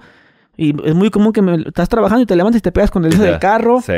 y 0.57 0.76
es 0.88 0.94
muy 0.95 1.10
común 1.10 1.32
que 1.34 1.41
me 1.41 1.56
estás 1.68 1.90
trabajando 1.90 2.24
y 2.24 2.26
te 2.26 2.36
levantas 2.36 2.60
y 2.60 2.61
te 2.61 2.72
pegas 2.72 2.91
con 2.91 3.06
el 3.06 3.14
eje 3.14 3.24
del 3.24 3.40
carro 3.40 3.82
Sí, 3.82 3.94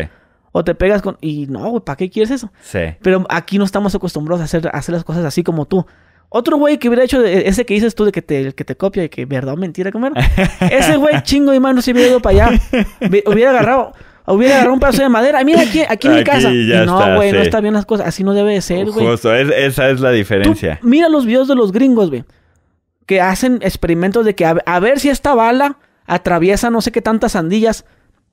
o 0.52 0.64
te 0.64 0.76
pegas 0.76 1.02
con 1.02 1.18
y 1.22 1.48
no, 1.48 1.70
güey, 1.70 1.84
¿para 1.84 1.96
qué 1.98 2.10
quieres 2.10 2.32
eso? 2.32 2.52
sí. 2.62 2.80
Pero 3.02 3.26
aquí 3.30 3.58
no 3.58 3.66
estamos 3.66 3.94
acostumbrados 3.96 4.42
a 4.42 4.46
hacer, 4.46 4.68
a 4.68 4.72
hacer 4.72 4.94
las 4.94 5.04
cosas 5.04 5.26
así 5.26 5.44
como 5.44 5.66
tú. 5.66 5.86
Otro 6.30 6.58
güey 6.58 6.80
que 6.80 6.88
hubiera 6.90 7.04
hecho 7.04 7.22
de- 7.22 7.48
ese 7.48 7.66
que 7.66 7.74
dices 7.76 7.94
tú 7.96 8.04
de 8.04 8.12
que 8.12 8.22
te, 8.22 8.52
que 8.54 8.66
te 8.66 8.76
copia 8.76 9.04
y 9.06 9.10
que 9.10 9.26
verdad 9.26 9.54
o 9.54 9.58
mentira, 9.58 9.92
¿cómo 9.92 10.08
era? 10.08 10.16
Ese 10.72 10.98
güey 10.98 11.22
chingo 11.24 11.52
de 11.52 11.60
mano 11.60 11.82
se 11.82 11.92
hubiera 11.92 12.10
ido 12.10 12.20
para 12.20 12.48
allá. 12.48 12.60
Hubiera 13.28 13.52
agarrado, 13.52 13.94
hubiera 14.28 14.56
agarrado 14.56 14.74
un 14.74 14.80
pedazo 14.80 15.02
de 15.04 15.10
madera. 15.10 15.44
Mira 15.44 15.62
aquí, 15.62 15.82
aquí 15.88 16.08
en 16.08 16.14
mi 16.14 16.20
Aquí 16.22 16.30
casa. 16.32 16.52
Y 16.52 16.68
no, 16.86 17.16
güey, 17.16 17.32
no 17.32 17.40
está 17.40 17.62
bien 17.62 17.74
las 17.74 17.86
cosas. 17.86 18.08
Así 18.08 18.24
no 18.24 18.34
debe 18.34 18.54
de 18.54 18.62
ser, 18.62 18.90
güey. 18.92 19.06
Justo, 19.06 19.34
es- 19.36 19.50
esa 19.56 19.90
es 19.90 20.00
la 20.00 20.10
Tú 20.10 20.16
diferencia. 20.16 20.80
mira 20.82 21.10
los 21.10 21.26
videos 21.26 21.48
de 21.48 21.56
los 21.56 21.72
gringos, 21.72 22.10
güey. 22.10 22.24
Que 23.06 23.22
hacen 23.22 23.60
experimentos 23.62 24.26
de 24.26 24.34
que 24.36 24.46
a, 24.46 24.56
a 24.66 24.80
ver 24.80 25.00
si 25.00 25.10
esta 25.10 25.36
bala 25.36 25.78
atraviesa 26.08 26.70
no 26.70 26.82
sé 26.82 26.92
qué 26.92 27.02
tantas 27.02 27.34
sandillas. 27.34 27.86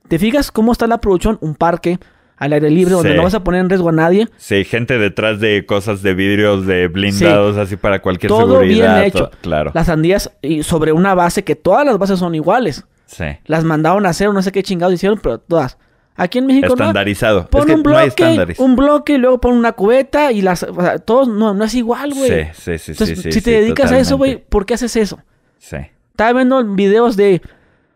¿Te 0.09 0.19
fijas 0.19 0.51
cómo 0.51 0.73
está 0.73 0.87
la 0.87 0.99
producción? 0.99 1.39
Un 1.41 1.55
parque 1.55 1.99
al 2.37 2.53
aire 2.55 2.71
libre 2.71 2.95
donde 2.95 3.11
Sí. 3.11 3.17
no 3.17 3.23
vas 3.23 3.35
a 3.35 3.45
poner 3.45 3.61
en 3.61 3.69
riesgo 3.71 3.91
a 3.91 3.93
nadie. 3.93 4.27
Sí, 4.37 4.65
gente 4.65 4.99
detrás 4.99 5.39
de 5.39 5.65
cosas 5.65 6.03
de 6.03 6.13
vidrios, 6.15 6.67
de 6.67 6.89
blindados, 6.89 7.57
así 7.57 7.77
para 7.77 8.03
cualquier 8.03 8.29
Todo 8.29 8.55
seguridad. 8.55 8.97
bien 8.97 9.07
hecho. 9.07 9.31
Claro. 9.43 9.71
Las 9.75 9.87
sandías 9.87 10.33
y 10.43 10.65
sobre 10.65 10.91
una 10.93 11.15
base 11.15 11.45
que 11.45 11.55
todas 11.55 11.87
las 11.87 11.99
bases 11.99 12.19
son 12.19 12.35
iguales. 12.35 12.85
Sí. 13.13 13.25
Las 13.45 13.65
mandaron 13.65 14.07
a 14.07 14.09
hacer, 14.11 14.29
o 14.29 14.33
no 14.33 14.43
sé 14.43 14.53
qué 14.53 14.63
chingados 14.63 14.95
hicieron, 14.95 15.19
pero 15.23 15.39
todas. 15.39 15.79
Aquí 16.17 16.39
en 16.39 16.47
México 16.47 16.69
no. 16.69 16.75
Estandarizado. 16.75 17.49
Pon 17.49 17.61
es 17.63 17.67
que 17.67 17.73
un 17.75 17.83
no 17.83 17.91
hay 17.91 18.07
bloque, 18.09 18.23
estándares. 18.23 18.59
un 18.59 18.77
bloque 18.77 19.13
y 19.15 19.19
luego 19.19 19.41
pon 19.41 19.55
una 19.55 19.73
cubeta 19.73 20.31
y 20.33 20.43
las... 20.43 20.63
O 20.63 20.75
sea, 20.81 20.99
todos... 20.99 21.27
No, 21.29 21.55
no 21.55 21.65
es 21.65 21.75
igual, 21.75 22.13
güey. 22.15 22.31
Sí, 22.31 22.51
sí, 22.53 22.79
sí, 22.79 22.93
Entonces, 22.93 23.19
sí, 23.19 23.23
sí, 23.25 23.33
si 23.33 23.41
te 23.43 23.51
dedicas 23.51 23.91
a 23.93 23.99
eso, 23.99 24.17
güey. 24.19 24.37
¿por 24.47 24.67
qué 24.67 24.75
haces 24.75 24.95
eso? 24.97 25.21
Sí. 25.59 25.77
Estaba 26.11 26.35
viendo 26.35 26.63
videos 26.75 27.17
de 27.17 27.41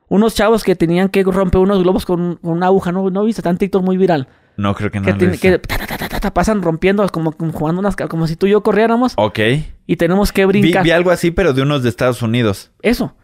unos 0.08 0.34
chavos 0.34 0.64
que 0.64 0.74
tenían 0.76 1.08
que 1.10 1.22
romper 1.24 1.60
unos 1.60 1.82
globos 1.82 2.06
con, 2.06 2.36
con 2.36 2.52
una 2.52 2.66
aguja, 2.66 2.90
¿no? 2.92 3.10
¿No 3.10 3.24
viste? 3.24 3.46
En 3.46 3.58
TikTok 3.58 3.82
muy 3.84 3.96
viral. 3.98 4.28
No, 4.56 4.74
creo 4.74 4.90
que 4.90 4.98
no. 5.00 5.04
que, 5.06 5.12
lo 5.12 5.18
tiene- 5.18 5.34
hice. 5.34 5.50
que 5.52 5.58
ta, 5.58 5.76
ta, 5.76 5.86
ta, 5.86 5.98
ta, 5.98 6.08
ta, 6.08 6.20
ta, 6.20 6.32
pasan 6.32 6.62
rompiendo 6.62 7.06
como, 7.10 7.32
como 7.32 7.52
jugando 7.52 7.80
unas... 7.80 7.96
Como 7.96 8.26
si 8.26 8.36
tú 8.36 8.46
y 8.46 8.50
yo 8.50 8.62
corriéramos 8.62 9.12
Ok. 9.16 9.40
y 9.86 9.96
tenemos 9.96 10.32
que 10.32 10.46
Vi, 10.46 10.60
brincar. 10.60 10.84
vi 10.84 10.90
algo 10.90 11.10
así, 11.10 11.30
pero 11.32 11.52
de 11.52 11.60
unos 11.62 11.82
de 11.82 11.90
Estados 11.90 12.22
Unidos. 12.22 12.70
Eso. 12.80 13.14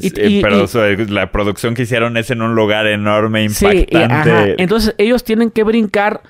Y- 0.00 0.42
pero 0.42 0.64
y- 0.64 1.06
la 1.06 1.32
producción 1.32 1.74
que 1.74 1.82
hicieron 1.82 2.16
es 2.16 2.30
en 2.30 2.42
un 2.42 2.54
lugar 2.54 2.86
enorme, 2.86 3.48
Sí, 3.48 3.64
impactante. 3.66 4.28
y- 4.30 4.32
ajá. 4.32 4.46
Entonces 4.58 4.94
ellos 4.98 5.24
tienen 5.24 5.50
que 5.50 5.64
brincar 5.64 6.22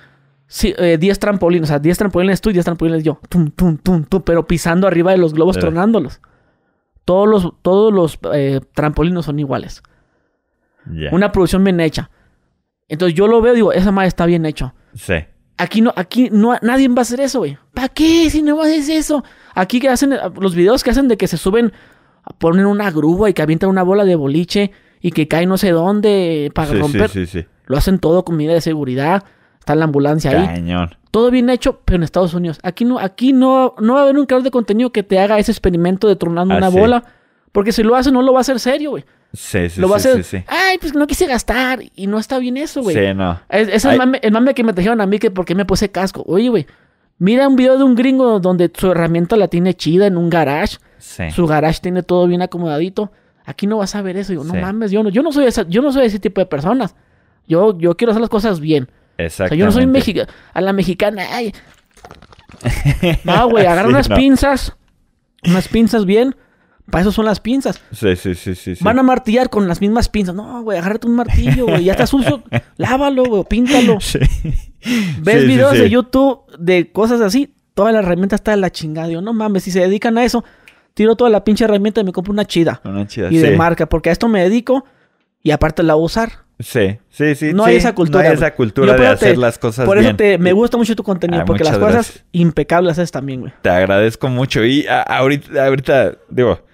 sí, 0.46 0.74
eh, 0.78 0.98
10 0.98 1.18
trampolines. 1.18 1.68
O 1.68 1.72
sea, 1.72 1.78
10 1.80 1.98
trampolines 1.98 2.40
tú 2.40 2.50
y 2.50 2.52
10 2.52 2.64
trampolines 2.64 3.02
yo. 3.02 3.18
Tum, 3.28 3.50
tum, 3.50 3.76
tum, 3.78 4.04
tum, 4.04 4.22
pero 4.22 4.46
pisando 4.46 4.86
arriba 4.86 5.10
de 5.10 5.18
los 5.18 5.34
globos, 5.34 5.56
Eh. 5.56 5.60
tronándolos. 5.60 6.20
Todos 7.04 7.28
los, 7.28 7.52
todos 7.62 7.92
los 7.92 8.18
eh, 8.32 8.60
trampolinos 8.74 9.24
son 9.26 9.38
iguales. 9.38 9.82
Una 11.10 11.32
producción 11.32 11.64
bien 11.64 11.80
hecha. 11.80 12.10
Entonces 12.88 13.16
yo 13.16 13.26
lo 13.26 13.40
veo 13.40 13.52
y 13.52 13.56
digo, 13.56 13.72
esa 13.72 13.90
madre 13.90 14.08
está 14.08 14.26
bien 14.26 14.46
hecho. 14.46 14.72
Sí. 14.94 15.14
Aquí 15.58 15.80
no, 15.80 15.92
aquí 15.96 16.28
no, 16.30 16.56
nadie 16.62 16.86
va 16.88 16.98
a 16.98 17.00
hacer 17.02 17.20
eso, 17.20 17.40
güey. 17.40 17.58
¿Para 17.74 17.88
qué? 17.88 18.28
Si 18.30 18.42
no 18.42 18.60
haces 18.62 18.88
eso. 18.88 19.24
Aquí 19.54 19.80
que 19.80 19.88
hacen, 19.88 20.14
los 20.40 20.54
videos 20.54 20.84
que 20.84 20.90
hacen 20.90 21.08
de 21.08 21.16
que 21.16 21.26
se 21.26 21.38
suben, 21.38 21.72
ponen 22.38 22.66
una 22.66 22.90
grúa 22.90 23.30
y 23.30 23.34
que 23.34 23.42
avientan 23.42 23.70
una 23.70 23.82
bola 23.82 24.04
de 24.04 24.16
boliche 24.16 24.72
y 25.00 25.12
que 25.12 25.28
cae 25.28 25.46
no 25.46 25.58
sé 25.58 25.70
dónde 25.70 26.50
para 26.54 26.72
Sí, 26.72 26.78
romper. 26.78 27.10
sí, 27.10 27.26
sí, 27.26 27.42
sí. 27.42 27.46
Lo 27.66 27.76
hacen 27.76 27.98
todo 27.98 28.24
con 28.24 28.36
medida 28.36 28.54
de 28.54 28.60
seguridad. 28.60 29.24
Está 29.58 29.74
la 29.74 29.84
ambulancia 29.84 30.30
ahí. 30.30 30.46
Cañón. 30.46 30.94
Todo 31.10 31.30
bien 31.30 31.50
hecho, 31.50 31.80
pero 31.84 31.96
en 31.96 32.02
Estados 32.02 32.34
Unidos. 32.34 32.58
Aquí 32.62 32.84
no, 32.84 32.98
aquí 32.98 33.32
no, 33.32 33.74
no 33.80 33.94
va 33.94 34.00
a 34.00 34.02
haber 34.04 34.16
un 34.18 34.26
creador 34.26 34.44
de 34.44 34.50
contenido 34.50 34.90
que 34.90 35.02
te 35.02 35.18
haga 35.18 35.38
ese 35.38 35.50
experimento 35.50 36.06
de 36.08 36.16
tronando 36.16 36.54
Ah, 36.54 36.58
una 36.58 36.68
bola. 36.68 37.04
Porque 37.52 37.72
si 37.72 37.82
lo 37.82 37.96
hace, 37.96 38.12
no 38.12 38.22
lo 38.22 38.32
va 38.32 38.40
a 38.40 38.42
hacer 38.42 38.60
serio, 38.60 38.90
güey. 38.90 39.04
Sí, 39.32 39.68
sí, 39.70 39.80
lo 39.80 39.88
va 39.88 39.98
sí, 39.98 40.08
a 40.08 40.12
hacer. 40.12 40.24
sí, 40.24 40.38
sí. 40.38 40.44
Ay, 40.46 40.78
pues 40.78 40.94
no 40.94 41.06
quise 41.06 41.26
gastar. 41.26 41.80
Y 41.94 42.06
no 42.06 42.18
está 42.18 42.38
bien 42.38 42.56
eso, 42.56 42.82
güey. 42.82 42.94
Sí, 42.96 43.14
no. 43.14 43.40
Es, 43.48 43.68
es 43.68 43.84
Ay. 43.86 43.92
el, 43.92 43.98
mame, 43.98 44.20
el 44.22 44.30
mame 44.32 44.54
que 44.54 44.62
me 44.62 44.72
trajeron 44.72 45.00
a 45.00 45.06
mí 45.06 45.18
que 45.18 45.30
porque 45.30 45.54
me 45.54 45.64
puse 45.64 45.90
casco. 45.90 46.22
Oye, 46.26 46.48
güey. 46.48 46.66
Mira 47.18 47.48
un 47.48 47.56
video 47.56 47.78
de 47.78 47.84
un 47.84 47.94
gringo 47.94 48.38
donde 48.40 48.70
su 48.76 48.90
herramienta 48.90 49.36
la 49.36 49.48
tiene 49.48 49.74
chida 49.74 50.06
en 50.06 50.16
un 50.18 50.28
garage. 50.28 50.76
Sí. 50.98 51.30
Su 51.30 51.46
garage 51.46 51.80
tiene 51.80 52.02
todo 52.02 52.26
bien 52.26 52.42
acomodadito. 52.42 53.12
Aquí 53.44 53.66
no 53.66 53.78
vas 53.78 53.94
a 53.94 54.02
ver 54.02 54.16
eso. 54.16 54.32
Digo, 54.32 54.44
no 54.44 54.54
Sí. 54.54 54.58
mames, 54.60 54.90
yo 54.90 55.02
no, 55.02 55.08
yo 55.08 55.22
no 55.22 55.32
soy 55.32 55.46
esa, 55.46 55.66
yo 55.68 55.82
no 55.82 55.92
soy 55.92 56.06
ese 56.06 56.18
tipo 56.18 56.40
de 56.40 56.46
personas. 56.46 56.94
Yo, 57.46 57.78
yo 57.78 57.96
quiero 57.96 58.10
hacer 58.10 58.20
las 58.20 58.30
cosas 58.30 58.58
bien. 58.60 58.88
O 59.24 59.30
sea, 59.30 59.48
yo 59.48 59.64
no 59.66 59.72
soy 59.72 59.86
mexicana. 59.86 60.28
A 60.52 60.60
la 60.60 60.72
mexicana, 60.72 61.22
ay. 61.32 61.52
No, 63.24 63.48
güey, 63.50 63.66
agarra 63.66 63.88
Sí, 63.88 63.94
unas 63.94 64.08
no. 64.10 64.16
pinzas. 64.16 64.76
Unas 65.46 65.68
pinzas 65.68 66.04
bien. 66.06 66.34
Para 66.90 67.02
eso 67.02 67.10
son 67.12 67.24
las 67.24 67.40
pinzas. 67.40 67.80
Sí, 67.92 68.14
sí, 68.14 68.34
sí, 68.34 68.54
sí. 68.54 68.74
Van 68.80 68.98
a 68.98 69.02
martillar 69.02 69.50
con 69.50 69.66
las 69.66 69.80
mismas 69.80 70.08
pinzas. 70.08 70.34
No, 70.34 70.62
güey, 70.62 70.78
agárrate 70.78 71.06
un 71.08 71.16
martillo, 71.16 71.66
güey. 71.66 71.84
Ya 71.84 71.92
está 71.92 72.06
sucio. 72.06 72.42
Lávalo, 72.76 73.24
güey, 73.24 73.44
píntalo. 73.44 73.98
Sí. 74.00 74.18
Ves 75.20 75.40
Sí, 75.42 75.46
videos 75.46 75.72
de 75.72 75.90
YouTube 75.90 76.42
de 76.58 76.92
cosas 76.92 77.20
así. 77.20 77.52
Toda 77.74 77.90
la 77.92 77.98
herramienta 77.98 78.36
está 78.36 78.52
de 78.52 78.58
la 78.58 78.70
chingada. 78.70 79.08
Digo, 79.08 79.20
no 79.20 79.32
mames, 79.32 79.64
si 79.64 79.70
se 79.72 79.80
dedican 79.80 80.16
a 80.16 80.24
eso, 80.24 80.44
tiro 80.96 81.14
toda 81.14 81.28
la 81.28 81.44
pinche 81.44 81.62
herramienta 81.64 82.00
y 82.00 82.04
me 82.04 82.12
compro 82.12 82.32
una 82.32 82.46
chida. 82.46 82.80
Una 82.84 83.06
chida. 83.06 83.28
Y 83.30 83.36
sí. 83.36 83.42
de 83.42 83.54
marca, 83.56 83.86
porque 83.86 84.08
a 84.08 84.12
esto 84.12 84.28
me 84.28 84.42
dedico 84.42 84.84
y 85.42 85.50
aparte 85.50 85.82
la 85.82 85.92
voy 85.94 86.04
a 86.04 86.06
usar. 86.06 86.32
Sí, 86.58 86.98
sí, 87.10 87.34
sí. 87.34 87.52
No 87.52 87.64
sí. 87.64 87.70
hay 87.72 87.76
esa 87.76 87.94
cultura. 87.94 88.22
No 88.24 88.28
hay 88.30 88.34
esa 88.34 88.54
cultura 88.54 88.92
de 88.92 88.96
por 88.98 89.04
eso 89.04 89.12
hacer 89.14 89.34
te- 89.34 89.40
las 89.40 89.58
cosas 89.58 89.84
Por 89.84 89.98
eso 89.98 90.04
bien. 90.04 90.16
te, 90.16 90.38
me 90.38 90.54
gusta 90.54 90.78
mucho 90.78 90.96
tu 90.96 91.02
contenido, 91.02 91.42
Ah, 91.42 91.44
porque 91.44 91.64
las 91.64 91.76
cosas 91.76 91.92
gracias. 91.92 92.24
impecables 92.32 92.92
haces 92.92 93.10
también, 93.12 93.40
güey. 93.42 93.52
Te 93.60 93.68
agradezco 93.68 94.28
mucho. 94.28 94.64
Y 94.64 94.86
a- 94.86 95.02
ahorita, 95.02 95.66
ahorita, 95.66 96.12
digo, 96.30 96.64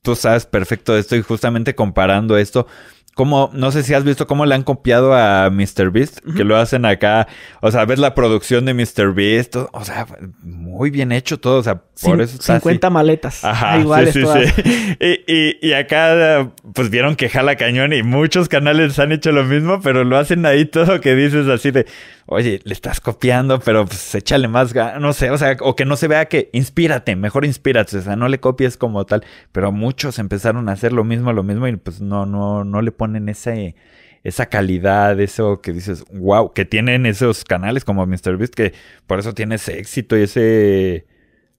tú 0.00 0.16
sabes 0.16 0.46
perfecto 0.46 0.94
de 0.94 1.00
esto 1.00 1.14
y 1.14 1.20
justamente 1.20 1.74
comparando 1.74 2.38
esto. 2.38 2.66
Como, 3.14 3.50
no 3.52 3.70
sé 3.72 3.82
si 3.82 3.92
has 3.92 4.04
visto 4.04 4.26
cómo 4.26 4.46
le 4.46 4.54
han 4.54 4.62
copiado 4.62 5.12
a 5.14 5.50
MrBeast, 5.50 6.20
que 6.34 6.44
lo 6.44 6.56
hacen 6.56 6.86
acá. 6.86 7.28
O 7.60 7.70
sea, 7.70 7.84
ves 7.84 7.98
la 7.98 8.14
producción 8.14 8.64
de 8.64 8.72
MrBeast, 8.72 9.56
o 9.56 9.84
sea, 9.84 10.06
muy 10.42 10.90
bien 10.90 11.12
hecho 11.12 11.38
todo. 11.38 11.58
O 11.58 11.62
sea, 11.62 11.74
por 11.76 12.16
Cin- 12.18 12.22
eso 12.22 12.36
está 12.38 12.54
así. 12.54 12.62
50 12.62 12.88
maletas. 12.88 13.44
Ajá, 13.44 13.78
iguales 13.78 14.14
sí, 14.14 14.20
sí, 14.20 14.24
todas. 14.24 14.48
sí. 14.54 14.62
Y, 15.00 15.32
y, 15.32 15.58
y 15.60 15.72
acá, 15.74 16.52
pues 16.72 16.88
vieron 16.88 17.14
que 17.16 17.28
jala 17.28 17.56
cañón 17.56 17.92
y 17.92 18.02
muchos 18.02 18.48
canales 18.48 18.98
han 18.98 19.12
hecho 19.12 19.30
lo 19.30 19.44
mismo, 19.44 19.80
pero 19.82 20.04
lo 20.04 20.16
hacen 20.16 20.46
ahí 20.46 20.64
todo 20.64 21.00
que 21.02 21.14
dices 21.14 21.48
así 21.48 21.70
de, 21.70 21.86
oye, 22.26 22.60
le 22.64 22.72
estás 22.72 23.00
copiando, 23.00 23.60
pero 23.60 23.84
pues 23.84 24.14
échale 24.14 24.48
más 24.48 24.74
no 25.00 25.12
sé, 25.12 25.30
o 25.30 25.36
sea, 25.38 25.56
o 25.60 25.76
que 25.76 25.84
no 25.84 25.96
se 25.96 26.08
vea 26.08 26.26
que 26.26 26.48
inspírate, 26.52 27.14
mejor 27.16 27.44
inspírate, 27.44 27.98
o 27.98 28.02
sea, 28.02 28.16
no 28.16 28.28
le 28.28 28.40
copies 28.40 28.76
como 28.76 29.04
tal, 29.04 29.22
pero 29.52 29.70
muchos 29.72 30.18
empezaron 30.18 30.68
a 30.68 30.72
hacer 30.72 30.92
lo 30.92 31.04
mismo, 31.04 31.32
lo 31.32 31.42
mismo 31.42 31.68
y 31.68 31.76
pues 31.76 32.00
no, 32.00 32.24
no, 32.26 32.64
no 32.64 32.80
le 32.80 32.92
ponen 33.02 33.28
ese, 33.28 33.74
esa 34.24 34.46
calidad, 34.46 35.18
eso 35.20 35.60
que 35.60 35.72
dices, 35.72 36.04
wow, 36.12 36.52
que 36.52 36.64
tienen 36.64 37.06
esos 37.06 37.44
canales 37.44 37.84
como 37.84 38.06
MrBeast, 38.06 38.54
que 38.54 38.72
por 39.06 39.18
eso 39.18 39.32
tiene 39.34 39.56
ese 39.56 39.78
éxito 39.78 40.16
y 40.16 40.22
ese 40.22 41.06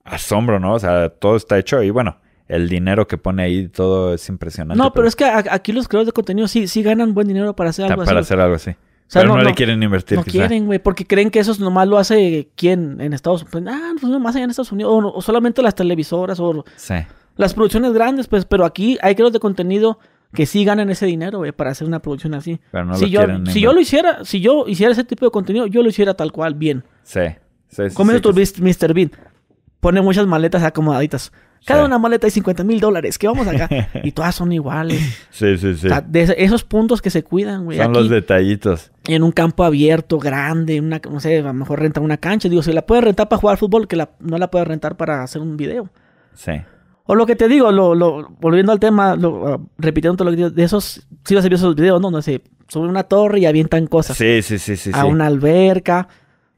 asombro, 0.04 0.60
¿no? 0.60 0.74
O 0.74 0.80
sea, 0.80 1.10
todo 1.10 1.36
está 1.36 1.58
hecho 1.58 1.82
y 1.84 1.90
bueno, 1.90 2.18
el 2.48 2.68
dinero 2.70 3.08
que 3.08 3.18
pone 3.18 3.44
ahí, 3.44 3.68
todo 3.70 4.14
es 4.14 4.28
impresionante. 4.30 4.82
No, 4.82 4.92
pero 4.94 5.08
es 5.08 5.16
que 5.16 5.26
aquí 5.26 5.72
los 5.72 5.88
creadores 5.88 6.08
de 6.08 6.12
contenido 6.14 6.48
sí, 6.48 6.68
sí 6.68 6.84
ganan 6.84 7.14
buen 7.14 7.28
dinero 7.28 7.56
para 7.56 7.70
hacer 7.70 7.84
está 7.86 7.94
algo 7.94 8.06
para 8.06 8.20
así. 8.20 8.26
hacer 8.28 8.40
algo 8.40 8.56
así. 8.56 8.72
sea, 9.08 9.22
pero 9.22 9.36
no- 9.38 9.44
le 9.44 9.54
quieren 9.54 9.82
invertir, 9.84 10.18
No 10.18 10.24
quizá. 10.24 10.40
quieren, 10.48 10.66
güey, 10.66 10.80
porque 10.80 11.06
creen 11.06 11.30
que 11.30 11.40
eso 11.40 11.54
nomás 11.60 11.88
lo 11.88 11.98
hace 11.98 12.50
quién 12.56 13.00
en 13.00 13.14
Estados 13.14 13.42
Unidos. 13.44 13.52
Pues, 13.64 13.76
ah, 13.76 13.92
pues 14.00 14.12
nomás 14.12 14.36
allá 14.36 14.46
en 14.46 14.50
Estados 14.52 14.72
Unidos. 14.72 14.92
O, 14.94 15.02
no- 15.02 15.12
o 15.12 15.22
solamente 15.22 15.62
las 15.62 15.76
televisoras 15.76 16.40
o 16.40 16.64
Sí. 16.76 16.96
las 17.38 17.54
producciones 17.54 17.94
grandes, 17.94 18.28
pues, 18.28 18.46
pero 18.46 18.66
aquí 18.66 18.98
hay 19.02 19.16
creadores 19.16 19.34
de 19.34 19.40
contenido 19.40 20.00
que 20.34 20.46
sí 20.46 20.66
ganan 20.66 20.90
ese 20.90 21.06
dinero, 21.06 21.40
güey, 21.40 21.52
para 21.52 21.72
hacer 21.72 21.88
una 21.88 22.00
producción 22.00 22.34
así. 22.34 22.60
Pero 22.72 22.86
no 22.86 22.96
si 22.96 23.02
lo 23.06 23.08
yo, 23.08 23.20
quieren 23.20 23.46
si 23.48 23.62
yo 23.62 23.74
lo 23.74 23.80
hiciera, 23.80 24.26
si 24.26 24.42
yo 24.42 24.66
hiciera 24.68 24.92
ese 24.92 25.04
tipo 25.04 25.26
de 25.26 25.32
contenido, 25.32 25.68
yo 25.68 25.84
lo 25.84 25.90
hiciera 25.90 26.14
tal 26.16 26.32
cual, 26.32 26.54
bien. 26.56 26.84
Sí. 27.04 27.20
Sí, 27.70 27.90
sí, 27.90 27.96
Como 27.96 28.12
sí, 28.12 28.20
tu 28.20 28.32
Bis- 28.34 28.60
Mr. 28.60 28.94
Bean, 28.94 29.12
pone 29.80 30.02
muchas 30.02 30.28
maletas 30.28 30.64
acomodaditas. 30.64 31.32
Cada 31.66 31.82
Sí. 31.82 31.86
una 31.86 31.98
maleta 31.98 32.28
hay 32.28 32.32
50 32.32 32.64
mil 32.66 32.80
dólares, 32.82 33.18
que 33.18 33.26
vamos 33.28 33.48
acá. 33.48 33.70
y 34.04 34.12
todas 34.12 34.36
son 34.36 34.52
iguales. 34.52 35.00
Sí, 35.32 35.58
sí, 35.58 35.76
sí. 35.76 35.88
O 35.88 35.90
sea, 35.90 36.02
de 36.02 36.36
esos 36.38 36.64
puntos 36.64 37.02
que 37.02 37.10
se 37.10 37.24
cuidan, 37.24 37.64
güey. 37.66 37.78
Son 37.78 37.92
aquí, 37.92 38.00
los 38.00 38.10
detallitos. 38.10 38.92
En 39.08 39.24
un 39.24 39.32
campo 39.32 39.64
abierto, 39.64 40.20
grande, 40.20 40.80
una, 40.82 41.00
no 41.10 41.20
sé, 41.20 41.40
a 41.40 41.42
lo 41.42 41.54
mejor 41.54 41.80
renta 41.80 42.02
una 42.02 42.18
cancha. 42.18 42.50
Digo, 42.50 42.62
si 42.64 42.74
la 42.74 42.86
puedes 42.86 43.04
rentar 43.04 43.30
para 43.30 43.40
jugar 43.40 43.58
fútbol, 43.58 43.88
que 43.88 43.96
la, 43.96 44.10
no 44.20 44.38
la 44.38 44.52
puedes 44.52 44.68
rentar 44.68 44.98
para 44.98 45.24
hacer 45.24 45.42
un 45.42 45.56
video. 45.58 45.90
Sí. 46.34 46.52
O 47.06 47.16
lo 47.16 47.26
que 47.26 47.36
te 47.36 47.48
digo, 47.50 47.72
lo, 47.72 47.96
lo- 47.96 48.30
volviendo 48.40 48.72
al 48.72 48.80
tema, 48.80 49.16
lo, 49.16 49.30
uh, 49.56 49.70
repitiendo 49.78 50.16
todo 50.16 50.26
lo 50.26 50.32
que 50.32 50.38
digo, 50.38 50.50
de 50.50 50.64
esos, 50.64 51.06
si 51.26 51.36
vas 51.36 51.44
a 51.44 51.48
ver 51.48 51.56
esos 51.56 51.76
videos, 51.76 52.00
¿no? 52.00 52.10
No 52.12 52.22
sé, 52.22 52.42
suben 52.70 52.90
una 52.90 53.04
torre 53.04 53.40
y 53.40 53.46
avientan 53.46 53.88
cosas 53.88 54.16
Sí, 54.18 54.42
sí, 54.42 54.58
sí, 54.58 54.78
sí. 54.78 54.92
a 54.94 55.02
sí. 55.02 55.08
una 55.08 55.28
alberca. 55.28 56.08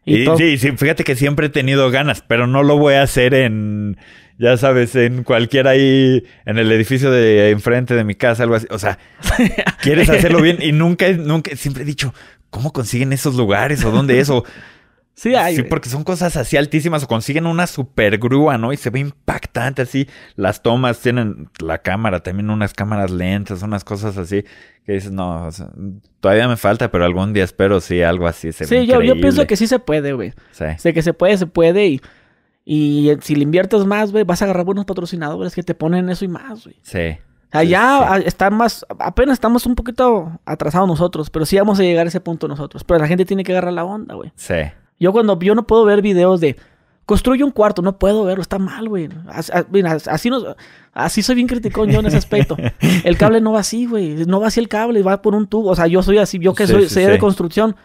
Y, 0.06 0.26
sí, 0.38 0.58
sí, 0.60 0.72
fíjate 0.78 1.04
que 1.04 1.16
siempre 1.16 1.48
he 1.48 1.50
tenido 1.50 1.90
ganas, 1.90 2.22
pero 2.22 2.46
no 2.46 2.62
lo 2.62 2.78
voy 2.78 2.94
a 2.94 3.02
hacer 3.02 3.34
en, 3.34 3.98
ya 4.38 4.56
sabes, 4.56 4.96
en 4.96 5.24
cualquier 5.24 5.68
ahí, 5.68 6.24
en 6.46 6.60
el 6.60 6.72
edificio 6.72 7.10
de 7.10 7.50
enfrente 7.50 7.96
de 7.96 8.04
mi 8.04 8.14
casa, 8.14 8.44
algo 8.44 8.54
así. 8.54 8.68
O 8.70 8.78
sea, 8.78 9.00
quieres 9.82 10.08
hacerlo 10.12 10.42
bien 10.44 10.60
y 10.62 10.74
nunca, 10.74 11.12
nunca, 11.14 11.56
siempre 11.56 11.82
he 11.82 11.86
dicho, 11.88 12.14
¿cómo 12.52 12.72
consiguen 12.72 13.14
esos 13.14 13.34
lugares 13.34 13.84
o 13.84 13.90
dónde 13.90 14.20
es? 14.20 14.30
O, 14.30 14.44
Sí, 15.16 15.34
hay. 15.34 15.56
Sí, 15.56 15.64
porque 15.64 15.90
son 15.90 16.04
cosas 16.04 16.36
así 16.36 16.58
altísimas 16.58 17.04
o 17.04 17.08
consiguen 17.08 17.46
una 17.46 17.68
super 17.68 18.18
grúa, 18.18 18.58
¿no? 18.58 18.74
Y 18.74 18.78
se 18.78 18.90
ve 18.90 19.00
impactante 19.00 19.82
así. 19.82 20.08
Las 20.36 20.62
tomas 20.62 21.00
tienen 21.00 21.50
la 21.60 21.78
cámara, 21.78 22.22
también 22.22 22.50
unas 22.50 22.74
cámaras 22.74 23.12
lentas, 23.12 23.62
unas 23.64 23.84
cosas 23.84 24.18
así 24.18 24.44
que 24.86 24.94
dices, 24.94 25.12
no, 25.12 25.48
o 25.48 25.52
sea, 25.52 25.70
todavía 26.20 26.48
me 26.48 26.58
falta, 26.58 26.92
pero 26.92 27.06
algún 27.06 27.34
día 27.34 27.44
espero 27.44 27.82
sí 27.82 28.04
algo 28.04 28.28
así. 28.28 28.52
Se 28.52 28.66
sí, 28.66 28.86
yo, 28.86 29.02
yo 29.02 29.16
pienso 29.16 29.48
que 29.48 29.56
sí 29.56 29.66
se 29.66 29.80
puede, 29.80 30.14
güey. 30.14 30.34
Sí. 30.52 30.66
O 30.66 30.78
sea, 30.78 30.94
que 30.94 31.02
se 31.02 31.14
puede, 31.14 31.38
se 31.38 31.48
puede 31.48 31.88
y, 31.88 32.02
y 32.66 33.12
si 33.22 33.36
le 33.36 33.44
inviertes 33.44 33.84
más, 33.86 34.12
güey, 34.12 34.24
vas 34.26 34.42
a 34.42 34.46
agarrar 34.46 34.64
buenos 34.64 34.86
patrocinadores 34.86 35.56
que 35.56 35.64
te 35.64 35.74
ponen 35.74 36.10
eso 36.10 36.24
y 36.24 36.28
más, 36.28 36.66
güey. 36.66 36.76
Sí. 36.84 37.18
Ya 37.68 38.18
está 38.26 38.50
más, 38.50 38.86
apenas 39.00 39.34
estamos 39.34 39.66
un 39.66 39.76
poquito 39.76 40.40
atrasados 40.46 40.88
nosotros, 40.90 41.30
pero 41.30 41.46
sí 41.46 41.58
vamos 41.58 41.80
a 41.80 41.84
llegar 41.84 42.06
a 42.06 42.10
ese 42.10 42.20
punto 42.20 42.48
nosotros. 42.48 42.84
Pero 42.84 43.00
la 43.00 43.08
gente 43.08 43.26
tiene 43.26 43.44
que 43.44 43.54
agarrar 43.54 43.74
la 43.74 43.86
onda, 43.86 44.14
güey. 44.14 44.34
Sí. 44.36 44.56
Yo 45.00 45.12
cuando 45.12 45.38
yo 45.40 45.56
no 45.56 45.68
puedo 45.68 45.86
ver 45.86 46.02
videos 46.02 46.40
de 46.40 46.56
construye 47.06 47.44
un 47.44 47.52
cuarto, 47.52 47.82
no 47.82 47.98
puedo 47.98 48.24
verlo, 48.24 48.42
está 48.42 48.58
mal, 48.58 48.90
güey. 48.90 49.10
Así, 49.28 50.30
así 50.94 51.22
soy 51.22 51.36
bien 51.36 51.48
criticón 51.48 51.90
yo 51.90 52.00
en 52.00 52.08
ese 52.08 52.18
aspecto. 52.18 52.58
El 53.04 53.18
cable 53.18 53.42
no 53.42 53.52
va 53.52 53.60
así, 53.60 53.86
güey. 53.86 54.26
No 54.26 54.40
va 54.40 54.48
así 54.48 54.60
el 54.60 54.68
cable, 54.68 55.04
va 55.04 55.22
por 55.22 55.36
un 55.36 55.48
tubo. 55.48 55.70
O 55.70 55.76
sea, 55.76 55.88
yo 55.88 56.02
soy 56.02 56.18
así, 56.18 56.40
yo 56.40 56.54
que 56.54 56.68
soy, 56.68 56.88
de 56.88 57.20
construcción. 57.20 57.76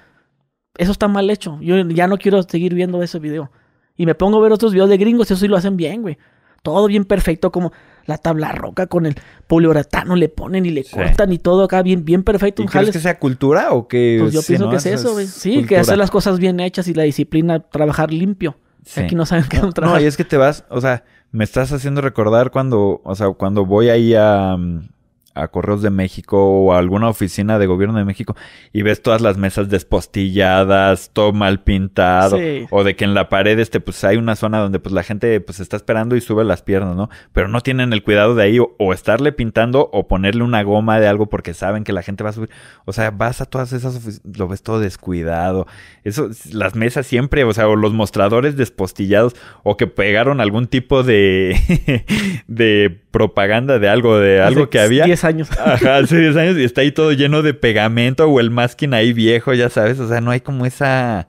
Eso 0.78 0.92
está 0.92 1.08
mal 1.08 1.28
hecho. 1.28 1.58
Yo 1.60 1.76
ya 1.88 2.06
no 2.06 2.16
quiero 2.16 2.42
seguir 2.42 2.74
viendo 2.74 3.02
ese 3.02 3.18
video. 3.18 3.50
Y 3.96 4.06
me 4.06 4.14
pongo 4.14 4.38
a 4.38 4.40
ver 4.40 4.52
otros 4.52 4.72
videos 4.72 4.88
de 4.88 4.96
gringos 4.96 5.30
eso 5.30 5.40
sí 5.40 5.48
lo 5.48 5.56
hacen 5.56 5.76
bien, 5.76 6.00
güey. 6.00 6.16
Todo 6.62 6.86
bien 6.86 7.04
perfecto, 7.04 7.50
como 7.52 7.72
la 8.06 8.18
tabla 8.18 8.52
roca 8.52 8.86
con 8.86 9.06
el 9.06 9.14
poliuretano 9.46 10.16
le 10.16 10.28
ponen 10.28 10.66
y 10.66 10.70
le 10.70 10.84
cortan 10.84 11.32
y 11.32 11.38
todo 11.38 11.64
acá 11.64 11.82
bien, 11.82 12.04
bien 12.04 12.22
perfecto. 12.22 12.62
¿Y 12.62 12.66
crees 12.66 12.90
que 12.90 13.00
sea 13.00 13.18
cultura 13.18 13.72
o 13.72 13.88
que...? 13.88 14.18
Pues 14.20 14.32
yo 14.32 14.42
pienso 14.42 14.70
que 14.70 14.76
es 14.76 14.86
eso, 14.86 15.12
güey. 15.12 15.26
Sí, 15.26 15.64
que 15.64 15.78
hacer 15.78 15.98
las 15.98 16.10
cosas 16.10 16.38
bien 16.38 16.60
hechas 16.60 16.88
y 16.88 16.94
la 16.94 17.02
disciplina, 17.04 17.60
trabajar 17.60 18.12
limpio. 18.12 18.56
Aquí 18.96 19.14
no 19.14 19.26
saben 19.26 19.44
qué 19.48 19.58
trabajar. 19.58 19.84
No, 19.84 20.00
y 20.00 20.06
es 20.06 20.16
que 20.16 20.24
te 20.24 20.36
vas, 20.36 20.64
o 20.70 20.80
sea, 20.80 21.04
me 21.32 21.44
estás 21.44 21.72
haciendo 21.72 22.00
recordar 22.00 22.50
cuando, 22.50 23.00
o 23.04 23.14
sea, 23.14 23.30
cuando 23.30 23.64
voy 23.64 23.88
ahí 23.88 24.14
a... 24.14 24.56
Mm, 24.56 24.88
a 25.34 25.48
Correos 25.48 25.82
de 25.82 25.90
México 25.90 26.38
o 26.38 26.72
a 26.72 26.78
alguna 26.78 27.08
oficina 27.08 27.58
de 27.58 27.66
gobierno 27.66 27.98
de 27.98 28.04
México 28.04 28.36
y 28.72 28.82
ves 28.82 29.02
todas 29.02 29.20
las 29.20 29.36
mesas 29.36 29.68
despostilladas, 29.68 31.10
todo 31.12 31.32
mal 31.32 31.62
pintado, 31.62 32.38
o 32.70 32.84
de 32.84 32.96
que 32.96 33.04
en 33.04 33.14
la 33.14 33.28
pared 33.28 33.58
este 33.58 33.80
pues 33.80 34.02
hay 34.04 34.16
una 34.16 34.36
zona 34.36 34.58
donde 34.58 34.80
pues 34.80 34.92
la 34.92 35.02
gente 35.02 35.40
pues 35.40 35.60
está 35.60 35.76
esperando 35.76 36.16
y 36.16 36.20
sube 36.20 36.44
las 36.44 36.62
piernas, 36.62 36.96
¿no? 36.96 37.10
Pero 37.32 37.48
no 37.48 37.60
tienen 37.60 37.92
el 37.92 38.02
cuidado 38.02 38.34
de 38.34 38.42
ahí 38.42 38.58
o, 38.58 38.92
estarle 38.92 39.32
pintando 39.32 39.88
o 39.92 40.08
ponerle 40.08 40.42
una 40.42 40.62
goma 40.62 40.98
de 40.98 41.06
algo 41.06 41.26
porque 41.26 41.54
saben 41.54 41.84
que 41.84 41.92
la 41.92 42.02
gente 42.02 42.24
va 42.24 42.30
a 42.30 42.32
subir. 42.32 42.50
O 42.84 42.92
sea, 42.92 43.10
vas 43.12 43.40
a 43.40 43.46
todas 43.46 43.72
esas 43.72 43.96
oficinas, 43.96 44.36
lo 44.36 44.48
ves 44.48 44.62
todo 44.62 44.80
descuidado. 44.80 45.66
Eso 46.02 46.28
las 46.52 46.74
mesas 46.74 47.06
siempre, 47.06 47.44
o 47.44 47.52
sea, 47.52 47.68
o 47.68 47.76
los 47.76 47.92
mostradores 47.92 48.56
despostillados 48.56 49.36
o 49.62 49.76
que 49.76 49.86
pegaron 49.86 50.40
algún 50.40 50.66
tipo 50.66 51.02
de 51.02 52.04
de 52.48 53.00
propaganda 53.10 53.78
de 53.78 53.88
algo 53.88 54.18
de 54.18 54.40
algo 54.40 54.70
que 54.70 54.80
había 54.80 55.04
años. 55.22 55.50
Ajá, 55.58 55.98
hace 55.98 56.18
10 56.18 56.36
años 56.36 56.58
y 56.58 56.64
está 56.64 56.82
ahí 56.82 56.92
todo 56.92 57.12
lleno 57.12 57.42
de 57.42 57.54
pegamento 57.54 58.26
o 58.26 58.40
el 58.40 58.50
masking 58.50 58.94
ahí 58.94 59.12
viejo, 59.12 59.52
ya 59.54 59.68
sabes. 59.68 59.98
O 60.00 60.08
sea, 60.08 60.20
no 60.20 60.30
hay 60.30 60.40
como 60.40 60.66
esa. 60.66 61.28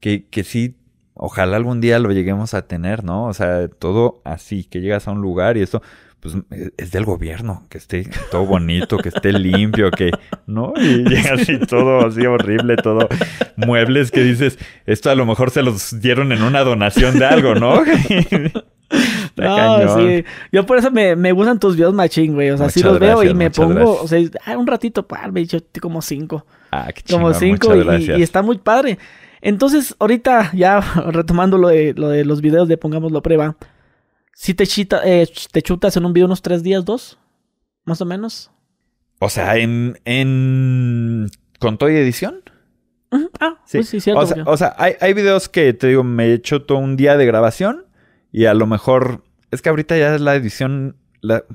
Que, 0.00 0.26
que 0.26 0.44
sí, 0.44 0.76
ojalá 1.14 1.56
algún 1.56 1.80
día 1.80 1.98
lo 1.98 2.12
lleguemos 2.12 2.54
a 2.54 2.66
tener, 2.66 3.02
¿no? 3.02 3.26
O 3.26 3.34
sea, 3.34 3.68
todo 3.68 4.20
así, 4.24 4.64
que 4.64 4.80
llegas 4.80 5.08
a 5.08 5.12
un 5.12 5.20
lugar 5.20 5.56
y 5.56 5.62
eso 5.62 5.82
pues 6.20 6.34
es 6.76 6.90
del 6.90 7.04
gobierno, 7.04 7.66
que 7.68 7.78
esté 7.78 8.08
todo 8.30 8.46
bonito, 8.46 8.96
que 8.98 9.10
esté 9.10 9.32
limpio, 9.32 9.90
que, 9.90 10.10
¿no? 10.46 10.72
Y 10.76 11.04
llega 11.08 11.34
así 11.34 11.58
todo 11.58 12.06
así 12.06 12.26
horrible, 12.26 12.76
todo 12.76 13.08
muebles 13.56 14.10
que 14.10 14.22
dices, 14.22 14.58
esto 14.86 15.10
a 15.10 15.14
lo 15.14 15.26
mejor 15.26 15.50
se 15.50 15.62
los 15.62 16.00
dieron 16.00 16.32
en 16.32 16.42
una 16.42 16.60
donación 16.60 17.18
de 17.18 17.26
algo, 17.26 17.54
¿no? 17.54 17.82
no, 19.46 19.98
sí. 19.98 20.24
Yo 20.52 20.66
por 20.66 20.78
eso 20.78 20.90
me, 20.90 21.16
me 21.16 21.32
gustan 21.32 21.58
tus 21.58 21.76
videos 21.76 21.94
machín, 21.94 22.34
güey. 22.34 22.50
O 22.50 22.58
sea, 22.58 22.70
sí 22.70 22.82
los 22.82 22.98
veo 22.98 23.22
y 23.22 23.34
me 23.34 23.50
pongo, 23.50 24.00
o 24.02 24.08
sea, 24.08 24.20
ah, 24.44 24.56
un 24.56 24.66
ratito, 24.66 25.06
pa, 25.06 25.28
me 25.28 25.40
he 25.40 25.42
dicho 25.44 25.58
como 25.80 26.02
cinco. 26.02 26.46
Ah, 26.70 26.90
qué 26.92 27.02
Como 27.10 27.32
cinco 27.34 27.74
y, 27.74 28.12
y, 28.12 28.22
está 28.22 28.42
muy 28.42 28.58
padre. 28.58 28.98
Entonces, 29.40 29.94
ahorita 29.98 30.50
ya 30.54 30.80
retomando 31.10 31.58
lo 31.58 31.68
de, 31.68 31.94
lo 31.94 32.08
de 32.08 32.24
los 32.24 32.40
videos 32.40 32.68
de 32.68 32.76
Pongámoslo 32.76 33.22
Prueba. 33.22 33.56
Si 34.34 34.54
te, 34.54 34.66
chita, 34.66 35.00
eh, 35.04 35.28
te 35.52 35.62
chutas 35.62 35.96
en 35.96 36.04
un 36.04 36.12
video 36.12 36.26
unos 36.26 36.42
tres 36.42 36.62
días, 36.62 36.84
dos, 36.84 37.18
más 37.84 38.00
o 38.00 38.04
menos. 38.04 38.50
O 39.18 39.30
sea, 39.30 39.56
en, 39.56 39.98
en... 40.04 41.30
¿Con 41.58 41.78
toda 41.78 41.92
edición? 41.92 42.42
Ah, 43.40 43.62
sí, 43.64 43.82
sí, 43.82 44.00
cierto. 44.00 44.20
O 44.20 44.26
sea, 44.26 44.44
o 44.44 44.56
sea 44.56 44.74
hay, 44.76 44.94
hay, 45.00 45.14
videos 45.14 45.48
que, 45.48 45.72
te 45.72 45.86
digo, 45.86 46.04
me 46.04 46.26
he 46.26 46.34
hecho 46.34 46.62
todo 46.62 46.78
un 46.78 46.96
día 46.96 47.16
de 47.16 47.24
grabación 47.24 47.86
y 48.32 48.44
a 48.46 48.54
lo 48.54 48.66
mejor... 48.66 49.22
Es 49.50 49.62
que 49.62 49.68
ahorita 49.68 49.96
ya 49.96 50.14
es 50.14 50.20
la 50.20 50.34
edición... 50.34 50.96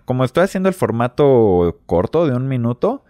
como 0.05 0.23
estoy 0.23 0.43
haciendo 0.43 0.69
el 0.69 0.75
formato 0.75 1.79
corto 1.85 2.25
de 2.25 2.35
un 2.35 2.47
minuto, 2.47 3.03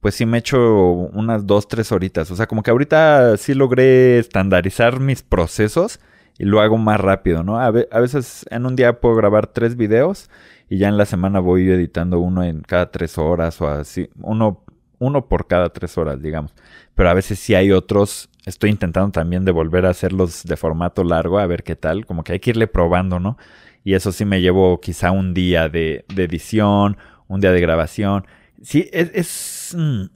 pues 0.00 0.14
sí 0.14 0.26
me 0.26 0.38
he 0.38 0.40
hecho 0.40 0.92
unas 0.92 1.46
dos, 1.46 1.68
tres 1.68 1.90
horitas. 1.92 2.30
O 2.30 2.36
sea, 2.36 2.46
como 2.46 2.62
que 2.62 2.70
ahorita 2.70 3.36
sí 3.36 3.54
logré 3.54 4.18
estandarizar 4.18 5.00
mis 5.00 5.22
procesos 5.22 6.00
y 6.38 6.44
lo 6.44 6.60
hago 6.60 6.76
más 6.76 7.00
rápido, 7.00 7.42
¿no? 7.42 7.58
A, 7.58 7.70
veces 7.70 8.46
en 8.50 8.66
un 8.66 8.76
día 8.76 9.00
puedo 9.00 9.14
grabar 9.14 9.46
tres 9.46 9.76
videos 9.76 10.30
y 10.68 10.78
ya 10.78 10.88
en 10.88 10.98
la 10.98 11.06
semana 11.06 11.40
voy 11.40 11.68
editando 11.70 12.20
uno 12.20 12.42
en 12.42 12.60
cada 12.60 12.90
tres 12.90 13.18
horas 13.18 13.60
o 13.60 13.68
así, 13.68 14.10
uno, 14.20 14.62
uno 14.98 15.28
por 15.28 15.46
cada 15.46 15.70
tres 15.70 15.96
horas, 15.96 16.20
digamos. 16.20 16.54
Pero 16.94 17.10
a 17.10 17.14
veces 17.14 17.38
sí 17.38 17.54
hay 17.54 17.72
otros, 17.72 18.28
estoy 18.44 18.70
intentando 18.70 19.12
también 19.12 19.44
de 19.44 19.52
volver 19.52 19.86
a 19.86 19.90
hacerlos 19.90 20.44
de 20.44 20.56
formato 20.56 21.04
largo, 21.04 21.38
a 21.38 21.46
ver 21.46 21.62
qué 21.62 21.76
tal, 21.76 22.04
como 22.06 22.24
que 22.24 22.32
hay 22.32 22.40
que 22.40 22.50
irle 22.50 22.66
probando, 22.66 23.18
¿no? 23.18 23.38
Y 23.86 23.94
eso 23.94 24.10
sí 24.10 24.24
me 24.24 24.40
llevo 24.40 24.80
quizá 24.80 25.12
un 25.12 25.32
día 25.32 25.68
de, 25.68 26.04
edición, 26.16 26.96
un 27.28 27.40
día 27.40 27.52
de 27.52 27.60
grabación. 27.60 28.26
Sí, 28.60 28.90
es... 28.92 29.12
es 29.14 29.76
mm, 29.78 30.06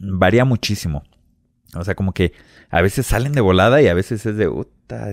varía 0.18 0.44
muchísimo. 0.44 1.04
O 1.76 1.84
sea, 1.84 1.94
como 1.94 2.12
que 2.12 2.32
a 2.68 2.82
veces 2.82 3.06
salen 3.06 3.30
de 3.30 3.40
volada 3.40 3.80
y 3.80 3.86
a 3.86 3.94
veces 3.94 4.26
es 4.26 4.36
de, 4.36 4.50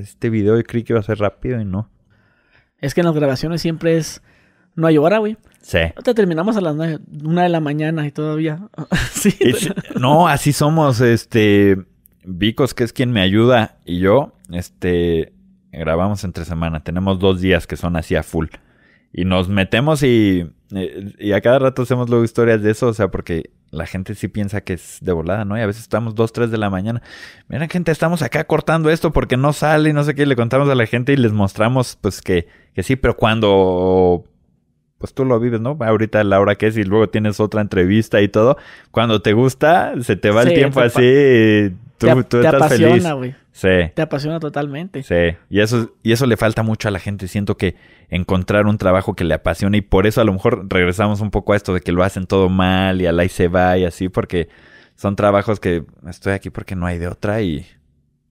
este 0.01 0.31
video 0.31 0.57
yo 0.57 0.63
creí 0.63 0.81
que 0.81 0.93
iba 0.93 1.01
a 1.01 1.03
ser 1.03 1.19
rápido 1.19 1.61
y 1.61 1.65
no. 1.65 1.91
Es 2.79 2.95
que 2.95 3.01
en 3.01 3.05
las 3.05 3.15
grabaciones 3.15 3.61
siempre 3.61 3.97
es, 3.97 4.23
no 4.73 4.87
hay 4.87 4.97
hora, 4.97 5.19
güey. 5.19 5.37
Sí. 5.61 5.81
Te 6.03 6.15
terminamos 6.15 6.57
a 6.57 6.61
las 6.61 6.75
una 6.75 7.43
de 7.43 7.49
la 7.49 7.59
mañana 7.59 8.07
y 8.07 8.11
todavía. 8.11 8.69
sí. 9.11 9.37
no, 9.99 10.27
así 10.27 10.51
somos, 10.51 10.99
este, 10.99 11.77
Vicos, 12.23 12.73
que 12.73 12.85
es 12.85 12.91
quien 12.91 13.11
me 13.11 13.21
ayuda, 13.21 13.77
y 13.85 13.99
yo, 13.99 14.33
este, 14.51 15.33
grabamos 15.71 16.23
entre 16.23 16.45
semana. 16.45 16.83
Tenemos 16.83 17.19
dos 17.19 17.41
días 17.41 17.67
que 17.67 17.77
son 17.77 17.95
así 17.95 18.15
a 18.15 18.23
full. 18.23 18.47
Y 19.11 19.25
nos 19.25 19.49
metemos 19.49 20.03
y, 20.03 20.51
eh, 20.75 21.13
y 21.17 21.31
a 21.31 21.41
cada 21.41 21.59
rato 21.59 21.81
hacemos 21.81 22.09
luego 22.09 22.23
historias 22.23 22.61
de 22.61 22.71
eso, 22.71 22.87
o 22.87 22.93
sea, 22.93 23.09
porque 23.09 23.49
la 23.71 23.87
gente 23.87 24.13
sí 24.13 24.27
piensa 24.27 24.61
que 24.61 24.73
es 24.73 24.99
de 25.01 25.11
volada, 25.11 25.45
¿no? 25.45 25.57
Y 25.57 25.61
a 25.61 25.65
veces 25.65 25.81
estamos 25.81 26.13
dos, 26.13 26.31
tres 26.31 26.51
de 26.51 26.57
la 26.57 26.69
mañana. 26.69 27.01
Mira, 27.47 27.67
gente, 27.67 27.91
estamos 27.91 28.21
acá 28.21 28.43
cortando 28.43 28.89
esto 28.89 29.11
porque 29.11 29.35
no 29.35 29.53
sale 29.53 29.89
y 29.89 29.93
no 29.93 30.03
sé 30.03 30.13
qué. 30.13 30.23
Y 30.23 30.25
le 30.25 30.35
contamos 30.35 30.69
a 30.69 30.75
la 30.75 30.85
gente 30.85 31.13
y 31.13 31.17
les 31.17 31.31
mostramos, 31.31 31.97
pues, 31.99 32.21
que, 32.21 32.47
que 32.73 32.83
sí, 32.83 32.95
pero 32.95 33.17
cuando 33.17 34.25
pues 34.99 35.13
tú 35.13 35.23
lo 35.23 35.39
vives, 35.39 35.61
¿no? 35.61 35.77
Ahorita 35.79 36.23
la 36.25 36.39
hora 36.41 36.55
que 36.55 36.67
es 36.67 36.77
y 36.77 36.83
luego 36.83 37.09
tienes 37.09 37.39
otra 37.39 37.61
entrevista 37.61 38.21
y 38.21 38.27
todo. 38.27 38.57
Cuando 38.91 39.21
te 39.21 39.31
gusta, 39.31 39.93
se 40.01 40.17
te 40.17 40.29
va 40.29 40.43
el 40.43 40.53
tiempo 40.53 40.81
así. 40.81 41.73
Tú, 41.97 42.07
te, 42.07 42.23
tú 42.25 42.37
estás 42.37 42.53
apasiona, 42.55 43.17
feliz. 43.17 43.35
Sí. 43.59 43.91
Te 43.93 44.01
apasiona 44.01 44.39
totalmente. 44.39 45.03
Sí. 45.03 45.37
Y 45.49 45.59
eso, 45.59 45.91
y 46.01 46.13
eso 46.13 46.25
le 46.25 46.37
falta 46.37 46.63
mucho 46.63 46.87
a 46.87 46.91
la 46.91 46.99
gente. 46.99 47.27
Siento 47.27 47.57
que 47.57 47.75
encontrar 48.07 48.67
un 48.67 48.77
trabajo 48.77 49.15
que 49.15 49.25
le 49.25 49.33
apasione 49.33 49.79
y 49.79 49.81
por 49.81 50.07
eso 50.07 50.21
a 50.21 50.23
lo 50.23 50.31
mejor 50.31 50.67
regresamos 50.69 51.19
un 51.19 51.29
poco 51.29 51.51
a 51.51 51.57
esto 51.57 51.73
de 51.73 51.81
que 51.81 51.91
lo 51.91 52.05
hacen 52.05 52.25
todo 52.25 52.47
mal 52.47 53.01
y 53.01 53.05
al 53.05 53.19
ahí 53.19 53.27
se 53.27 53.49
va 53.49 53.77
y 53.77 53.83
así 53.83 54.07
porque 54.07 54.47
son 54.95 55.17
trabajos 55.17 55.59
que 55.59 55.83
estoy 56.07 56.31
aquí 56.31 56.49
porque 56.49 56.77
no 56.77 56.85
hay 56.85 56.99
de 56.99 57.09
otra 57.09 57.41
y, 57.41 57.65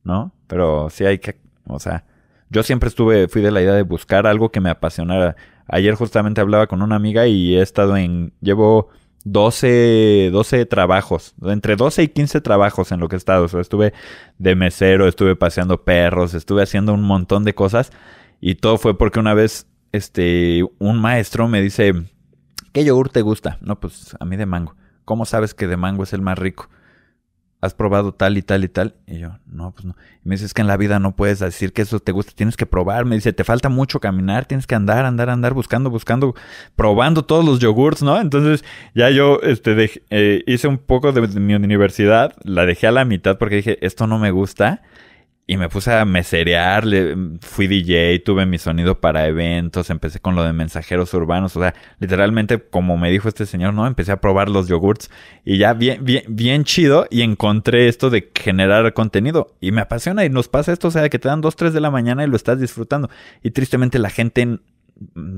¿no? 0.03 0.33
Pero 0.47 0.89
sí 0.89 1.05
hay 1.05 1.19
que, 1.19 1.37
o 1.67 1.79
sea, 1.79 2.07
yo 2.49 2.63
siempre 2.63 2.89
estuve, 2.89 3.29
fui 3.29 3.43
de 3.43 3.51
la 3.51 3.61
idea 3.61 3.75
de 3.75 3.83
buscar 3.83 4.27
algo 4.27 4.51
que 4.51 4.63
me 4.63 4.71
apasionara. 4.71 5.37
Ayer 5.67 5.95
justamente 5.95 6.41
hablaba 6.41 6.69
con 6.69 6.81
una 6.81 6.97
amiga 6.97 7.27
y 7.27 7.55
he 7.55 7.61
estado 7.61 7.99
en, 7.99 8.33
llevo 8.41 8.89
12, 9.33 10.31
12 10.33 10.67
trabajos, 10.67 11.35
entre 11.43 11.77
12 11.77 12.03
y 12.03 12.09
15 12.09 12.41
trabajos 12.41 12.93
en 12.93 13.01
lo 13.01 13.09
que 13.09 13.17
he 13.17 13.19
estado. 13.19 13.47
Estuve 13.61 13.93
de 14.39 14.55
mesero, 14.55 15.07
estuve 15.07 15.37
paseando 15.37 15.85
perros, 15.85 16.35
estuve 16.35 16.63
haciendo 16.63 16.95
un 16.95 17.03
montón 17.03 17.45
de 17.45 17.55
cosas. 17.55 17.93
Y 18.41 18.55
todo 18.55 18.79
fue 18.79 18.97
porque 18.97 19.21
una 19.21 19.35
vez, 19.35 19.67
este, 19.93 20.65
un 20.79 21.01
maestro 21.01 21.47
me 21.49 21.61
dice, 21.61 21.93
¿qué 22.73 22.85
yogur 22.85 23.11
te 23.11 23.23
gusta? 23.23 23.59
No, 23.61 23.79
pues 23.79 24.17
a 24.19 24.25
mí 24.25 24.37
de 24.37 24.47
mango. 24.47 24.75
¿Cómo 25.05 25.27
sabes 25.27 25.55
que 25.55 25.67
de 25.67 25.77
mango 25.77 26.05
es 26.05 26.13
el 26.13 26.23
más 26.23 26.39
rico? 26.39 26.69
¿Has 27.61 27.75
probado 27.75 28.13
tal 28.13 28.39
y 28.39 28.43
tal 28.43 28.65
y 28.65 28.69
tal? 28.69 28.95
Y 29.07 29.19
yo, 29.19 29.39
no, 29.47 29.73
pues 29.73 29.85
no. 29.85 29.97
Y 30.25 30.29
me 30.29 30.35
dice, 30.35 30.47
es 30.47 30.55
que 30.55 30.61
en 30.61 30.69
la 30.69 30.77
vida 30.77 30.99
no 30.99 31.17
puedes 31.17 31.41
decir 31.41 31.73
que 31.73 31.83
eso 31.83 32.01
te 32.01 32.13
gusta, 32.13 32.33
tienes 32.35 32.57
que 32.57 32.67
probar. 32.67 33.05
Me 33.05 33.17
dice, 33.17 33.33
te 33.33 33.45
falta 33.45 33.69
mucho 33.69 34.01
caminar, 34.01 34.47
tienes 34.47 34.67
que 34.67 34.75
andar, 34.75 35.05
andar, 35.05 35.31
andar, 35.31 35.55
buscando, 35.55 35.91
buscando, 35.91 36.35
probando 36.77 37.25
todos 37.25 37.45
los 37.45 37.59
yogurts, 37.59 38.03
¿no? 38.03 38.21
Entonces 38.21 38.65
ya 38.95 39.11
yo 39.11 39.41
este, 39.43 40.03
eh, 40.11 40.43
hice 40.47 40.69
un 40.69 40.79
poco 40.79 41.13
de 41.13 41.21
mi 41.41 41.55
universidad, 41.55 42.35
la 42.45 42.65
dejé 42.67 42.87
a 42.87 42.93
la 42.93 43.05
mitad 43.05 43.39
porque 43.39 43.57
dije, 43.57 43.85
esto 43.85 44.07
no 44.07 44.19
me 44.19 44.31
gusta. 44.31 44.83
Y 45.51 45.57
me 45.57 45.71
puse 45.71 45.95
a 45.95 46.05
meserear, 46.05 46.85
fui 47.41 47.69
DJ, 47.69 48.19
tuve 48.19 48.45
mi 48.45 48.59
sonido 48.59 49.01
para 49.01 49.27
eventos, 49.27 49.89
empecé 49.89 50.21
con 50.21 50.35
lo 50.35 50.45
de 50.45 50.53
mensajeros 50.53 51.15
urbanos, 51.15 51.57
o 51.57 51.61
sea, 51.61 51.75
literalmente 52.01 52.59
como 52.59 52.99
me 52.99 53.11
dijo 53.11 53.29
este 53.29 53.47
señor, 53.47 53.73
¿no? 53.73 53.87
Empecé 53.87 54.13
a 54.13 54.21
probar 54.21 54.51
los 54.51 54.69
yogurts 54.69 55.11
y 55.47 55.57
ya 55.57 55.73
bien, 55.73 56.05
bien, 56.05 56.25
bien 56.29 56.65
chido 56.65 57.07
y 57.09 57.23
encontré 57.23 57.89
esto 57.89 58.11
de 58.11 58.31
generar 58.35 58.93
contenido 58.93 59.57
y 59.59 59.73
me 59.73 59.81
apasiona 59.81 60.27
y 60.27 60.29
nos 60.29 60.49
pasa 60.49 60.71
esto, 60.71 60.89
o 60.89 60.91
sea, 60.91 61.09
que 61.09 61.19
te 61.19 61.29
dan 61.29 61.41
dos, 61.41 61.57
tres 61.57 61.73
de 61.73 61.81
la 61.81 61.91
mañana 61.91 62.25
y 62.25 62.27
lo 62.27 62.37
estás 62.37 62.61
disfrutando 62.61 63.09
y 63.43 63.51
tristemente 63.51 63.99
la 63.99 64.11
gente 64.11 64.59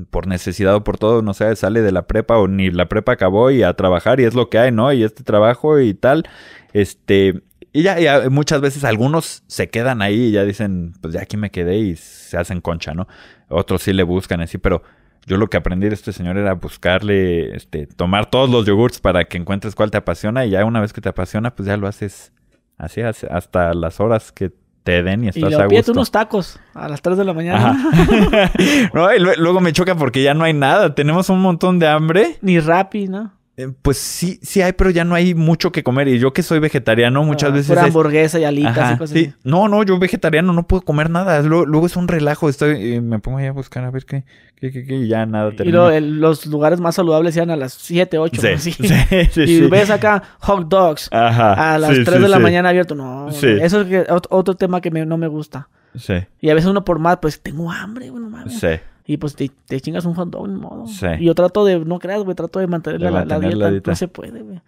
por 0.09 0.27
necesidad 0.27 0.75
o 0.75 0.83
por 0.83 0.97
todo, 0.97 1.21
no 1.21 1.33
sé, 1.33 1.55
sale 1.55 1.81
de 1.81 1.91
la 1.91 2.07
prepa 2.07 2.37
o 2.37 2.49
ni 2.49 2.69
la 2.69 2.89
prepa 2.89 3.13
acabó 3.13 3.51
y 3.51 3.63
a 3.63 3.73
trabajar 3.75 4.19
y 4.19 4.25
es 4.25 4.33
lo 4.33 4.49
que 4.49 4.59
hay, 4.59 4.71
¿no? 4.71 4.91
Y 4.91 5.03
este 5.03 5.23
trabajo 5.23 5.79
y 5.79 5.93
tal, 5.93 6.27
este, 6.73 7.43
y 7.73 7.83
ya, 7.83 8.29
muchas 8.29 8.61
veces 8.61 8.83
algunos 8.83 9.43
se 9.47 9.69
quedan 9.69 10.01
ahí 10.01 10.25
y 10.25 10.31
ya 10.31 10.43
dicen, 10.43 10.93
pues 11.01 11.13
ya 11.13 11.21
aquí 11.21 11.37
me 11.37 11.51
quedé 11.51 11.77
y 11.77 11.95
se 11.95 12.37
hacen 12.37 12.61
concha, 12.61 12.93
¿no? 12.93 13.07
Otros 13.47 13.83
sí 13.83 13.93
le 13.93 14.03
buscan 14.03 14.41
así, 14.41 14.57
pero 14.57 14.83
yo 15.25 15.37
lo 15.37 15.49
que 15.49 15.57
aprendí 15.57 15.87
de 15.87 15.95
este 15.95 16.11
señor 16.11 16.37
era 16.37 16.53
buscarle, 16.53 17.55
este, 17.55 17.87
tomar 17.87 18.29
todos 18.29 18.49
los 18.49 18.65
yogurts 18.65 18.99
para 18.99 19.25
que 19.25 19.37
encuentres 19.37 19.75
cuál 19.75 19.91
te 19.91 19.97
apasiona 19.97 20.45
y 20.45 20.51
ya 20.51 20.65
una 20.65 20.81
vez 20.81 20.93
que 20.93 21.01
te 21.01 21.09
apasiona, 21.09 21.55
pues 21.55 21.67
ya 21.67 21.77
lo 21.77 21.87
haces 21.87 22.33
así 22.77 23.01
hasta 23.01 23.73
las 23.73 23.99
horas 23.99 24.31
que 24.31 24.51
te 24.83 25.03
den 25.03 25.23
y 25.23 25.27
estás 25.27 25.51
y 25.51 25.55
a 25.55 25.67
gusto. 25.67 25.91
unos 25.91 26.11
tacos 26.11 26.59
a 26.73 26.89
las 26.89 27.01
3 27.01 27.17
de 27.17 27.25
la 27.25 27.33
mañana. 27.33 27.73
no, 28.93 29.13
y 29.13 29.19
luego 29.19 29.61
me 29.61 29.73
choca 29.73 29.95
porque 29.95 30.23
ya 30.23 30.33
no 30.33 30.43
hay 30.43 30.53
nada. 30.53 30.95
Tenemos 30.95 31.29
un 31.29 31.39
montón 31.39 31.77
de 31.79 31.87
hambre. 31.87 32.37
Ni 32.41 32.59
rapi, 32.59 33.07
¿no? 33.07 33.31
Eh, 33.61 33.73
pues 33.81 33.97
sí, 33.97 34.39
sí 34.41 34.61
hay, 34.61 34.73
pero 34.73 34.89
ya 34.89 35.03
no 35.03 35.15
hay 35.15 35.35
mucho 35.35 35.71
que 35.71 35.83
comer. 35.83 36.07
Y 36.07 36.19
yo 36.19 36.33
que 36.33 36.43
soy 36.43 36.59
vegetariano, 36.59 37.23
muchas 37.23 37.51
ah, 37.51 37.53
veces. 37.53 37.67
Pura 37.67 37.83
hamburguesa 37.83 38.39
y 38.39 38.43
alitas 38.43 38.95
y 38.95 38.97
cosas 38.97 39.11
así. 39.11 39.33
No, 39.43 39.67
no, 39.67 39.83
yo 39.83 39.99
vegetariano 39.99 40.53
no 40.53 40.63
puedo 40.67 40.81
comer 40.81 41.09
nada. 41.09 41.41
Luego, 41.41 41.85
es 41.85 41.95
un 41.95 42.07
relajo. 42.07 42.49
Estoy, 42.49 43.01
me 43.01 43.19
pongo 43.19 43.37
ahí 43.37 43.47
a 43.47 43.51
buscar 43.51 43.83
a 43.83 43.91
ver 43.91 44.05
qué, 44.05 44.23
qué, 44.55 44.71
qué, 44.71 44.85
qué 44.85 44.95
y 44.95 45.07
ya 45.07 45.25
nada. 45.25 45.51
Y 45.59 45.71
los 45.71 46.45
lugares 46.45 46.79
más 46.79 46.95
saludables 46.95 47.33
sean 47.33 47.51
a 47.51 47.55
las 47.55 47.73
7, 47.73 48.17
8. 48.17 48.41
Sí, 48.57 48.71
sí, 48.71 48.83
sí, 49.31 49.41
y 49.41 49.61
ves 49.69 49.89
acá 49.89 50.23
hot 50.39 50.67
dogs 50.67 51.09
a 51.11 51.77
las 51.79 52.03
3 52.03 52.21
de 52.21 52.29
la 52.29 52.39
mañana 52.39 52.69
abierto. 52.69 52.95
No, 52.95 53.29
eso 53.29 53.81
es 53.81 54.05
otro 54.29 54.55
tema 54.55 54.81
que 54.81 54.89
no 54.91 55.17
me 55.17 55.27
gusta. 55.27 55.69
Sí. 55.95 56.13
Y 56.39 56.49
a 56.49 56.53
veces 56.53 56.69
uno 56.69 56.85
por 56.85 56.99
más, 56.99 57.17
pues 57.21 57.41
tengo 57.41 57.69
hambre, 57.69 58.09
bueno, 58.09 58.29
mames. 58.29 58.59
Sí. 58.59 58.67
Y 59.11 59.17
pues 59.17 59.35
te, 59.35 59.51
chingas 59.81 60.05
un 60.05 60.13
hot 60.13 60.29
dog, 60.29 60.45
en 60.45 60.55
modo. 60.55 60.87
Sí. 60.87 61.05
Y 61.19 61.25
yo 61.25 61.35
trato 61.35 61.65
de, 61.65 61.79
no 61.79 61.99
creas, 61.99 62.23
güey, 62.23 62.33
trato 62.33 62.59
de 62.59 62.67
mantener, 62.67 63.01
la, 63.01 63.25
dieta. 63.39 63.91
No 63.91 63.95
se 63.97 64.07
puede, 64.07 64.41
güey. 64.41 64.61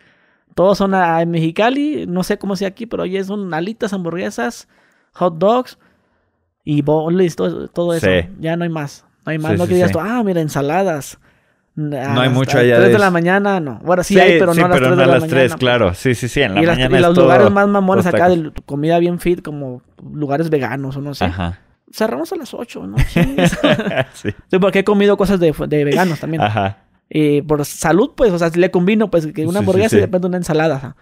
Todos 0.54 0.78
son 0.78 0.94
en 0.94 1.32
Mexicali, 1.32 2.06
no 2.08 2.24
sé 2.24 2.38
cómo 2.38 2.58
sea 2.58 2.68
aquí, 2.68 2.86
pero 2.86 3.04
oye, 3.04 3.24
son 3.24 3.54
alitas, 3.54 3.94
hamburguesas, 3.94 4.68
hot 5.14 5.38
dogs 5.38 5.80
y 6.66 6.82
bowls, 6.82 7.38
todo, 7.38 7.70
todo 7.70 7.94
eso. 7.94 8.06
Ya 8.38 8.58
no 8.58 8.66
hay 8.66 8.70
más. 8.70 9.06
No 9.26 9.32
hay 9.32 9.40
más. 9.40 9.58
no 9.58 9.66
que 9.66 9.76
digas 9.76 9.94
tú, 9.94 10.02
ah, 10.02 10.22
mira, 10.26 10.42
ensaladas. 10.42 11.18
No 11.76 12.20
hay 12.20 12.28
mucho 12.28 12.58
allá. 12.58 12.76
A 12.76 12.80
las 12.80 12.88
3 12.88 12.98
de, 12.98 13.00
la 13.00 13.12
mañana, 13.12 13.62
no. 13.62 13.80
Bueno, 13.82 14.04
sí, 14.04 14.20
hay, 14.20 14.40
pero 14.40 14.54
no 14.54 14.66
a 14.66 14.68
las 14.68 14.78
3 14.78 14.90
de 14.90 14.96
la 14.98 15.06
mañana. 15.06 15.28
3, 15.28 15.52
pues. 15.52 15.56
claro. 15.58 15.94
Sí, 15.94 16.16
sí, 16.16 16.28
sí, 16.28 16.42
en 16.42 16.56
la 16.56 16.64
y 16.64 16.66
mañana. 16.66 17.00
y 17.00 17.02
los 17.02 17.18
lugares 17.18 17.50
más 17.50 17.70
mamones 17.70 18.06
acá 18.08 18.28
de 18.28 18.52
comida 18.66 19.00
bien 19.00 19.20
fit, 19.20 19.42
como 19.42 19.82
lugares 20.04 20.50
veganos 20.50 20.98
o 20.98 21.02
no 21.02 21.14
sé. 21.14 21.24
Ajá 21.24 21.62
cerramos 21.94 22.34
a 22.34 22.36
las 22.36 22.54
8, 22.54 22.88
¿no? 22.88 22.98
sí. 23.08 23.22
sí. 24.14 24.60
Porque 24.60 24.80
he 24.80 24.84
comido 24.84 25.16
cosas 25.16 25.40
de, 25.40 25.54
de 25.68 25.84
veganos 25.84 26.20
también. 26.20 26.42
Ajá. 26.42 26.80
Y 27.10 27.44
por 27.44 27.64
salud, 27.66 28.12
pues, 28.16 28.32
o 28.32 28.40
sea, 28.40 28.50
le 28.56 28.72
combino, 28.72 29.12
pues, 29.12 29.28
que 29.28 29.46
una 29.46 29.60
hamburguesa 29.60 29.96
y 29.96 30.00
de 30.00 30.06
repente 30.08 30.28
una 30.28 30.38
ensalada. 30.38 30.96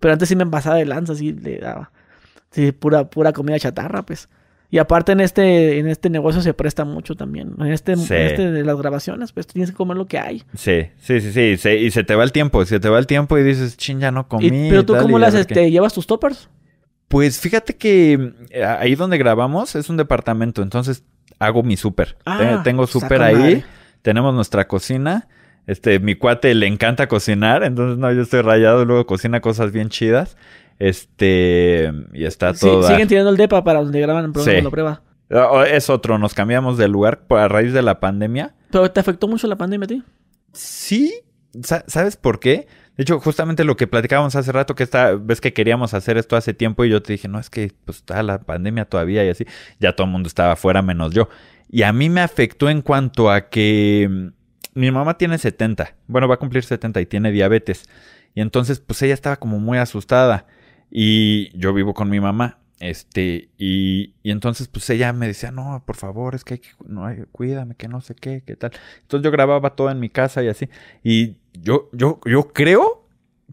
Pero 0.00 0.12
antes 0.12 0.28
sí 0.28 0.36
me 0.36 0.46
pasaba 0.46 0.76
de 0.76 0.86
lanza, 0.86 1.12
así 1.12 1.32
le 1.32 1.58
daba. 1.58 1.90
Sí, 2.50 2.72
pura, 2.72 3.10
pura 3.10 3.32
comida 3.32 3.58
chatarra, 3.58 4.02
pues. 4.02 4.28
Y 4.70 4.78
aparte 4.78 5.12
en 5.12 5.20
este, 5.20 5.78
en 5.78 5.88
este 5.88 6.10
negocio 6.10 6.42
se 6.42 6.54
presta 6.54 6.84
mucho 6.84 7.14
también. 7.14 7.54
En 7.58 7.66
este, 7.66 7.92
en 7.92 8.00
este 8.00 8.50
de 8.50 8.64
las 8.64 8.76
grabaciones, 8.76 9.32
pues 9.32 9.46
tienes 9.46 9.70
que 9.70 9.76
comer 9.76 9.96
lo 9.96 10.06
que 10.06 10.18
hay. 10.18 10.42
Sí, 10.54 10.88
sí, 10.98 11.20
sí, 11.20 11.56
sí. 11.56 11.68
y 11.70 11.90
se 11.90 12.04
te 12.04 12.14
va 12.14 12.24
el 12.24 12.32
tiempo. 12.32 12.64
Se 12.64 12.78
te 12.78 12.88
va 12.88 12.98
el 12.98 13.06
tiempo 13.06 13.38
y 13.38 13.42
dices, 13.42 13.76
ching, 13.78 14.00
ya 14.00 14.10
no 14.10 14.28
comí. 14.28 14.50
pero 14.70 14.84
tú, 14.84 14.94
¿cómo 14.96 15.18
las 15.18 15.46
¿Te 15.46 15.70
llevas 15.70 15.94
tus 15.94 16.06
toppers? 16.06 16.50
Pues 17.08 17.40
fíjate 17.40 17.76
que 17.76 18.32
eh, 18.50 18.64
ahí 18.64 18.94
donde 18.94 19.18
grabamos 19.18 19.74
es 19.74 19.88
un 19.88 19.96
departamento, 19.96 20.62
entonces 20.62 21.04
hago 21.38 21.62
mi 21.62 21.76
súper. 21.76 22.16
Ah, 22.26 22.60
tengo 22.62 22.86
súper 22.86 23.22
ahí, 23.22 23.64
tenemos 24.02 24.34
nuestra 24.34 24.68
cocina. 24.68 25.28
Este, 25.66 25.98
mi 26.00 26.14
cuate 26.14 26.54
le 26.54 26.66
encanta 26.66 27.08
cocinar, 27.08 27.62
entonces 27.62 27.98
no, 27.98 28.10
yo 28.12 28.22
estoy 28.22 28.40
rayado, 28.40 28.84
luego 28.84 29.06
cocina 29.06 29.40
cosas 29.40 29.72
bien 29.72 29.88
chidas. 29.88 30.36
Este, 30.78 31.92
y 32.12 32.24
está 32.24 32.54
todo. 32.54 32.86
siguen 32.86 33.08
tirando 33.08 33.30
el 33.30 33.36
depa 33.36 33.64
para 33.64 33.80
donde 33.80 34.00
graban 34.00 34.26
el 34.26 34.32
programa 34.32 34.60
lo 34.62 34.70
prueba. 34.70 35.02
Ah, 35.30 35.64
es 35.68 35.90
otro, 35.90 36.18
nos 36.18 36.34
cambiamos 36.34 36.78
de 36.78 36.88
lugar 36.88 37.22
a 37.30 37.48
raíz 37.48 37.72
de 37.72 37.82
la 37.82 38.00
pandemia. 38.00 38.54
¿Pero 38.70 38.90
te 38.90 39.00
afectó 39.00 39.28
mucho 39.28 39.46
la 39.46 39.56
pandemia 39.56 39.84
a 39.84 39.88
ti? 39.88 40.02
Sí, 40.52 41.14
¿sabes 41.62 42.16
por 42.16 42.40
qué? 42.40 42.66
De 42.98 43.02
hecho, 43.02 43.20
justamente 43.20 43.62
lo 43.62 43.76
que 43.76 43.86
platicábamos 43.86 44.34
hace 44.34 44.50
rato, 44.50 44.74
que 44.74 44.82
esta 44.82 45.14
vez 45.14 45.40
que 45.40 45.52
queríamos 45.52 45.94
hacer 45.94 46.18
esto 46.18 46.34
hace 46.34 46.52
tiempo 46.52 46.84
y 46.84 46.90
yo 46.90 47.00
te 47.00 47.12
dije, 47.12 47.28
no, 47.28 47.38
es 47.38 47.48
que 47.48 47.72
pues 47.84 47.98
está 47.98 48.24
la 48.24 48.40
pandemia 48.40 48.86
todavía 48.86 49.24
y 49.24 49.28
así, 49.28 49.46
ya 49.78 49.94
todo 49.94 50.06
el 50.06 50.12
mundo 50.12 50.26
estaba 50.26 50.56
fuera 50.56 50.82
menos 50.82 51.14
yo. 51.14 51.28
Y 51.70 51.82
a 51.82 51.92
mí 51.92 52.10
me 52.10 52.22
afectó 52.22 52.68
en 52.68 52.82
cuanto 52.82 53.30
a 53.30 53.50
que 53.50 54.08
mm, 54.10 54.80
mi 54.80 54.90
mamá 54.90 55.16
tiene 55.16 55.38
70, 55.38 55.94
bueno, 56.08 56.26
va 56.26 56.34
a 56.34 56.38
cumplir 56.38 56.64
70 56.64 57.00
y 57.00 57.06
tiene 57.06 57.30
diabetes. 57.30 57.88
Y 58.34 58.40
entonces, 58.40 58.80
pues 58.80 59.00
ella 59.02 59.14
estaba 59.14 59.36
como 59.36 59.60
muy 59.60 59.78
asustada. 59.78 60.46
Y 60.90 61.56
yo 61.56 61.72
vivo 61.72 61.94
con 61.94 62.10
mi 62.10 62.18
mamá. 62.18 62.58
Este, 62.80 63.48
y, 63.58 64.14
y, 64.22 64.30
entonces, 64.30 64.68
pues 64.68 64.88
ella 64.90 65.12
me 65.12 65.26
decía, 65.26 65.50
no, 65.50 65.82
por 65.84 65.96
favor, 65.96 66.34
es 66.34 66.44
que 66.44 66.54
hay 66.54 66.60
que, 66.60 66.68
no, 66.86 67.04
hay, 67.06 67.24
cuídame, 67.32 67.74
que 67.74 67.88
no 67.88 68.00
sé 68.00 68.14
qué, 68.14 68.42
qué 68.46 68.54
tal. 68.56 68.70
Entonces 69.02 69.24
yo 69.24 69.30
grababa 69.30 69.74
todo 69.74 69.90
en 69.90 69.98
mi 69.98 70.08
casa 70.10 70.42
y 70.42 70.48
así. 70.48 70.68
Y 71.02 71.36
yo, 71.54 71.88
yo, 71.92 72.20
yo 72.24 72.52
creo 72.52 73.04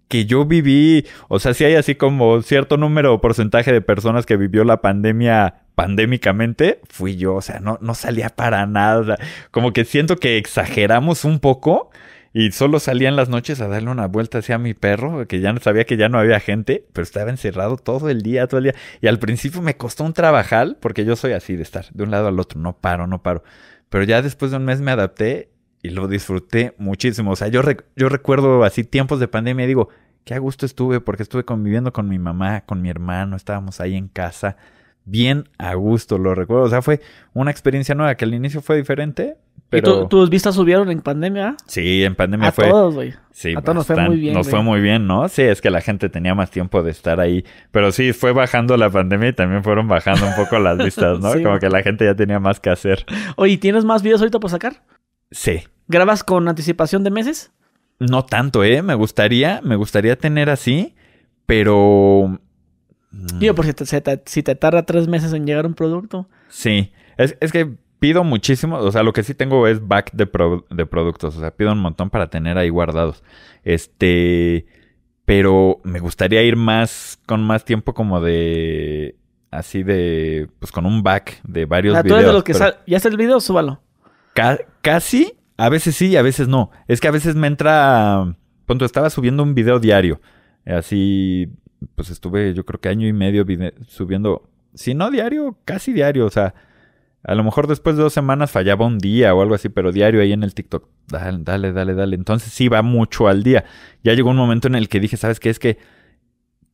que 0.07 0.26
yo 0.26 0.45
viví, 0.45 1.06
o 1.27 1.39
sea, 1.39 1.53
si 1.53 1.64
hay 1.64 1.76
así 1.76 1.95
como 1.95 2.41
cierto 2.41 2.77
número 2.77 3.14
o 3.14 3.22
porcentaje 3.22 3.73
de 3.73 3.81
personas 3.81 4.26
que 4.26 4.38
vivió 4.38 4.64
la 4.64 4.81
pandemia 4.81 5.61
pandémicamente, 5.73 6.80
fui 6.89 7.18
yo, 7.18 7.35
o 7.35 7.41
sea, 7.41 7.60
no, 7.60 7.77
no 7.81 7.95
salía 7.95 8.30
para 8.30 8.65
nada. 8.65 9.18
Como 9.52 9.73
que 9.73 9.85
siento 9.85 10.18
que 10.18 10.38
exageramos 10.38 11.26
un 11.26 11.39
poco 11.39 11.89
y 12.38 12.52
solo 12.52 12.82
salía 12.82 13.10
las 13.12 13.30
noches 13.30 13.62
a 13.62 13.70
darle 13.70 13.90
una 13.90 14.07
vuelta 14.07 14.40
hacia 14.40 14.57
mi 14.57 14.74
perro, 14.74 15.26
que 15.26 15.40
ya 15.40 15.56
sabía 15.62 15.86
que 15.86 15.95
ya 15.95 16.10
no 16.10 16.20
había 16.20 16.41
gente, 16.41 16.86
pero 16.91 17.03
estaba 17.03 17.30
encerrado 17.30 17.78
todo 17.78 18.10
el 18.10 18.24
día, 18.24 18.45
todo 18.48 18.57
el 18.57 18.66
día. 18.66 18.76
Y 18.99 19.07
al 19.07 19.20
principio 19.20 19.62
me 19.62 19.78
costó 19.78 20.03
un 20.03 20.12
trabajal, 20.12 20.76
porque 20.82 21.06
yo 21.06 21.16
soy 21.16 21.32
así 21.32 21.56
de 21.56 21.64
estar 21.64 21.86
de 21.94 22.03
un 22.03 22.12
lado 22.12 22.28
al 22.28 22.38
otro, 22.38 22.60
no 22.60 22.76
paro, 22.76 23.07
no 23.07 23.24
paro. 23.24 23.41
Pero 23.88 24.03
ya 24.03 24.22
después 24.22 24.52
de 24.52 24.57
un 24.57 24.66
mes 24.66 24.82
me 24.82 24.91
adapté 24.91 25.49
y 25.82 25.91
lo 25.91 26.10
disfruté 26.10 26.76
muchísimo. 26.78 27.32
O 27.32 27.36
sea, 27.38 27.48
yo, 27.48 27.62
yo 27.95 28.10
recuerdo 28.10 28.66
así 28.66 28.84
tiempos 28.84 29.22
de 29.22 29.30
pandemia 29.30 29.64
y 29.64 29.70
digo, 29.70 29.88
qué 30.26 30.34
a 30.34 30.40
gusto 30.40 30.66
estuve, 30.66 30.99
porque 30.99 31.24
estuve 31.24 31.45
conviviendo 31.45 31.94
con 31.94 32.10
mi 32.10 32.20
mamá, 32.20 32.66
con 32.66 32.82
mi 32.82 32.90
hermano, 32.90 33.38
estábamos 33.38 33.80
ahí 33.80 33.95
en 33.95 34.10
casa 34.10 34.57
bien 35.06 35.48
a 35.57 35.74
gusto, 35.76 36.18
lo 36.18 36.36
recuerdo. 36.36 36.66
O 36.66 36.70
sea, 36.70 36.82
fue 36.82 36.99
una 37.34 37.52
experiencia 37.52 37.95
nueva 37.95 38.16
que 38.16 38.26
al 38.26 38.34
inicio 38.34 38.62
fue 38.62 38.76
diferente. 38.76 39.38
Pero... 39.69 40.03
¿Y 40.03 40.07
tus 40.07 40.29
vistas 40.29 40.55
subieron 40.55 40.89
en 40.91 41.01
pandemia? 41.01 41.55
Sí, 41.67 42.03
en 42.03 42.15
pandemia 42.15 42.51
fue. 42.51 42.67
A 42.67 42.69
todos, 42.69 42.93
güey. 42.93 43.13
Sí, 43.31 43.53
a 43.55 43.61
todos 43.61 43.75
nos 43.75 43.87
fue 43.87 43.95
muy 44.07 44.17
bien. 44.17 44.33
Nos 44.33 44.49
fue 44.49 44.61
muy 44.61 44.79
bien, 44.79 45.07
¿no? 45.07 45.27
Sí, 45.27 45.41
es 45.41 45.61
que 45.61 45.69
la 45.69 45.81
gente 45.81 46.09
tenía 46.09 46.35
más 46.35 46.51
tiempo 46.51 46.83
de 46.83 46.91
estar 46.91 47.19
ahí. 47.19 47.43
Pero 47.71 47.91
sí, 47.91 48.13
fue 48.13 48.31
bajando 48.31 48.77
la 48.77 48.89
pandemia 48.89 49.29
y 49.29 49.33
también 49.33 49.63
fueron 49.63 49.87
bajando 49.87 50.27
un 50.27 50.35
poco 50.35 50.59
las 50.59 50.77
vistas, 50.77 51.19
¿no? 51.19 51.33
Como 51.43 51.59
que 51.59 51.69
la 51.69 51.81
gente 51.81 52.05
ya 52.05 52.15
tenía 52.15 52.39
más 52.39 52.59
que 52.59 52.69
hacer. 52.69 53.05
Oye, 53.35 53.57
¿tienes 53.57 53.83
más 53.85 54.03
videos 54.03 54.21
ahorita 54.21 54.39
por 54.39 54.51
sacar? 54.51 54.83
Sí. 55.31 55.63
¿Grabas 55.87 56.23
con 56.23 56.47
anticipación 56.47 57.03
de 57.03 57.11
meses? 57.11 57.51
No 57.99 58.25
tanto, 58.25 58.63
¿eh? 58.63 58.81
Me 58.81 58.95
gustaría, 58.95 59.61
me 59.63 59.75
gustaría 59.75 60.17
tener 60.17 60.49
así, 60.49 60.95
pero 61.45 62.39
Digo, 63.39 63.55
por 63.55 63.65
si 63.65 63.73
te, 63.73 64.21
si 64.25 64.43
te 64.43 64.55
tarda 64.55 64.83
tres 64.83 65.07
meses 65.07 65.31
en 65.31 65.45
llegar 65.45 65.65
un 65.65 65.73
producto. 65.73 66.27
Sí, 66.49 66.91
es, 67.17 67.37
es 67.39 67.51
que 67.51 67.75
pido 68.06 68.23
muchísimo, 68.23 68.77
o 68.77 68.91
sea, 68.91 69.02
lo 69.02 69.14
que 69.14 69.23
sí 69.23 69.34
tengo 69.34 69.65
es 69.65 69.88
back 69.88 70.11
de, 70.11 70.30
de 70.69 70.86
productos, 70.86 71.36
o 71.36 71.40
sea, 71.40 71.49
pido 71.49 71.72
un 71.72 71.80
montón 71.80 72.11
para 72.11 72.30
tener 72.30 72.56
ahí 72.56 72.69
guardados. 72.69 73.23
Este, 73.64 74.68
pero 75.26 75.82
me 75.84 75.99
gustaría 75.99 76.44
ir 76.44 76.56
más, 76.56 77.18
con 77.26 77.44
más 77.44 77.65
tiempo 77.65 77.95
como 77.95 78.22
de, 78.22 79.15
así 79.49 79.82
de, 79.82 80.48
pues 80.60 80.72
con 80.72 80.86
un 80.86 81.02
back 81.02 81.41
de 81.48 81.65
varios 81.65 81.99
videos. 82.03 82.26
de 82.27 82.32
los 82.32 82.44
que 82.44 82.53
¿Ya 82.53 82.98
está 82.98 83.10
el 83.10 83.18
video? 83.18 83.40
Súbalo. 83.40 83.82
casi, 84.84 85.34
a 85.57 85.69
veces 85.69 85.95
sí, 85.95 86.15
a 86.15 86.22
veces 86.22 86.48
no. 86.48 86.69
Es 86.88 87.02
que 87.02 87.07
a 87.07 87.11
veces 87.11 87.34
me 87.34 87.48
entra, 87.48 88.36
cuando 88.68 88.86
estaba 88.86 89.10
subiendo 89.10 89.41
un 89.41 89.56
video 89.56 89.80
diario, 89.80 90.22
así 90.64 91.49
pues 91.95 92.11
estuve 92.11 92.53
yo 92.53 92.65
creo 92.65 92.80
que 92.80 92.90
año 92.90 93.07
y 93.07 93.14
medio 93.14 93.48
subiendo, 93.88 94.48
si 94.76 94.94
no 94.94 95.10
diario, 95.10 95.57
casi 95.65 95.91
diario, 95.91 96.27
o 96.27 96.30
sea, 96.30 96.53
a 97.27 97.34
lo 97.34 97.43
mejor 97.43 97.68
después 97.68 97.97
de 97.97 98.03
dos 98.03 98.14
semanas 98.14 98.52
fallaba 98.52 98.85
un 98.85 98.99
día 98.99 99.34
o 99.34 99.41
algo 99.41 99.56
así, 99.56 99.69
pero 99.69 99.91
diario 99.91 100.22
ahí 100.22 100.31
en 100.31 100.43
el 100.43 100.53
TikTok. 100.53 100.88
Dale, 101.07 101.39
dale, 101.41 101.72
dale, 101.72 101.95
dale. 101.95 102.15
Entonces 102.15 102.53
sí 102.53 102.68
va 102.68 102.84
mucho 102.84 103.27
al 103.27 103.41
día. 103.41 103.65
Ya 104.03 104.14
llegó 104.14 104.30
un 104.30 104.38
momento 104.38 104.68
en 104.68 104.76
el 104.76 104.89
que 104.89 104.99
dije, 104.99 105.18
¿sabes 105.18 105.39
qué? 105.39 105.49
Es 105.49 105.57
que 105.57 105.80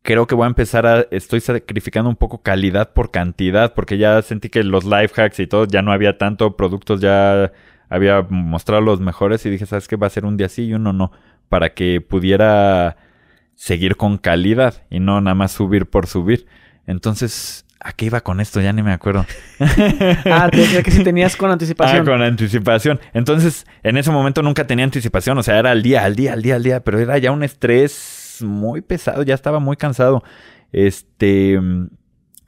creo 0.01 0.27
que 0.27 0.35
voy 0.35 0.43
a 0.43 0.47
empezar 0.47 0.85
a... 0.85 1.05
Estoy 1.11 1.39
sacrificando 1.39 2.09
un 2.09 2.17
poco 2.17 2.41
calidad 2.41 2.91
por 2.91 3.11
cantidad, 3.11 3.73
porque 3.73 3.97
ya 3.97 4.21
sentí 4.21 4.49
que 4.49 4.63
los 4.65 4.83
life 4.83 5.21
hacks 5.21 5.39
y 5.39 5.47
todo, 5.47 5.65
ya 5.65 5.81
no 5.81 5.93
había 5.93 6.17
tanto, 6.17 6.57
productos 6.57 6.99
ya 6.99 7.53
había 7.87 8.21
mostrado 8.29 8.81
los 8.81 8.99
mejores 8.99 9.45
y 9.45 9.49
dije, 9.49 9.65
¿sabes 9.65 9.87
qué? 9.87 9.95
Va 9.95 10.07
a 10.07 10.09
ser 10.11 10.25
un 10.25 10.35
día 10.35 10.49
sí 10.49 10.65
y 10.65 10.73
uno 10.73 10.91
no, 10.91 11.11
para 11.47 11.73
que 11.73 12.01
pudiera 12.01 12.97
seguir 13.55 13.95
con 13.95 14.17
calidad 14.17 14.83
y 14.89 14.99
no 14.99 15.21
nada 15.21 15.35
más 15.35 15.53
subir 15.53 15.85
por 15.85 16.07
subir. 16.07 16.45
Entonces, 16.87 17.65
¿A 17.83 17.93
qué 17.93 18.05
iba 18.05 18.21
con 18.21 18.39
esto? 18.39 18.61
Ya 18.61 18.71
ni 18.73 18.83
me 18.83 18.93
acuerdo. 18.93 19.25
ah, 19.59 20.49
te 20.51 20.83
que 20.83 20.91
si 20.91 21.03
tenías 21.03 21.35
con 21.35 21.49
anticipación. 21.49 22.01
Ah, 22.01 22.11
con 22.11 22.21
anticipación. 22.21 22.99
Entonces, 23.13 23.65
en 23.81 23.97
ese 23.97 24.11
momento 24.11 24.43
nunca 24.43 24.67
tenía 24.67 24.85
anticipación. 24.85 25.37
O 25.37 25.43
sea, 25.43 25.57
era 25.57 25.71
al 25.71 25.81
día, 25.81 26.05
al 26.05 26.15
día, 26.15 26.33
al 26.33 26.41
día, 26.43 26.55
al 26.55 26.63
día. 26.63 26.83
Pero 26.83 26.99
era 26.99 27.17
ya 27.17 27.31
un 27.31 27.43
estrés 27.43 28.39
muy 28.41 28.81
pesado. 28.81 29.23
Ya 29.23 29.33
estaba 29.33 29.59
muy 29.59 29.77
cansado. 29.77 30.23
Este. 30.71 31.59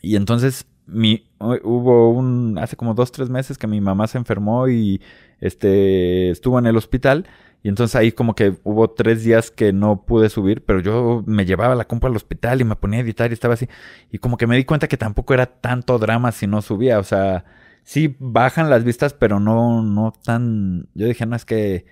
Y 0.02 0.16
entonces, 0.16 0.68
mi, 0.86 1.26
hubo 1.40 2.12
un. 2.12 2.60
Hace 2.60 2.76
como 2.76 2.94
dos, 2.94 3.12
tres 3.12 3.30
meses 3.30 3.58
que 3.58 3.66
mi 3.66 3.82
mamá 3.82 4.06
se 4.08 4.20
enfermó 4.20 4.68
y 4.68 5.02
este 5.40 6.30
estuvo 6.30 6.60
en 6.60 6.68
el 6.68 6.78
hospital. 6.78 7.26
Y 7.64 7.70
entonces 7.70 7.96
ahí 7.96 8.12
como 8.12 8.36
que 8.36 8.56
hubo 8.64 8.90
tres 8.90 9.24
días 9.24 9.50
que 9.50 9.72
no 9.72 10.04
pude 10.06 10.30
subir, 10.30 10.64
pero 10.66 10.82
yo 10.82 11.24
me 11.26 11.46
llevaba 11.46 11.76
la 11.76 11.86
compra 11.86 12.10
al 12.10 12.16
hospital 12.18 12.60
y 12.60 12.66
me 12.66 12.76
ponía 12.76 13.00
a 13.00 13.04
editar 13.04 13.32
y 13.32 13.34
estaba 13.34 13.54
así. 13.54 13.70
Y 14.12 14.18
como 14.18 14.36
que 14.36 14.48
me 14.48 14.58
di 14.58 14.66
cuenta 14.66 14.90
que 14.90 14.98
tampoco 14.98 15.34
era 15.34 15.46
tanto 15.46 15.98
drama 15.98 16.34
si 16.34 16.46
no 16.46 16.62
subía. 16.62 17.00
O 17.00 17.04
sea, 17.04 17.46
sí 17.84 18.18
bajan 18.20 18.70
las 18.70 18.84
vistas, 18.84 19.14
pero 19.14 19.40
no, 19.40 19.82
no 19.82 20.12
tan... 20.26 20.90
Yo 20.94 21.08
dije, 21.08 21.26
no, 21.26 21.38
es 21.38 21.46
que... 21.46 21.86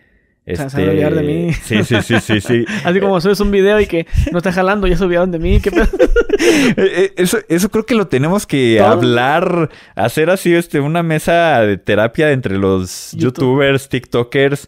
Este... 0.45 0.69
Se 0.71 0.85
van 0.85 1.05
a 1.05 1.09
de 1.09 1.23
mí. 1.23 1.53
Sí, 1.53 1.85
sí, 1.85 2.01
sí, 2.01 2.19
sí, 2.19 2.41
sí. 2.41 2.65
Así 2.83 2.99
como 2.99 3.21
subes 3.21 3.39
un 3.39 3.51
video 3.51 3.79
y 3.79 3.85
que 3.85 4.07
no 4.33 4.39
está 4.39 4.51
jalando, 4.51 4.87
ya 4.87 4.97
subieron 4.97 5.31
de 5.31 5.39
mí. 5.39 5.61
¿Qué 5.61 5.69
eh, 6.49 6.73
eh, 6.75 7.13
eso, 7.15 7.37
eso 7.47 7.69
creo 7.69 7.85
que 7.85 7.95
lo 7.95 8.07
tenemos 8.07 8.45
que 8.45 8.81
hablar, 8.81 9.69
hacer 9.95 10.31
así 10.31 10.53
este, 10.53 10.81
una 10.81 11.01
mesa 11.01 11.61
de 11.61 11.77
terapia 11.77 12.33
entre 12.33 12.57
los 12.57 13.13
youtubers, 13.13 13.87
tiktokers 13.87 14.67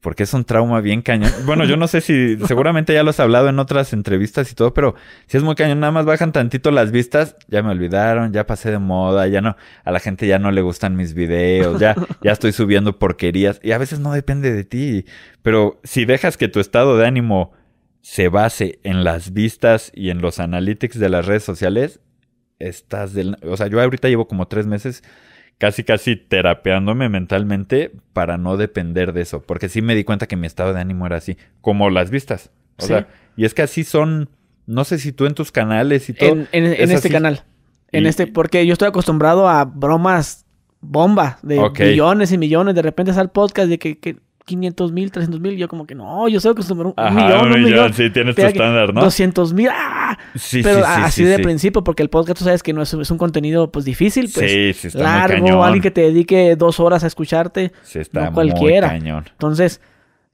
porque 0.00 0.22
es 0.22 0.32
un 0.32 0.44
trauma 0.44 0.80
bien 0.80 1.02
cañón. 1.02 1.32
Bueno, 1.44 1.64
yo 1.64 1.76
no 1.76 1.88
sé 1.88 2.00
si, 2.00 2.36
seguramente 2.46 2.94
ya 2.94 3.02
lo 3.02 3.10
has 3.10 3.20
hablado 3.20 3.48
en 3.48 3.58
otras 3.58 3.92
entrevistas 3.92 4.50
y 4.52 4.54
todo, 4.54 4.72
pero 4.72 4.94
si 5.26 5.36
es 5.36 5.42
muy 5.42 5.54
cañón, 5.54 5.80
nada 5.80 5.90
más 5.90 6.04
bajan 6.04 6.32
tantito 6.32 6.70
las 6.70 6.92
vistas, 6.92 7.36
ya 7.48 7.62
me 7.62 7.70
olvidaron, 7.70 8.32
ya 8.32 8.46
pasé 8.46 8.70
de 8.70 8.78
moda, 8.78 9.26
ya 9.26 9.40
no, 9.40 9.56
a 9.84 9.90
la 9.90 10.00
gente 10.00 10.26
ya 10.26 10.38
no 10.38 10.50
le 10.52 10.62
gustan 10.62 10.96
mis 10.96 11.14
videos, 11.14 11.80
ya, 11.80 11.94
ya 12.22 12.32
estoy 12.32 12.52
subiendo 12.52 12.98
porquerías, 12.98 13.60
y 13.62 13.72
a 13.72 13.78
veces 13.78 13.98
no 13.98 14.12
depende 14.12 14.52
de 14.52 14.64
ti, 14.64 15.04
pero 15.42 15.80
si 15.82 16.04
dejas 16.04 16.36
que 16.36 16.48
tu 16.48 16.60
estado 16.60 16.96
de 16.96 17.06
ánimo 17.06 17.52
se 18.00 18.28
base 18.28 18.78
en 18.84 19.02
las 19.02 19.32
vistas 19.32 19.90
y 19.94 20.10
en 20.10 20.20
los 20.20 20.38
analytics 20.38 20.98
de 20.98 21.08
las 21.08 21.26
redes 21.26 21.42
sociales, 21.42 22.00
estás 22.60 23.12
del, 23.12 23.36
o 23.42 23.56
sea, 23.56 23.66
yo 23.66 23.80
ahorita 23.80 24.08
llevo 24.08 24.28
como 24.28 24.46
tres 24.46 24.66
meses 24.66 25.02
casi 25.58 25.84
casi 25.84 26.16
terapeándome 26.16 27.08
mentalmente 27.08 27.92
para 28.12 28.38
no 28.38 28.56
depender 28.56 29.12
de 29.12 29.22
eso, 29.22 29.42
porque 29.42 29.68
sí 29.68 29.82
me 29.82 29.94
di 29.94 30.04
cuenta 30.04 30.26
que 30.26 30.36
mi 30.36 30.46
estado 30.46 30.72
de 30.72 30.80
ánimo 30.80 31.06
era 31.06 31.16
así, 31.16 31.36
como 31.60 31.90
las 31.90 32.10
vistas. 32.10 32.50
O 32.78 32.86
sea, 32.86 33.08
y 33.36 33.44
es 33.44 33.54
que 33.54 33.62
así 33.62 33.82
son, 33.82 34.30
no 34.66 34.84
sé 34.84 34.98
si 34.98 35.12
tú 35.12 35.26
en 35.26 35.34
tus 35.34 35.50
canales 35.50 36.08
y 36.08 36.14
todo. 36.14 36.30
En, 36.30 36.48
en, 36.52 36.90
este 36.92 37.10
canal. 37.10 37.42
En 37.90 38.06
este, 38.06 38.28
porque 38.28 38.64
yo 38.66 38.72
estoy 38.72 38.88
acostumbrado 38.88 39.48
a 39.48 39.64
bromas 39.64 40.46
bomba 40.80 41.38
de 41.42 41.60
millones 41.80 42.30
y 42.30 42.38
millones. 42.38 42.76
De 42.76 42.82
repente 42.82 43.12
sale 43.12 43.24
el 43.24 43.30
podcast 43.30 43.68
de 43.68 43.78
que, 43.78 43.98
que 43.98 44.16
500 44.48 44.92
mil, 44.92 45.12
300 45.12 45.40
mil. 45.40 45.56
Yo 45.56 45.68
como 45.68 45.86
que 45.86 45.94
no, 45.94 46.26
yo 46.28 46.40
sé 46.40 46.52
que 46.54 46.62
es 46.62 46.70
un, 46.70 46.78
millón, 46.78 46.94
un, 47.52 47.62
millón, 47.62 47.92
Sí, 47.92 48.10
tienes 48.10 48.34
tu 48.34 48.42
estándar, 48.42 48.92
¿no? 48.92 49.02
200 49.02 49.52
mil, 49.52 49.68
¡ah! 49.70 50.18
Sí, 50.34 50.62
Pero 50.62 50.80
sí, 50.80 50.86
así 50.86 51.24
de 51.24 51.38
principio, 51.38 51.84
porque 51.84 52.02
el 52.02 52.08
podcast 52.08 52.38
tú 52.38 52.44
sabes 52.44 52.62
que 52.62 52.72
no 52.72 52.82
es, 52.82 52.92
es 52.92 53.10
un 53.10 53.18
contenido 53.18 53.70
pues 53.70 53.84
difícil, 53.84 54.30
pues 54.34 54.50
sí, 54.50 54.72
sí, 54.72 54.88
está 54.88 55.28
largo, 55.28 55.62
alguien 55.62 55.82
que 55.82 55.90
te 55.90 56.00
dedique 56.00 56.56
dos 56.56 56.80
horas 56.80 57.04
a 57.04 57.06
escucharte. 57.06 57.72
Sí, 57.82 58.00
está 58.00 58.26
no 58.26 58.32
cualquiera. 58.32 58.88
Muy 58.88 58.98
cañón. 58.98 59.24
Entonces, 59.30 59.80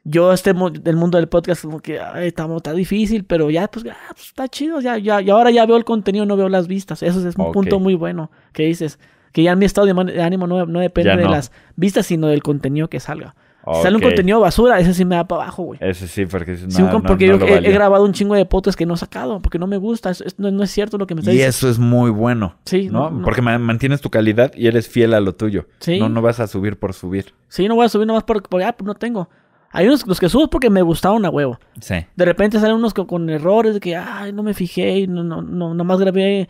yo 0.05 0.33
este 0.33 0.53
del 0.53 0.97
mundo 0.97 1.19
del 1.19 1.29
podcast 1.29 1.63
como 1.65 1.81
que 1.81 1.99
ay, 1.99 2.29
está, 2.29 2.47
está 2.57 2.73
difícil, 2.73 3.25
pero 3.25 3.51
ya 3.51 3.69
pues, 3.69 3.85
ah, 3.91 3.97
pues, 4.11 4.29
está 4.29 4.49
chido, 4.49 4.81
ya, 4.81 4.99
ya, 4.99 5.21
y 5.21 5.31
ahora 5.31 5.51
ya 5.51 5.67
veo 5.67 5.77
el 5.77 5.85
contenido, 5.85 6.25
no 6.25 6.37
veo 6.37 6.49
las 6.49 6.69
vistas. 6.69 7.03
Eso 7.03 7.27
es 7.27 7.37
un 7.37 7.53
punto 7.53 7.81
muy 7.81 7.95
bueno 7.95 8.31
que 8.53 8.65
dices. 8.65 8.99
Que 9.33 9.43
ya 9.43 9.57
mi 9.57 9.65
estado 9.65 9.89
de 9.89 10.23
ánimo 10.23 10.47
no, 10.47 10.65
no 10.65 10.79
depende 10.79 11.17
de 11.17 11.29
las 11.29 11.51
vistas, 11.75 12.07
sino 12.07 12.29
del 12.29 12.41
contenido 12.41 12.89
que 12.89 13.01
salga. 13.01 13.35
Sale 13.83 13.97
un 13.97 14.03
contenido 14.03 14.41
basura, 14.41 14.79
ese 14.79 14.93
sí 14.93 15.05
me 15.05 15.17
da 15.17 15.27
para 15.27 15.43
abajo, 15.43 15.63
güey. 15.63 15.81
Ese 15.83 16.07
sí, 16.07 16.27
porque, 16.27 16.57
sí, 16.57 16.83
porque 17.07 17.27
yo 17.27 17.35
he, 17.35 17.73
grabado 17.73 18.05
un 18.05 18.13
chingo 18.13 18.35
de 18.35 18.45
podcasts 18.45 18.77
que 18.77 18.85
no 18.85 18.95
he 18.95 18.97
sacado, 18.97 19.41
porque 19.41 19.59
no 19.59 19.67
me 19.67 19.79
gusta, 19.79 20.13
no, 20.37 20.63
es 20.63 20.71
cierto 20.71 20.99
lo 20.99 21.07
que 21.07 21.15
me 21.15 21.21
está 21.21 21.31
diciendo. 21.31 21.47
Y 21.47 21.49
eso 21.49 21.69
es 21.69 21.79
muy 21.79 22.11
bueno. 22.11 22.57
Sí. 22.65 22.89
¿no? 22.91 23.23
Porque 23.23 23.41
mantienes 23.43 24.01
tu 24.01 24.11
calidad 24.11 24.53
y 24.55 24.67
eres 24.67 24.89
fiel 24.89 25.15
a 25.15 25.21
lo 25.21 25.35
tuyo. 25.35 25.67
Sí. 25.81 25.99
No, 25.99 26.09
no 26.09 26.21
vas 26.21 26.41
a 26.41 26.47
subir 26.47 26.79
por 26.79 26.93
subir. 26.93 27.33
Sí, 27.49 27.69
no 27.69 27.75
voy 27.75 27.87
a 27.87 27.89
subir 27.89 28.07
nomás 28.07 28.25
porque, 28.25 28.49
porque 28.49 28.65
ah, 28.65 28.75
pues 28.77 28.87
no 28.87 28.95
tengo. 28.95 29.29
Hay 29.71 29.89
unos 29.89 30.07
los 30.07 30.21
que 30.21 30.29
subo 30.29 30.49
porque 30.49 30.71
me 30.71 30.83
gustaron 30.83 31.25
a 31.25 31.31
huevo. 31.31 31.59
Sí. 31.81 31.97
De 32.15 32.25
repente 32.25 32.61
salen 32.61 32.77
unos 32.77 32.95
con, 32.95 33.29
errores 33.29 33.75
de 33.75 33.81
que, 33.81 33.97
ay, 33.97 34.33
no 34.33 34.45
me 34.45 34.55
fijé, 34.55 35.07
no, 35.09 35.25
no, 35.25 35.43
no, 35.43 35.75
nomás 35.75 35.99
grabé. 35.99 36.49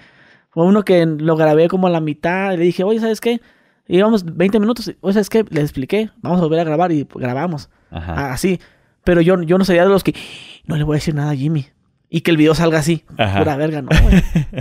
O 0.53 0.65
uno 0.65 0.85
que 0.85 1.07
lo 1.07 1.35
grabé 1.35 1.69
como 1.69 1.87
a 1.87 1.91
la 1.91 2.01
mitad 2.01 2.53
y 2.53 2.59
le 2.59 2.65
dije, 2.65 2.85
oye, 2.85 3.01
¿sabes 3.01 3.23
qué? 3.23 3.41
Íbamos 3.89 4.25
20 4.25 4.61
minutos, 4.61 4.93
o 5.01 5.13
sea, 5.13 5.21
es 5.21 5.29
que 5.29 5.45
les 5.51 5.65
expliqué, 5.65 6.11
vamos 6.23 6.39
a 6.41 6.43
volver 6.43 6.61
a 6.61 6.65
grabar 6.65 6.93
y 6.93 7.07
grabamos. 7.15 7.69
Ajá. 7.91 8.33
Así. 8.33 8.61
Pero 9.05 9.21
yo, 9.21 9.41
yo 9.43 9.59
no 9.59 9.65
sería 9.65 9.83
de 9.83 9.91
los 9.91 10.03
que 10.03 10.15
no 10.67 10.77
le 10.77 10.85
voy 10.85 10.95
a 10.95 10.99
decir 10.99 11.15
nada 11.15 11.33
a 11.33 11.37
Jimmy. 11.37 11.67
Y 12.09 12.21
que 12.21 12.31
el 12.31 12.37
video 12.37 12.55
salga 12.55 12.79
así. 12.79 13.05
Ajá. 13.19 13.41
Pura 13.41 13.57
verga, 13.57 13.83
no, 13.83 13.91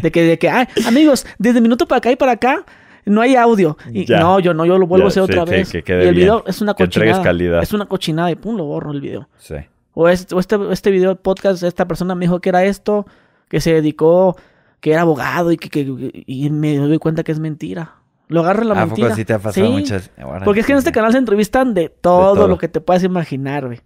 De 0.02 0.12
que, 0.12 0.24
de 0.24 0.40
que, 0.40 0.50
ay, 0.50 0.68
amigos, 0.88 1.26
desde 1.38 1.62
minuto 1.62 1.88
para 1.88 2.00
acá 2.00 2.12
y 2.12 2.16
para 2.16 2.34
acá 2.34 2.66
no 3.06 3.22
hay 3.22 3.36
audio. 3.36 3.78
Y, 3.92 4.06
no, 4.06 4.40
yo 4.40 4.54
no, 4.54 4.66
yo 4.66 4.78
lo 4.78 4.88
vuelvo 4.88 5.06
a 5.06 5.10
hacer 5.10 5.24
otra 5.24 5.46
vez. 5.46 5.74
y 5.74 5.84
el 5.88 6.16
video 6.16 6.44
es 6.48 6.62
una 6.62 6.74
cochinada. 6.74 7.62
Es 7.62 7.74
una 7.74 7.86
cochinada 7.86 8.32
y 8.32 8.36
pum, 8.36 8.58
lo 8.58 8.66
borro 8.66 8.92
el 8.92 9.02
video. 9.02 9.30
Sí. 9.38 9.56
O, 9.94 10.10
este, 10.10 10.38
este, 10.38 10.58
este 10.72 10.92
video 10.92 11.16
podcast, 11.16 11.64
esta 11.64 11.88
persona 11.88 12.16
me 12.16 12.26
dijo 12.26 12.40
que 12.40 12.50
era 12.50 12.64
esto, 12.66 13.06
que 13.50 13.62
se 13.62 13.74
dedicó, 13.74 14.36
que 14.80 14.92
era 14.92 15.02
abogado 15.02 15.52
y 15.52 15.58
que, 15.58 15.70
que 15.70 16.24
y 16.26 16.50
me 16.50 16.78
doy 16.78 16.98
cuenta 16.98 17.24
que 17.24 17.32
es 17.32 17.40
mentira. 17.40 17.96
Lo 18.34 18.42
agarra 18.42 18.64
la 18.64 18.74
¿A 18.74 18.86
mentira. 18.88 19.10
Poco 19.10 19.16
sí 19.16 19.26
te 19.26 19.34
ha 19.34 19.38
pasado 19.38 19.70
muchas? 19.70 20.10
Porque 20.44 20.62
es 20.62 20.66
que 20.66 20.72
en 20.72 20.80
este 20.80 20.92
canal 20.92 21.12
se 21.12 21.20
entrevistan 21.20 21.76
de 21.76 21.90
todo, 21.90 22.48
lo 22.48 22.58
que 22.58 22.68
te 22.68 22.82
puedas 22.82 23.04
imaginar, 23.04 23.68
güey. 23.68 23.82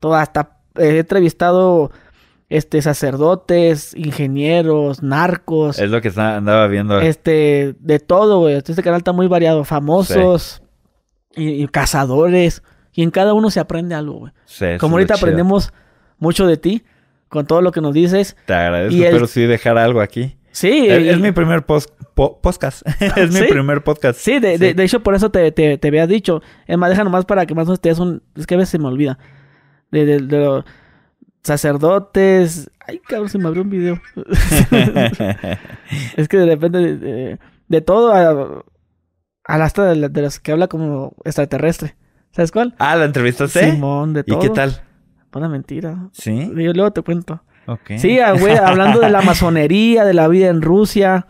Todo, 0.00 0.16
hasta 0.16 0.58
he 0.76 0.98
entrevistado 0.98 1.92
este 2.48 2.82
sacerdotes, 2.82 3.94
ingenieros, 3.94 5.04
narcos. 5.04 5.78
Es 5.78 5.88
lo 5.88 6.00
que 6.00 6.12
andaba 6.16 6.66
viendo. 6.66 7.00
Este, 7.00 7.76
de 7.78 8.00
todo, 8.00 8.40
güey. 8.40 8.56
Este 8.56 8.82
canal 8.82 8.98
está 8.98 9.12
muy 9.12 9.28
variado. 9.28 9.62
Famosos 9.62 10.62
y, 11.36 11.64
cazadores. 11.68 12.64
Y 12.92 13.04
en 13.04 13.12
cada 13.12 13.34
uno 13.34 13.50
se 13.50 13.60
aprende 13.60 13.94
algo, 13.94 14.14
güey. 14.14 14.32
Sí, 14.46 14.66
Como 14.80 14.96
ahorita 14.96 15.14
aprendemos 15.14 15.72
mucho 16.18 16.48
de 16.48 16.56
ti, 16.56 16.82
con 17.28 17.46
todo 17.46 17.62
lo 17.62 17.70
que 17.70 17.80
nos 17.80 17.94
dices. 17.94 18.36
Te 18.46 18.54
agradezco, 18.54 18.98
pero 19.12 19.26
sí 19.28 19.42
dejar 19.42 19.78
algo 19.78 20.00
aquí. 20.00 20.36
Sí. 20.56 20.86
Es, 20.88 21.20
mi 21.20 21.32
primer 21.32 21.66
podcast. 21.66 22.80
es 23.16 23.30
mi 23.30 23.46
primer 23.46 23.84
podcast. 23.84 24.18
Sí, 24.18 24.38
de, 24.38 24.56
De, 24.56 24.82
hecho, 24.82 25.02
por 25.02 25.14
eso 25.14 25.30
te, 25.30 25.52
te, 25.52 25.76
te, 25.76 25.88
había 25.88 26.06
dicho. 26.06 26.40
Es 26.66 26.78
más, 26.78 26.88
deja 26.88 27.04
nomás 27.04 27.26
para 27.26 27.44
que 27.44 27.54
más 27.54 27.64
o 27.64 27.66
menos 27.66 27.80
te 27.82 27.90
des 27.90 27.98
un... 27.98 28.22
Es 28.34 28.46
que 28.46 28.54
a 28.54 28.56
veces 28.56 28.70
se 28.70 28.78
me 28.78 28.86
olvida. 28.86 29.18
De, 29.90 30.06
de, 30.06 30.20
los 30.20 30.64
sacerdotes... 31.42 32.70
Ay, 32.80 33.00
cabrón, 33.06 33.28
se 33.28 33.36
me 33.36 33.48
abrió 33.48 33.64
un 33.64 33.68
video. 33.68 34.00
es 36.16 36.26
que 36.26 36.38
de 36.38 36.46
repente... 36.46 37.38
De, 37.68 37.80
todo 37.82 38.14
a, 38.14 38.64
a 39.44 39.62
hasta 39.62 39.92
de, 39.92 40.08
de 40.08 40.22
las 40.22 40.40
que 40.40 40.52
habla 40.52 40.68
como 40.68 41.14
extraterrestre. 41.26 41.96
¿Sabes 42.30 42.50
cuál? 42.50 42.74
Ah, 42.78 42.96
la 42.96 43.04
entrevistaste. 43.04 43.72
Simón, 43.72 44.14
de 44.14 44.24
todo. 44.24 44.38
¿Y 44.38 44.40
qué 44.40 44.54
tal? 44.54 44.80
Una 45.34 45.50
mentira. 45.50 46.08
Sí. 46.12 46.50
Yo 46.56 46.72
luego 46.72 46.92
te 46.92 47.02
cuento. 47.02 47.42
Sí, 47.98 48.18
ah, 48.20 48.32
güey, 48.32 48.56
hablando 48.62 49.00
de 49.00 49.10
la 49.10 49.22
masonería, 49.22 50.04
de 50.04 50.14
la 50.14 50.28
vida 50.28 50.48
en 50.48 50.62
Rusia. 50.62 51.26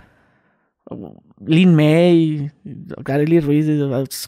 Lin 1.45 1.75
May, 1.75 2.51
Gary 2.65 3.41
Ruiz, 3.41 3.67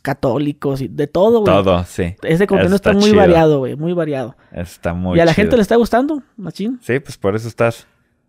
católicos, 0.00 0.80
y 0.82 0.88
de 0.88 1.06
todo, 1.06 1.40
güey. 1.40 1.54
Todo, 1.54 1.84
sí. 1.84 2.16
Ese 2.22 2.46
contenido 2.46 2.76
está, 2.76 2.92
muy 2.92 3.12
variado, 3.12 3.60
güey, 3.60 3.76
muy 3.76 3.92
variado. 3.94 4.36
Está 4.52 4.92
muy 4.92 5.16
Y 5.16 5.20
a 5.20 5.24
la 5.24 5.32
gente 5.32 5.56
le 5.56 5.62
está 5.62 5.76
gustando, 5.76 6.22
machín. 6.36 6.78
Sí, 6.82 7.00
pues 7.00 7.16
por 7.16 7.34
eso 7.34 7.48
estás 7.48 7.86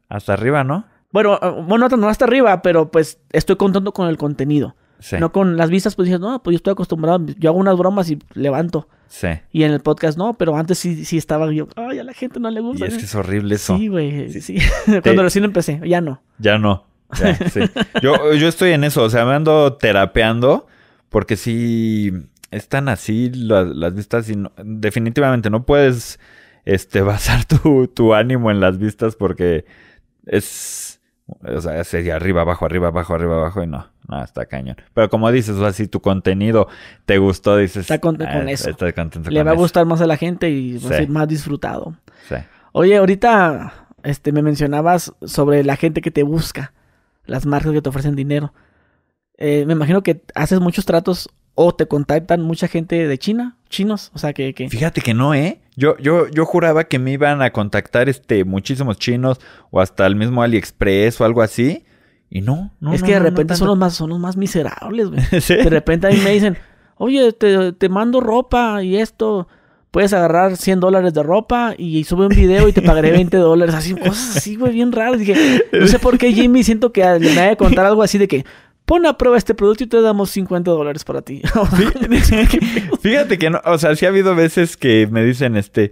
hasta 0.08 0.34
arriba, 0.34 0.64
¿no? 0.64 0.86
Bueno, 1.12 1.38
ah, 1.42 1.50
bueno, 1.50 1.88
no 1.90 2.08
hasta 2.08 2.26
arriba, 2.26 2.62
pero 2.62 2.90
pues 2.90 3.20
estoy 3.32 3.58
contando 3.58 3.92
con 3.92 4.08
el 4.08 4.18
contenido. 4.18 4.76
Sí. 5.00 5.18
No 5.20 5.32
con 5.32 5.58
las 5.58 5.70
vistas, 5.70 5.96
pues 5.96 6.08
dije, 6.08 6.20
no, 6.20 6.42
pues 6.42 6.54
yo 6.54 6.58
estoy 6.58 6.72
acostumbrado, 6.72 7.26
yo 7.38 7.50
hago 7.50 7.60
unas 7.60 7.78
bromas 7.78 8.10
y 8.10 8.20
levanto. 8.34 8.88
Sí. 9.10 9.28
Y 9.52 9.64
en 9.64 9.72
el 9.72 9.80
podcast 9.82 10.18
no, 10.18 10.36
pero 10.36 10.56
antes 10.56 10.78
sí, 10.80 11.04
sí 11.04 11.18
estaba 11.18 11.52
yo, 11.52 11.68
ay, 11.76 12.00
a 12.00 12.04
la 12.04 12.14
gente 12.14 12.40
no 12.40 12.50
le 12.50 12.60
Y 12.62 12.64
gusta. 12.64 12.86
es 12.86 12.96
que 12.98 13.04
es 13.06 13.16
horrible 13.16 13.56
eso. 13.56 13.76
Sí, 13.78 13.88
güey, 13.88 14.30
sí. 14.42 14.58
Cuando 15.04 15.24
recién 15.24 15.44
empecé, 15.46 15.82
ya 15.86 16.00
no. 16.00 16.22
Ya 16.38 16.58
no. 16.58 16.86
Ya, 17.20 17.36
sí. 17.50 17.62
yo, 18.02 18.34
yo 18.36 18.48
estoy 18.48 18.72
en 18.72 18.84
eso, 18.84 19.04
o 19.04 19.10
sea, 19.10 19.26
me 19.26 19.34
ando 19.34 19.74
terapeando 19.74 20.68
porque 21.10 21.36
sí 21.38 22.12
están 22.52 22.88
así 22.88 23.32
las, 23.34 23.68
las 23.68 23.96
vistas 23.96 24.30
y 24.30 24.36
no- 24.36 24.52
definitivamente 24.64 25.50
no 25.50 25.66
puedes 25.66 26.20
este, 26.66 27.02
basar 27.04 27.46
tu, 27.46 27.88
tu 27.88 28.14
ánimo 28.14 28.52
en 28.52 28.60
las 28.60 28.78
vistas 28.78 29.16
porque 29.16 29.66
es, 30.28 30.89
o 31.42 31.62
sea, 31.62 31.84
de 31.84 32.12
arriba, 32.12 32.42
abajo, 32.42 32.66
arriba, 32.66 32.88
abajo, 32.90 33.14
arriba, 33.16 33.36
abajo 33.36 33.64
y 33.64 33.68
no, 33.68 33.88
no, 34.08 34.24
está 34.24 34.46
cañón. 34.46 34.78
Pero 34.94 35.10
como 35.10 35.32
dices, 35.32 35.56
o 35.56 35.60
sea, 35.62 35.74
si 35.74 35.88
tu 35.88 36.02
contenido 36.02 36.68
te 37.06 37.18
gustó, 37.18 37.58
dices... 37.58 37.82
Está 37.82 38.00
contento 38.00 38.34
con 38.34 38.48
"Ah, 38.48 38.52
eso. 38.52 38.72
Contento 38.96 39.30
Le 39.30 39.40
con 39.40 39.48
va 39.48 39.52
a 39.52 39.54
eso". 39.54 39.62
gustar 39.62 39.86
más 39.86 40.02
a 40.02 40.08
la 40.08 40.18
gente 40.18 40.50
y 40.50 40.78
va 40.78 40.90
a 40.90 40.98
ser 40.98 41.10
más 41.10 41.28
disfrutado. 41.28 41.96
Sí. 42.28 42.36
Oye, 42.72 42.98
ahorita 42.98 43.74
este, 44.04 44.32
me 44.32 44.42
mencionabas 44.42 45.14
sobre 45.24 45.64
la 45.64 45.76
gente 45.76 46.02
que 46.02 46.12
te 46.12 46.24
busca, 46.24 46.74
las 47.26 47.46
marcas 47.46 47.72
que 47.74 47.82
te 47.82 47.90
ofrecen 47.90 48.16
dinero. 48.16 48.54
Eh, 49.38 49.64
me 49.66 49.74
imagino 49.74 50.04
que 50.04 50.22
haces 50.36 50.60
muchos 50.60 50.86
tratos 50.86 51.30
o 51.56 51.74
te 51.76 51.88
contactan 51.88 52.42
mucha 52.42 52.68
gente 52.68 53.08
de 53.08 53.18
China, 53.18 53.58
chinos, 53.70 54.12
o 54.14 54.18
sea 54.20 54.34
que... 54.34 54.54
que... 54.54 54.70
Fíjate 54.70 55.02
que 55.02 55.14
no, 55.14 55.34
¿eh? 55.34 55.60
Yo, 55.80 55.98
yo, 55.98 56.28
yo 56.28 56.46
juraba 56.46 56.84
que 56.84 57.00
me 57.00 57.12
iban 57.12 57.42
a 57.42 57.52
contactar 57.52 58.10
este 58.10 58.44
muchísimos 58.44 58.98
chinos 58.98 59.40
o 59.72 59.80
hasta 59.80 60.06
el 60.06 60.18
mismo 60.18 60.44
AliExpress 60.44 61.22
o 61.22 61.26
algo 61.26 61.42
así. 61.42 61.86
Y 62.30 62.42
no, 62.42 62.74
no. 62.82 62.94
es 62.94 63.02
no, 63.02 63.08
que 63.08 63.14
de 63.14 63.20
no, 63.20 63.24
no 63.24 63.30
repente 63.30 63.56
son, 63.56 63.68
los 63.68 63.78
más, 63.78 63.94
son 63.94 64.10
los 64.10 64.20
más 64.20 64.36
miserables, 64.36 65.10
güey. 65.10 65.22
Sí. 65.42 65.56
De 65.56 65.70
repente 65.70 66.08
a 66.08 66.10
mí 66.10 66.18
me 66.22 66.32
dicen, 66.32 66.58
oye, 66.98 67.32
te, 67.32 67.72
te 67.72 67.88
mando 67.88 68.20
ropa 68.20 68.84
y 68.84 68.98
esto, 68.98 69.48
puedes 69.90 70.14
agarrar 70.14 70.58
100 70.58 70.80
dólares 70.80 71.14
de 71.14 71.24
ropa 71.24 71.74
y 71.78 72.04
sube 72.04 72.28
un 72.28 72.36
video 72.36 72.68
y 72.68 72.74
te 72.74 72.82
pagaré 72.82 73.12
20 73.12 73.38
dólares. 73.38 73.74
Así, 73.74 73.96
cosas 73.96 74.38
así, 74.38 74.56
güey, 74.56 74.74
bien 74.74 74.92
raras. 74.92 75.20
Dije, 75.20 75.64
no 75.72 75.88
sé 75.88 75.98
por 75.98 76.18
qué 76.18 76.34
Jimmy 76.34 76.64
siento 76.64 76.92
que 76.92 77.04
me 77.04 77.36
vaya 77.36 77.52
a 77.52 77.56
contar 77.56 77.86
algo 77.86 78.04
así 78.04 78.18
de 78.18 78.28
que, 78.28 78.46
pon 78.90 79.06
a 79.06 79.18
prueba 79.20 79.38
este 79.38 79.54
producto 79.54 79.84
y 79.84 79.88
te 79.88 80.02
damos 80.02 80.32
50 80.32 80.72
dólares 80.72 81.04
para 81.04 81.22
ti. 81.22 81.42
Fíjate 83.02 83.38
que 83.38 83.50
no, 83.52 83.62
o 83.64 83.78
sea, 83.78 83.96
sí 83.96 84.06
ha 84.06 84.10
habido 84.10 84.34
veces 84.36 84.78
que 84.78 85.08
me 85.12 85.24
dicen, 85.24 85.56
este, 85.56 85.92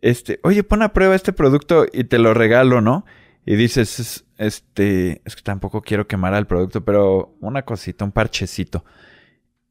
este, 0.00 0.40
oye, 0.42 0.64
pon 0.64 0.82
a 0.82 0.92
prueba 0.92 1.14
este 1.14 1.32
producto 1.32 1.86
y 1.92 2.04
te 2.04 2.18
lo 2.18 2.34
regalo, 2.34 2.80
¿no? 2.80 3.04
Y 3.46 3.54
dices, 3.56 4.00
"Es- 4.00 4.24
este, 4.36 5.22
es 5.24 5.36
que 5.36 5.42
tampoco 5.42 5.82
quiero 5.82 6.08
quemar 6.08 6.34
al 6.34 6.46
producto, 6.48 6.84
pero 6.84 7.36
una 7.40 7.62
cosita, 7.62 8.04
un 8.04 8.10
parchecito. 8.10 8.84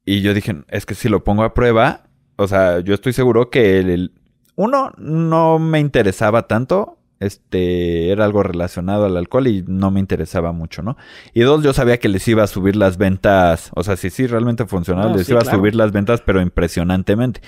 Y 0.05 0.21
yo 0.21 0.33
dije, 0.33 0.63
es 0.69 0.85
que 0.85 0.95
si 0.95 1.09
lo 1.09 1.23
pongo 1.25 1.43
a 1.43 1.53
prueba, 1.53 2.03
o 2.37 2.47
sea, 2.47 2.79
yo 2.79 2.93
estoy 2.93 3.11
seguro 3.13 3.49
que 3.49 3.79
el- 3.79 4.13
uno 4.55 4.93
no 4.97 5.59
me 5.59 5.79
interesaba 5.81 6.47
tanto, 6.47 6.97
este, 7.23 8.11
era 8.11 8.25
algo 8.25 8.43
relacionado 8.43 9.05
al 9.05 9.17
alcohol 9.17 9.47
y 9.47 9.63
no 9.67 9.91
me 9.91 9.99
interesaba 9.99 10.51
mucho, 10.51 10.81
¿no? 10.81 10.97
Y 11.33 11.41
dos, 11.41 11.63
yo 11.63 11.73
sabía 11.73 11.99
que 11.99 12.09
les 12.09 12.27
iba 12.27 12.43
a 12.43 12.47
subir 12.47 12.75
las 12.75 12.97
ventas, 12.97 13.71
o 13.75 13.83
sea, 13.83 13.95
si 13.97 14.09
sí 14.09 14.27
realmente 14.27 14.65
funcionaba, 14.65 15.09
No, 15.09 15.17
les 15.17 15.27
sí, 15.27 15.31
iba 15.31 15.41
claro. 15.41 15.57
a 15.57 15.59
subir 15.59 15.75
las 15.75 15.91
ventas, 15.91 16.21
pero 16.21 16.41
impresionantemente. 16.41 17.41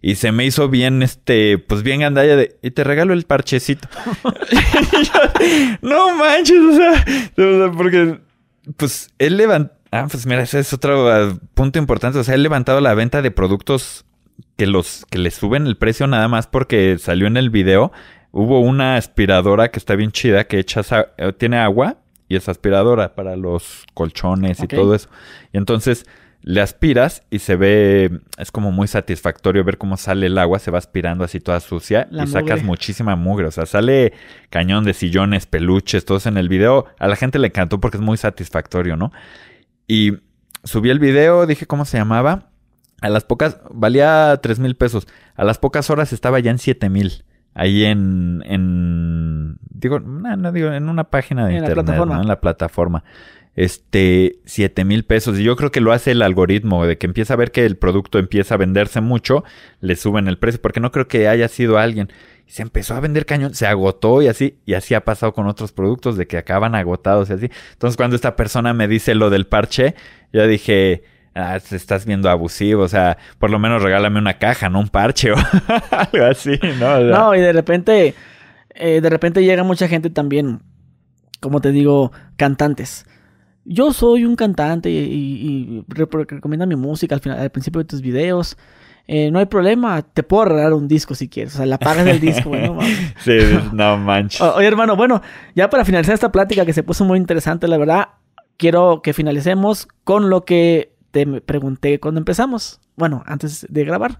Y 0.00 0.16
se 0.16 0.32
me 0.32 0.44
hizo 0.44 0.68
bien, 0.68 1.02
este, 1.02 1.58
pues 1.58 1.82
bien 1.82 2.00
gandalla 2.00 2.36
de, 2.36 2.58
y 2.62 2.72
te 2.72 2.84
regalo 2.84 3.12
el 3.12 3.24
parchecito. 3.24 3.88
No 5.82 6.14
manches, 6.16 6.60
o 6.60 6.76
sea, 6.76 7.04
o 7.36 7.58
sea, 7.58 7.72
porque, 7.76 8.20
pues, 8.76 9.08
él 9.18 9.36
levantó, 9.36 9.74
ah, 9.90 10.06
pues 10.08 10.24
mira, 10.24 10.42
ese 10.42 10.60
es 10.60 10.72
otro 10.72 11.10
ah, 11.10 11.36
punto 11.54 11.80
importante, 11.80 12.18
o 12.18 12.24
sea, 12.24 12.36
él 12.36 12.42
levantado 12.42 12.80
la 12.80 12.94
venta 12.94 13.22
de 13.22 13.32
productos 13.32 14.04
que 14.56 14.66
los, 14.66 15.04
que 15.10 15.18
le 15.18 15.30
suben 15.30 15.66
el 15.66 15.76
precio 15.76 16.06
nada 16.06 16.28
más 16.28 16.46
porque 16.46 16.96
salió 16.98 17.26
en 17.26 17.36
el 17.36 17.50
video. 17.50 17.92
Hubo 18.32 18.60
una 18.60 18.96
aspiradora 18.96 19.70
que 19.70 19.78
está 19.78 19.94
bien 19.94 20.10
chida, 20.10 20.44
que 20.44 20.58
echas, 20.58 20.90
eh, 20.90 21.32
tiene 21.36 21.58
agua 21.58 21.98
y 22.28 22.36
es 22.36 22.48
aspiradora 22.48 23.14
para 23.14 23.36
los 23.36 23.84
colchones 23.92 24.62
y 24.62 24.66
todo 24.66 24.94
eso. 24.94 25.10
Y 25.52 25.58
entonces 25.58 26.06
le 26.40 26.60
aspiras 26.60 27.22
y 27.30 27.38
se 27.38 27.56
ve, 27.56 28.20
es 28.36 28.50
como 28.50 28.72
muy 28.72 28.88
satisfactorio 28.88 29.62
ver 29.64 29.78
cómo 29.78 29.96
sale 29.96 30.26
el 30.26 30.38
agua, 30.38 30.58
se 30.58 30.70
va 30.70 30.78
aspirando 30.78 31.24
así 31.24 31.38
toda 31.38 31.60
sucia 31.60 32.08
La 32.10 32.24
y 32.24 32.26
sacas 32.26 32.64
muchísima 32.64 33.16
mugre. 33.16 33.46
O 33.46 33.50
sea, 33.50 33.66
sale 33.66 34.12
cañón 34.50 34.84
de 34.84 34.94
sillones, 34.94 35.46
peluches, 35.46 36.04
todos 36.04 36.26
en 36.26 36.36
el 36.38 36.48
video. 36.48 36.86
A 36.98 37.08
la 37.08 37.16
gente 37.16 37.38
le 37.38 37.48
encantó 37.48 37.80
porque 37.80 37.98
es 37.98 38.02
muy 38.02 38.16
satisfactorio, 38.16 38.96
¿no? 38.96 39.12
Y 39.86 40.14
subí 40.64 40.90
el 40.90 40.98
video, 40.98 41.46
dije 41.46 41.66
cómo 41.66 41.84
se 41.84 41.98
llamaba. 41.98 42.48
A 43.02 43.08
las 43.08 43.24
pocas, 43.24 43.58
valía 43.70 44.40
tres 44.42 44.58
mil 44.58 44.74
pesos. 44.74 45.06
A 45.34 45.44
las 45.44 45.58
pocas 45.58 45.90
horas 45.90 46.12
estaba 46.12 46.40
ya 46.40 46.50
en 46.50 46.58
siete 46.58 46.88
mil. 46.88 47.24
Ahí 47.54 47.84
en, 47.84 48.42
en, 48.46 49.58
digo, 49.70 50.00
no, 50.00 50.36
no 50.36 50.52
digo, 50.52 50.72
en 50.72 50.88
una 50.88 51.04
página 51.04 51.46
de 51.46 51.56
En 51.56 51.62
la 51.62 51.68
internet, 51.68 51.84
plataforma. 51.84 52.14
¿no? 52.14 52.22
En 52.22 52.28
la 52.28 52.40
plataforma. 52.40 53.04
Este, 53.54 54.38
siete 54.46 54.84
mil 54.86 55.04
pesos. 55.04 55.38
Y 55.38 55.44
yo 55.44 55.56
creo 55.56 55.70
que 55.70 55.82
lo 55.82 55.92
hace 55.92 56.12
el 56.12 56.22
algoritmo, 56.22 56.86
de 56.86 56.96
que 56.96 57.06
empieza 57.06 57.34
a 57.34 57.36
ver 57.36 57.52
que 57.52 57.66
el 57.66 57.76
producto 57.76 58.18
empieza 58.18 58.54
a 58.54 58.58
venderse 58.58 59.02
mucho, 59.02 59.44
le 59.80 59.96
suben 59.96 60.28
el 60.28 60.38
precio, 60.38 60.62
porque 60.62 60.80
no 60.80 60.90
creo 60.90 61.08
que 61.08 61.28
haya 61.28 61.48
sido 61.48 61.78
alguien. 61.78 62.10
Y 62.46 62.52
se 62.52 62.62
empezó 62.62 62.94
a 62.94 63.00
vender 63.00 63.26
cañón, 63.26 63.54
se 63.54 63.66
agotó 63.66 64.22
y 64.22 64.28
así, 64.28 64.58
y 64.64 64.72
así 64.72 64.94
ha 64.94 65.04
pasado 65.04 65.34
con 65.34 65.46
otros 65.46 65.72
productos, 65.72 66.16
de 66.16 66.26
que 66.26 66.38
acaban 66.38 66.74
agotados 66.74 67.28
y 67.28 67.34
así. 67.34 67.50
Entonces, 67.72 67.98
cuando 67.98 68.16
esta 68.16 68.34
persona 68.34 68.72
me 68.72 68.88
dice 68.88 69.14
lo 69.14 69.28
del 69.28 69.46
parche, 69.46 69.94
yo 70.32 70.46
dije, 70.46 71.02
ah, 71.34 71.58
te 71.60 71.76
estás 71.76 72.04
viendo 72.06 72.28
abusivo, 72.30 72.82
o 72.82 72.88
sea, 72.88 73.18
por 73.38 73.50
lo 73.50 73.58
menos 73.58 73.82
regálame 73.82 74.18
una 74.18 74.34
caja, 74.38 74.68
no 74.68 74.80
un 74.80 74.88
parche 74.88 75.32
o 75.32 75.36
algo 75.90 76.24
así, 76.26 76.58
¿no? 76.80 76.94
O 76.94 76.98
sea, 76.98 77.00
No, 77.18 77.34
y 77.34 77.40
de 77.40 77.52
repente, 77.52 78.14
eh, 78.74 79.00
de 79.00 79.10
repente 79.10 79.42
llega 79.44 79.62
mucha 79.64 79.88
gente 79.88 80.10
también, 80.10 80.60
como 81.40 81.60
te 81.60 81.70
digo, 81.72 82.12
cantantes. 82.36 83.06
Yo 83.64 83.92
soy 83.92 84.24
un 84.24 84.34
cantante 84.36 84.90
y, 84.90 84.96
y- 84.96 85.76
y 85.78 85.84
re- 85.88 86.08
recomienda 86.28 86.66
mi 86.66 86.74
música 86.76 87.14
al, 87.14 87.20
final, 87.20 87.38
al 87.38 87.50
principio 87.50 87.78
de 87.80 87.84
tus 87.84 88.00
videos. 88.02 88.56
Eh, 89.08 89.30
no 89.32 89.38
hay 89.40 89.46
problema, 89.46 90.02
te 90.02 90.22
puedo 90.22 90.44
regalar 90.46 90.72
un 90.74 90.86
disco 90.88 91.14
si 91.14 91.28
quieres. 91.28 91.54
O 91.54 91.56
sea, 91.58 91.66
la 91.66 91.78
pagas 91.78 92.04
del 92.04 92.18
disco, 92.20 92.48
güey, 92.50 92.66
no 92.66 92.74
mames. 92.76 93.14
Sí, 93.18 93.36
no 93.72 93.96
manches. 93.98 94.40
O- 94.40 94.54
Oye, 94.56 94.66
hermano, 94.66 94.96
bueno, 94.96 95.22
ya 95.54 95.70
para 95.70 95.84
finalizar 95.84 96.14
esta 96.14 96.32
plática 96.32 96.64
que 96.66 96.72
se 96.72 96.82
puso 96.82 97.04
muy 97.04 97.18
interesante, 97.18 97.68
la 97.68 97.78
verdad, 97.78 98.08
quiero 98.56 99.00
que 99.02 99.12
finalicemos 99.12 99.86
con 100.04 100.28
lo 100.30 100.44
que 100.44 100.91
te 101.12 101.26
me 101.26 101.40
pregunté 101.40 102.00
cuando 102.00 102.18
empezamos. 102.18 102.80
Bueno, 102.96 103.22
antes 103.26 103.66
de 103.68 103.84
grabar, 103.84 104.18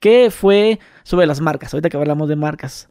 que 0.00 0.30
fue 0.30 0.80
sobre 1.04 1.26
las 1.26 1.40
marcas. 1.40 1.72
Ahorita 1.72 1.88
que 1.88 1.96
hablamos 1.96 2.28
de 2.28 2.36
marcas. 2.36 2.88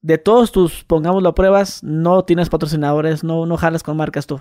De 0.00 0.16
todos 0.16 0.50
tus, 0.50 0.84
pongámoslo 0.84 1.28
a 1.28 1.34
pruebas, 1.34 1.84
no 1.84 2.24
tienes 2.24 2.48
patrocinadores, 2.48 3.22
no, 3.22 3.44
no 3.44 3.58
jalas 3.58 3.82
con 3.82 3.98
marcas 3.98 4.26
tú. 4.26 4.40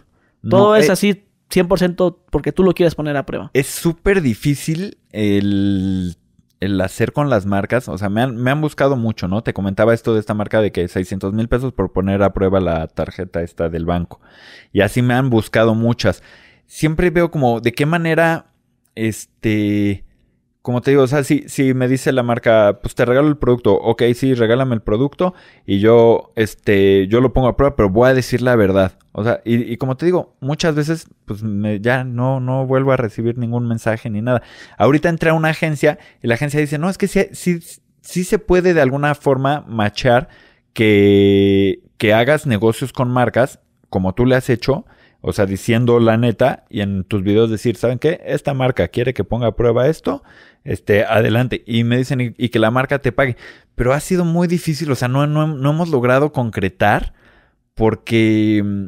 Todo 0.50 0.70
No, 0.70 0.76
es 0.78 0.88
eh, 0.88 0.92
así 0.94 1.26
100% 1.52 2.18
porque 2.32 2.54
tú 2.54 2.64
lo 2.64 2.74
quieres 2.74 2.96
poner 2.96 3.18
a 3.18 3.26
prueba. 3.26 3.52
Es 3.54 3.68
súper 3.68 4.22
difícil 4.22 4.98
el, 5.12 6.16
el 6.60 6.80
hacer 6.82 7.12
con 7.12 7.30
las 7.30 7.46
marcas. 7.46 7.90
O 7.90 7.98
sea, 7.98 8.10
me 8.10 8.22
han, 8.22 8.38
me 8.38 8.52
han 8.52 8.62
buscado 8.62 8.96
mucho, 8.96 9.28
¿no? 9.28 9.44
Te 9.44 9.54
comentaba 9.54 9.94
esto 9.94 10.14
de 10.14 10.20
esta 10.20 10.34
marca 10.34 10.62
de 10.62 10.72
que 10.72 10.88
600 10.88 11.34
mil 11.34 11.50
pesos 11.50 11.74
por 11.74 11.92
poner 11.92 12.24
a 12.24 12.34
prueba 12.34 12.60
la 12.60 12.88
tarjeta 12.88 13.42
esta 13.42 13.68
del 13.68 13.86
banco. 13.86 14.22
Y 14.72 14.82
así 14.82 15.02
me 15.02 15.14
han 15.14 15.30
buscado 15.30 15.76
muchas. 15.76 16.24
Siempre 16.72 17.10
veo 17.10 17.32
como 17.32 17.62
de 17.62 17.72
qué 17.74 17.88
manera, 17.88 18.52
este, 18.94 20.06
como 20.62 20.82
te 20.82 20.92
digo, 20.92 21.02
o 21.02 21.08
sea, 21.08 21.24
si, 21.24 21.46
si 21.48 21.74
me 21.74 21.88
dice 21.88 22.12
la 22.12 22.22
marca, 22.22 22.78
pues 22.84 22.94
te 22.94 23.06
regalo 23.06 23.28
el 23.28 23.38
producto, 23.38 23.74
ok, 23.74 24.04
sí, 24.14 24.36
regálame 24.36 24.76
el 24.76 24.82
producto 24.84 25.34
y 25.66 25.80
yo, 25.80 26.32
este, 26.36 27.08
yo 27.08 27.22
lo 27.22 27.34
pongo 27.34 27.48
a 27.48 27.58
prueba, 27.58 27.76
pero 27.76 27.90
voy 27.90 28.10
a 28.10 28.14
decir 28.14 28.44
la 28.44 28.56
verdad. 28.56 29.00
O 29.14 29.24
sea, 29.24 29.42
y, 29.46 29.56
y 29.74 29.78
como 29.78 29.98
te 29.98 30.06
digo, 30.06 30.36
muchas 30.42 30.76
veces, 30.76 31.08
pues 31.26 31.42
me- 31.42 31.80
ya 31.80 32.04
no, 32.04 32.40
no 32.40 32.68
vuelvo 32.68 32.92
a 32.92 32.98
recibir 32.98 33.40
ningún 33.40 33.68
mensaje 33.68 34.12
ni 34.12 34.22
nada. 34.22 34.44
Ahorita 34.78 35.10
entré 35.10 35.32
a 35.32 35.34
una 35.34 35.50
agencia 35.50 35.98
y 36.22 36.28
la 36.28 36.36
agencia 36.36 36.60
dice, 36.60 36.78
no, 36.78 36.88
es 36.90 37.00
que 37.00 37.08
sí, 37.08 37.60
sí, 38.02 38.24
se 38.24 38.38
puede 38.38 38.76
de 38.76 38.82
alguna 38.82 39.16
forma 39.16 39.66
machar 39.68 40.30
que, 40.74 41.82
que 41.98 42.14
hagas 42.14 42.46
negocios 42.46 42.94
con 42.94 43.10
marcas 43.10 43.60
como 43.90 44.14
tú 44.14 44.26
le 44.26 44.36
has 44.36 44.50
hecho. 44.50 44.86
O 45.22 45.34
sea, 45.34 45.46
diciendo 45.46 46.00
la 46.00 46.18
neta 46.18 46.66
y 46.70 46.82
en 46.82 47.04
tus 47.04 47.24
videos 47.24 47.50
decir, 47.50 47.76
¿saben 47.76 48.00
qué? 48.00 48.22
Esta 48.26 48.54
marca 48.54 48.88
quiere 48.88 49.14
que 49.14 49.26
ponga 49.26 49.48
a 49.48 49.56
prueba 49.56 49.88
esto, 49.88 50.24
este, 50.64 51.04
adelante. 51.04 51.64
Y 51.66 51.84
me 51.84 51.98
dicen, 51.98 52.36
y, 52.38 52.50
que 52.50 52.60
la 52.60 52.72
marca 52.72 53.00
te 53.00 53.12
pague. 53.12 53.36
Pero 53.76 53.94
ha 53.94 54.00
sido 54.00 54.24
muy 54.24 54.48
difícil, 54.48 54.90
o 54.92 54.96
sea, 54.96 55.08
no, 55.10 55.28
no, 55.28 55.48
no 55.48 55.70
hemos 55.72 55.90
logrado 55.90 56.32
concretar 56.32 57.14
porque 57.74 58.62
mm, 58.64 58.86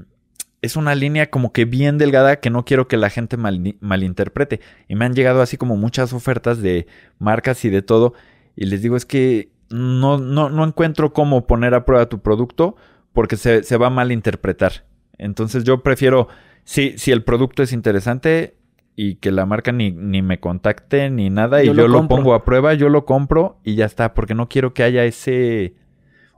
es 0.62 0.76
una 0.76 0.96
línea 0.96 1.30
como 1.30 1.52
que 1.52 1.66
bien 1.66 1.98
delgada 1.98 2.40
que 2.40 2.50
no 2.50 2.64
quiero 2.66 2.88
que 2.88 2.98
la 2.98 3.10
gente 3.10 3.36
mal- 3.38 3.78
malinterprete. 3.82 4.62
Y 4.88 4.96
me 4.96 5.06
han 5.06 5.16
llegado 5.16 5.42
así 5.42 5.58
como 5.58 5.76
muchas 5.76 6.14
ofertas 6.14 6.62
de 6.62 6.88
marcas 7.20 7.66
y 7.66 7.70
de 7.70 7.82
todo. 7.82 8.14
Y 8.56 8.66
les 8.68 8.82
digo, 8.82 8.96
es 8.96 9.06
que 9.06 9.52
no, 9.70 10.18
no, 10.18 10.50
no 10.50 10.64
encuentro 10.66 11.14
cómo 11.14 11.46
poner 11.48 11.74
a 11.74 11.86
prueba 11.86 12.08
tu 12.08 12.22
producto 12.22 12.76
porque 13.14 13.38
se, 13.38 13.64
se 13.64 13.78
va 13.78 13.88
a 13.88 13.90
malinterpretar. 13.90 14.86
Entonces 15.22 15.64
yo 15.64 15.84
prefiero, 15.84 16.28
si, 16.64 16.98
si 16.98 17.12
el 17.12 17.24
producto 17.24 17.64
es 17.64 17.72
interesante, 17.72 18.56
y 18.96 19.16
que 19.16 19.32
la 19.32 19.46
marca 19.46 19.72
ni, 19.72 19.92
ni 19.92 20.22
me 20.22 20.40
contacte 20.40 21.10
ni 21.10 21.30
nada 21.30 21.64
y 21.64 21.68
Yo 21.68 21.74
yo, 21.74 21.88
lo 21.88 22.08
pongo 22.08 22.34
a 22.34 22.44
prueba, 22.44 22.74
yo 22.74 22.90
lo 22.90 23.06
compro 23.06 23.58
y 23.64 23.76
ya 23.76 23.86
está, 23.86 24.14
porque 24.14 24.36
no 24.36 24.50
quiero 24.50 24.74
que 24.74 24.84
haya 24.84 25.06
ese... 25.06 25.76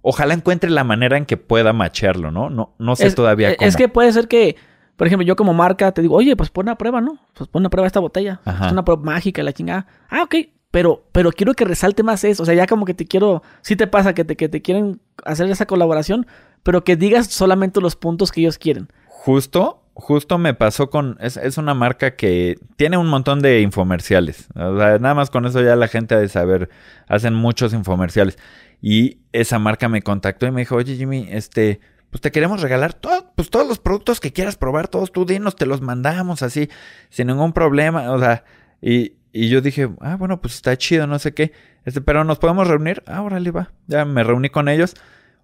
Ojalá 0.02 0.34
encuentre 0.34 0.70
la 0.70 0.84
manera 0.84 1.18
en 1.18 1.26
que 1.26 1.38
pueda 1.38 1.74
machearlo, 1.74 2.30
¿no? 2.30 2.50
No, 2.50 2.76
no 2.78 2.96
sé 2.96 3.08
es, 3.08 3.16
todavía 3.16 3.56
cómo. 3.56 3.68
Es 3.68 3.78
que 3.78 3.88
puede 3.88 4.12
ser 4.12 4.28
que, 4.28 4.58
por 4.98 5.08
ejemplo, 5.08 5.26
yo 5.26 5.36
como 5.36 5.54
marca 5.54 5.92
te 5.94 6.02
digo, 6.02 6.16
oye, 6.16 6.36
pues 6.36 6.50
pon 6.50 6.68
a 6.68 6.78
prueba, 6.78 7.00
¿no? 7.00 7.18
Pues 7.34 7.50
pon 7.50 7.66
a 7.66 7.70
prueba 7.70 7.88
esta 7.88 8.02
botella. 8.02 8.42
Ajá. 8.44 8.68
Es 8.68 8.72
una 8.74 8.84
prueba 8.84 9.02
mágica, 9.02 9.42
la 9.44 9.54
chingada. 9.54 9.88
Ah, 10.10 10.24
ok. 10.24 10.36
Pero, 10.74 11.06
pero 11.12 11.32
quiero 11.32 11.54
que 11.54 11.66
resalte 11.66 12.02
más 12.02 12.24
eso. 12.24 12.42
O 12.42 12.46
sea, 12.48 12.56
ya 12.56 12.66
como 12.66 12.86
que 12.86 12.96
te 12.96 13.06
quiero. 13.06 13.44
Sí 13.62 13.76
te 13.76 13.86
pasa 13.86 14.16
que 14.16 14.26
te, 14.26 14.36
que 14.36 14.50
te 14.50 14.64
quieren 14.64 15.00
hacer 15.24 15.48
esa 15.52 15.68
colaboración, 15.68 16.26
pero 16.64 16.84
que 16.84 16.96
digas 16.96 17.28
solamente 17.28 17.80
los 17.80 17.96
puntos 17.96 18.32
que 18.32 18.42
ellos 18.42 18.58
quieren. 18.58 18.88
Justo, 19.06 19.84
justo 19.94 20.40
me 20.40 20.56
pasó 20.56 20.90
con. 20.90 21.16
Es, 21.20 21.38
es 21.38 21.60
una 21.60 21.76
marca 21.76 22.16
que 22.16 22.58
tiene 22.76 22.98
un 22.98 23.06
montón 23.06 23.40
de 23.44 23.62
infomerciales. 23.62 24.48
O 24.56 24.76
sea, 24.80 24.98
nada 24.98 25.14
más 25.14 25.30
con 25.30 25.46
eso 25.46 25.62
ya 25.62 25.76
la 25.76 25.88
gente 25.88 26.16
ha 26.16 26.20
de 26.20 26.28
saber. 26.28 26.72
Hacen 27.08 27.36
muchos 27.36 27.72
infomerciales. 27.76 28.40
Y 28.82 29.20
esa 29.32 29.60
marca 29.60 29.90
me 29.90 30.02
contactó 30.02 30.48
y 30.48 30.52
me 30.52 30.62
dijo, 30.62 30.76
oye 30.76 30.96
Jimmy, 30.96 31.28
este. 31.30 31.82
Pues 32.10 32.22
te 32.22 32.32
queremos 32.32 32.62
regalar 32.64 32.96
todo, 32.96 33.32
pues 33.36 33.52
todos 33.52 33.68
los 33.68 33.78
productos 33.78 34.20
que 34.20 34.34
quieras 34.34 34.56
probar, 34.56 34.88
todos 34.88 35.12
tú 35.12 35.26
dinos, 35.26 35.56
te 35.56 35.68
los 35.68 35.82
mandamos 35.82 36.42
así, 36.42 36.70
sin 37.10 37.28
ningún 37.28 37.54
problema. 37.54 38.12
O 38.12 38.20
sea, 38.20 38.44
y, 38.82 39.14
y 39.34 39.50
yo 39.50 39.62
dije, 39.62 39.90
ah, 40.00 40.16
bueno, 40.16 40.40
pues 40.40 40.54
está 40.54 40.78
chido, 40.78 41.08
no 41.08 41.18
sé 41.18 41.34
qué. 41.34 41.52
Este, 41.86 42.02
pero 42.02 42.24
nos 42.24 42.38
podemos 42.38 42.68
reunir. 42.68 43.02
Ah, 43.08 43.24
órale, 43.24 43.50
va. 43.50 43.72
Ya 43.88 44.06
me 44.06 44.24
reuní 44.24 44.50
con 44.50 44.70
ellos. 44.70 44.94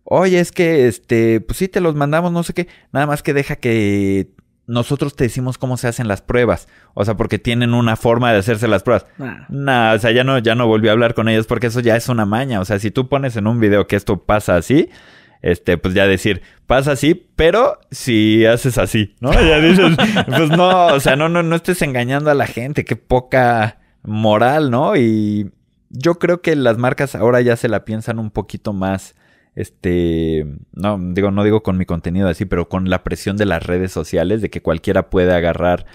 Oye, 0.03 0.39
es 0.39 0.51
que, 0.51 0.87
este, 0.87 1.41
pues 1.41 1.57
sí, 1.57 1.67
te 1.67 1.81
los 1.81 1.95
mandamos, 1.95 2.31
no 2.31 2.43
sé 2.43 2.53
qué. 2.53 2.67
Nada 2.91 3.07
más 3.07 3.23
que 3.23 3.33
deja 3.33 3.55
que 3.55 4.29
nosotros 4.67 5.15
te 5.15 5.23
decimos 5.23 5.57
cómo 5.57 5.75
se 5.75 5.87
hacen 5.87 6.07
las 6.07 6.21
pruebas. 6.21 6.67
O 6.93 7.03
sea, 7.03 7.17
porque 7.17 7.39
tienen 7.39 7.73
una 7.73 7.95
forma 7.95 8.31
de 8.31 8.37
hacerse 8.37 8.67
las 8.67 8.83
pruebas. 8.83 9.07
Nah. 9.17 9.45
Nah, 9.49 9.93
o 9.95 9.99
sea, 9.99 10.11
ya 10.11 10.23
no, 10.23 10.37
ya 10.37 10.53
no 10.53 10.67
volví 10.67 10.87
a 10.87 10.91
hablar 10.91 11.15
con 11.15 11.27
ellos 11.27 11.47
porque 11.47 11.67
eso 11.67 11.79
ya 11.79 11.95
es 11.95 12.09
una 12.09 12.27
maña. 12.27 12.59
O 12.59 12.65
sea, 12.65 12.77
si 12.77 12.91
tú 12.91 13.09
pones 13.09 13.37
en 13.37 13.47
un 13.47 13.59
video 13.59 13.87
que 13.87 13.95
esto 13.95 14.23
pasa 14.23 14.55
así, 14.55 14.89
este, 15.41 15.79
pues 15.79 15.95
ya 15.95 16.05
decir, 16.05 16.43
pasa 16.67 16.91
así, 16.91 17.27
pero 17.35 17.79
si 17.89 18.45
haces 18.45 18.77
así, 18.77 19.15
¿no? 19.19 19.33
Ya 19.33 19.59
dices, 19.59 19.97
pues 20.27 20.49
no, 20.51 20.87
o 20.87 20.99
sea, 20.99 21.15
no, 21.15 21.27
no, 21.27 21.41
no 21.41 21.55
estés 21.55 21.81
engañando 21.81 22.29
a 22.29 22.35
la 22.35 22.45
gente, 22.45 22.85
qué 22.85 22.95
poca 22.95 23.78
moral, 24.03 24.71
¿no? 24.71 24.95
Y 24.95 25.51
yo 25.89 26.15
creo 26.15 26.41
que 26.41 26.55
las 26.55 26.77
marcas 26.77 27.15
ahora 27.15 27.41
ya 27.41 27.55
se 27.55 27.69
la 27.69 27.85
piensan 27.85 28.19
un 28.19 28.31
poquito 28.31 28.73
más, 28.73 29.15
este, 29.55 30.45
no, 30.73 30.97
digo, 30.99 31.31
no 31.31 31.43
digo 31.43 31.63
con 31.63 31.77
mi 31.77 31.85
contenido 31.85 32.27
así, 32.27 32.45
pero 32.45 32.69
con 32.69 32.89
la 32.89 33.03
presión 33.03 33.37
de 33.37 33.45
las 33.45 33.63
redes 33.63 33.91
sociales, 33.91 34.41
de 34.41 34.49
que 34.49 34.61
cualquiera 34.61 35.09
puede 35.09 35.33
agarrar 35.33 35.85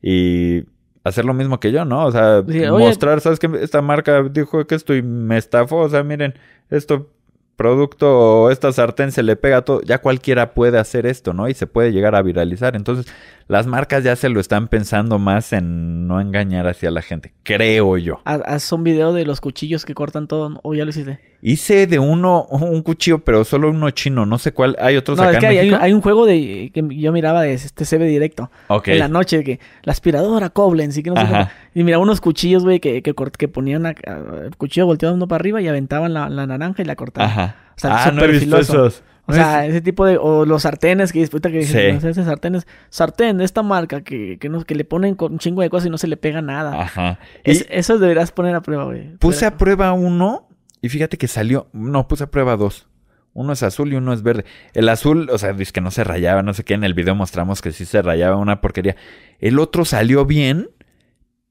y 0.00 0.64
hacer 1.04 1.24
lo 1.24 1.34
mismo 1.34 1.60
que 1.60 1.72
yo, 1.72 1.84
¿no? 1.84 2.06
O 2.06 2.12
sea, 2.12 2.42
Sí, 2.48 2.62
mostrar, 2.70 3.20
¿sabes 3.20 3.38
qué? 3.38 3.48
Esta 3.60 3.82
marca 3.82 4.22
dijo 4.22 4.66
que 4.66 4.74
esto 4.74 4.94
y 4.94 5.02
me 5.02 5.36
estafó, 5.36 5.78
o 5.78 5.88
sea, 5.88 6.02
miren, 6.02 6.34
esto 6.70 7.10
producto 7.56 8.08
o 8.18 8.50
esta 8.50 8.72
sartén 8.72 9.12
se 9.12 9.22
le 9.22 9.36
pega 9.36 9.58
a 9.58 9.62
todo, 9.62 9.82
ya 9.82 9.98
cualquiera 9.98 10.54
puede 10.54 10.78
hacer 10.78 11.06
esto, 11.06 11.32
¿no? 11.32 11.48
Y 11.48 11.54
se 11.54 11.66
puede 11.66 11.92
llegar 11.92 12.14
a 12.14 12.22
viralizar. 12.22 12.74
Entonces, 12.76 13.12
las 13.48 13.66
marcas 13.66 14.04
ya 14.04 14.16
se 14.16 14.28
lo 14.28 14.40
están 14.40 14.68
pensando 14.68 15.18
más 15.18 15.52
en 15.52 16.06
no 16.06 16.20
engañar 16.20 16.66
hacia 16.66 16.90
la 16.90 17.02
gente, 17.02 17.32
creo 17.42 17.96
yo. 17.98 18.20
Haz, 18.24 18.72
un 18.72 18.84
video 18.84 19.12
de 19.12 19.24
los 19.24 19.40
cuchillos 19.40 19.84
que 19.84 19.94
cortan 19.94 20.26
todo. 20.28 20.60
O 20.62 20.74
ya 20.74 20.84
lo 20.84 20.90
hiciste. 20.90 21.18
Hice 21.44 21.86
de 21.88 21.98
uno 21.98 22.44
un 22.50 22.82
cuchillo, 22.82 23.18
pero 23.18 23.44
solo 23.44 23.70
uno 23.70 23.90
chino, 23.90 24.26
no 24.26 24.38
sé 24.38 24.52
cuál. 24.52 24.76
¿Hay 24.80 24.96
otros 24.96 25.18
No, 25.18 25.24
acá 25.24 25.32
es 25.32 25.38
que 25.40 25.46
en 25.46 25.50
hay, 25.50 25.58
hay 25.58 25.64
un- 25.66 25.70
México? 25.72 25.84
hay 25.84 25.92
un 25.92 26.00
juego 26.00 26.26
de 26.26 26.70
que 26.72 26.84
yo 26.96 27.10
miraba 27.12 27.42
de 27.42 27.54
este 27.54 27.84
CB 27.84 28.04
directo. 28.06 28.50
Ok. 28.68 28.88
En 28.88 28.98
la 29.00 29.08
noche, 29.08 29.42
que 29.42 29.58
la 29.82 29.92
aspiradora 29.92 30.50
Koblenz 30.50 30.96
y 30.98 31.02
que 31.02 31.10
no 31.10 31.16
sé 31.20 31.26
cómo. 31.26 31.48
Y 31.74 31.82
mira, 31.84 31.98
unos 31.98 32.20
cuchillos, 32.20 32.62
güey, 32.62 32.78
que, 32.80 33.02
que, 33.02 33.12
ponían 33.48 33.86
a- 33.86 33.94
a- 34.06 34.44
el 34.46 34.56
cuchillo 34.56 34.86
volteado 34.86 35.14
uno 35.14 35.26
para 35.26 35.40
arriba 35.40 35.60
y 35.60 35.66
aventaban 35.68 36.14
la, 36.14 36.28
la 36.28 36.46
naranja 36.46 36.82
y 36.82 36.84
la 36.84 36.94
cortaban. 36.96 37.30
Ajá. 37.30 37.56
O 37.76 37.80
sea, 37.80 38.04
ah, 38.04 38.10
no 38.12 38.20
he 38.22 38.26
súper 38.26 38.30
visto 38.40 38.58
esos. 38.58 39.02
O 39.26 39.32
sea, 39.32 39.64
es- 39.64 39.70
ese 39.70 39.80
tipo 39.80 40.04
de. 40.04 40.18
O 40.18 40.44
los 40.44 40.62
sartenes 40.62 41.12
que 41.12 41.20
disputa 41.20 41.50
que 41.50 41.58
dicen, 41.58 42.00
Sí. 42.00 42.06
ese 42.08 42.24
sartenes. 42.24 42.66
Sartén 42.90 43.38
de 43.38 43.44
esta 43.44 43.62
marca 43.62 44.02
que, 44.02 44.36
que, 44.38 44.48
no, 44.48 44.64
que 44.64 44.74
le 44.74 44.84
ponen 44.84 45.14
con 45.14 45.32
un 45.32 45.38
chingo 45.38 45.62
de 45.62 45.70
cosas 45.70 45.86
y 45.86 45.90
no 45.90 45.98
se 45.98 46.08
le 46.08 46.16
pega 46.16 46.42
nada. 46.42 46.80
Ajá. 46.82 47.18
Es- 47.44 47.66
eso 47.70 47.98
deberás 47.98 48.32
poner 48.32 48.54
a 48.54 48.62
prueba, 48.62 48.84
güey. 48.84 49.16
puse 49.18 49.46
a 49.46 49.56
prueba 49.56 49.92
uno 49.92 50.48
y 50.80 50.88
fíjate 50.88 51.18
que 51.18 51.28
salió. 51.28 51.68
No, 51.72 52.08
puse 52.08 52.24
a 52.24 52.30
prueba 52.30 52.56
dos. 52.56 52.88
Uno 53.34 53.54
es 53.54 53.62
azul 53.62 53.92
y 53.92 53.96
uno 53.96 54.12
es 54.12 54.22
verde. 54.22 54.44
El 54.74 54.88
azul, 54.90 55.30
o 55.30 55.38
sea, 55.38 55.52
dice 55.54 55.72
que 55.72 55.80
no 55.80 55.90
se 55.90 56.04
rayaba, 56.04 56.42
no 56.42 56.52
sé 56.52 56.64
qué. 56.64 56.74
En 56.74 56.84
el 56.84 56.92
video 56.92 57.14
mostramos 57.14 57.62
que 57.62 57.72
sí 57.72 57.84
se 57.86 58.02
rayaba, 58.02 58.36
una 58.36 58.60
porquería. 58.60 58.96
El 59.38 59.58
otro 59.58 59.84
salió 59.86 60.26
bien, 60.26 60.68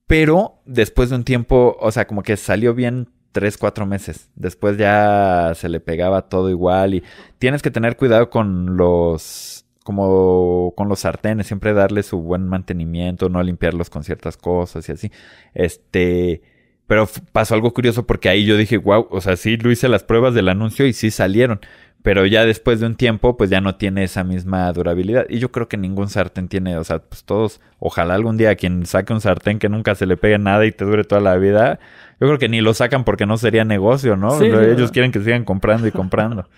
pero 0.08 0.62
después 0.66 1.10
de 1.10 1.16
un 1.16 1.24
tiempo, 1.24 1.78
o 1.80 1.92
sea, 1.92 2.06
como 2.06 2.22
que 2.24 2.38
salió 2.38 2.74
bien 2.74 3.10
tres, 3.32 3.58
cuatro 3.58 3.86
meses. 3.86 4.30
Después 4.36 4.78
ya 4.78 5.54
se 5.56 5.70
le 5.70 5.80
pegaba 5.80 6.30
todo 6.30 6.50
igual 6.50 6.96
y 6.96 7.04
tienes 7.40 7.62
que 7.62 7.72
tener 7.72 7.98
cuidado 7.98 8.30
con 8.30 8.78
los, 8.78 9.66
como 9.84 10.74
con 10.76 10.90
los 10.90 11.00
sartenes, 11.00 11.48
siempre 11.48 11.74
darle 11.74 12.04
su 12.04 12.20
buen 12.22 12.48
mantenimiento, 12.48 13.30
no 13.30 13.42
limpiarlos 13.44 13.90
con 13.90 14.04
ciertas 14.04 14.38
cosas 14.38 14.88
y 14.90 14.92
así. 14.92 15.12
Este, 15.54 16.42
pero 16.88 17.08
pasó 17.32 17.56
algo 17.56 17.74
curioso 17.74 18.06
porque 18.06 18.30
ahí 18.30 18.46
yo 18.46 18.58
dije, 18.58 18.78
wow, 18.78 19.08
o 19.10 19.22
sea, 19.22 19.38
sí 19.38 19.58
lo 19.58 19.72
hice 19.72 19.88
las 19.88 20.04
pruebas 20.04 20.34
del 20.34 20.50
anuncio 20.50 20.86
y 20.86 20.94
sí 20.94 21.10
salieron. 21.10 21.62
Pero 22.04 22.26
ya 22.26 22.46
después 22.46 22.80
de 22.80 22.88
un 22.88 22.96
tiempo, 22.96 23.38
pues 23.38 23.52
ya 23.52 23.62
no 23.62 23.76
tiene 23.76 24.04
esa 24.04 24.24
misma 24.24 24.72
durabilidad. 24.74 25.26
Y 25.30 25.38
yo 25.38 25.52
creo 25.52 25.68
que 25.68 25.78
ningún 25.78 26.10
sartén 26.10 26.48
tiene, 26.48 26.76
o 26.78 26.84
sea, 26.84 26.98
pues 27.00 27.24
todos, 27.24 27.62
ojalá 27.78 28.16
algún 28.16 28.38
día 28.38 28.56
quien 28.56 28.88
saque 28.88 29.14
un 29.14 29.22
sartén 29.22 29.60
que 29.60 29.70
nunca 29.70 29.94
se 29.94 30.08
le 30.08 30.18
pegue 30.18 30.40
nada 30.40 30.66
y 30.66 30.72
te 30.72 30.84
dure 30.84 31.04
toda 31.04 31.22
la 31.22 31.38
vida, 31.38 31.80
yo 32.20 32.26
creo 32.28 32.40
que 32.40 32.50
ni 32.50 32.60
lo 32.62 32.74
sacan 32.74 33.04
porque 33.04 33.28
no 33.28 33.38
sería 33.38 33.66
negocio, 33.66 34.16
¿no? 34.18 34.32
Sí, 34.40 34.46
Ellos 34.46 34.60
¿verdad? 34.60 34.92
quieren 34.94 35.12
que 35.12 35.20
sigan 35.20 35.44
comprando 35.46 35.88
y 35.88 35.92
comprando. 35.92 36.48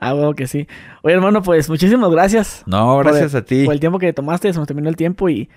Ah, 0.00 0.12
bueno, 0.12 0.34
que 0.34 0.46
sí. 0.46 0.66
Oye, 1.00 1.14
hermano, 1.14 1.42
pues 1.42 1.70
muchísimas 1.70 2.10
gracias. 2.10 2.62
No, 2.66 2.98
gracias 2.98 3.34
a 3.34 3.42
ti. 3.42 3.64
Por 3.64 3.72
el 3.72 3.80
tiempo 3.80 3.98
que 3.98 4.12
tomaste, 4.12 4.52
se 4.52 4.58
nos 4.58 4.66
terminó 4.68 4.90
el 4.90 4.96
tiempo 4.96 5.30
y. 5.30 5.48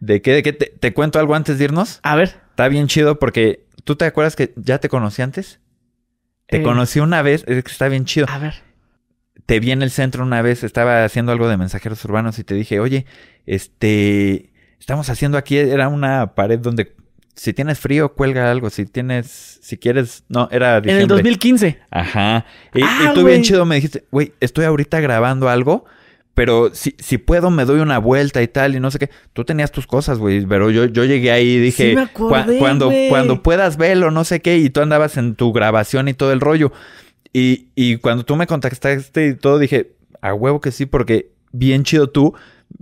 ¿De 0.00 0.20
qué? 0.20 0.32
¿De 0.32 0.42
qué? 0.42 0.52
¿Te, 0.52 0.66
te 0.76 0.92
cuento 0.92 1.20
algo 1.20 1.36
antes 1.36 1.56
de 1.58 1.64
irnos? 1.66 2.00
A 2.02 2.16
ver. 2.16 2.34
Está 2.50 2.66
bien 2.66 2.88
chido 2.88 3.20
porque 3.20 3.64
tú 3.84 3.94
te 3.94 4.04
acuerdas 4.06 4.34
que 4.34 4.52
ya 4.56 4.78
te 4.78 4.88
conocí 4.88 5.22
antes. 5.22 5.60
Te 6.48 6.56
Eh, 6.56 6.62
conocí 6.64 6.98
una 6.98 7.22
vez, 7.22 7.44
es 7.46 7.62
que 7.62 7.70
está 7.70 7.86
bien 7.86 8.06
chido. 8.06 8.26
A 8.28 8.38
ver. 8.38 8.54
Te 9.46 9.60
vi 9.60 9.70
en 9.72 9.82
el 9.82 9.90
centro 9.90 10.22
una 10.22 10.42
vez, 10.42 10.62
estaba 10.64 11.04
haciendo 11.04 11.32
algo 11.32 11.48
de 11.48 11.56
mensajeros 11.56 12.04
urbanos 12.04 12.38
y 12.38 12.44
te 12.44 12.54
dije, 12.54 12.80
oye, 12.80 13.06
este, 13.46 14.52
estamos 14.80 15.08
haciendo 15.10 15.38
aquí, 15.38 15.56
era 15.56 15.88
una 15.88 16.34
pared 16.34 16.58
donde 16.58 16.94
si 17.34 17.52
tienes 17.54 17.78
frío, 17.78 18.12
cuelga 18.14 18.50
algo, 18.50 18.68
si 18.70 18.84
tienes, 18.84 19.58
si 19.62 19.78
quieres, 19.78 20.24
no, 20.28 20.48
era 20.52 20.72
En 20.72 20.76
el 20.76 20.82
diciembre. 20.82 21.06
2015. 21.16 21.78
Ajá. 21.90 22.44
Y, 22.74 22.82
Ah, 22.82 23.08
y 23.10 23.14
tú 23.14 23.24
bien 23.24 23.42
chido 23.42 23.64
me 23.64 23.76
dijiste, 23.76 24.04
güey, 24.10 24.32
estoy 24.40 24.66
ahorita 24.66 25.00
grabando 25.00 25.48
algo, 25.48 25.86
pero 26.34 26.74
si, 26.74 26.94
si 26.98 27.16
puedo 27.18 27.50
me 27.50 27.64
doy 27.64 27.80
una 27.80 27.98
vuelta 27.98 28.42
y 28.42 28.48
tal 28.48 28.76
y 28.76 28.80
no 28.80 28.90
sé 28.90 28.98
qué. 28.98 29.08
Tú 29.32 29.44
tenías 29.44 29.72
tus 29.72 29.86
cosas, 29.86 30.18
güey, 30.18 30.44
pero 30.44 30.70
yo, 30.70 30.84
yo 30.84 31.04
llegué 31.04 31.30
ahí 31.32 31.52
y 31.52 31.58
dije, 31.58 31.90
Sí 31.90 31.96
me 31.96 32.02
"Cua- 32.02 32.40
acordé, 32.42 32.58
cuando, 32.58 32.92
cuando 33.08 33.42
puedas 33.42 33.76
verlo, 33.78 34.10
no 34.10 34.24
sé 34.24 34.40
qué, 34.40 34.58
y 34.58 34.68
tú 34.68 34.80
andabas 34.82 35.16
en 35.16 35.34
tu 35.34 35.52
grabación 35.54 36.08
y 36.08 36.14
todo 36.14 36.32
el 36.32 36.40
rollo. 36.40 36.70
Y, 37.32 37.68
y 37.74 37.96
cuando 37.96 38.24
tú 38.24 38.36
me 38.36 38.46
contactaste 38.46 39.28
y 39.28 39.34
todo, 39.34 39.58
dije, 39.58 39.92
a 40.20 40.34
huevo 40.34 40.60
que 40.60 40.70
sí, 40.70 40.86
porque 40.86 41.30
bien 41.52 41.84
chido 41.84 42.08
tú. 42.08 42.34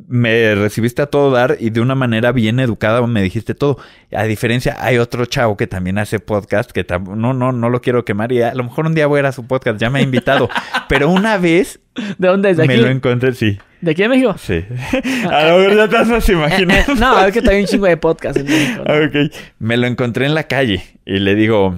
Me 0.06 0.54
recibiste 0.54 1.02
a 1.02 1.06
todo 1.06 1.32
dar 1.32 1.56
y 1.58 1.70
de 1.70 1.80
una 1.80 1.96
manera 1.96 2.30
bien 2.30 2.60
educada 2.60 3.04
me 3.08 3.22
dijiste 3.22 3.56
todo. 3.56 3.76
A 4.14 4.22
diferencia, 4.22 4.76
hay 4.78 4.98
otro 4.98 5.26
chavo 5.26 5.56
que 5.56 5.66
también 5.66 5.98
hace 5.98 6.20
podcast 6.20 6.70
que 6.70 6.86
no, 7.16 7.34
no, 7.34 7.50
no 7.50 7.70
lo 7.70 7.80
quiero 7.80 8.04
quemar 8.04 8.30
y 8.30 8.40
a 8.40 8.54
lo 8.54 8.62
mejor 8.62 8.86
un 8.86 8.94
día 8.94 9.08
voy 9.08 9.18
a 9.18 9.20
ir 9.20 9.26
a 9.26 9.32
su 9.32 9.48
podcast, 9.48 9.80
ya 9.80 9.90
me 9.90 9.98
ha 9.98 10.02
invitado. 10.02 10.48
Pero 10.88 11.10
una 11.10 11.38
vez 11.38 11.80
¿De 12.18 12.28
dónde 12.28 12.50
es? 12.50 12.56
¿De 12.56 12.66
me 12.66 12.74
aquí? 12.74 12.82
lo 12.82 12.88
encontré, 12.88 13.34
sí. 13.34 13.58
¿De 13.80 13.90
aquí 13.90 14.02
de 14.02 14.08
México? 14.08 14.34
Sí. 14.38 14.64
A 15.30 15.48
lo 15.48 15.58
mejor 15.58 15.76
ya 15.76 15.88
te 15.88 16.12
vas 16.12 16.28
Eh, 16.28 16.66
eh, 16.68 16.84
no, 16.98 17.24
es 17.26 17.32
que 17.32 17.42
también 17.42 17.62
un 17.62 17.66
chingo 17.66 17.86
de 17.86 17.96
podcast 17.96 18.36
en 18.36 18.46
México. 18.46 18.84
¿no? 18.86 18.94
Ok. 18.94 19.32
Me 19.58 19.76
lo 19.76 19.86
encontré 19.86 20.26
en 20.26 20.34
la 20.34 20.44
calle 20.44 20.82
y 21.04 21.18
le 21.18 21.34
digo, 21.34 21.74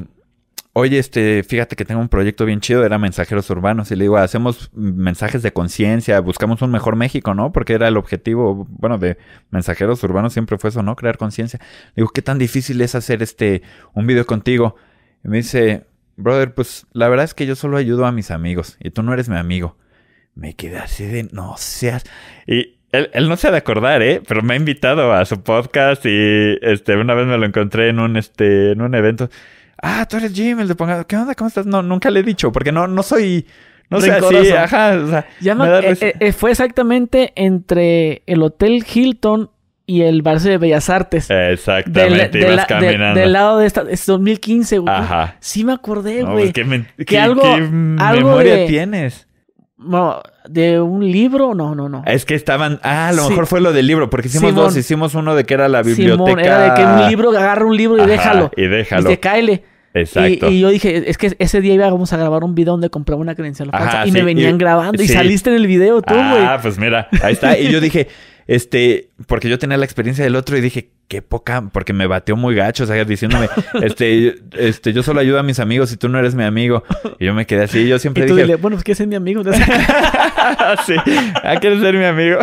oye, 0.75 0.99
este, 0.99 1.43
fíjate 1.43 1.77
que 1.77 1.85
tengo 1.85 2.01
un 2.01 2.09
proyecto 2.09 2.45
bien 2.45 2.61
chido, 2.61 2.85
era 2.85 2.99
mensajeros 2.99 3.49
urbanos. 3.51 3.91
Y 3.91 3.97
le 3.97 4.05
digo, 4.05 4.17
hacemos 4.17 4.71
mensajes 4.73 5.43
de 5.43 5.53
conciencia, 5.53 6.21
buscamos 6.21 6.63
un 6.63 6.71
mejor 6.71 6.97
México, 6.97 7.35
¿no? 7.35 7.53
Porque 7.53 7.75
era 7.75 7.89
el 7.89 7.97
objetivo, 7.97 8.67
bueno, 8.71 8.99
de 8.99 9.19
mensajeros 9.51 10.03
urbanos 10.03 10.33
siempre 10.33 10.59
fue 10.59 10.71
eso, 10.71 10.83
¿no? 10.83 10.97
Crear 10.97 11.19
conciencia. 11.19 11.59
Le 11.89 12.03
digo, 12.03 12.09
¿qué 12.09 12.23
tan 12.23 12.39
difícil 12.39 12.81
es 12.81 12.95
hacer 12.95 13.23
este, 13.23 13.63
un 13.93 14.07
video 14.07 14.27
contigo? 14.27 14.77
Y 15.25 15.29
me 15.29 15.39
dice, 15.39 15.85
brother, 16.17 16.55
pues 16.55 16.87
la 16.93 17.09
verdad 17.09 17.25
es 17.25 17.35
que 17.35 17.47
yo 17.47 17.55
solo 17.55 17.77
ayudo 17.77 18.07
a 18.07 18.13
mis 18.13 18.31
amigos 18.31 18.77
y 18.81 18.91
tú 18.91 19.03
no 19.03 19.13
eres 19.13 19.29
mi 19.29 19.37
amigo. 19.37 19.77
Me 20.35 20.55
quedé 20.55 20.79
así 20.79 21.05
de, 21.05 21.25
no 21.25 21.57
seas. 21.59 22.05
Y 22.47 22.79
él, 22.93 23.11
él 23.13 23.29
no 23.29 23.37
se 23.37 23.49
ha 23.49 23.51
de 23.51 23.59
acordar, 23.59 24.01
¿eh? 24.01 24.23
Pero 24.27 24.43
me 24.43 24.55
ha 24.55 24.57
invitado 24.57 25.13
a 25.13 25.25
su 25.27 25.43
podcast 25.43 26.07
y 26.07 26.59
este, 26.63 26.97
una 26.97 27.13
vez 27.15 27.27
me 27.27 27.37
lo 27.37 27.45
encontré 27.45 27.91
en 27.91 27.99
un, 27.99 28.17
este, 28.17 28.73
en 28.73 28.81
un 28.81 28.95
evento. 28.95 29.29
Ah, 29.83 30.07
tú 30.09 30.17
eres 30.17 30.33
Jim, 30.33 30.61
el 30.61 30.69
de 30.69 30.75
Pongado. 30.75 31.07
¿Qué 31.07 31.17
onda? 31.17 31.35
¿Cómo 31.35 31.49
estás? 31.49 31.67
No, 31.67 31.83
nunca 31.83 32.09
le 32.11 32.21
he 32.21 32.23
dicho, 32.23 32.53
porque 32.53 32.71
no, 32.73 32.87
no 32.87 33.03
soy, 33.03 33.47
no 33.91 34.01
sé 34.01 34.13
así, 34.13 34.21
Rencoroso. 34.21 34.59
ajá, 34.59 34.93
o 35.05 35.09
sea, 35.09 35.27
Ya 35.41 35.55
me 35.57 35.67
eh, 35.69 35.97
eh, 36.01 36.15
eh, 36.21 36.33
fue 36.33 36.53
exactamente 36.53 37.33
entre 37.35 38.23
el 38.27 38.43
Hotel 38.43 38.85
Hilton 38.93 39.51
y 39.85 40.03
el 40.03 40.23
Barça 40.23 40.43
de 40.45 40.59
Bellas 40.59 40.89
Artes. 40.89 41.29
Exactamente, 41.29 42.17
Del- 42.17 42.31
de 42.31 42.39
ibas 42.53 42.57
la- 42.57 42.63
de- 42.79 42.87
caminando. 42.87 43.21
del 43.21 43.33
lado 43.33 43.59
de 43.59 43.67
esta, 43.67 43.85
es 43.91 44.07
2015, 44.07 44.79
güey. 44.79 44.95
Ajá. 44.95 45.37
Sí 45.41 45.65
me 45.65 45.73
acordé, 45.73 46.23
No, 46.23 46.33
güey. 46.33 46.45
pues, 46.45 46.53
¿qué, 46.55 46.65
men- 46.65 46.87
que 47.05 47.19
algo- 47.19 47.43
qué 47.43 47.49
algo 47.99 48.29
memoria 48.31 48.55
de- 48.55 48.67
tienes? 48.69 49.27
No, 49.77 50.23
de 50.49 50.81
un 50.81 51.05
libro, 51.11 51.55
no, 51.57 51.75
no, 51.75 51.89
no. 51.89 52.05
Es 52.07 52.25
que 52.25 52.37
estaban. 52.37 52.79
Ah, 52.85 53.09
a 53.09 53.13
lo 53.13 53.25
Sí. 53.25 53.31
mejor 53.31 53.49
fue 53.49 53.61
lo 53.61 53.73
del 53.73 53.89
libro, 53.89 54.09
porque 54.11 54.29
hicimos 54.29 54.51
Simón. 54.51 54.67
dos. 54.67 54.77
Hicimos 54.77 55.17
uno 55.17 55.35
de 55.35 55.43
que 55.45 55.55
era 55.55 55.69
la 55.69 55.83
biblioteca. 55.83 56.25
Simón, 56.25 56.39
era 56.39 56.59
de 56.63 56.75
que 56.75 56.85
un 56.87 57.09
libro, 57.09 57.31
agarra 57.31 57.65
un 57.67 57.77
libro 57.77 57.97
y 57.97 58.03
Ajá, 58.03 58.11
déjalo. 58.11 58.51
Y 58.57 58.69
déjalo. 58.69 59.09
Dice, 59.09 59.19
cáele. 59.19 59.65
Exacto. 59.95 60.51
Y, 60.51 60.55
y 60.57 60.61
yo 60.61 60.71
dije, 60.71 61.11
es 61.11 61.19
que 61.19 61.35
ese 61.39 61.61
día 61.61 61.75
íbamos 61.75 62.13
a 62.13 62.17
grabar 62.17 62.45
un 62.45 62.55
video 62.55 62.73
donde 62.73 62.89
compraba 62.91 63.21
una 63.21 63.35
credencial 63.35 63.69
Ajá, 63.73 63.85
falsa 63.85 64.07
y 64.07 64.11
sí, 64.11 64.19
me 64.19 64.23
venían 64.25 64.55
y- 64.55 64.59
grabando 64.59 65.03
y 65.03 65.07
sí. 65.09 65.13
saliste 65.13 65.51
en 65.51 65.57
el 65.57 65.67
video 65.67 66.01
tú, 66.03 66.15
güey. 66.15 66.25
Ah, 66.45 66.59
pues 66.63 66.79
mira, 66.79 67.09
ahí 67.23 67.35
está. 67.35 67.59
Y 67.59 67.71
yo 67.71 67.81
dije, 67.81 68.09
este, 68.47 69.11
porque 69.27 69.49
yo 69.49 69.59
tenía 69.59 69.77
la 69.77 69.85
experiencia 69.85 70.25
del 70.25 70.37
otro 70.37 70.57
y 70.57 70.61
dije, 70.61 70.91
qué 71.09 71.21
poca, 71.21 71.69
porque 71.73 71.93
me 71.93 72.07
bateó 72.07 72.37
muy 72.37 72.55
gacho, 72.55 72.85
o 72.85 72.87
sea, 72.87 73.05
diciéndome, 73.05 73.49
este, 73.83 74.37
este, 74.53 74.93
yo 74.93 75.03
solo 75.03 75.21
ayudo 75.21 75.39
a 75.39 75.43
mis 75.43 75.61
amigos 75.61 75.93
y 75.93 75.97
tú 75.97 76.09
no 76.09 76.19
eres 76.19 76.35
mi 76.35 76.45
amigo. 76.45 76.85
Y 77.19 77.27
yo 77.27 77.35
me 77.35 77.47
quedé 77.47 77.65
así, 77.65 77.87
yo 77.87 77.99
siempre 77.99 78.25
y 78.25 78.27
tú 78.29 78.35
dije, 78.35 78.47
dile, 78.47 78.57
bueno, 78.57 78.77
pues 78.77 78.85
que 78.85 78.93
es 78.93 79.07
mi 79.07 79.15
amigo. 79.15 79.43
sí, 80.87 80.95
ah, 81.43 81.57
quieres 81.61 81.81
ser 81.81 81.97
mi 81.97 82.05
amigo. 82.05 82.39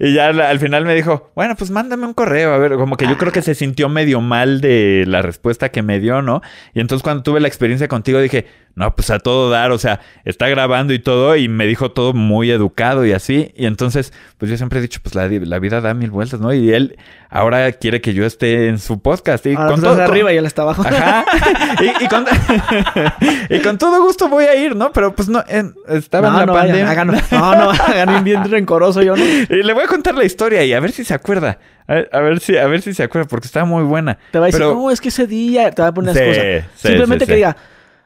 Y 0.00 0.14
ya 0.14 0.28
al, 0.28 0.40
al 0.40 0.58
final 0.58 0.86
me 0.86 0.94
dijo, 0.94 1.32
bueno, 1.36 1.54
pues 1.56 1.70
mándame 1.70 2.06
un 2.06 2.14
correo. 2.14 2.54
A 2.54 2.58
ver, 2.58 2.76
como 2.76 2.96
que 2.96 3.06
yo 3.06 3.18
creo 3.18 3.30
que 3.30 3.42
se 3.42 3.54
sintió 3.54 3.88
medio 3.88 4.20
mal 4.20 4.60
de 4.60 5.04
la 5.06 5.20
respuesta 5.20 5.68
que 5.68 5.82
me 5.82 6.00
dio, 6.00 6.22
¿no? 6.22 6.40
Y 6.72 6.80
entonces 6.80 7.02
cuando 7.02 7.22
tuve 7.22 7.40
la 7.40 7.48
experiencia 7.48 7.88
contigo 7.88 8.20
dije, 8.20 8.46
no, 8.74 8.94
pues 8.96 9.10
a 9.10 9.20
todo 9.20 9.50
dar, 9.50 9.70
o 9.70 9.78
sea, 9.78 10.00
está 10.24 10.48
grabando 10.48 10.92
y 10.92 10.98
todo, 10.98 11.36
y 11.36 11.48
me 11.48 11.66
dijo 11.66 11.92
todo 11.92 12.12
muy 12.12 12.50
educado 12.50 13.06
y 13.06 13.12
así. 13.12 13.52
Y 13.56 13.66
entonces, 13.66 14.12
pues 14.38 14.50
yo 14.50 14.56
siempre 14.56 14.80
he 14.80 14.82
dicho, 14.82 15.00
pues 15.02 15.14
la, 15.14 15.28
la 15.28 15.58
vida 15.58 15.80
da 15.80 15.94
mil 15.94 16.10
vueltas, 16.10 16.40
¿no? 16.40 16.52
Y 16.52 16.72
él 16.72 16.96
ahora 17.34 17.70
quiere 17.72 18.00
que 18.00 18.14
yo 18.14 18.24
esté 18.24 18.68
en 18.68 18.78
su 18.78 19.00
podcast. 19.02 19.44
Y 19.44 19.50
Ahora 19.54 19.66
con 19.66 19.74
tú 19.80 19.86
estás 19.86 19.96
todo, 19.96 20.04
arriba 20.04 20.32
y 20.32 20.36
él 20.38 20.46
está 20.46 20.62
abajo. 20.62 20.82
Ajá. 20.86 21.24
Y, 21.82 22.04
y 22.04 22.08
con, 22.08 22.24
y 23.50 23.58
con 23.60 23.78
todo 23.78 24.00
gusto 24.02 24.28
voy 24.28 24.44
a 24.44 24.54
ir, 24.54 24.76
¿no? 24.76 24.92
Pero 24.92 25.14
pues 25.14 25.28
no, 25.28 25.42
en- 25.48 25.74
estaba 25.88 26.28
en 26.28 26.34
la 26.36 26.46
no, 26.46 26.52
pandemia. 26.54 26.84
vayan, 26.86 27.06
no, 27.32 27.54
no, 27.56 27.70
hagan 27.70 28.22
bien 28.24 28.44
rencoroso 28.50 29.02
yo, 29.02 29.16
¿no? 29.16 29.24
Y 29.24 29.62
le 29.62 29.72
voy 29.72 29.82
a 29.84 29.86
contar 29.88 30.14
la 30.14 30.24
historia 30.24 30.64
y 30.64 30.72
a 30.72 30.80
ver 30.80 30.92
si 30.92 31.04
se 31.04 31.12
acuerda. 31.14 31.58
A, 31.88 31.94
a 32.16 32.20
ver 32.20 32.40
si, 32.40 32.56
a 32.56 32.66
ver 32.66 32.80
si 32.80 32.94
se 32.94 33.02
acuerda, 33.02 33.28
porque 33.28 33.46
está 33.46 33.64
muy 33.64 33.82
buena. 33.82 34.16
Te 34.30 34.38
va 34.38 34.44
a 34.44 34.46
decir, 34.46 34.60
Pero- 34.60 34.74
no, 34.74 34.90
es 34.90 35.00
que 35.00 35.08
ese 35.08 35.26
día 35.26 35.70
te 35.72 35.82
va 35.82 35.88
a 35.88 35.94
poner 35.94 36.14
Sí, 36.14 36.20
excusas. 36.20 36.64
sí, 36.76 36.88
Simplemente 36.88 37.24
sí, 37.26 37.30
que 37.30 37.36
diga, 37.36 37.56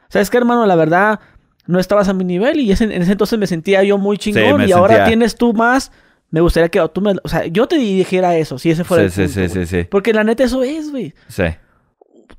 ¿sabes 0.09 0.29
qué, 0.29 0.37
hermano? 0.37 0.65
La 0.65 0.75
verdad, 0.75 1.19
no 1.67 1.79
estabas 1.79 2.09
a 2.09 2.13
mi 2.13 2.23
nivel 2.25 2.59
y 2.59 2.71
ese- 2.71 2.85
en 2.85 3.01
ese 3.01 3.11
entonces 3.11 3.37
me 3.37 3.45
sentía 3.47 3.83
yo 3.83 3.97
muy 3.99 4.17
chingón 4.17 4.67
y 4.67 4.71
ahora 4.71 5.05
tienes 5.05 5.35
tú 5.35 5.53
más. 5.53 5.91
Me 6.31 6.41
gustaría 6.41 6.69
que 6.69 6.79
tú 6.93 7.01
me... 7.01 7.13
O 7.23 7.27
sea, 7.27 7.45
yo 7.47 7.67
te 7.67 7.77
dijera 7.77 8.37
eso, 8.37 8.57
si 8.59 8.69
ese 8.71 8.83
fuera 8.83 9.09
Sí, 9.09 9.21
el 9.23 9.29
sí, 9.29 9.33
punto, 9.39 9.49
sí, 9.49 9.55
güey. 9.55 9.67
sí, 9.67 9.77
sí. 9.81 9.87
Porque 9.89 10.13
la 10.13 10.23
neta 10.23 10.43
eso 10.43 10.61
es, 10.63 10.91
güey. 10.91 11.13
Sí. 11.27 11.43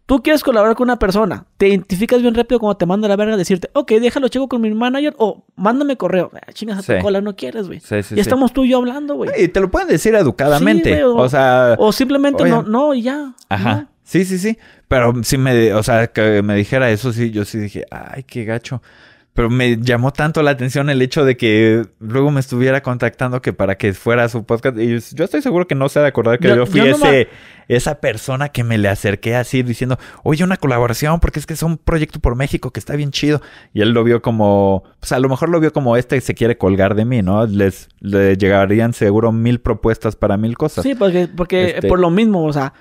Tú 0.06 0.22
quieres 0.22 0.42
colaborar 0.42 0.74
con 0.74 0.86
una 0.86 0.98
persona, 0.98 1.46
te 1.56 1.68
identificas 1.68 2.20
bien 2.20 2.34
rápido 2.34 2.58
cuando 2.58 2.76
te 2.76 2.84
manda 2.86 3.06
la 3.06 3.14
verga 3.14 3.36
decirte, 3.36 3.70
ok, 3.74 3.92
déjalo 3.92 4.26
checo 4.28 4.48
con 4.48 4.60
mi 4.60 4.72
manager 4.74 5.14
o 5.18 5.44
mándame 5.54 5.96
correo. 5.96 6.30
Ah, 6.34 6.52
chingas 6.52 6.78
a 6.78 6.82
tu 6.82 6.92
Sí. 6.92 6.98
cola, 7.00 7.20
no 7.20 7.36
quieres, 7.36 7.68
güey. 7.68 7.78
Sí, 7.78 8.02
sí, 8.02 8.10
ya 8.10 8.14
sí. 8.16 8.20
estamos 8.20 8.52
tú 8.52 8.64
y 8.64 8.70
yo 8.70 8.78
hablando, 8.78 9.14
güey. 9.14 9.30
Y 9.40 9.48
te 9.48 9.60
lo 9.60 9.70
pueden 9.70 9.86
decir 9.88 10.14
educadamente. 10.16 10.96
Sí, 10.96 11.02
o, 11.02 11.28
sea. 11.28 11.76
O 11.78 11.92
simplemente 11.92 12.42
oye. 12.42 12.50
no, 12.50 12.62
no, 12.62 12.92
y 12.94 13.02
ya. 13.02 13.34
Ajá. 13.48 13.74
¿no? 13.82 13.88
Sí, 14.02 14.24
sí, 14.24 14.38
sí. 14.38 14.58
Pero 14.88 15.12
sí 15.22 15.38
me, 15.38 15.72
o 15.74 15.82
sea, 15.84 16.08
que 16.08 16.42
me 16.42 16.56
dijera 16.56 16.90
eso, 16.90 17.12
sí, 17.12 17.30
yo 17.30 17.44
sí 17.44 17.58
dije, 17.58 17.84
ay, 17.92 18.24
qué 18.24 18.44
gacho. 18.44 18.82
Pero 19.32 19.48
me 19.48 19.76
llamó 19.80 20.12
tanto 20.12 20.42
la 20.42 20.50
atención 20.50 20.90
el 20.90 21.00
hecho 21.02 21.24
de 21.24 21.36
que 21.36 21.86
luego 22.00 22.30
me 22.32 22.40
estuviera 22.40 22.82
contactando 22.82 23.40
que 23.40 23.52
para 23.52 23.76
que 23.76 23.92
fuera 23.94 24.28
su 24.28 24.44
podcast. 24.44 24.76
Y 24.76 24.98
yo 25.14 25.24
estoy 25.24 25.40
seguro 25.40 25.68
que 25.68 25.76
no 25.76 25.88
se 25.88 26.00
ha 26.00 26.02
de 26.02 26.08
acordar 26.08 26.38
que 26.40 26.48
yo, 26.48 26.56
Yo- 26.56 26.66
fui 26.66 26.80
yo 26.80 26.86
ese, 26.86 27.28
esa 27.68 28.00
persona 28.00 28.48
que 28.48 28.64
me 28.64 28.76
le 28.76 28.88
acerqué 28.88 29.36
así 29.36 29.62
diciendo, 29.62 29.98
oye, 30.24 30.42
una 30.42 30.56
colaboración, 30.56 31.20
porque 31.20 31.38
es 31.38 31.46
que 31.46 31.54
es 31.54 31.62
un 31.62 31.78
proyecto 31.78 32.18
por 32.18 32.34
México 32.34 32.72
que 32.72 32.80
está 32.80 32.96
bien 32.96 33.12
chido. 33.12 33.40
Y 33.72 33.82
él 33.82 33.90
lo 33.90 34.02
vio 34.02 34.20
como, 34.20 34.82
pues 34.98 35.12
a 35.12 35.20
lo 35.20 35.28
mejor 35.28 35.48
lo 35.48 35.60
vio 35.60 35.72
como 35.72 35.96
este 35.96 36.20
se 36.20 36.34
quiere 36.34 36.58
colgar 36.58 36.96
de 36.96 37.04
mí, 37.04 37.22
¿no? 37.22 37.46
Les, 37.46 37.88
le 38.00 38.36
llegarían 38.36 38.92
seguro 38.92 39.30
mil 39.30 39.60
propuestas 39.60 40.16
para 40.16 40.36
mil 40.36 40.56
cosas. 40.58 40.82
Sí, 40.82 40.96
porque, 40.96 41.28
porque 41.28 41.76
Este- 41.76 41.88
por 41.88 42.00
lo 42.00 42.10
mismo, 42.10 42.44
o 42.44 42.52
sea, 42.52 42.72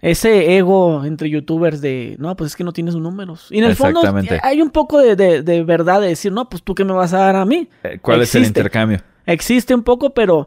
ese 0.00 0.56
ego 0.58 1.04
entre 1.04 1.30
youtubers 1.30 1.80
de, 1.80 2.16
no, 2.18 2.36
pues 2.36 2.50
es 2.52 2.56
que 2.56 2.64
no 2.64 2.72
tienes 2.72 2.94
números. 2.94 3.46
Y 3.50 3.58
en 3.58 3.64
el 3.64 3.74
fondo 3.76 4.00
hay 4.42 4.60
un 4.60 4.70
poco 4.70 4.98
de, 4.98 5.16
de- 5.16 5.42
de 5.42 5.62
verdad 5.64 6.00
de 6.00 6.08
decir, 6.08 6.30
no, 6.32 6.48
pues 6.48 6.62
tú 6.62 6.74
qué 6.74 6.84
me 6.84 6.92
vas 6.92 7.12
a 7.14 7.18
dar 7.18 7.36
a 7.36 7.44
mí. 7.44 7.68
Eh, 7.82 7.98
¿Cuál 8.02 8.20
es 8.22 8.34
el 8.34 8.42
Existe. 8.42 8.60
intercambio? 8.60 9.00
Existe 9.26 9.74
un 9.74 9.82
poco, 9.82 10.10
pero 10.10 10.46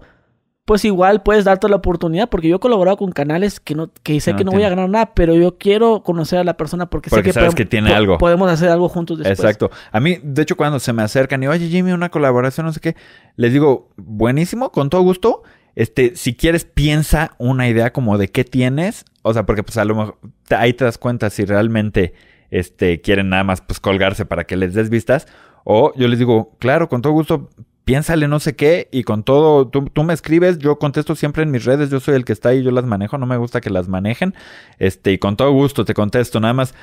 pues 0.65 0.83
igual 0.83 1.23
puedes 1.23 1.45
darte 1.45 1.69
la 1.69 1.77
oportunidad 1.77 2.27
porque 2.29 2.49
yo 2.49 2.57
he 2.57 2.59
colaborado 2.59 2.97
con 2.97 3.13
canales 3.13 3.61
que 3.61 3.73
no 3.73 3.89
que 4.03 4.19
sé 4.19 4.33
No 4.33 4.37
que 4.37 4.43
no 4.43 4.51
voy 4.51 4.63
a 4.63 4.69
ganar 4.69 4.89
nada, 4.89 5.13
pero 5.15 5.33
yo 5.33 5.57
quiero 5.57 6.03
conocer 6.03 6.39
a 6.39 6.43
la 6.43 6.57
persona 6.57 6.87
porque, 6.89 7.09
Porque 7.09 7.23
sé 7.23 7.29
que, 7.29 7.33
sabes 7.33 7.55
que 7.55 7.65
tiene 7.65 7.89
po- 7.89 7.95
algo. 7.95 8.17
Podemos 8.17 8.51
hacer 8.51 8.67
algo 8.69 8.89
juntos 8.89 9.17
después. 9.17 9.39
Exacto. 9.39 9.71
A 9.93 9.99
mí, 10.01 10.17
de 10.21 10.41
hecho, 10.41 10.57
cuando 10.57 10.79
se 10.79 10.91
me 10.91 11.01
acercan 11.03 11.41
y, 11.41 11.47
oye, 11.47 11.69
Jimmy, 11.69 11.93
una 11.93 12.09
colaboración, 12.09 12.65
no 12.65 12.73
sé 12.73 12.81
qué, 12.81 12.95
les 13.37 13.53
digo, 13.53 13.89
buenísimo, 13.95 14.71
con 14.73 14.89
todo 14.89 15.01
gusto. 15.03 15.41
Este, 15.75 16.15
si 16.15 16.35
quieres, 16.35 16.65
piensa 16.65 17.31
una 17.37 17.69
idea 17.69 17.93
como 17.93 18.17
de 18.17 18.27
qué 18.29 18.43
tienes. 18.43 19.05
O 19.27 19.33
sea, 19.33 19.45
porque 19.45 19.63
pues 19.63 19.77
a 19.77 19.85
lo 19.85 19.95
mejor 19.95 20.17
ahí 20.49 20.73
te 20.73 20.85
das 20.85 20.97
cuenta 20.97 21.29
si 21.29 21.45
realmente 21.45 22.13
este, 22.49 23.01
quieren 23.01 23.29
nada 23.29 23.43
más 23.43 23.61
pues 23.61 23.79
colgarse 23.79 24.25
para 24.25 24.45
que 24.45 24.57
les 24.57 24.73
des 24.73 24.89
vistas. 24.89 25.27
O 25.63 25.93
yo 25.95 26.07
les 26.07 26.19
digo, 26.19 26.55
claro, 26.59 26.87
con 26.89 27.01
todo 27.01 27.13
gusto, 27.13 27.49
piénsale 27.83 28.27
no 28.27 28.39
sé 28.39 28.55
qué 28.55 28.89
y 28.91 29.03
con 29.03 29.23
todo, 29.23 29.67
tú, 29.67 29.85
tú 29.85 30.03
me 30.03 30.13
escribes, 30.13 30.57
yo 30.59 30.79
contesto 30.79 31.15
siempre 31.15 31.43
en 31.43 31.51
mis 31.51 31.65
redes, 31.65 31.89
yo 31.89 31.99
soy 31.99 32.15
el 32.15 32.25
que 32.25 32.33
está 32.33 32.49
ahí, 32.49 32.63
yo 32.63 32.71
las 32.71 32.85
manejo, 32.85 33.17
no 33.17 33.25
me 33.25 33.37
gusta 33.37 33.61
que 33.61 33.69
las 33.69 33.87
manejen. 33.87 34.33
Este, 34.79 35.11
y 35.13 35.17
con 35.17 35.35
todo 35.35 35.51
gusto 35.51 35.85
te 35.85 35.93
contesto, 35.93 36.39
nada 36.39 36.53
más 36.53 36.73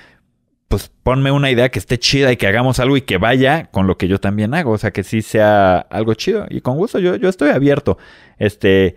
pues 0.68 0.90
ponme 1.04 1.30
una 1.30 1.52
idea 1.52 1.68
que 1.68 1.78
esté 1.78 1.98
chida 1.98 2.32
y 2.32 2.36
que 2.36 2.48
hagamos 2.48 2.80
algo 2.80 2.96
y 2.96 3.02
que 3.02 3.16
vaya 3.16 3.66
con 3.70 3.86
lo 3.86 3.96
que 3.96 4.08
yo 4.08 4.18
también 4.18 4.54
hago. 4.54 4.72
O 4.72 4.78
sea, 4.78 4.90
que 4.92 5.04
sí 5.04 5.22
sea 5.22 5.78
algo 5.78 6.14
chido. 6.14 6.46
Y 6.50 6.62
con 6.62 6.76
gusto, 6.76 6.98
yo, 6.98 7.14
yo 7.14 7.28
estoy 7.28 7.50
abierto. 7.50 7.96
Este, 8.38 8.96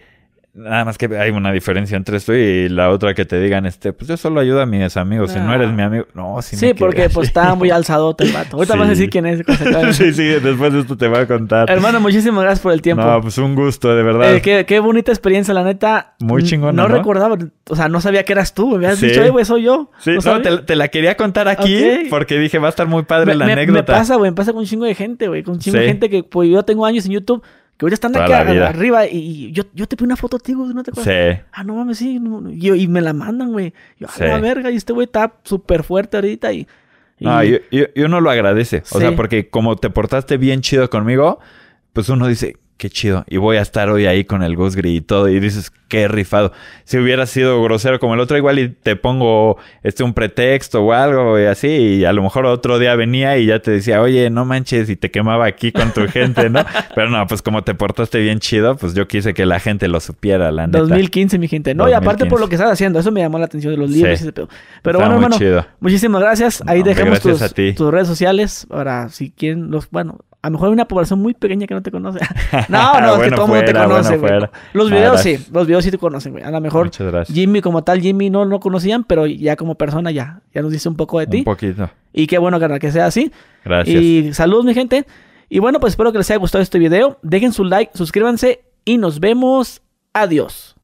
nada 0.58 0.84
más 0.86 0.98
que 0.98 1.06
hay 1.18 1.30
una 1.30 1.52
diferencia 1.52 1.96
entre 1.96 2.18
esto 2.18 2.34
y 2.34 2.68
la 2.68 2.90
otra 2.90 3.14
que 3.14 3.26
te 3.26 3.40
digan, 3.40 3.66
este, 3.66 3.94
pues 3.94 4.08
yo 4.10 4.18
solo 4.18 4.40
ayudo 4.40 4.62
a 4.62 4.66
mis 4.66 4.98
amigos. 4.98 5.32
Si 5.32 5.40
no 5.40 5.54
eres 5.54 5.72
mi 5.72 5.84
amigo, 5.84 6.06
no, 6.14 6.42
sí, 6.42 6.56
Sí, 6.58 6.74
porque 6.74 7.10
pues 7.10 7.28
estaba 7.28 7.54
muy 7.56 7.70
alzadote 7.70 8.24
el 8.24 8.32
vato. 8.34 8.58
Ahorita 8.58 8.74
Sí. 8.74 8.80
vas 8.80 8.88
a 8.88 8.92
decir 8.92 9.10
quién 9.10 9.26
es. 9.28 9.44
sí, 9.96 10.14
sí, 10.14 10.24
después 10.24 10.74
de 10.74 10.80
esto 10.82 10.98
te 10.98 11.08
voy 11.08 11.20
a 11.20 11.28
contar. 11.28 11.70
Hermano, 11.70 12.00
muchísimas 12.00 12.42
gracias 12.44 12.62
por 12.62 12.74
el 12.74 12.82
tiempo. 12.82 13.04
No, 13.04 13.22
pues 13.22 13.38
un 13.38 13.56
gusto, 13.56 13.96
de 13.96 14.04
verdad. 14.04 14.34
Eh, 14.36 14.42
qué, 14.42 14.66
qué 14.66 14.80
bonita 14.80 15.12
experiencia, 15.12 15.54
la 15.54 15.64
neta. 15.64 16.16
Muy 16.20 16.44
chingona, 16.44 16.72
No, 16.84 16.90
¿no? 16.90 16.96
recordaba, 16.96 17.38
o 17.70 17.76
sea, 17.76 17.88
no 17.88 18.02
sabía 18.02 18.24
que 18.26 18.34
eras 18.34 18.54
tú. 18.54 18.70
Me 18.72 18.76
habías 18.88 18.98
Sí. 19.00 19.08
dicho, 19.08 19.22
"Eh, 19.24 19.30
güey, 19.30 19.46
soy 19.46 19.64
yo. 19.64 19.92
Sí, 20.00 20.12
No 20.24 20.34
no, 20.34 20.42
te, 20.42 20.58
te 20.60 20.76
la 20.76 20.88
quería 20.88 21.16
contar 21.16 21.48
aquí 21.48 22.08
porque 22.10 22.38
dije, 22.40 22.58
va 22.60 22.68
a 22.68 22.70
estar 22.70 22.88
muy 22.88 23.04
padre 23.04 23.28
me, 23.28 23.36
la 23.36 23.46
me- 23.46 23.54
anécdota. 23.54 23.80
me 23.80 23.84
pasa, 24.00 24.16
güey, 24.16 24.32
me 24.32 24.36
pasa 24.36 24.52
con 24.54 24.60
un 24.62 24.66
chingo 24.66 24.86
de 24.86 24.96
gente, 24.96 25.28
güey. 25.28 25.44
Con 25.44 25.56
un 25.56 25.60
chingo 25.60 25.78
de 25.78 25.86
gente 25.88 26.10
que, 26.10 26.24
pues, 26.24 26.50
yo 26.50 26.64
tengo 26.64 26.86
años 26.86 27.06
en 27.06 27.12
YouTube, 27.12 27.44
que 27.78 27.86
ahorita 27.86 27.94
están 27.94 28.12
Toda 28.14 28.26
aquí 28.26 28.32
la 28.34 28.40
a- 28.40 28.44
vida. 28.44 28.68
arriba 28.70 29.06
y, 29.08 29.52
yo, 29.52 29.64
yo 29.74 29.88
te 29.88 29.95
pedí 29.95 30.06
una 30.06 30.16
foto 30.16 30.38
a 30.38 30.40
ti, 30.40 30.54
güey, 30.54 30.74
¿no 30.74 30.84
te 30.84 30.91
acuerdas? 30.91 31.36
Sí. 31.38 31.41
Ah, 31.52 31.64
no 31.64 31.76
mames, 31.76 31.98
sí. 31.99 32.20
no. 32.20 32.49
Y, 32.49 32.88
me 32.88 33.02
la 33.02 33.14
mandan, 33.14 33.52
güey. 33.52 33.74
Yo, 33.99 34.08
a 34.08 34.12
Sí. 34.12 34.24
la 34.24 34.40
verga, 34.40 34.72
y 34.72 34.76
este 34.76 34.94
güey 34.94 35.06
está 35.06 35.34
súper 35.44 35.84
fuerte 35.84 36.18
ahorita 36.18 36.52
y... 36.54 36.68
y- 37.20 37.28
Ah, 37.28 37.44
yo, 37.44 37.58
yo, 37.72 37.86
y 37.95 38.02
uno 38.02 38.20
lo 38.20 38.30
agradece. 38.32 38.84
O 38.91 38.99
sea, 38.99 39.16
porque 39.16 39.49
como 39.49 39.76
te 39.76 39.90
portaste 39.90 40.38
bien 40.38 40.62
chido 40.62 40.90
conmigo, 40.90 41.40
pues 41.94 42.10
uno 42.10 42.28
dice, 42.28 42.58
qué 42.78 42.90
chido. 42.90 43.26
Y 43.28 43.38
voy 43.38 43.58
a 43.58 43.62
estar 43.62 43.90
hoy 43.90 44.06
ahí 44.06 44.24
con 44.24 44.44
el 44.44 44.56
Gus 44.56 44.76
Gris 44.76 44.98
y 44.98 45.02
todo. 45.02 45.28
Y 45.30 45.40
dices, 45.40 45.72
qué 45.88 46.08
rifado. 46.08 46.52
Si 46.84 46.98
hubiera 46.98 47.26
sido 47.26 47.62
grosero 47.64 47.99
como 47.99 48.14
el 48.14 48.20
otro, 48.20 48.38
igual 48.38 48.60
y 48.60 48.70
te 48.70 48.95
pongo 48.95 49.58
este 49.84 50.04
un 50.04 50.14
pretexto 50.14 50.84
o 50.84 50.94
algo 50.94 51.40
y 51.40 51.45
así. 51.45 51.68
Y 51.68 52.06
a 52.06 52.14
lo 52.14 52.22
mejor 52.24 52.45
otro 52.45 52.80
día 52.80 52.95
venía 52.95 53.38
y 53.38 53.45
ya 53.48 53.60
te 53.60 53.72
decía, 53.72 54.02
oye, 54.02 54.30
no 54.30 54.45
manches, 54.45 54.90
y 54.90 54.95
te 54.95 55.12
quemaba 55.12 55.45
aquí 55.45 55.72
con 55.72 55.91
tu 55.91 56.08
gente, 56.08 56.49
¿no? 56.49 56.64
Pero 56.95 57.10
no, 57.10 57.26
pues 57.28 57.41
como 57.41 57.64
te 57.64 57.74
portaste 57.76 58.20
bien 58.20 58.40
chido, 58.40 58.78
pues 58.78 58.94
yo 58.94 59.08
quise 59.08 59.34
que 59.34 59.45
la 59.45 59.60
gente 59.60 59.88
lo 59.88 59.99
supiera, 59.99 60.52
la 60.52 60.68
neta. 60.68 60.80
2015, 60.80 61.40
mi 61.40 61.48
gente. 61.48 61.74
No, 61.74 61.90
y 61.90 61.94
aparte 61.94 62.26
2015. 62.26 62.30
por 62.30 62.40
lo 62.40 62.49
que 62.49 62.56
estás 62.56 62.72
haciendo, 62.72 62.99
eso 62.99 63.12
me 63.12 63.22
llamó 63.22 63.40
la 63.40 63.45
atención 63.45 63.74
de 63.74 63.78
los 63.78 63.90
libros 63.90 64.20
Sí. 64.20 64.26
y 64.26 64.28
ese 64.28 64.34
pedo. 64.34 64.49
Pero 64.82 64.99
Está 64.99 65.10
bueno, 65.10 65.36
hermano, 65.36 65.68
muchísimas 65.80 66.22
gracias. 66.22 66.64
Ahí 66.68 66.80
No, 66.80 66.86
dejamos 66.86 67.20
tus 67.22 67.91
redes 67.91 68.08
sociales 68.08 68.66
para 68.70 69.10
si 69.10 69.32
quieren 69.32 69.72
los, 69.72 69.90
bueno, 69.90 70.20
a 70.48 70.49
lo 70.49 70.53
mejor 70.53 70.68
hay 70.69 70.74
una 70.74 70.88
población 70.88 71.19
muy 71.19 71.34
pequeña 71.34 71.68
que 71.68 71.74
no 71.74 71.82
te 71.82 71.91
conoce. 71.91 72.19
no, 72.69 73.02
no, 73.02 73.15
es 73.18 73.30
que 73.30 73.36
todo 73.36 73.45
el 73.48 73.52
mundo 73.52 73.65
te 73.65 73.74
conoce, 73.74 74.15
güey. 74.18 74.40
Los 74.72 74.90
Ah, 74.90 74.95
videos 74.95 75.22
sí, 75.22 75.38
los 75.52 75.68
videos 75.68 75.84
sí 75.84 75.91
te 75.91 75.98
conocen, 75.98 76.32
güey. 76.32 76.44
A 76.45 76.52
lo 76.52 76.61
mejor. 76.61 76.90
Jimmy 77.28 77.60
como 77.60 77.84
tal, 77.84 77.99
Jimmy 77.99 78.30
no 78.30 78.45
lo 78.45 78.61
conocían, 78.61 79.03
pero 79.03 79.28
ya 79.28 79.57
como 79.57 79.76
persona 79.76 80.10
ya, 80.10 80.40
ya 80.53 80.61
nos 80.61 80.72
dice 80.72 80.88
un 80.88 80.95
poco 80.95 81.19
de 81.19 81.28
ti. 81.28 81.38
Un 81.40 81.44
poquito. 81.44 81.90
Y 82.14 82.28
qué 82.28 82.38
bueno, 82.38 82.61
carnal, 82.61 82.80
que 82.80 82.94
sea 82.94 83.07
así. 83.07 83.30
Gracias. 83.65 84.02
Y 84.02 84.34
saludos, 84.34 84.64
mi 84.64 84.74
gente. 84.74 85.06
Y 85.49 85.60
bueno, 85.60 85.82
pues 85.82 85.91
espero 85.94 86.14
que 86.14 86.19
les 86.19 86.32
haya 86.32 86.40
gustado 86.40 86.61
este 86.61 86.80
video. 86.80 87.19
Dejen 87.24 87.52
su 87.52 87.65
like, 87.65 87.91
suscríbanse 87.94 88.61
y 88.86 88.98
nos 88.98 89.19
vemos. 89.19 89.82
Adiós. 90.14 90.77